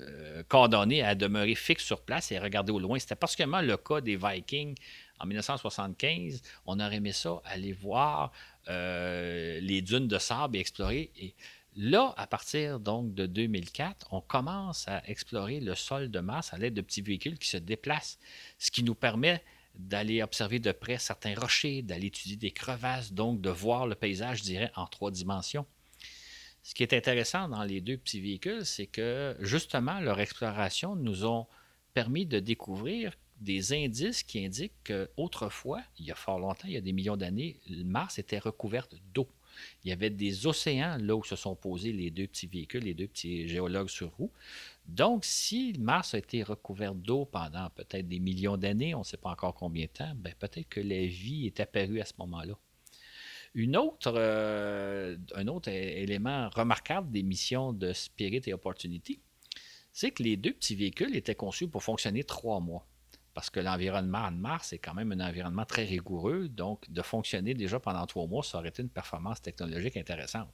euh, 0.00 0.42
condamné 0.48 1.02
à 1.02 1.14
demeurer 1.14 1.54
fixe 1.54 1.84
sur 1.84 2.00
place 2.02 2.32
et 2.32 2.36
à 2.36 2.42
regarder 2.42 2.72
au 2.72 2.80
loin. 2.80 2.98
C'était 2.98 3.14
particulièrement 3.14 3.60
le 3.60 3.76
cas 3.76 4.00
des 4.00 4.16
Vikings 4.16 4.74
en 5.20 5.26
1975. 5.26 6.42
On 6.66 6.80
aurait 6.80 6.96
aimé 6.96 7.12
ça, 7.12 7.40
aller 7.44 7.72
voir 7.72 8.32
euh, 8.68 9.60
les 9.60 9.82
dunes 9.82 10.08
de 10.08 10.18
sable 10.18 10.56
et 10.56 10.60
explorer. 10.60 11.12
Et 11.16 11.34
là, 11.76 12.12
à 12.16 12.26
partir 12.26 12.80
donc 12.80 13.14
de 13.14 13.26
2004, 13.26 14.08
on 14.10 14.20
commence 14.20 14.88
à 14.88 15.00
explorer 15.08 15.60
le 15.60 15.76
sol 15.76 16.10
de 16.10 16.18
Mars 16.18 16.52
à 16.52 16.58
l'aide 16.58 16.74
de 16.74 16.80
petits 16.80 17.02
véhicules 17.02 17.38
qui 17.38 17.48
se 17.48 17.58
déplacent, 17.58 18.18
ce 18.58 18.72
qui 18.72 18.82
nous 18.82 18.96
permet 18.96 19.44
d'aller 19.74 20.22
observer 20.22 20.58
de 20.58 20.72
près 20.72 20.98
certains 20.98 21.34
rochers, 21.34 21.82
d'aller 21.82 22.06
étudier 22.06 22.36
des 22.36 22.50
crevasses, 22.50 23.12
donc 23.12 23.40
de 23.40 23.50
voir 23.50 23.86
le 23.86 23.94
paysage, 23.94 24.42
je 24.44 24.66
en 24.76 24.86
trois 24.86 25.10
dimensions. 25.10 25.66
Ce 26.62 26.74
qui 26.74 26.82
est 26.82 26.94
intéressant 26.94 27.48
dans 27.48 27.62
les 27.62 27.80
deux 27.80 27.98
petits 27.98 28.20
véhicules, 28.20 28.64
c'est 28.64 28.86
que 28.86 29.36
justement, 29.40 30.00
leur 30.00 30.20
exploration 30.20 30.96
nous 30.96 31.26
ont 31.26 31.46
permis 31.92 32.24
de 32.24 32.40
découvrir 32.40 33.12
des 33.40 33.72
indices 33.72 34.22
qui 34.22 34.44
indiquent 34.44 34.84
qu'autrefois, 34.84 35.82
il 35.98 36.06
y 36.06 36.10
a 36.10 36.14
fort 36.14 36.38
longtemps, 36.38 36.66
il 36.66 36.72
y 36.72 36.76
a 36.76 36.80
des 36.80 36.92
millions 36.92 37.16
d'années, 37.16 37.60
Mars 37.68 38.18
était 38.18 38.38
recouverte 38.38 38.94
d'eau. 39.12 39.28
Il 39.84 39.90
y 39.90 39.92
avait 39.92 40.10
des 40.10 40.46
océans 40.46 40.96
là 40.98 41.14
où 41.14 41.22
se 41.24 41.36
sont 41.36 41.54
posés 41.54 41.92
les 41.92 42.10
deux 42.10 42.26
petits 42.26 42.46
véhicules, 42.46 42.84
les 42.84 42.94
deux 42.94 43.06
petits 43.06 43.48
géologues 43.48 43.88
sur 43.88 44.10
roue. 44.16 44.30
Donc, 44.86 45.24
si 45.24 45.74
Mars 45.78 46.14
a 46.14 46.18
été 46.18 46.42
recouvert 46.42 46.94
d'eau 46.94 47.24
pendant 47.24 47.70
peut-être 47.70 48.06
des 48.06 48.20
millions 48.20 48.56
d'années, 48.56 48.94
on 48.94 49.00
ne 49.00 49.04
sait 49.04 49.16
pas 49.16 49.30
encore 49.30 49.54
combien 49.54 49.86
de 49.86 49.90
temps, 49.90 50.12
ben, 50.16 50.34
peut-être 50.38 50.68
que 50.68 50.80
la 50.80 51.06
vie 51.06 51.46
est 51.46 51.58
apparue 51.60 52.00
à 52.00 52.04
ce 52.04 52.12
moment-là. 52.18 52.54
Euh, 53.56 55.16
un 55.34 55.48
autre 55.48 55.68
élément 55.68 56.50
remarquable 56.50 57.10
des 57.10 57.22
missions 57.22 57.72
de 57.72 57.92
Spirit 57.92 58.42
et 58.46 58.52
Opportunity, 58.52 59.20
c'est 59.92 60.10
que 60.10 60.22
les 60.22 60.36
deux 60.36 60.52
petits 60.52 60.74
véhicules 60.74 61.14
étaient 61.16 61.36
conçus 61.36 61.68
pour 61.68 61.82
fonctionner 61.82 62.24
trois 62.24 62.60
mois 62.60 62.86
parce 63.34 63.50
que 63.50 63.60
l'environnement 63.60 64.30
de 64.30 64.36
Mars 64.36 64.72
est 64.72 64.78
quand 64.78 64.94
même 64.94 65.10
un 65.12 65.28
environnement 65.28 65.64
très 65.64 65.84
rigoureux, 65.84 66.48
donc 66.48 66.88
de 66.90 67.02
fonctionner 67.02 67.52
déjà 67.52 67.80
pendant 67.80 68.06
trois 68.06 68.26
mois, 68.26 68.44
ça 68.44 68.58
aurait 68.58 68.68
été 68.68 68.80
une 68.80 68.88
performance 68.88 69.42
technologique 69.42 69.96
intéressante. 69.96 70.48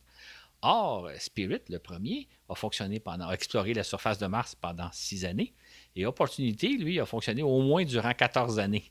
Or, 0.63 1.09
Spirit, 1.19 1.63
le 1.69 1.79
premier, 1.79 2.29
a 2.49 2.55
fonctionné 2.55 3.01
pendant, 3.01 3.29
a 3.29 3.33
exploré 3.33 3.73
la 3.73 3.83
surface 3.83 4.19
de 4.19 4.27
Mars 4.27 4.55
pendant 4.55 4.91
six 4.93 5.25
années, 5.25 5.55
et 5.97 6.05
Opportunity, 6.07 6.77
lui, 6.77 7.01
a 7.01 7.07
fonctionné 7.07 7.43
au 7.43 7.61
moins 7.63 7.85
durant 7.85 8.13
14 8.13 8.59
années. 8.59 8.85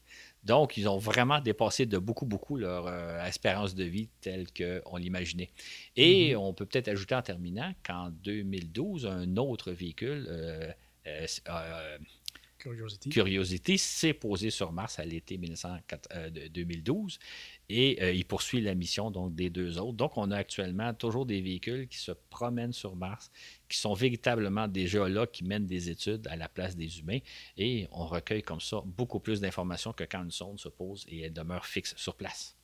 Donc, 0.44 0.78
ils 0.78 0.88
ont 0.88 0.98
vraiment 0.98 1.40
dépassé 1.40 1.86
de 1.86 1.98
beaucoup, 1.98 2.26
beaucoup 2.26 2.56
leur 2.56 2.88
euh, 2.88 3.24
espérance 3.26 3.76
de 3.76 3.84
vie 3.84 4.10
telle 4.22 4.48
qu'on 4.54 4.98
l'imaginait. 4.98 5.50
Et 5.96 6.32
mm-hmm. 6.32 6.38
on 6.38 6.54
peut 6.54 6.66
peut-être 6.66 6.88
ajouter 6.88 7.16
en 7.16 7.22
terminant 7.22 7.74
qu'en 7.86 8.10
2012, 8.10 9.06
un 9.06 9.38
autre 9.38 9.72
véhicule, 9.72 10.26
euh, 10.30 10.72
euh, 11.08 11.98
Curiosity. 13.10 13.78
s'est 13.78 14.14
posé 14.14 14.50
sur 14.50 14.72
Mars 14.72 15.00
à 15.00 15.06
l'été 15.06 15.38
2012 15.38 16.10
euh, 16.12 17.26
et 17.70 18.04
euh, 18.04 18.12
il 18.12 18.26
poursuit 18.26 18.62
la 18.62 18.76
mission 18.76 19.10
des 19.30 19.50
deux 19.50 19.80
autres. 19.80 19.94
Donc, 19.94 20.18
on 20.18 20.30
a 20.32 20.38
actuellement 20.38 20.94
toujours 20.94 21.26
des 21.26 21.42
véhicules 21.42 21.88
qui 21.88 21.98
se 21.98 22.12
promènent 22.30 22.74
sur 22.74 22.96
Mars, 22.96 23.32
qui 23.68 23.78
sont 23.78 23.94
véritablement 23.94 24.68
des 24.68 24.88
géologues 24.88 25.32
qui 25.32 25.46
mènent 25.46 25.68
des 25.68 25.90
études 25.90 26.28
à 26.28 26.36
la 26.36 26.50
place 26.50 26.76
des 26.76 27.00
humains 27.00 27.20
et 27.58 27.88
on 27.92 28.06
recueille 28.06 28.44
comme 28.44 28.62
ça 28.62 28.82
beaucoup 28.86 29.20
plus 29.20 29.40
d'informations 29.40 29.94
que 29.94 30.04
quand 30.04 30.24
une 30.24 30.32
sonde 30.32 30.60
se 30.60 30.70
pose 30.70 31.06
et 31.08 31.22
elle 31.22 31.34
demeure 31.34 31.66
fixe 31.66 31.96
sur 31.96 32.16
place. 32.16 32.59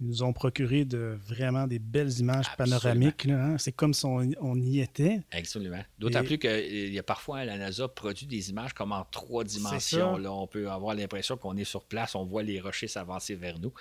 Ils 0.00 0.08
nous 0.08 0.22
ont 0.22 0.32
procuré 0.32 0.84
de 0.84 1.16
vraiment 1.26 1.66
des 1.66 1.78
belles 1.78 2.18
images 2.18 2.46
panoramiques. 2.56 3.26
Hein. 3.26 3.56
C'est 3.58 3.72
comme 3.72 3.94
si 3.94 4.04
on, 4.04 4.56
y 4.56 4.80
était. 4.80 5.20
Absolument. 5.30 5.82
D'autant 5.98 6.24
plus 6.24 6.38
qu'il 6.38 6.92
y 6.92 6.98
a 6.98 7.02
parfois, 7.02 7.44
la 7.44 7.56
NASA 7.56 7.86
produit 7.88 8.26
des 8.26 8.50
images 8.50 8.72
comme 8.72 8.92
en 8.92 9.04
trois 9.10 9.44
dimensions. 9.44 10.16
Là, 10.16 10.32
on 10.32 10.46
peut 10.46 10.70
avoir 10.70 10.94
l'impression 10.94 11.36
qu'on 11.36 11.56
est 11.56 11.64
sur 11.64 11.84
place, 11.84 12.14
on 12.14 12.24
voit 12.24 12.42
les 12.42 12.60
rochers 12.60 12.88
s'avancer 12.88 13.34
vers 13.34 13.58
nous. 13.58 13.72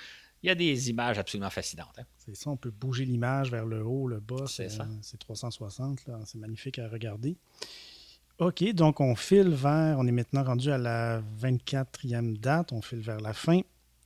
Il 0.44 0.48
y 0.48 0.50
a 0.50 0.56
des 0.56 0.90
images 0.90 1.18
absolument 1.18 1.50
fascinantes. 1.50 1.98
Hein. 1.98 2.04
C'est 2.18 2.36
ça, 2.36 2.50
on 2.50 2.58
peut 2.58 2.70
bouger 2.70 3.06
l'image 3.06 3.50
vers 3.50 3.66
le 3.66 3.82
haut, 3.82 4.08
le 4.08 4.20
bas. 4.20 4.46
C'est 4.46 4.70
ça. 4.70 4.88
C'est 5.02 5.18
360. 5.18 6.00
C'est 6.26 6.38
magnifique 6.38 6.80
à 6.80 6.88
regarder. 6.90 7.38
OK, 8.40 8.64
donc 8.74 9.00
on 9.00 9.16
file 9.16 9.50
vers, 9.50 9.98
on 10.00 10.08
est 10.08 10.12
maintenant 10.12 10.44
rendu 10.44 10.70
à 10.72 10.78
la 10.78 11.22
24e 11.40 12.38
date, 12.38 12.74
on 12.74 12.82
file 12.82 13.00
vers 13.00 13.22
la 13.22 13.32
fin. 13.32 13.62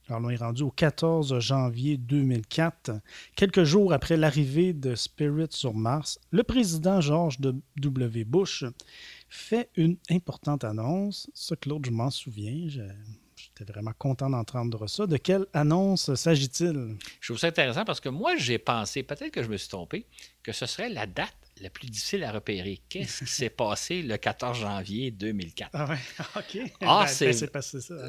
Alors, 0.10 0.22
on 0.24 0.30
est 0.30 0.38
rendu 0.38 0.64
au 0.64 0.72
14 0.72 1.38
janvier 1.40 1.98
2004, 1.98 2.92
quelques 3.36 3.66
jours 3.66 3.92
après 3.92 4.16
l'arrivée 4.16 4.72
de 4.72 4.96
Spirit 4.96 5.48
sur 5.50 5.74
Mars. 5.74 6.18
Le 6.32 6.44
président 6.44 7.02
George 7.02 7.40
W. 7.76 8.24
Bush 8.24 8.64
fait 9.28 9.70
une 9.76 9.98
importante 10.10 10.64
annonce. 10.64 11.30
Ça, 11.34 11.58
Claude, 11.58 11.86
je 11.86 11.92
m'en 11.92 12.10
souviens. 12.10 12.70
Es 13.60 13.64
vraiment 13.66 13.92
content 13.98 14.30
d'entendre 14.30 14.88
ça. 14.88 15.08
De 15.08 15.18
quelle 15.18 15.46
annonce 15.54 16.14
s'agit-il? 16.16 16.96
Je 17.20 17.28
trouve 17.28 17.40
ça 17.40 17.48
intéressant 17.48 17.84
parce 17.84 18.00
que 18.00 18.10
moi, 18.10 18.38
j'ai 18.38 18.60
pensé, 18.60 19.04
peut-être 19.04 19.32
que 19.32 19.44
je 19.44 19.50
me 19.50 19.58
suis 19.58 19.68
trompé, 19.68 20.06
que 20.42 20.54
ce 20.54 20.66
serait 20.68 20.90
la 20.90 21.06
date 21.06 21.47
la 21.62 21.70
plus 21.70 21.88
difficile 21.90 22.24
à 22.24 22.32
repérer. 22.32 22.80
Qu'est-ce 22.90 23.24
qui 23.26 23.32
s'est 23.32 23.50
passé 23.50 24.02
le 24.02 24.18
14 24.18 24.58
janvier 24.60 25.12
2004? 25.12 25.70
Ah 25.74 25.86
ouais, 25.90 25.96
OK. 26.36 26.72
Ah, 26.82 27.00
Ben, 27.02 27.08
c'est- 27.08 27.34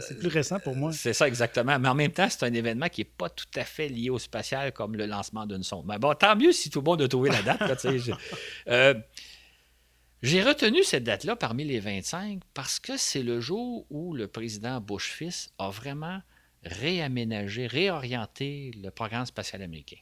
c'est 0.01 0.19
plus 0.19 0.29
récent 0.29 0.59
pour 0.61 0.75
moi. 0.77 0.93
C'est 0.93 1.13
ça 1.13 1.27
exactement. 1.29 1.79
Mais 1.79 1.89
en 1.89 1.95
même 1.95 2.13
temps, 2.13 2.29
c'est 2.31 2.45
un 2.45 2.53
événement 2.53 2.89
qui 2.89 3.03
n'est 3.03 3.05
pas 3.17 3.29
tout 3.31 3.47
à 3.57 3.65
fait 3.65 3.89
lié 3.89 4.11
au 4.11 4.19
spatial 4.19 4.73
comme 4.73 4.97
le 4.97 5.07
lancement 5.07 5.47
d'une 5.47 5.63
sonde. 5.63 5.87
Mais 5.87 5.99
bon, 5.99 6.15
tant 6.15 6.37
mieux 6.37 6.53
si 6.53 6.71
tout 6.71 6.81
le 6.81 6.85
monde 6.85 7.03
a 7.03 7.09
trouvé 7.09 7.31
la 7.31 7.43
date. 7.43 7.87
euh, 8.69 8.95
J'ai 10.23 10.43
retenu 10.43 10.83
cette 10.83 11.05
date-là 11.05 11.37
parmi 11.37 11.65
les 11.65 11.79
25 11.81 12.41
parce 12.55 12.81
que 12.81 12.97
c'est 12.97 13.23
le 13.23 13.41
jour 13.41 13.87
où 13.91 14.15
le 14.15 14.27
président 14.27 14.81
Bush 14.81 15.11
fils 15.13 15.53
a 15.59 15.71
vraiment 15.71 16.21
réaménagé, 16.65 17.67
réorienté 17.69 18.73
le 18.83 18.91
programme 18.91 19.27
spatial 19.27 19.63
américain. 19.63 19.99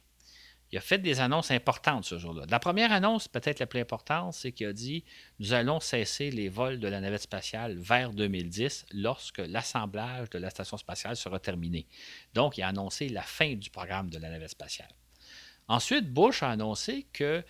Il 0.71 0.77
a 0.77 0.81
fait 0.81 0.97
des 0.97 1.21
annonces 1.21 1.51
importantes 1.51 2.03
ce 2.03 2.17
jour-là. 2.17 2.45
La 2.49 2.59
première 2.59 2.91
annonce, 2.91 3.27
peut-être 3.27 3.59
la 3.59 3.67
plus 3.67 3.79
importante, 3.79 4.33
c'est 4.33 4.51
qu'il 4.51 4.67
a 4.67 4.73
dit 4.73 5.05
nous 5.39 5.53
allons 5.53 5.79
cesser 5.79 6.29
les 6.29 6.49
vols 6.49 6.79
de 6.79 6.87
la 6.87 6.99
navette 6.99 7.21
spatiale 7.21 7.77
vers 7.77 8.11
2010 8.11 8.87
lorsque 8.93 9.37
l'assemblage 9.39 10.29
de 10.29 10.39
la 10.39 10.49
station 10.49 10.75
spatiale 10.77 11.15
sera 11.15 11.39
terminé. 11.39 11.87
Donc, 12.33 12.57
il 12.57 12.63
a 12.63 12.67
annoncé 12.67 13.07
la 13.07 13.21
fin 13.21 13.55
du 13.55 13.69
programme 13.69 14.09
de 14.09 14.17
la 14.17 14.29
navette 14.29 14.49
spatiale. 14.49 14.89
Ensuite, 15.69 16.11
Bush 16.11 16.43
a 16.43 16.49
annoncé 16.49 17.07
que 17.11 17.43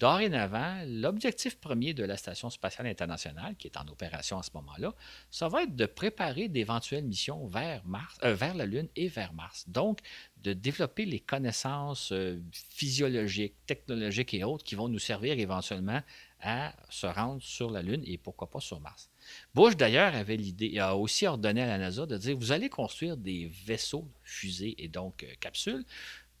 dorénavant, 0.00 0.82
l'objectif 0.86 1.60
premier 1.60 1.92
de 1.92 2.02
la 2.02 2.16
Station 2.16 2.48
spatiale 2.48 2.86
internationale, 2.86 3.54
qui 3.56 3.68
est 3.68 3.76
en 3.76 3.86
opération 3.86 4.38
à 4.38 4.42
ce 4.42 4.50
moment-là, 4.54 4.94
ça 5.30 5.48
va 5.48 5.64
être 5.64 5.76
de 5.76 5.84
préparer 5.84 6.48
d'éventuelles 6.48 7.04
missions 7.04 7.46
vers, 7.46 7.84
Mars, 7.84 8.18
euh, 8.24 8.34
vers 8.34 8.54
la 8.54 8.64
Lune 8.64 8.88
et 8.96 9.08
vers 9.08 9.34
Mars. 9.34 9.68
Donc, 9.68 9.98
de 10.38 10.54
développer 10.54 11.04
les 11.04 11.20
connaissances 11.20 12.12
euh, 12.12 12.42
physiologiques, 12.70 13.54
technologiques 13.66 14.32
et 14.32 14.42
autres 14.42 14.64
qui 14.64 14.74
vont 14.74 14.88
nous 14.88 14.98
servir 14.98 15.38
éventuellement 15.38 16.00
à 16.40 16.72
se 16.88 17.06
rendre 17.06 17.42
sur 17.42 17.70
la 17.70 17.82
Lune 17.82 18.02
et 18.06 18.16
pourquoi 18.16 18.48
pas 18.48 18.60
sur 18.60 18.80
Mars. 18.80 19.10
Bush, 19.54 19.76
d'ailleurs, 19.76 20.14
avait 20.14 20.38
l'idée, 20.38 20.78
a 20.78 20.96
aussi 20.96 21.26
ordonné 21.26 21.60
à 21.60 21.66
la 21.66 21.76
NASA 21.76 22.06
de 22.06 22.16
dire 22.16 22.38
vous 22.38 22.52
allez 22.52 22.70
construire 22.70 23.18
des 23.18 23.52
vaisseaux, 23.66 24.08
fusées 24.22 24.74
et 24.78 24.88
donc 24.88 25.24
euh, 25.24 25.26
capsules 25.40 25.84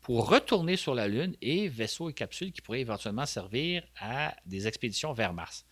pour 0.02 0.28
retourner 0.28 0.76
sur 0.76 0.94
la 0.94 1.08
Lune 1.08 1.36
et 1.42 1.68
vaisseaux 1.68 2.10
et 2.10 2.12
capsules 2.12 2.52
qui 2.52 2.62
pourraient 2.62 2.80
éventuellement 2.80 3.26
servir 3.26 3.82
à 4.00 4.34
des 4.46 4.66
expéditions 4.66 5.12
vers 5.12 5.32
Mars. 5.32 5.66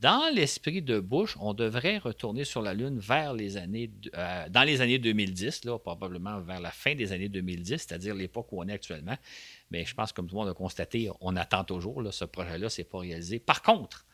Dans 0.00 0.32
l'esprit 0.32 0.80
de 0.80 1.00
Bush, 1.00 1.36
on 1.40 1.54
devrait 1.54 1.98
retourner 1.98 2.44
sur 2.44 2.62
la 2.62 2.72
Lune 2.72 3.00
vers 3.00 3.34
les 3.34 3.56
années, 3.56 3.90
euh, 4.14 4.48
dans 4.48 4.62
les 4.62 4.80
années 4.80 5.00
2010, 5.00 5.64
là, 5.64 5.76
probablement 5.76 6.40
vers 6.40 6.60
la 6.60 6.70
fin 6.70 6.94
des 6.94 7.10
années 7.10 7.28
2010, 7.28 7.78
c'est-à-dire 7.78 8.14
l'époque 8.14 8.52
où 8.52 8.60
on 8.62 8.68
est 8.68 8.72
actuellement. 8.72 9.16
Mais 9.72 9.84
je 9.84 9.94
pense, 9.94 10.12
comme 10.12 10.28
tout 10.28 10.36
le 10.36 10.40
monde 10.42 10.50
a 10.50 10.54
constaté, 10.54 11.10
on 11.20 11.34
attend 11.34 11.64
toujours. 11.64 12.00
Ce 12.12 12.24
projet-là, 12.24 12.68
ce 12.68 12.80
n'est 12.80 12.84
pas 12.84 12.98
réalisé. 12.98 13.40
Par 13.40 13.60
contre, 13.60 14.06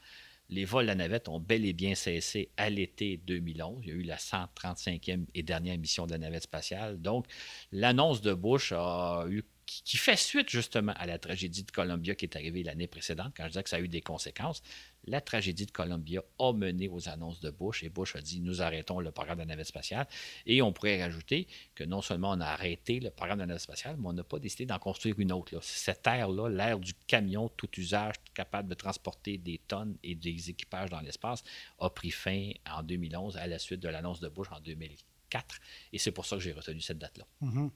les 0.48 0.64
vols 0.64 0.84
de 0.84 0.88
la 0.88 0.94
navette 0.94 1.28
ont 1.28 1.40
bel 1.40 1.64
et 1.64 1.72
bien 1.72 1.94
cessé 1.94 2.50
à 2.56 2.70
l'été 2.70 3.16
2011. 3.26 3.80
Il 3.82 3.88
y 3.88 3.92
a 3.92 3.94
eu 3.94 4.02
la 4.02 4.16
135e 4.16 5.26
et 5.34 5.42
dernière 5.42 5.78
mission 5.78 6.06
de 6.06 6.12
la 6.12 6.18
navette 6.18 6.44
spatiale. 6.44 7.00
Donc, 7.00 7.26
l'annonce 7.72 8.20
de 8.20 8.34
Bush 8.34 8.72
a 8.72 9.24
eu 9.28 9.42
qui, 9.66 9.96
fait 9.96 10.16
suite 10.16 10.50
justement 10.50 10.92
à 10.96 11.06
la 11.06 11.18
tragédie 11.18 11.64
de 11.64 11.70
Columbia 11.70 12.14
qui 12.14 12.24
est 12.24 12.36
arrivée 12.36 12.62
l'année 12.62 12.86
précédente, 12.86 13.32
quand 13.36 13.44
je 13.44 13.48
disais 13.48 13.62
que 13.62 13.70
ça 13.70 13.76
a 13.76 13.80
eu 13.80 13.88
des 13.88 14.00
conséquences. 14.00 14.62
La 15.06 15.20
tragédie 15.20 15.66
de 15.66 15.70
Columbia 15.70 16.22
a 16.38 16.52
mené 16.52 16.88
aux 16.88 17.08
annonces 17.10 17.40
de 17.40 17.50
Bush 17.50 17.82
et 17.82 17.90
Bush 17.90 18.16
a 18.16 18.22
dit 18.22 18.40
nous 18.40 18.62
arrêtons 18.62 19.00
le 19.00 19.10
programme 19.10 19.38
de 19.38 19.44
navette 19.44 19.66
spatiale. 19.66 20.06
Et 20.46 20.62
on 20.62 20.72
pourrait 20.72 21.02
rajouter 21.02 21.46
que 21.74 21.84
non 21.84 22.00
seulement 22.00 22.30
on 22.30 22.40
a 22.40 22.46
arrêté 22.46 23.00
le 23.00 23.10
programme 23.10 23.40
de 23.40 23.44
navette 23.44 23.62
spatiale, 23.62 23.96
mais 23.98 24.08
on 24.08 24.12
n'a 24.14 24.24
pas 24.24 24.38
décidé 24.38 24.64
d'en 24.64 24.78
construire 24.78 25.18
une 25.18 25.32
autre. 25.32 25.62
Cette 25.62 26.06
ère-là, 26.06 26.48
l'ère 26.48 26.78
du 26.78 26.94
camion 27.06 27.50
tout 27.50 27.68
usage 27.78 28.14
capable 28.32 28.68
de 28.68 28.74
transporter 28.74 29.36
des 29.36 29.58
tonnes 29.58 29.96
et 30.02 30.14
des 30.14 30.50
équipages 30.50 30.90
dans 30.90 31.00
l'espace, 31.00 31.44
a 31.78 31.90
pris 31.90 32.10
fin 32.10 32.50
en 32.70 32.82
2011 32.82 33.36
à 33.36 33.46
la 33.46 33.58
suite 33.58 33.80
de 33.80 33.88
l'annonce 33.88 34.20
de 34.20 34.28
Bush 34.28 34.48
en 34.52 34.60
2004. 34.60 35.60
Et 35.92 35.98
c'est 35.98 36.12
pour 36.12 36.24
ça 36.24 36.36
que 36.36 36.42
j'ai 36.42 36.52
retenu 36.52 36.80
cette 36.80 36.98
date-là. 36.98 37.26
Mhm. 37.42 37.70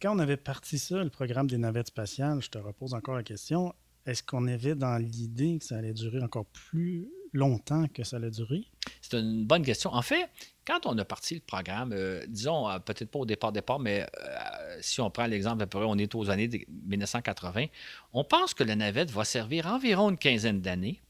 Quand 0.00 0.14
on 0.14 0.18
avait 0.18 0.36
parti 0.36 0.78
ça, 0.78 1.02
le 1.02 1.08
programme 1.08 1.46
des 1.46 1.56
navettes 1.56 1.88
spatiales, 1.88 2.42
je 2.42 2.50
te 2.50 2.58
repose 2.58 2.92
encore 2.92 3.14
la 3.14 3.22
question, 3.22 3.74
est-ce 4.04 4.22
qu'on 4.22 4.46
avait 4.46 4.74
dans 4.74 4.98
l'idée 4.98 5.58
que 5.58 5.64
ça 5.64 5.78
allait 5.78 5.94
durer 5.94 6.22
encore 6.22 6.44
plus 6.46 7.08
longtemps 7.32 7.86
que 7.88 8.04
ça 8.04 8.16
allait 8.16 8.30
durer? 8.30 8.64
C'est 9.00 9.18
une 9.18 9.46
bonne 9.46 9.64
question. 9.64 9.92
En 9.94 10.02
fait, 10.02 10.28
quand 10.66 10.84
on 10.84 10.98
a 10.98 11.04
parti 11.06 11.34
le 11.34 11.40
programme, 11.40 11.92
euh, 11.94 12.24
disons, 12.28 12.68
euh, 12.68 12.78
peut-être 12.78 13.10
pas 13.10 13.20
au 13.20 13.26
départ, 13.26 13.52
départ, 13.52 13.78
mais 13.78 14.02
euh, 14.02 14.78
si 14.82 15.00
on 15.00 15.10
prend 15.10 15.26
l'exemple, 15.26 15.62
à 15.62 15.66
peu 15.66 15.78
près, 15.78 15.88
on 15.88 15.96
est 15.96 16.14
aux 16.14 16.28
années 16.28 16.48
de 16.48 16.58
1980, 16.68 17.66
on 18.12 18.22
pense 18.22 18.52
que 18.52 18.64
la 18.64 18.76
navette 18.76 19.10
va 19.10 19.24
servir 19.24 19.66
environ 19.66 20.10
une 20.10 20.18
quinzaine 20.18 20.60
d'années 20.60 21.00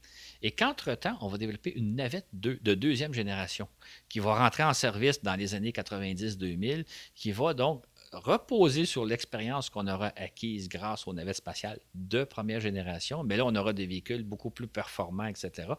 et 0.41 0.51
qu'entre-temps, 0.51 1.17
on 1.21 1.27
va 1.27 1.37
développer 1.37 1.73
une 1.75 1.95
navette 1.95 2.27
de, 2.31 2.57
de, 2.61 2.73
deuxième 2.73 3.13
génération 3.13 3.67
qui 4.07 4.19
va 4.19 4.35
rentrer 4.35 4.63
en 4.63 4.73
service 4.73 5.21
dans 5.23 5.35
les 5.35 5.55
années 5.55 5.71
90-2000, 5.71 6.85
qui 7.15 7.31
va 7.31 7.53
donc 7.53 7.83
reposer 8.11 8.85
sur 8.85 9.05
l'expérience 9.05 9.69
qu'on 9.69 9.87
aura 9.87 10.11
acquise 10.15 10.69
grâce 10.69 11.07
aux 11.07 11.13
navettes 11.13 11.37
spatiales 11.37 11.79
de 11.95 12.23
première 12.23 12.59
génération. 12.59 13.23
Mais 13.23 13.37
là, 13.37 13.45
on 13.45 13.55
aura 13.55 13.73
des 13.73 13.85
véhicules 13.85 14.23
beaucoup 14.23 14.49
plus 14.49 14.67
performants, 14.67 15.25
etc. 15.25 15.69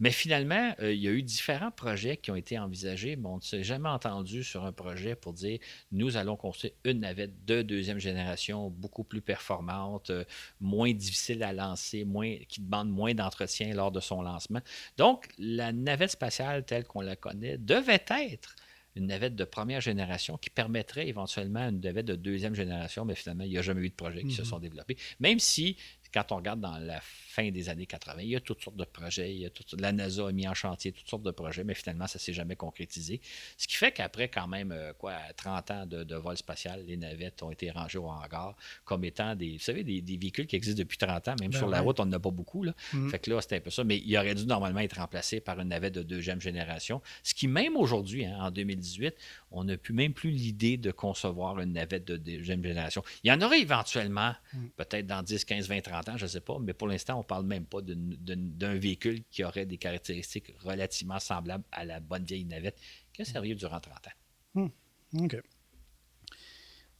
Mais 0.00 0.10
finalement, 0.10 0.74
euh, 0.80 0.92
il 0.92 1.00
y 1.00 1.08
a 1.08 1.10
eu 1.10 1.22
différents 1.22 1.70
projets 1.70 2.16
qui 2.16 2.30
ont 2.30 2.36
été 2.36 2.58
envisagés, 2.58 3.16
mais 3.16 3.28
on 3.28 3.36
ne 3.36 3.42
s'est 3.42 3.62
jamais 3.62 3.88
entendu 3.88 4.44
sur 4.44 4.64
un 4.64 4.72
projet 4.72 5.14
pour 5.14 5.32
dire 5.32 5.58
nous 5.92 6.16
allons 6.16 6.36
construire 6.36 6.72
une 6.84 7.00
navette 7.00 7.44
de 7.44 7.62
deuxième 7.62 7.98
génération 7.98 8.70
beaucoup 8.70 9.04
plus 9.04 9.20
performante, 9.20 10.10
euh, 10.10 10.24
moins 10.60 10.92
difficile 10.92 11.42
à 11.42 11.52
lancer, 11.52 12.06
qui 12.48 12.60
demande 12.60 12.90
moins 12.90 13.14
d'entretien 13.14 13.72
lors 13.74 13.92
de 13.92 14.00
son 14.00 14.22
lancement. 14.22 14.60
Donc, 14.96 15.28
la 15.38 15.72
navette 15.72 16.10
spatiale 16.10 16.64
telle 16.64 16.84
qu'on 16.84 17.00
la 17.00 17.16
connaît 17.16 17.58
devait 17.58 18.04
être 18.08 18.56
une 18.96 19.06
navette 19.06 19.36
de 19.36 19.44
première 19.44 19.80
génération 19.80 20.36
qui 20.38 20.50
permettrait 20.50 21.08
éventuellement 21.08 21.68
une 21.68 21.80
navette 21.80 22.06
de 22.06 22.16
deuxième 22.16 22.54
génération, 22.54 23.04
mais 23.04 23.14
finalement, 23.14 23.44
il 23.44 23.50
n'y 23.50 23.58
a 23.58 23.62
jamais 23.62 23.82
eu 23.82 23.90
de 23.90 23.94
projets 23.94 24.20
qui 24.20 24.26
mm 24.26 24.30
-hmm. 24.30 24.36
se 24.36 24.44
sont 24.44 24.58
développés. 24.58 24.96
Même 25.20 25.38
si, 25.38 25.76
quand 26.12 26.32
on 26.32 26.36
regarde 26.36 26.60
dans 26.60 26.78
la 26.78 27.00
fin 27.38 27.50
des 27.50 27.68
années 27.68 27.86
80, 27.86 28.22
il 28.22 28.28
y 28.30 28.36
a 28.36 28.40
toutes 28.40 28.62
sortes 28.62 28.76
de 28.76 28.84
projets, 28.84 29.32
il 29.32 29.40
y 29.42 29.46
a 29.46 29.50
toutes, 29.50 29.80
la 29.80 29.92
NASA 29.92 30.26
a 30.26 30.32
mis 30.32 30.48
en 30.48 30.54
chantier 30.54 30.90
toutes 30.92 31.08
sortes 31.08 31.22
de 31.22 31.30
projets, 31.30 31.62
mais 31.62 31.74
finalement, 31.74 32.06
ça 32.06 32.18
ne 32.18 32.20
s'est 32.20 32.32
jamais 32.32 32.56
concrétisé. 32.56 33.20
Ce 33.56 33.68
qui 33.68 33.76
fait 33.76 33.92
qu'après, 33.92 34.28
quand 34.28 34.48
même, 34.48 34.72
euh, 34.72 34.92
quoi, 34.92 35.14
30 35.36 35.70
ans 35.70 35.86
de, 35.86 36.02
de, 36.02 36.16
vol 36.16 36.36
spatial, 36.36 36.84
les 36.86 36.96
navettes 36.96 37.42
ont 37.42 37.50
été 37.50 37.70
rangées 37.70 37.98
au 37.98 38.08
hangar 38.08 38.56
comme 38.84 39.04
étant 39.04 39.36
des, 39.36 39.52
vous 39.52 39.58
savez, 39.62 39.84
des, 39.84 40.00
des 40.00 40.16
véhicules 40.16 40.46
qui 40.46 40.56
existent 40.56 40.80
depuis 40.80 40.98
30 40.98 41.28
ans, 41.28 41.34
même 41.40 41.50
ben 41.50 41.58
sur 41.58 41.66
ouais. 41.66 41.72
la 41.72 41.80
route, 41.80 42.00
on 42.00 42.06
n'en 42.06 42.16
a 42.16 42.18
pas 42.18 42.30
beaucoup. 42.30 42.64
Là. 42.64 42.72
Mm 42.92 43.06
-hmm. 43.06 43.10
Fait 43.10 43.18
que 43.20 43.30
là, 43.30 43.40
c'était 43.40 43.56
un 43.56 43.60
peu 43.60 43.70
ça, 43.70 43.84
mais 43.84 43.98
il 43.98 44.16
aurait 44.18 44.34
dû 44.34 44.46
normalement 44.46 44.80
être 44.80 44.98
remplacé 44.98 45.40
par 45.40 45.60
une 45.60 45.68
navette 45.68 45.94
de 45.94 46.02
deuxième 46.02 46.40
génération, 46.40 47.00
ce 47.22 47.34
qui, 47.34 47.46
même 47.46 47.76
aujourd'hui, 47.76 48.24
hein, 48.24 48.36
en 48.46 48.50
2018, 48.50 49.14
on 49.50 49.64
n'a 49.64 49.76
plus 49.76 49.94
même 49.94 50.12
plus 50.20 50.30
l'idée 50.30 50.76
de 50.76 50.90
concevoir 50.90 51.60
une 51.60 51.72
navette 51.72 52.06
de 52.12 52.16
deuxième 52.16 52.62
génération. 52.62 53.02
Il 53.22 53.28
y 53.30 53.32
en 53.32 53.40
aurait 53.44 53.60
éventuellement, 53.60 54.32
mm. 54.52 54.66
peut-être 54.76 55.06
dans 55.06 55.22
10, 55.22 55.44
15, 55.44 55.68
20, 55.68 55.80
30 55.80 56.08
ans, 56.08 56.16
je 56.16 56.24
ne 56.24 56.32
sais 56.34 56.40
pas, 56.40 56.58
mais 56.60 56.74
pour 56.74 56.88
l'instant, 56.88 57.14
on 57.20 57.27
parle 57.28 57.46
même 57.46 57.64
pas 57.64 57.80
d'un 57.82 58.74
véhicule 58.74 59.22
qui 59.30 59.44
aurait 59.44 59.66
des 59.66 59.78
caractéristiques 59.78 60.52
relativement 60.60 61.20
semblables 61.20 61.64
à 61.70 61.84
la 61.84 62.00
bonne 62.00 62.24
vieille 62.24 62.44
navette 62.44 62.80
qui 63.12 63.22
a 63.22 63.24
servi 63.24 63.54
durant 63.54 63.78
30 63.78 63.94
ans. 63.94 64.10
Mm. 64.54 65.24
OK. 65.24 65.40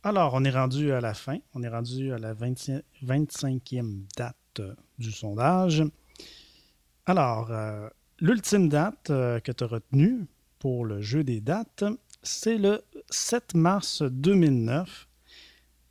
Alors, 0.05 0.35
on 0.35 0.45
est 0.45 0.51
rendu 0.51 0.93
à 0.93 1.01
la 1.01 1.15
fin. 1.15 1.39
On 1.55 1.63
est 1.63 1.69
rendu 1.69 2.13
à 2.13 2.19
la 2.19 2.33
20, 2.33 2.83
25e 3.05 4.05
date 4.17 4.37
euh, 4.61 4.75
du 4.99 5.11
sondage. 5.11 5.83
Alors, 7.07 7.51
euh, 7.51 7.89
l'ultime 8.21 8.69
date 8.69 9.11
euh, 9.11 9.41
que 9.41 9.51
tu 9.51 9.65
as 9.65 9.67
retenue 9.67 10.27
pour 10.61 10.85
le 10.85 11.01
jeu 11.01 11.25
des 11.25 11.41
dates, 11.41 11.85
c'est 12.23 12.59
le 12.59 12.83
7 13.11 13.55
mars 13.55 14.03
2009. 14.03 15.08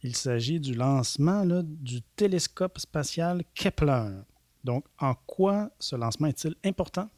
Il 0.08 0.16
s'agit 0.16 0.62
du 0.62 0.74
lancement 0.74 1.44
là, 1.44 1.64
du 1.66 2.02
télescope 2.02 2.80
spatial 2.80 3.44
Kepler. 3.54 4.22
Donc, 4.64 4.86
en 5.00 5.16
quoi 5.16 5.70
ce 5.80 5.98
lancement 5.98 6.30
est-il 6.30 6.56
important? 6.64 7.10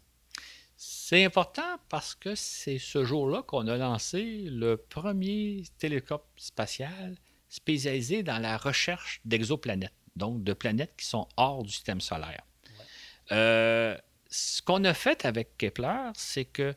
C'est 0.75 1.23
important 1.23 1.77
parce 1.87 2.15
que 2.15 2.33
c'est 2.33 2.79
ce 2.79 3.05
jour-là 3.05 3.43
qu'on 3.43 3.67
a 3.67 3.77
lancé 3.77 4.47
le 4.49 4.75
premier 4.75 5.65
télescope 5.77 6.25
spatial 6.35 7.15
spécialisé 7.47 8.23
dans 8.23 8.39
la 8.39 8.57
recherche 8.57 9.21
d'exoplanètes, 9.23 9.93
donc 10.15 10.43
de 10.43 10.53
planètes 10.53 10.95
qui 10.97 11.05
sont 11.05 11.27
hors 11.37 11.61
du 11.61 11.71
système 11.71 12.01
solaire. 12.01 12.41
Ouais. 12.65 12.85
Euh, 13.33 13.97
ce 14.31 14.63
qu'on 14.63 14.83
a 14.83 14.95
fait 14.95 15.25
avec 15.25 15.57
Kepler, 15.59 16.09
c'est 16.15 16.45
que 16.45 16.73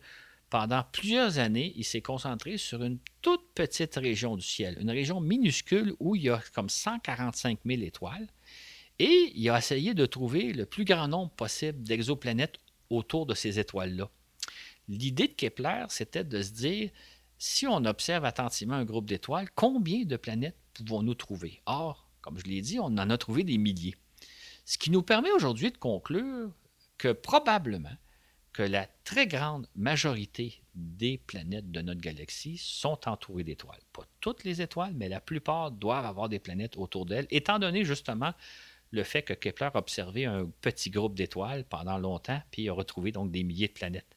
pendant 0.53 0.85
plusieurs 0.93 1.39
années, 1.39 1.73
il 1.77 1.85
s'est 1.85 2.03
concentré 2.03 2.59
sur 2.59 2.83
une 2.83 2.99
toute 3.23 3.55
petite 3.55 3.95
région 3.95 4.37
du 4.37 4.45
ciel, 4.45 4.77
une 4.79 4.91
région 4.91 5.19
minuscule 5.19 5.95
où 5.99 6.15
il 6.15 6.24
y 6.24 6.29
a 6.29 6.43
comme 6.55 6.69
145 6.69 7.61
000 7.65 7.81
étoiles. 7.81 8.29
Et 8.99 9.33
il 9.35 9.49
a 9.49 9.57
essayé 9.57 9.95
de 9.95 10.05
trouver 10.05 10.53
le 10.53 10.66
plus 10.66 10.85
grand 10.85 11.09
nombre 11.09 11.31
possible 11.31 11.83
d'exoplanètes 11.83 12.57
autour 12.91 13.24
de 13.24 13.33
ces 13.33 13.59
étoiles-là. 13.59 14.11
L'idée 14.89 15.29
de 15.29 15.33
Kepler, 15.33 15.87
c'était 15.89 16.23
de 16.23 16.43
se 16.43 16.51
dire, 16.51 16.91
si 17.39 17.66
on 17.66 17.87
observe 17.87 18.27
attentivement 18.27 18.74
un 18.74 18.85
groupe 18.85 19.07
d'étoiles, 19.07 19.49
combien 19.55 20.05
de 20.05 20.19
planètes 20.19 20.59
pouvons-nous 20.74 21.15
trouver? 21.15 21.62
Or, 21.65 22.11
comme 22.20 22.39
je 22.39 22.45
l'ai 22.45 22.61
dit, 22.61 22.79
on 22.79 22.99
en 22.99 23.09
a 23.09 23.16
trouvé 23.16 23.43
des 23.43 23.57
milliers. 23.57 23.97
Ce 24.66 24.77
qui 24.77 24.91
nous 24.91 25.03
permet 25.03 25.31
aujourd'hui 25.31 25.70
de 25.70 25.79
conclure 25.79 26.53
que 26.99 27.12
probablement 27.12 27.97
que 28.53 28.62
la 28.62 28.87
très 29.05 29.27
grande 29.27 29.66
majorité 29.74 30.62
des 30.74 31.19
planètes 31.19 31.70
de 31.70 31.81
notre 31.81 32.01
galaxie 32.01 32.59
sont 32.59 33.09
entourées 33.09 33.45
d'étoiles. 33.45 33.81
Pas 33.93 34.05
toutes 34.20 34.45
les 34.45 34.61
étoiles, 34.61 34.93
mais 34.95 35.09
la 35.09 35.20
plupart 35.20 35.70
doivent 35.70 36.05
avoir 36.05 36.29
des 36.29 36.39
planètes 36.39 36.77
autour 36.77 37.07
d'elles, 37.07 37.27
étant 37.31 37.59
donné 37.59 37.85
justement 37.85 38.33
le 38.91 39.05
fait 39.05 39.23
que 39.23 39.33
Kepler 39.33 39.70
a 39.73 39.79
observé 39.79 40.27
un 40.27 40.47
petit 40.61 40.91
groupe 40.91 41.15
d'étoiles 41.15 41.65
pendant 41.65 41.97
longtemps, 41.99 42.43
puis 42.51 42.69
a 42.69 42.73
retrouvé 42.73 43.11
donc 43.11 43.31
des 43.31 43.43
milliers 43.43 43.69
de 43.69 43.73
planètes. 43.73 44.16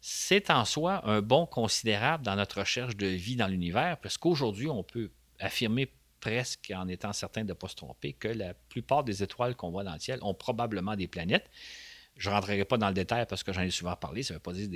C'est 0.00 0.50
en 0.50 0.64
soi 0.64 1.00
un 1.08 1.22
bond 1.22 1.46
considérable 1.46 2.24
dans 2.24 2.36
notre 2.36 2.60
recherche 2.60 2.96
de 2.96 3.06
vie 3.06 3.36
dans 3.36 3.48
l'univers, 3.48 3.98
parce 3.98 4.18
qu'aujourd'hui, 4.18 4.68
on 4.68 4.82
peut 4.82 5.10
affirmer 5.38 5.90
presque 6.20 6.72
en 6.74 6.88
étant 6.88 7.12
certain 7.12 7.42
de 7.42 7.48
ne 7.48 7.54
pas 7.54 7.68
se 7.68 7.76
tromper 7.76 8.12
que 8.12 8.28
la 8.28 8.54
plupart 8.54 9.04
des 9.04 9.22
étoiles 9.22 9.56
qu'on 9.56 9.70
voit 9.70 9.84
dans 9.84 9.94
le 9.94 10.00
ciel 10.00 10.18
ont 10.22 10.34
probablement 10.34 10.96
des 10.96 11.08
planètes. 11.08 11.50
Je 12.16 12.30
ne 12.30 12.34
rentrerai 12.34 12.64
pas 12.64 12.78
dans 12.78 12.88
le 12.88 12.94
détail 12.94 13.26
parce 13.28 13.42
que 13.42 13.52
j'en 13.52 13.60
ai 13.60 13.70
souvent 13.70 13.94
parlé. 13.94 14.22
Ça 14.22 14.32
ne 14.32 14.36
veut 14.36 14.42
pas 14.42 14.52
dire 14.52 14.68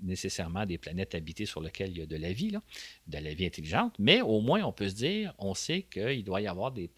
nécessairement 0.00 0.64
des 0.66 0.78
planètes 0.78 1.14
habitées 1.16 1.46
sur 1.46 1.60
lesquelles 1.60 1.90
il 1.90 1.98
y 1.98 2.02
a 2.02 2.06
de 2.06 2.16
la 2.16 2.32
vie, 2.32 2.52
de 3.06 3.18
la 3.18 3.34
vie 3.34 3.46
intelligente, 3.46 3.94
mais 3.98 4.20
au 4.20 4.40
moins 4.40 4.62
on 4.62 4.72
peut 4.72 4.88
se 4.88 4.94
dire, 4.94 5.34
on 5.38 5.54
sait 5.54 5.82
qu'il 5.82 6.22
doit 6.22 6.40
y 6.40 6.46
avoir 6.46 6.70
des, 6.70 6.90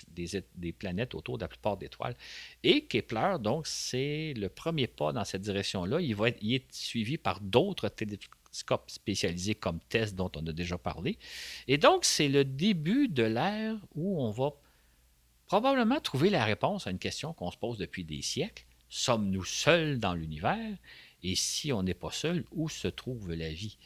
planètes 0.78 1.14
autour 1.14 1.38
de 1.38 1.44
la 1.44 1.48
plupart 1.48 1.78
des 1.78 1.86
étoiles. 1.86 2.14
Et 2.62 2.84
Kepler, 2.84 3.36
donc, 3.40 3.66
c'est 3.66 4.34
le 4.36 4.48
premier 4.48 4.86
pas 4.86 5.12
dans 5.12 5.24
cette 5.24 5.42
direction-là. 5.42 6.00
Il 6.00 6.16
il 6.42 6.54
est 6.54 6.72
suivi 6.72 7.16
par 7.16 7.40
d'autres 7.40 7.88
télescopes 7.88 8.90
spécialisés 8.90 9.54
comme 9.54 9.78
TESS 9.88 10.14
dont 10.14 10.30
on 10.36 10.46
a 10.46 10.52
déjà 10.52 10.76
parlé. 10.76 11.18
Et 11.66 11.78
donc, 11.78 12.04
c'est 12.04 12.28
le 12.28 12.44
début 12.44 13.08
de 13.08 13.22
l'ère 13.22 13.76
où 13.94 14.20
on 14.22 14.30
va 14.30 14.52
probablement 15.46 16.00
trouver 16.00 16.28
la 16.28 16.44
réponse 16.44 16.86
à 16.86 16.90
une 16.90 16.98
question 16.98 17.32
qu'on 17.32 17.50
se 17.50 17.56
pose 17.56 17.78
depuis 17.78 18.04
des 18.04 18.20
siècles 18.20 18.67
Sommes-nous 18.88 19.44
seuls 19.44 19.98
dans 19.98 20.14
l'univers? 20.14 20.76
Et 21.22 21.34
si 21.34 21.72
on 21.72 21.82
n'est 21.82 21.94
pas 21.94 22.12
seul, 22.12 22.44
où 22.52 22.68
se 22.68 22.88
trouve 22.88 23.32
la 23.32 23.50
vie? 23.50 23.76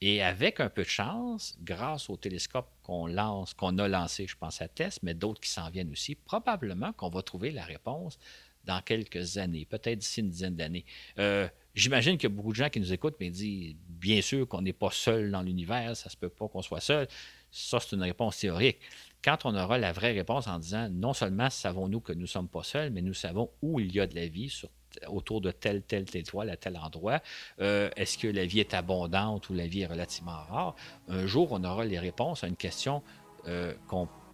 Et 0.00 0.22
avec 0.22 0.60
un 0.60 0.68
peu 0.68 0.82
de 0.82 0.88
chance, 0.88 1.56
grâce 1.62 2.10
au 2.10 2.16
télescope 2.16 2.68
qu'on 2.82 3.06
lance, 3.06 3.54
qu'on 3.54 3.78
a 3.78 3.88
lancé, 3.88 4.26
je 4.26 4.36
pense 4.36 4.60
à 4.60 4.68
TESS, 4.68 5.00
mais 5.02 5.14
d'autres 5.14 5.40
qui 5.40 5.48
s'en 5.48 5.70
viennent 5.70 5.90
aussi, 5.90 6.14
probablement 6.14 6.92
qu'on 6.92 7.08
va 7.08 7.22
trouver 7.22 7.50
la 7.50 7.64
réponse 7.64 8.18
dans 8.64 8.80
quelques 8.80 9.38
années, 9.38 9.64
peut-être 9.66 9.98
d'ici 9.98 10.20
une 10.20 10.30
dizaine 10.30 10.56
d'années. 10.56 10.84
Euh, 11.18 11.48
j'imagine 11.74 12.16
qu'il 12.16 12.30
y 12.30 12.32
a 12.32 12.36
beaucoup 12.36 12.52
de 12.52 12.56
gens 12.56 12.68
qui 12.68 12.80
nous 12.80 12.92
écoutent, 12.92 13.16
mais 13.20 13.30
disent 13.30 13.76
bien 13.88 14.20
sûr 14.20 14.48
qu'on 14.48 14.62
n'est 14.62 14.72
pas 14.72 14.90
seul 14.90 15.30
dans 15.30 15.42
l'univers, 15.42 15.96
ça 15.96 16.10
se 16.10 16.16
peut 16.16 16.28
pas 16.28 16.48
qu'on 16.48 16.62
soit 16.62 16.80
seul. 16.80 17.08
Ça, 17.50 17.78
c'est 17.80 17.94
une 17.94 18.02
réponse 18.02 18.38
théorique 18.38 18.78
quand 19.24 19.46
on 19.46 19.54
aura 19.56 19.78
la 19.78 19.92
vraie 19.92 20.12
réponse 20.12 20.46
en 20.46 20.58
disant 20.58 20.88
non 20.90 21.14
seulement 21.14 21.48
savons-nous 21.48 22.00
que 22.00 22.12
nous 22.12 22.22
ne 22.22 22.26
sommes 22.26 22.48
pas 22.48 22.62
seuls, 22.62 22.90
mais 22.90 23.00
nous 23.00 23.14
savons 23.14 23.50
où 23.62 23.80
il 23.80 23.92
y 23.94 24.00
a 24.00 24.06
de 24.06 24.14
la 24.14 24.26
vie 24.26 24.62
autour 25.08 25.40
de 25.40 25.50
telle, 25.50 25.82
telle, 25.82 26.04
étoile 26.14 26.50
à 26.50 26.56
tel 26.56 26.76
endroit. 26.76 27.20
Euh, 27.60 27.90
est-ce 27.96 28.18
que 28.18 28.28
la 28.28 28.44
vie 28.44 28.60
est 28.60 28.74
abondante 28.74 29.48
ou 29.48 29.54
la 29.54 29.66
vie 29.66 29.80
est 29.80 29.86
relativement 29.86 30.36
rare? 30.48 30.76
Un 31.08 31.26
jour, 31.26 31.48
on 31.52 31.64
aura 31.64 31.84
les 31.84 31.98
réponses 31.98 32.44
à 32.44 32.48
une 32.48 32.56
question 32.56 33.02
euh, 33.48 33.74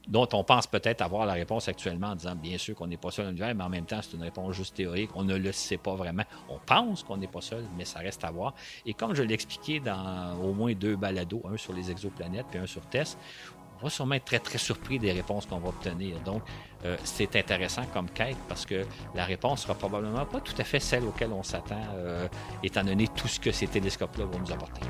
dont 0.09 0.29
on 0.33 0.45
pense 0.45 0.67
peut-être 0.67 1.03
avoir 1.03 1.25
la 1.25 1.35
réponse 1.35 1.69
actuellement 1.69 2.09
en 2.09 2.15
disant 2.17 2.35
bien 2.35 2.59
sûr 2.59 2.75
qu'on 2.75 2.89
n'est 2.89 2.97
pas 2.97 3.11
seul 3.11 3.27
dans 3.27 3.31
l'univers, 3.31 3.55
mais 3.55 3.65
en 3.65 3.69
même 3.69 3.87
temps, 3.87 4.01
c'est 4.03 4.17
une 4.17 4.23
réponse 4.23 4.55
juste 4.57 4.75
théorique. 4.75 5.11
On 5.15 5.25
ne 5.25 5.37
le 5.37 5.53
sait 5.53 5.79
pas 5.79 5.95
vraiment. 5.95 6.25
On 6.49 6.59
pense 6.59 7.05
qu'on 7.05 7.17
n'est 7.17 7.29
pas 7.29 7.41
seul, 7.41 7.65
mais 7.79 7.85
ça 7.85 8.01
reste 8.01 8.25
à 8.25 8.31
voir. 8.31 8.55
Et 8.87 8.93
comme 8.93 9.15
je 9.15 9.23
l'ai 9.23 9.35
expliqué 9.35 9.79
dans 9.79 10.37
au 10.43 10.53
moins 10.53 10.73
deux 10.73 10.97
balados, 10.97 11.43
un 11.51 11.57
sur 11.57 11.73
les 11.73 11.91
exoplanètes 11.91 12.47
puis 12.51 12.59
un 12.59 12.67
sur 12.67 12.85
TESS, 12.87 13.17
on 13.81 13.87
va 13.87 13.91
sûrement 13.91 14.15
être 14.15 14.25
très, 14.25 14.39
très 14.39 14.59
surpris 14.59 14.99
des 14.99 15.13
réponses 15.13 15.47
qu'on 15.47 15.59
va 15.59 15.69
obtenir. 15.69 16.21
Donc, 16.21 16.43
euh, 16.85 16.97
c'est 17.05 17.37
intéressant 17.37 17.83
comme 17.93 18.09
quête 18.11 18.37
parce 18.49 18.67
que 18.67 18.87
la 19.15 19.25
réponse 19.25 19.63
sera 19.63 19.75
probablement 19.75 20.25
pas 20.25 20.41
tout 20.41 20.55
à 20.59 20.65
fait 20.65 20.81
celle 20.81 21.05
auquel 21.05 21.33
on 21.33 21.43
s'attend, 21.43 21.83
euh, 21.95 22.29
étant 22.63 22.85
donné 22.85 23.09
tout 23.09 23.29
ce 23.29 23.41
que 23.41 23.53
ces 23.53 23.67
télescopes-là 23.67 24.25
vont 24.25 24.39
nous 24.39 24.53
apporter. 24.53 24.81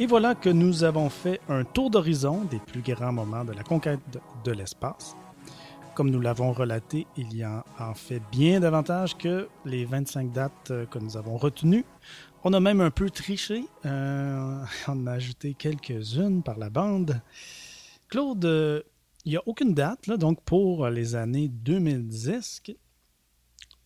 Et 0.00 0.06
voilà 0.06 0.34
que 0.34 0.48
nous 0.48 0.82
avons 0.82 1.08
fait 1.08 1.40
un 1.48 1.62
tour 1.62 1.88
d'horizon 1.88 2.42
des 2.46 2.58
plus 2.58 2.80
grands 2.82 3.12
moments 3.12 3.44
de 3.44 3.52
la 3.52 3.62
conquête 3.62 4.00
de 4.44 4.50
l'espace. 4.50 5.14
Comme 5.94 6.10
nous 6.10 6.20
l'avons 6.20 6.50
relaté, 6.50 7.06
il 7.16 7.32
y 7.36 7.44
a 7.44 7.64
en 7.78 7.94
fait 7.94 8.20
bien 8.32 8.58
davantage 8.58 9.16
que 9.16 9.48
les 9.64 9.84
25 9.84 10.32
dates 10.32 10.72
euh, 10.72 10.86
que 10.86 10.98
nous 10.98 11.16
avons 11.16 11.36
retenues. 11.36 11.84
On 12.42 12.52
a 12.54 12.58
même 12.58 12.80
un 12.80 12.90
peu 12.90 13.08
triché. 13.08 13.66
Euh, 13.86 14.64
on 14.88 15.06
a 15.06 15.12
ajouté 15.12 15.54
quelques-unes 15.54 16.42
par 16.42 16.58
la 16.58 16.70
bande. 16.70 17.22
Claude, 18.08 18.84
il 19.24 19.30
n'y 19.30 19.36
a 19.36 19.42
aucune 19.46 19.74
date 19.74 20.08
là, 20.08 20.16
donc 20.16 20.42
pour 20.42 20.88
les 20.88 21.14
années 21.14 21.46
2010. 21.46 22.62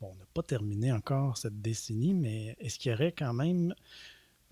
Bon, 0.00 0.08
on 0.10 0.14
n'a 0.14 0.26
pas 0.32 0.42
terminé 0.42 0.90
encore 0.90 1.36
cette 1.36 1.60
décennie, 1.60 2.14
mais 2.14 2.56
est-ce 2.60 2.78
qu'il 2.78 2.92
y 2.92 2.94
aurait 2.94 3.12
quand 3.12 3.34
même 3.34 3.74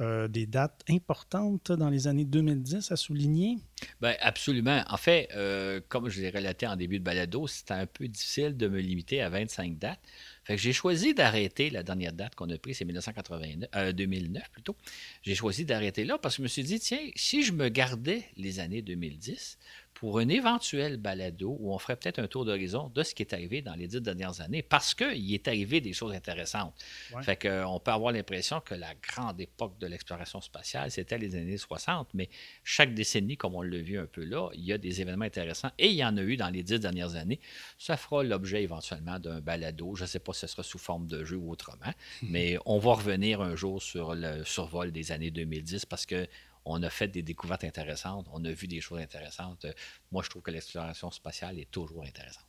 euh, 0.01 0.29
des 0.29 0.45
dates 0.45 0.83
importantes 0.91 1.73
dans 1.73 1.89
les 1.89 2.07
années 2.07 2.27
2010 2.27 2.93
à 2.93 2.97
souligner? 2.97 3.57
Bien, 4.03 4.15
absolument. 4.21 4.85
En 4.89 4.99
fait, 4.99 5.29
euh, 5.35 5.81
comme 5.89 6.11
je 6.11 6.21
l'ai 6.21 6.29
relaté 6.29 6.67
en 6.67 6.77
début 6.77 6.99
de 6.99 7.05
balado, 7.05 7.47
c'était 7.47 7.73
un 7.73 7.87
peu 7.87 8.07
difficile 8.07 8.57
de 8.59 8.69
me 8.69 8.79
limiter 8.79 9.23
à 9.23 9.31
25 9.31 9.79
dates. 9.79 10.01
Fait 10.45 10.57
que 10.57 10.61
j'ai 10.61 10.75
choisi 10.75 11.15
d'arrêter 11.15 11.71
la 11.71 11.83
dernière 11.83 12.13
date 12.13 12.35
qu'on 12.35 12.51
a 12.51 12.59
prise, 12.59 12.77
c'est 12.77 12.85
1989, 12.85 13.95
2009 13.95 14.43
euh, 14.43 14.47
plutôt. 14.53 14.77
J'ai 15.23 15.35
choisi 15.35 15.65
d'arrêter 15.65 16.05
là 16.05 16.19
parce 16.19 16.37
que 16.37 16.41
je 16.41 16.43
me 16.43 16.49
suis 16.49 16.63
dit, 16.63 16.79
tiens, 16.79 17.01
si 17.17 17.43
je 17.43 17.53
me 17.53 17.69
gardais 17.71 18.25
les 18.37 18.61
années 18.61 18.83
2010, 18.83 19.59
pour 19.97 20.19
un 20.19 20.29
éventuel 20.29 20.99
balado 20.99 21.57
où 21.59 21.73
on 21.73 21.79
ferait 21.79 21.97
peut-être 21.97 22.19
un 22.19 22.27
tour 22.27 22.45
d'horizon 22.45 22.91
de 22.95 23.03
ce 23.03 23.15
qui 23.15 23.23
est 23.23 23.33
arrivé 23.33 23.63
dans 23.63 23.75
les 23.75 23.89
dix 23.89 24.03
dernières 24.03 24.43
années, 24.43 24.63
parce 24.63 24.95
qu'il 24.95 25.33
est 25.33 25.49
arrivé 25.49 25.81
des 25.81 25.95
choses 25.95 26.13
intéressantes. 26.13 26.75
Fait 27.23 27.37
qu'on 27.37 27.81
peut 27.81 27.91
avoir 27.91 28.13
l'impression 28.13 28.61
que 28.61 28.75
la 28.75 28.95
grande 28.95 29.41
époque 29.41 29.79
de 29.79 29.87
l'exploration 29.87 30.43
spatiale, 30.43 30.91
c'était 30.91 31.17
les 31.17 31.35
années 31.35 31.57
60, 31.57 32.09
mais 32.13 32.29
chaque 32.63 32.93
décennie, 32.93 33.39
comme 33.39 33.55
on 33.55 33.63
l'a 33.63 33.79
vu 33.79 33.99
un 33.99 34.05
peu 34.05 34.23
là, 34.23 34.51
il 34.53 34.65
y 34.65 34.73
a 34.75 34.77
des 34.77 35.01
événements 35.01 35.25
intéressants 35.25 35.71
et 35.79 35.89
il 35.89 35.97
y 35.97 36.05
en 36.05 36.19
a 36.19 36.23
eu 36.23 36.37
dans 36.37 36.51
les 36.51 36.63
dix 36.63 36.79
dernières 36.79 37.15
années. 37.15 37.41
Ça 37.79 37.97
fera 37.97 38.23
l'objet 38.23 38.63
éventuellement 38.63 39.19
d'un 39.19 39.41
balado. 39.41 39.95
Je 39.95 40.03
ne 40.03 40.09
sais 40.09 40.19
pas 40.19 40.35
si 40.35 40.41
ce 40.41 40.47
sera 40.49 40.63
sous 40.63 40.79
forme 40.79 41.07
de 41.07 41.25
jeu 41.25 41.39
ou 41.39 41.51
autrement, 41.51 41.93
mais 42.21 42.59
on 42.67 42.79
va 42.79 42.93
revenir 42.93 43.41
un 43.41 43.57
jour 43.57 43.83
sur 43.83 44.15
le 44.15 44.45
survol 44.45 44.93
des 44.93 45.11
années 45.11 45.31
2010 45.31 45.87
parce 45.87 46.05
que 46.05 46.29
on 46.67 46.83
a 46.83 46.91
fait 46.91 47.09
des 47.09 47.23
découvertes 47.23 47.65
intéressantes, 47.65 48.27
on 48.33 48.45
a 48.45 48.51
vu 48.51 48.67
des 48.67 48.81
choses 48.81 48.99
intéressantes. 48.99 49.67
Moi, 50.11 50.23
je 50.23 50.29
trouve 50.29 50.43
que 50.43 50.51
l'exploration 50.51 51.11
spatiale 51.11 51.59
est 51.59 51.71
toujours 51.71 52.05
intéressante. 52.05 52.45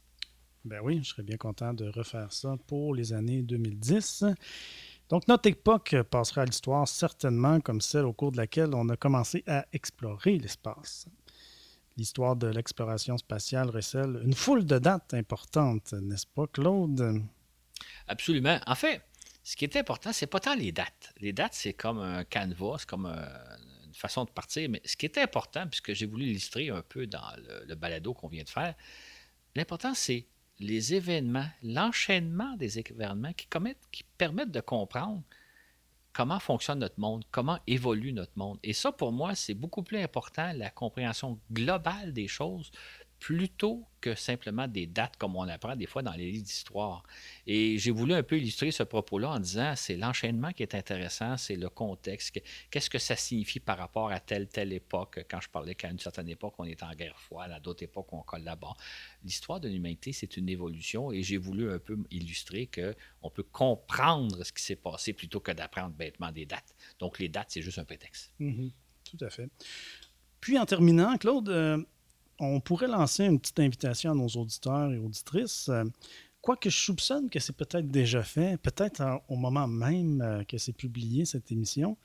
Ben 0.65 0.81
oui, 0.83 0.99
je 1.03 1.09
serais 1.09 1.23
bien 1.23 1.37
content 1.37 1.73
de 1.73 1.87
refaire 1.87 2.33
ça 2.33 2.57
pour 2.65 2.93
les 2.95 3.13
années 3.13 3.43
2010. 3.43 4.25
Donc, 5.09 5.27
notre 5.27 5.47
époque 5.47 5.95
passera 6.09 6.41
à 6.41 6.45
l'histoire 6.45 6.87
certainement 6.87 7.61
comme 7.61 7.79
celle 7.79 8.05
au 8.05 8.11
cours 8.11 8.31
de 8.31 8.37
laquelle 8.37 8.73
on 8.73 8.89
a 8.89 8.97
commencé 8.97 9.43
à 9.47 9.65
explorer 9.71 10.39
l'espace. 10.39 11.07
L'histoire 11.95 12.35
de 12.35 12.47
l'exploration 12.47 13.17
spatiale 13.17 13.69
recèle 13.69 14.19
une 14.23 14.33
foule 14.33 14.65
de 14.65 14.79
dates 14.79 15.13
importantes, 15.13 15.93
n'est-ce 15.93 16.27
pas, 16.27 16.47
Claude? 16.47 17.23
Absolument. 18.07 18.59
En 18.65 18.75
fait, 18.75 19.01
ce 19.43 19.55
qui 19.55 19.63
est 19.63 19.77
important, 19.77 20.11
c'est 20.11 20.27
pas 20.27 20.39
tant 20.39 20.55
les 20.55 20.71
dates. 20.71 21.13
Les 21.21 21.31
dates, 21.31 21.53
c'est 21.53 21.73
comme 21.73 21.99
un 21.99 22.25
canevas, 22.25 22.79
c'est 22.79 22.89
comme 22.89 23.05
un, 23.05 23.29
façon 23.97 24.25
de 24.25 24.29
partir, 24.29 24.69
mais 24.69 24.81
ce 24.85 24.95
qui 24.95 25.05
est 25.05 25.17
important, 25.17 25.67
puisque 25.67 25.93
j'ai 25.93 26.05
voulu 26.05 26.25
l'illustrer 26.25 26.69
un 26.69 26.81
peu 26.81 27.07
dans 27.07 27.31
le, 27.67 27.75
balado 27.75 28.13
qu'on 28.13 28.27
vient 28.27 28.43
de 28.43 28.49
faire, 28.49 28.75
l'important, 29.55 29.93
c'est 29.93 30.25
les 30.59 30.93
événements, 30.93 31.47
l'enchaînement 31.63 32.55
des 32.57 32.79
événements 32.79 33.33
qui, 33.33 33.47
qui 33.91 34.03
permettent 34.17 34.51
de 34.51 34.61
comprendre 34.61 35.23
comment 36.13 36.39
fonctionne 36.39 36.79
notre 36.79 36.99
monde, 36.99 37.25
comment 37.29 37.59
évolue 37.67 38.11
notre 38.11 38.31
monde. 38.35 38.57
Et 38.63 38.73
ça, 38.73 38.91
pour 38.91 39.11
moi, 39.11 39.35
c'est 39.35 39.53
beaucoup 39.53 39.83
plus 39.83 39.99
important, 39.99 40.51
la 40.53 40.71
compréhension 40.71 41.39
globale 41.51 42.11
des 42.11 42.27
choses, 42.27 42.71
plutôt 43.19 43.85
que 43.99 44.15
simplement 44.15 44.67
des 44.67 44.85
dates 44.85 45.17
comme 45.17 45.35
on 45.35 45.47
apprend 45.47 45.75
des 45.75 45.87
fois 45.87 46.03
dans 46.03 46.13
les 46.13 46.31
livres 46.31 46.45
d'histoire. 46.45 47.03
Et 47.47 47.77
j'ai 47.77 47.91
voulu 47.91 48.13
un 48.13 48.23
peu 48.23 48.37
illustrer 48.37 48.71
ce 48.71 48.83
propos-là 48.83 49.31
en 49.31 49.39
disant 49.39 49.73
c'est 49.75 49.97
l'enchaînement 49.97 50.51
qui 50.51 50.63
est 50.63 50.75
intéressant, 50.75 51.35
c'est 51.37 51.55
le 51.55 51.69
contexte. 51.69 52.39
Qu'est-ce 52.69 52.89
que 52.89 52.99
ça 52.99 53.15
signifie 53.15 53.59
par 53.59 53.77
rapport 53.77 54.11
à 54.11 54.19
telle, 54.19 54.47
telle 54.47 54.71
époque? 54.71 55.25
Quand 55.29 55.41
je 55.41 55.49
parlais 55.49 55.75
qu'à 55.75 55.89
une 55.89 55.99
certaine 55.99 56.29
époque, 56.29 56.53
on 56.59 56.65
est 56.65 56.83
en 56.83 56.91
guerre 56.93 57.19
froide, 57.19 57.51
à 57.51 57.59
d'autres 57.59 57.83
époques, 57.83 58.11
on 58.13 58.21
collabore. 58.21 58.77
L'histoire 59.23 59.59
de 59.59 59.67
l'humanité, 59.67 60.13
c'est 60.13 60.37
une 60.37 60.49
évolution 60.49 61.11
et 61.11 61.23
j'ai 61.23 61.37
voulu 61.37 61.71
un 61.71 61.79
peu 61.79 61.97
illustrer 62.11 62.67
qu'on 62.67 63.29
peut 63.29 63.43
comprendre 63.43 64.43
ce 64.43 64.53
qui 64.53 64.63
s'est 64.63 64.75
passé 64.75 65.13
plutôt 65.13 65.39
que 65.39 65.51
d'apprendre 65.51 65.95
bêtement 65.95 66.31
des 66.31 66.45
dates. 66.45 66.75
Donc, 66.99 67.19
les 67.19 67.29
dates, 67.29 67.47
c'est 67.49 67.61
juste 67.61 67.79
un 67.79 67.85
prétexte. 67.85 68.31
Mm-hmm. 68.39 68.71
Tout 69.05 69.25
à 69.25 69.29
fait. 69.29 69.49
Puis 70.39 70.57
en 70.57 70.65
terminant, 70.65 71.17
Claude, 71.17 71.49
euh, 71.49 71.83
on 72.39 72.59
pourrait 72.59 72.87
lancer 72.87 73.25
une 73.25 73.39
petite 73.39 73.59
invitation 73.59 74.11
à 74.11 74.15
nos 74.15 74.27
auditeurs 74.27 74.91
et 74.91 74.97
auditrices. 74.97 75.69
Euh, 75.69 75.83
quoique 76.41 76.69
je 76.69 76.77
soupçonne 76.77 77.29
que 77.29 77.39
c'est 77.39 77.55
peut-être 77.55 77.89
déjà 77.89 78.23
fait, 78.23 78.57
peut-être 78.57 79.21
au 79.27 79.35
moment 79.35 79.67
même 79.67 80.21
euh, 80.21 80.43
que 80.43 80.57
c'est 80.57 80.73
publié 80.73 81.25
cette 81.25 81.51
émission, 81.51 81.97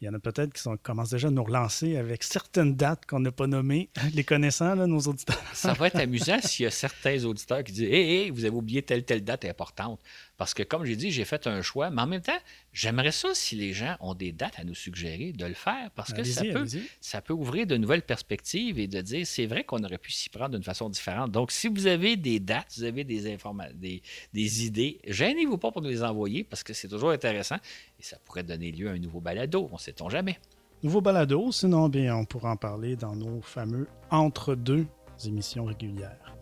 il 0.00 0.04
y 0.04 0.08
en 0.10 0.14
a 0.14 0.18
peut-être 0.18 0.52
qui 0.52 0.60
sont, 0.60 0.76
commencent 0.76 1.10
déjà 1.10 1.28
à 1.28 1.30
nous 1.30 1.42
relancer 1.42 1.96
avec 1.96 2.22
certaines 2.22 2.76
dates 2.76 3.06
qu'on 3.06 3.20
n'a 3.20 3.32
pas 3.32 3.46
nommées, 3.46 3.88
les 4.14 4.24
connaissants, 4.24 4.74
là, 4.74 4.86
nos 4.86 5.00
auditeurs. 5.00 5.42
Ça 5.54 5.72
va 5.72 5.86
être 5.86 5.96
amusant 6.00 6.38
s'il 6.42 6.64
y 6.64 6.66
a 6.66 6.70
certains 6.70 7.24
auditeurs 7.24 7.64
qui 7.64 7.72
disent 7.72 7.88
Hé, 7.88 8.24
hey, 8.24 8.30
vous 8.30 8.44
avez 8.44 8.54
oublié 8.54 8.82
telle, 8.82 9.04
telle 9.04 9.24
date 9.24 9.46
importante. 9.46 10.00
Parce 10.36 10.52
que, 10.52 10.62
comme 10.62 10.84
j'ai 10.84 10.96
dit, 10.96 11.10
j'ai 11.10 11.24
fait 11.24 11.46
un 11.46 11.62
choix, 11.62 11.90
mais 11.90 12.02
en 12.02 12.06
même 12.06 12.20
temps, 12.20 12.38
j'aimerais 12.72 13.12
ça, 13.12 13.28
si 13.32 13.56
les 13.56 13.72
gens 13.72 13.96
ont 14.00 14.14
des 14.14 14.32
dates 14.32 14.58
à 14.58 14.64
nous 14.64 14.74
suggérer, 14.74 15.32
de 15.32 15.46
le 15.46 15.54
faire, 15.54 15.90
parce 15.94 16.12
que 16.12 16.22
ça 16.24 16.42
peut, 16.44 16.66
ça 17.00 17.22
peut 17.22 17.32
ouvrir 17.32 17.66
de 17.66 17.76
nouvelles 17.76 18.02
perspectives 18.02 18.78
et 18.78 18.86
de 18.86 19.00
dire, 19.00 19.26
c'est 19.26 19.46
vrai 19.46 19.64
qu'on 19.64 19.82
aurait 19.82 19.98
pu 19.98 20.12
s'y 20.12 20.28
prendre 20.28 20.50
d'une 20.50 20.62
façon 20.62 20.90
différente. 20.90 21.30
Donc, 21.30 21.52
si 21.52 21.68
vous 21.68 21.86
avez 21.86 22.16
des 22.16 22.38
dates, 22.38 22.74
vous 22.76 22.84
avez 22.84 23.04
des, 23.04 23.32
informations, 23.32 23.74
des, 23.76 24.02
des 24.34 24.66
idées, 24.66 25.00
gênez-vous 25.06 25.56
pas 25.56 25.72
pour 25.72 25.80
nous 25.80 25.88
les 25.88 26.02
envoyer, 26.02 26.44
parce 26.44 26.62
que 26.62 26.74
c'est 26.74 26.88
toujours 26.88 27.10
intéressant 27.10 27.56
et 27.98 28.02
ça 28.02 28.18
pourrait 28.24 28.42
donner 28.42 28.72
lieu 28.72 28.88
à 28.88 28.92
un 28.92 28.98
nouveau 28.98 29.20
balado, 29.20 29.68
on 29.70 29.74
ne 29.74 29.80
sait-on 29.80 30.10
jamais. 30.10 30.38
Nouveau 30.82 31.00
balado, 31.00 31.50
sinon, 31.52 31.88
bien, 31.88 32.14
on 32.14 32.26
pourra 32.26 32.50
en 32.50 32.56
parler 32.56 32.96
dans 32.96 33.16
nos 33.16 33.40
fameux 33.40 33.88
entre-deux 34.10 34.86
émissions 35.24 35.64
régulières. 35.64 36.36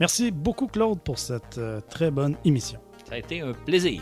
Merci 0.00 0.30
beaucoup, 0.30 0.66
Claude, 0.66 1.00
pour 1.00 1.18
cette 1.18 1.58
euh, 1.58 1.80
très 1.80 2.10
bonne 2.10 2.36
émission. 2.44 2.80
Ça 3.12 3.16
a 3.16 3.18
été 3.18 3.42
un 3.42 3.52
plaisir. 3.52 4.00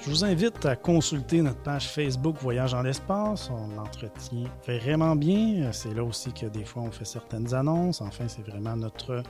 Je 0.00 0.08
vous 0.08 0.24
invite 0.24 0.64
à 0.64 0.76
consulter 0.76 1.42
notre 1.42 1.60
page 1.60 1.88
Facebook 1.88 2.36
Voyage 2.38 2.72
en 2.72 2.82
l'espace. 2.82 3.50
On 3.50 3.74
l'entretient 3.74 4.44
vraiment 4.64 5.16
bien. 5.16 5.72
C'est 5.72 5.92
là 5.92 6.04
aussi 6.04 6.32
que 6.32 6.46
des 6.46 6.64
fois 6.64 6.84
on 6.84 6.92
fait 6.92 7.04
certaines 7.04 7.52
annonces. 7.52 8.00
Enfin, 8.00 8.28
c'est 8.28 8.46
vraiment 8.46 8.76
notre, 8.76 9.24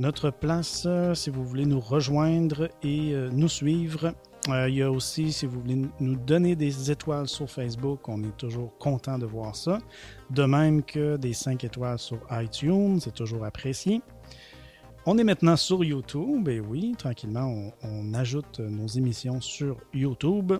notre 0.00 0.28
place 0.28 0.84
euh, 0.84 1.14
si 1.14 1.30
vous 1.30 1.46
voulez 1.46 1.64
nous 1.64 1.80
rejoindre 1.80 2.68
et 2.82 3.14
euh, 3.14 3.30
nous 3.32 3.48
suivre. 3.48 4.12
Euh, 4.48 4.68
il 4.68 4.76
y 4.76 4.82
a 4.82 4.90
aussi, 4.90 5.32
si 5.32 5.46
vous 5.46 5.60
voulez 5.60 5.82
nous 6.00 6.16
donner 6.16 6.56
des 6.56 6.90
étoiles 6.90 7.28
sur 7.28 7.48
Facebook, 7.48 8.08
on 8.08 8.22
est 8.24 8.36
toujours 8.36 8.76
content 8.78 9.18
de 9.18 9.26
voir 9.26 9.54
ça. 9.54 9.78
De 10.30 10.44
même 10.44 10.82
que 10.82 11.16
des 11.16 11.32
5 11.32 11.62
étoiles 11.62 11.98
sur 11.98 12.18
iTunes, 12.32 12.98
c'est 13.00 13.14
toujours 13.14 13.44
apprécié. 13.44 14.02
On 15.06 15.16
est 15.18 15.24
maintenant 15.24 15.56
sur 15.56 15.84
YouTube, 15.84 16.48
et 16.48 16.60
oui, 16.60 16.94
tranquillement, 16.96 17.72
on, 17.82 18.14
ajoute 18.14 18.60
nos 18.60 18.86
émissions 18.86 19.40
sur 19.40 19.76
YouTube. 19.92 20.52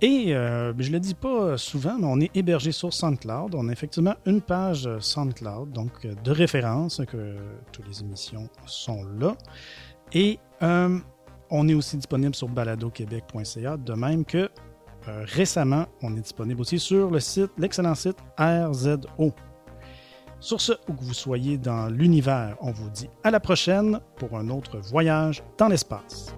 Et 0.00 0.34
euh, 0.34 0.72
je 0.78 0.88
ne 0.88 0.94
le 0.94 1.00
dis 1.00 1.14
pas 1.14 1.56
souvent, 1.56 1.96
mais 1.98 2.06
on 2.06 2.20
est 2.20 2.36
hébergé 2.36 2.70
sur 2.70 2.92
SoundCloud. 2.92 3.54
On 3.54 3.68
a 3.68 3.72
effectivement 3.72 4.14
une 4.26 4.42
page 4.42 4.88
SoundCloud, 4.98 5.72
donc 5.72 6.06
de 6.06 6.30
référence, 6.30 7.00
que 7.08 7.36
toutes 7.72 7.88
les 7.88 8.00
émissions 8.00 8.48
sont 8.66 9.04
là. 9.18 9.36
Et 10.12 10.38
euh, 10.62 10.98
on 11.50 11.68
est 11.68 11.74
aussi 11.74 11.96
disponible 11.96 12.34
sur 12.34 12.48
baladoquebec.ca, 12.48 13.76
de 13.76 13.92
même 13.94 14.24
que 14.24 14.50
euh, 15.08 15.24
récemment, 15.24 15.86
on 16.02 16.16
est 16.16 16.20
disponible 16.20 16.60
aussi 16.60 16.78
sur 16.78 17.10
le 17.10 17.20
site, 17.20 17.50
l'excellent 17.58 17.94
site 17.94 18.16
RZO. 18.38 19.32
Sur 20.40 20.60
ce, 20.60 20.72
où 20.88 20.92
que 20.92 21.02
vous 21.02 21.14
soyez 21.14 21.58
dans 21.58 21.88
l'univers, 21.88 22.56
on 22.60 22.72
vous 22.72 22.90
dit 22.90 23.08
à 23.22 23.30
la 23.30 23.40
prochaine 23.40 24.00
pour 24.16 24.36
un 24.36 24.48
autre 24.50 24.78
voyage 24.78 25.42
dans 25.58 25.68
l'espace. 25.68 26.34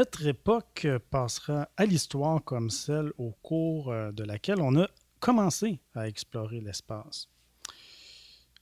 Notre 0.00 0.26
époque 0.26 0.88
passera 1.10 1.68
à 1.76 1.84
l'histoire 1.84 2.42
comme 2.42 2.70
celle 2.70 3.12
au 3.18 3.32
cours 3.42 3.92
euh, 3.92 4.12
de 4.12 4.24
laquelle 4.24 4.62
on 4.62 4.74
a 4.80 4.88
commencé 5.18 5.78
à 5.94 6.08
explorer 6.08 6.62
l'espace. 6.62 7.28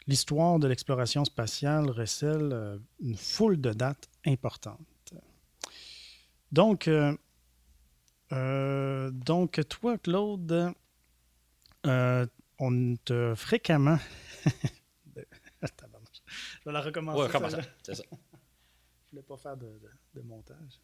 L'histoire 0.09 0.59
de 0.59 0.67
l'exploration 0.67 1.25
spatiale 1.25 1.91
recèle 1.91 2.51
euh, 2.53 2.79
une 2.99 3.15
foule 3.15 3.61
de 3.61 3.73
dates 3.73 4.09
importantes. 4.27 5.15
Donc, 6.51 6.89
euh, 6.89 7.17
donc 9.13 9.61
toi, 9.69 9.97
Claude, 9.97 10.73
on 11.85 12.97
te 13.05 13.35
fréquemment. 13.37 13.99
Je 15.63 15.69
vais 16.67 16.73
la 16.73 16.81
recommencer. 16.81 17.21
Ouais, 17.21 17.31
ça. 17.31 17.39
Je 17.95 18.03
voulais 19.13 19.23
pas 19.23 19.37
faire 19.37 19.57
de 19.57 20.21
montage. 20.23 20.81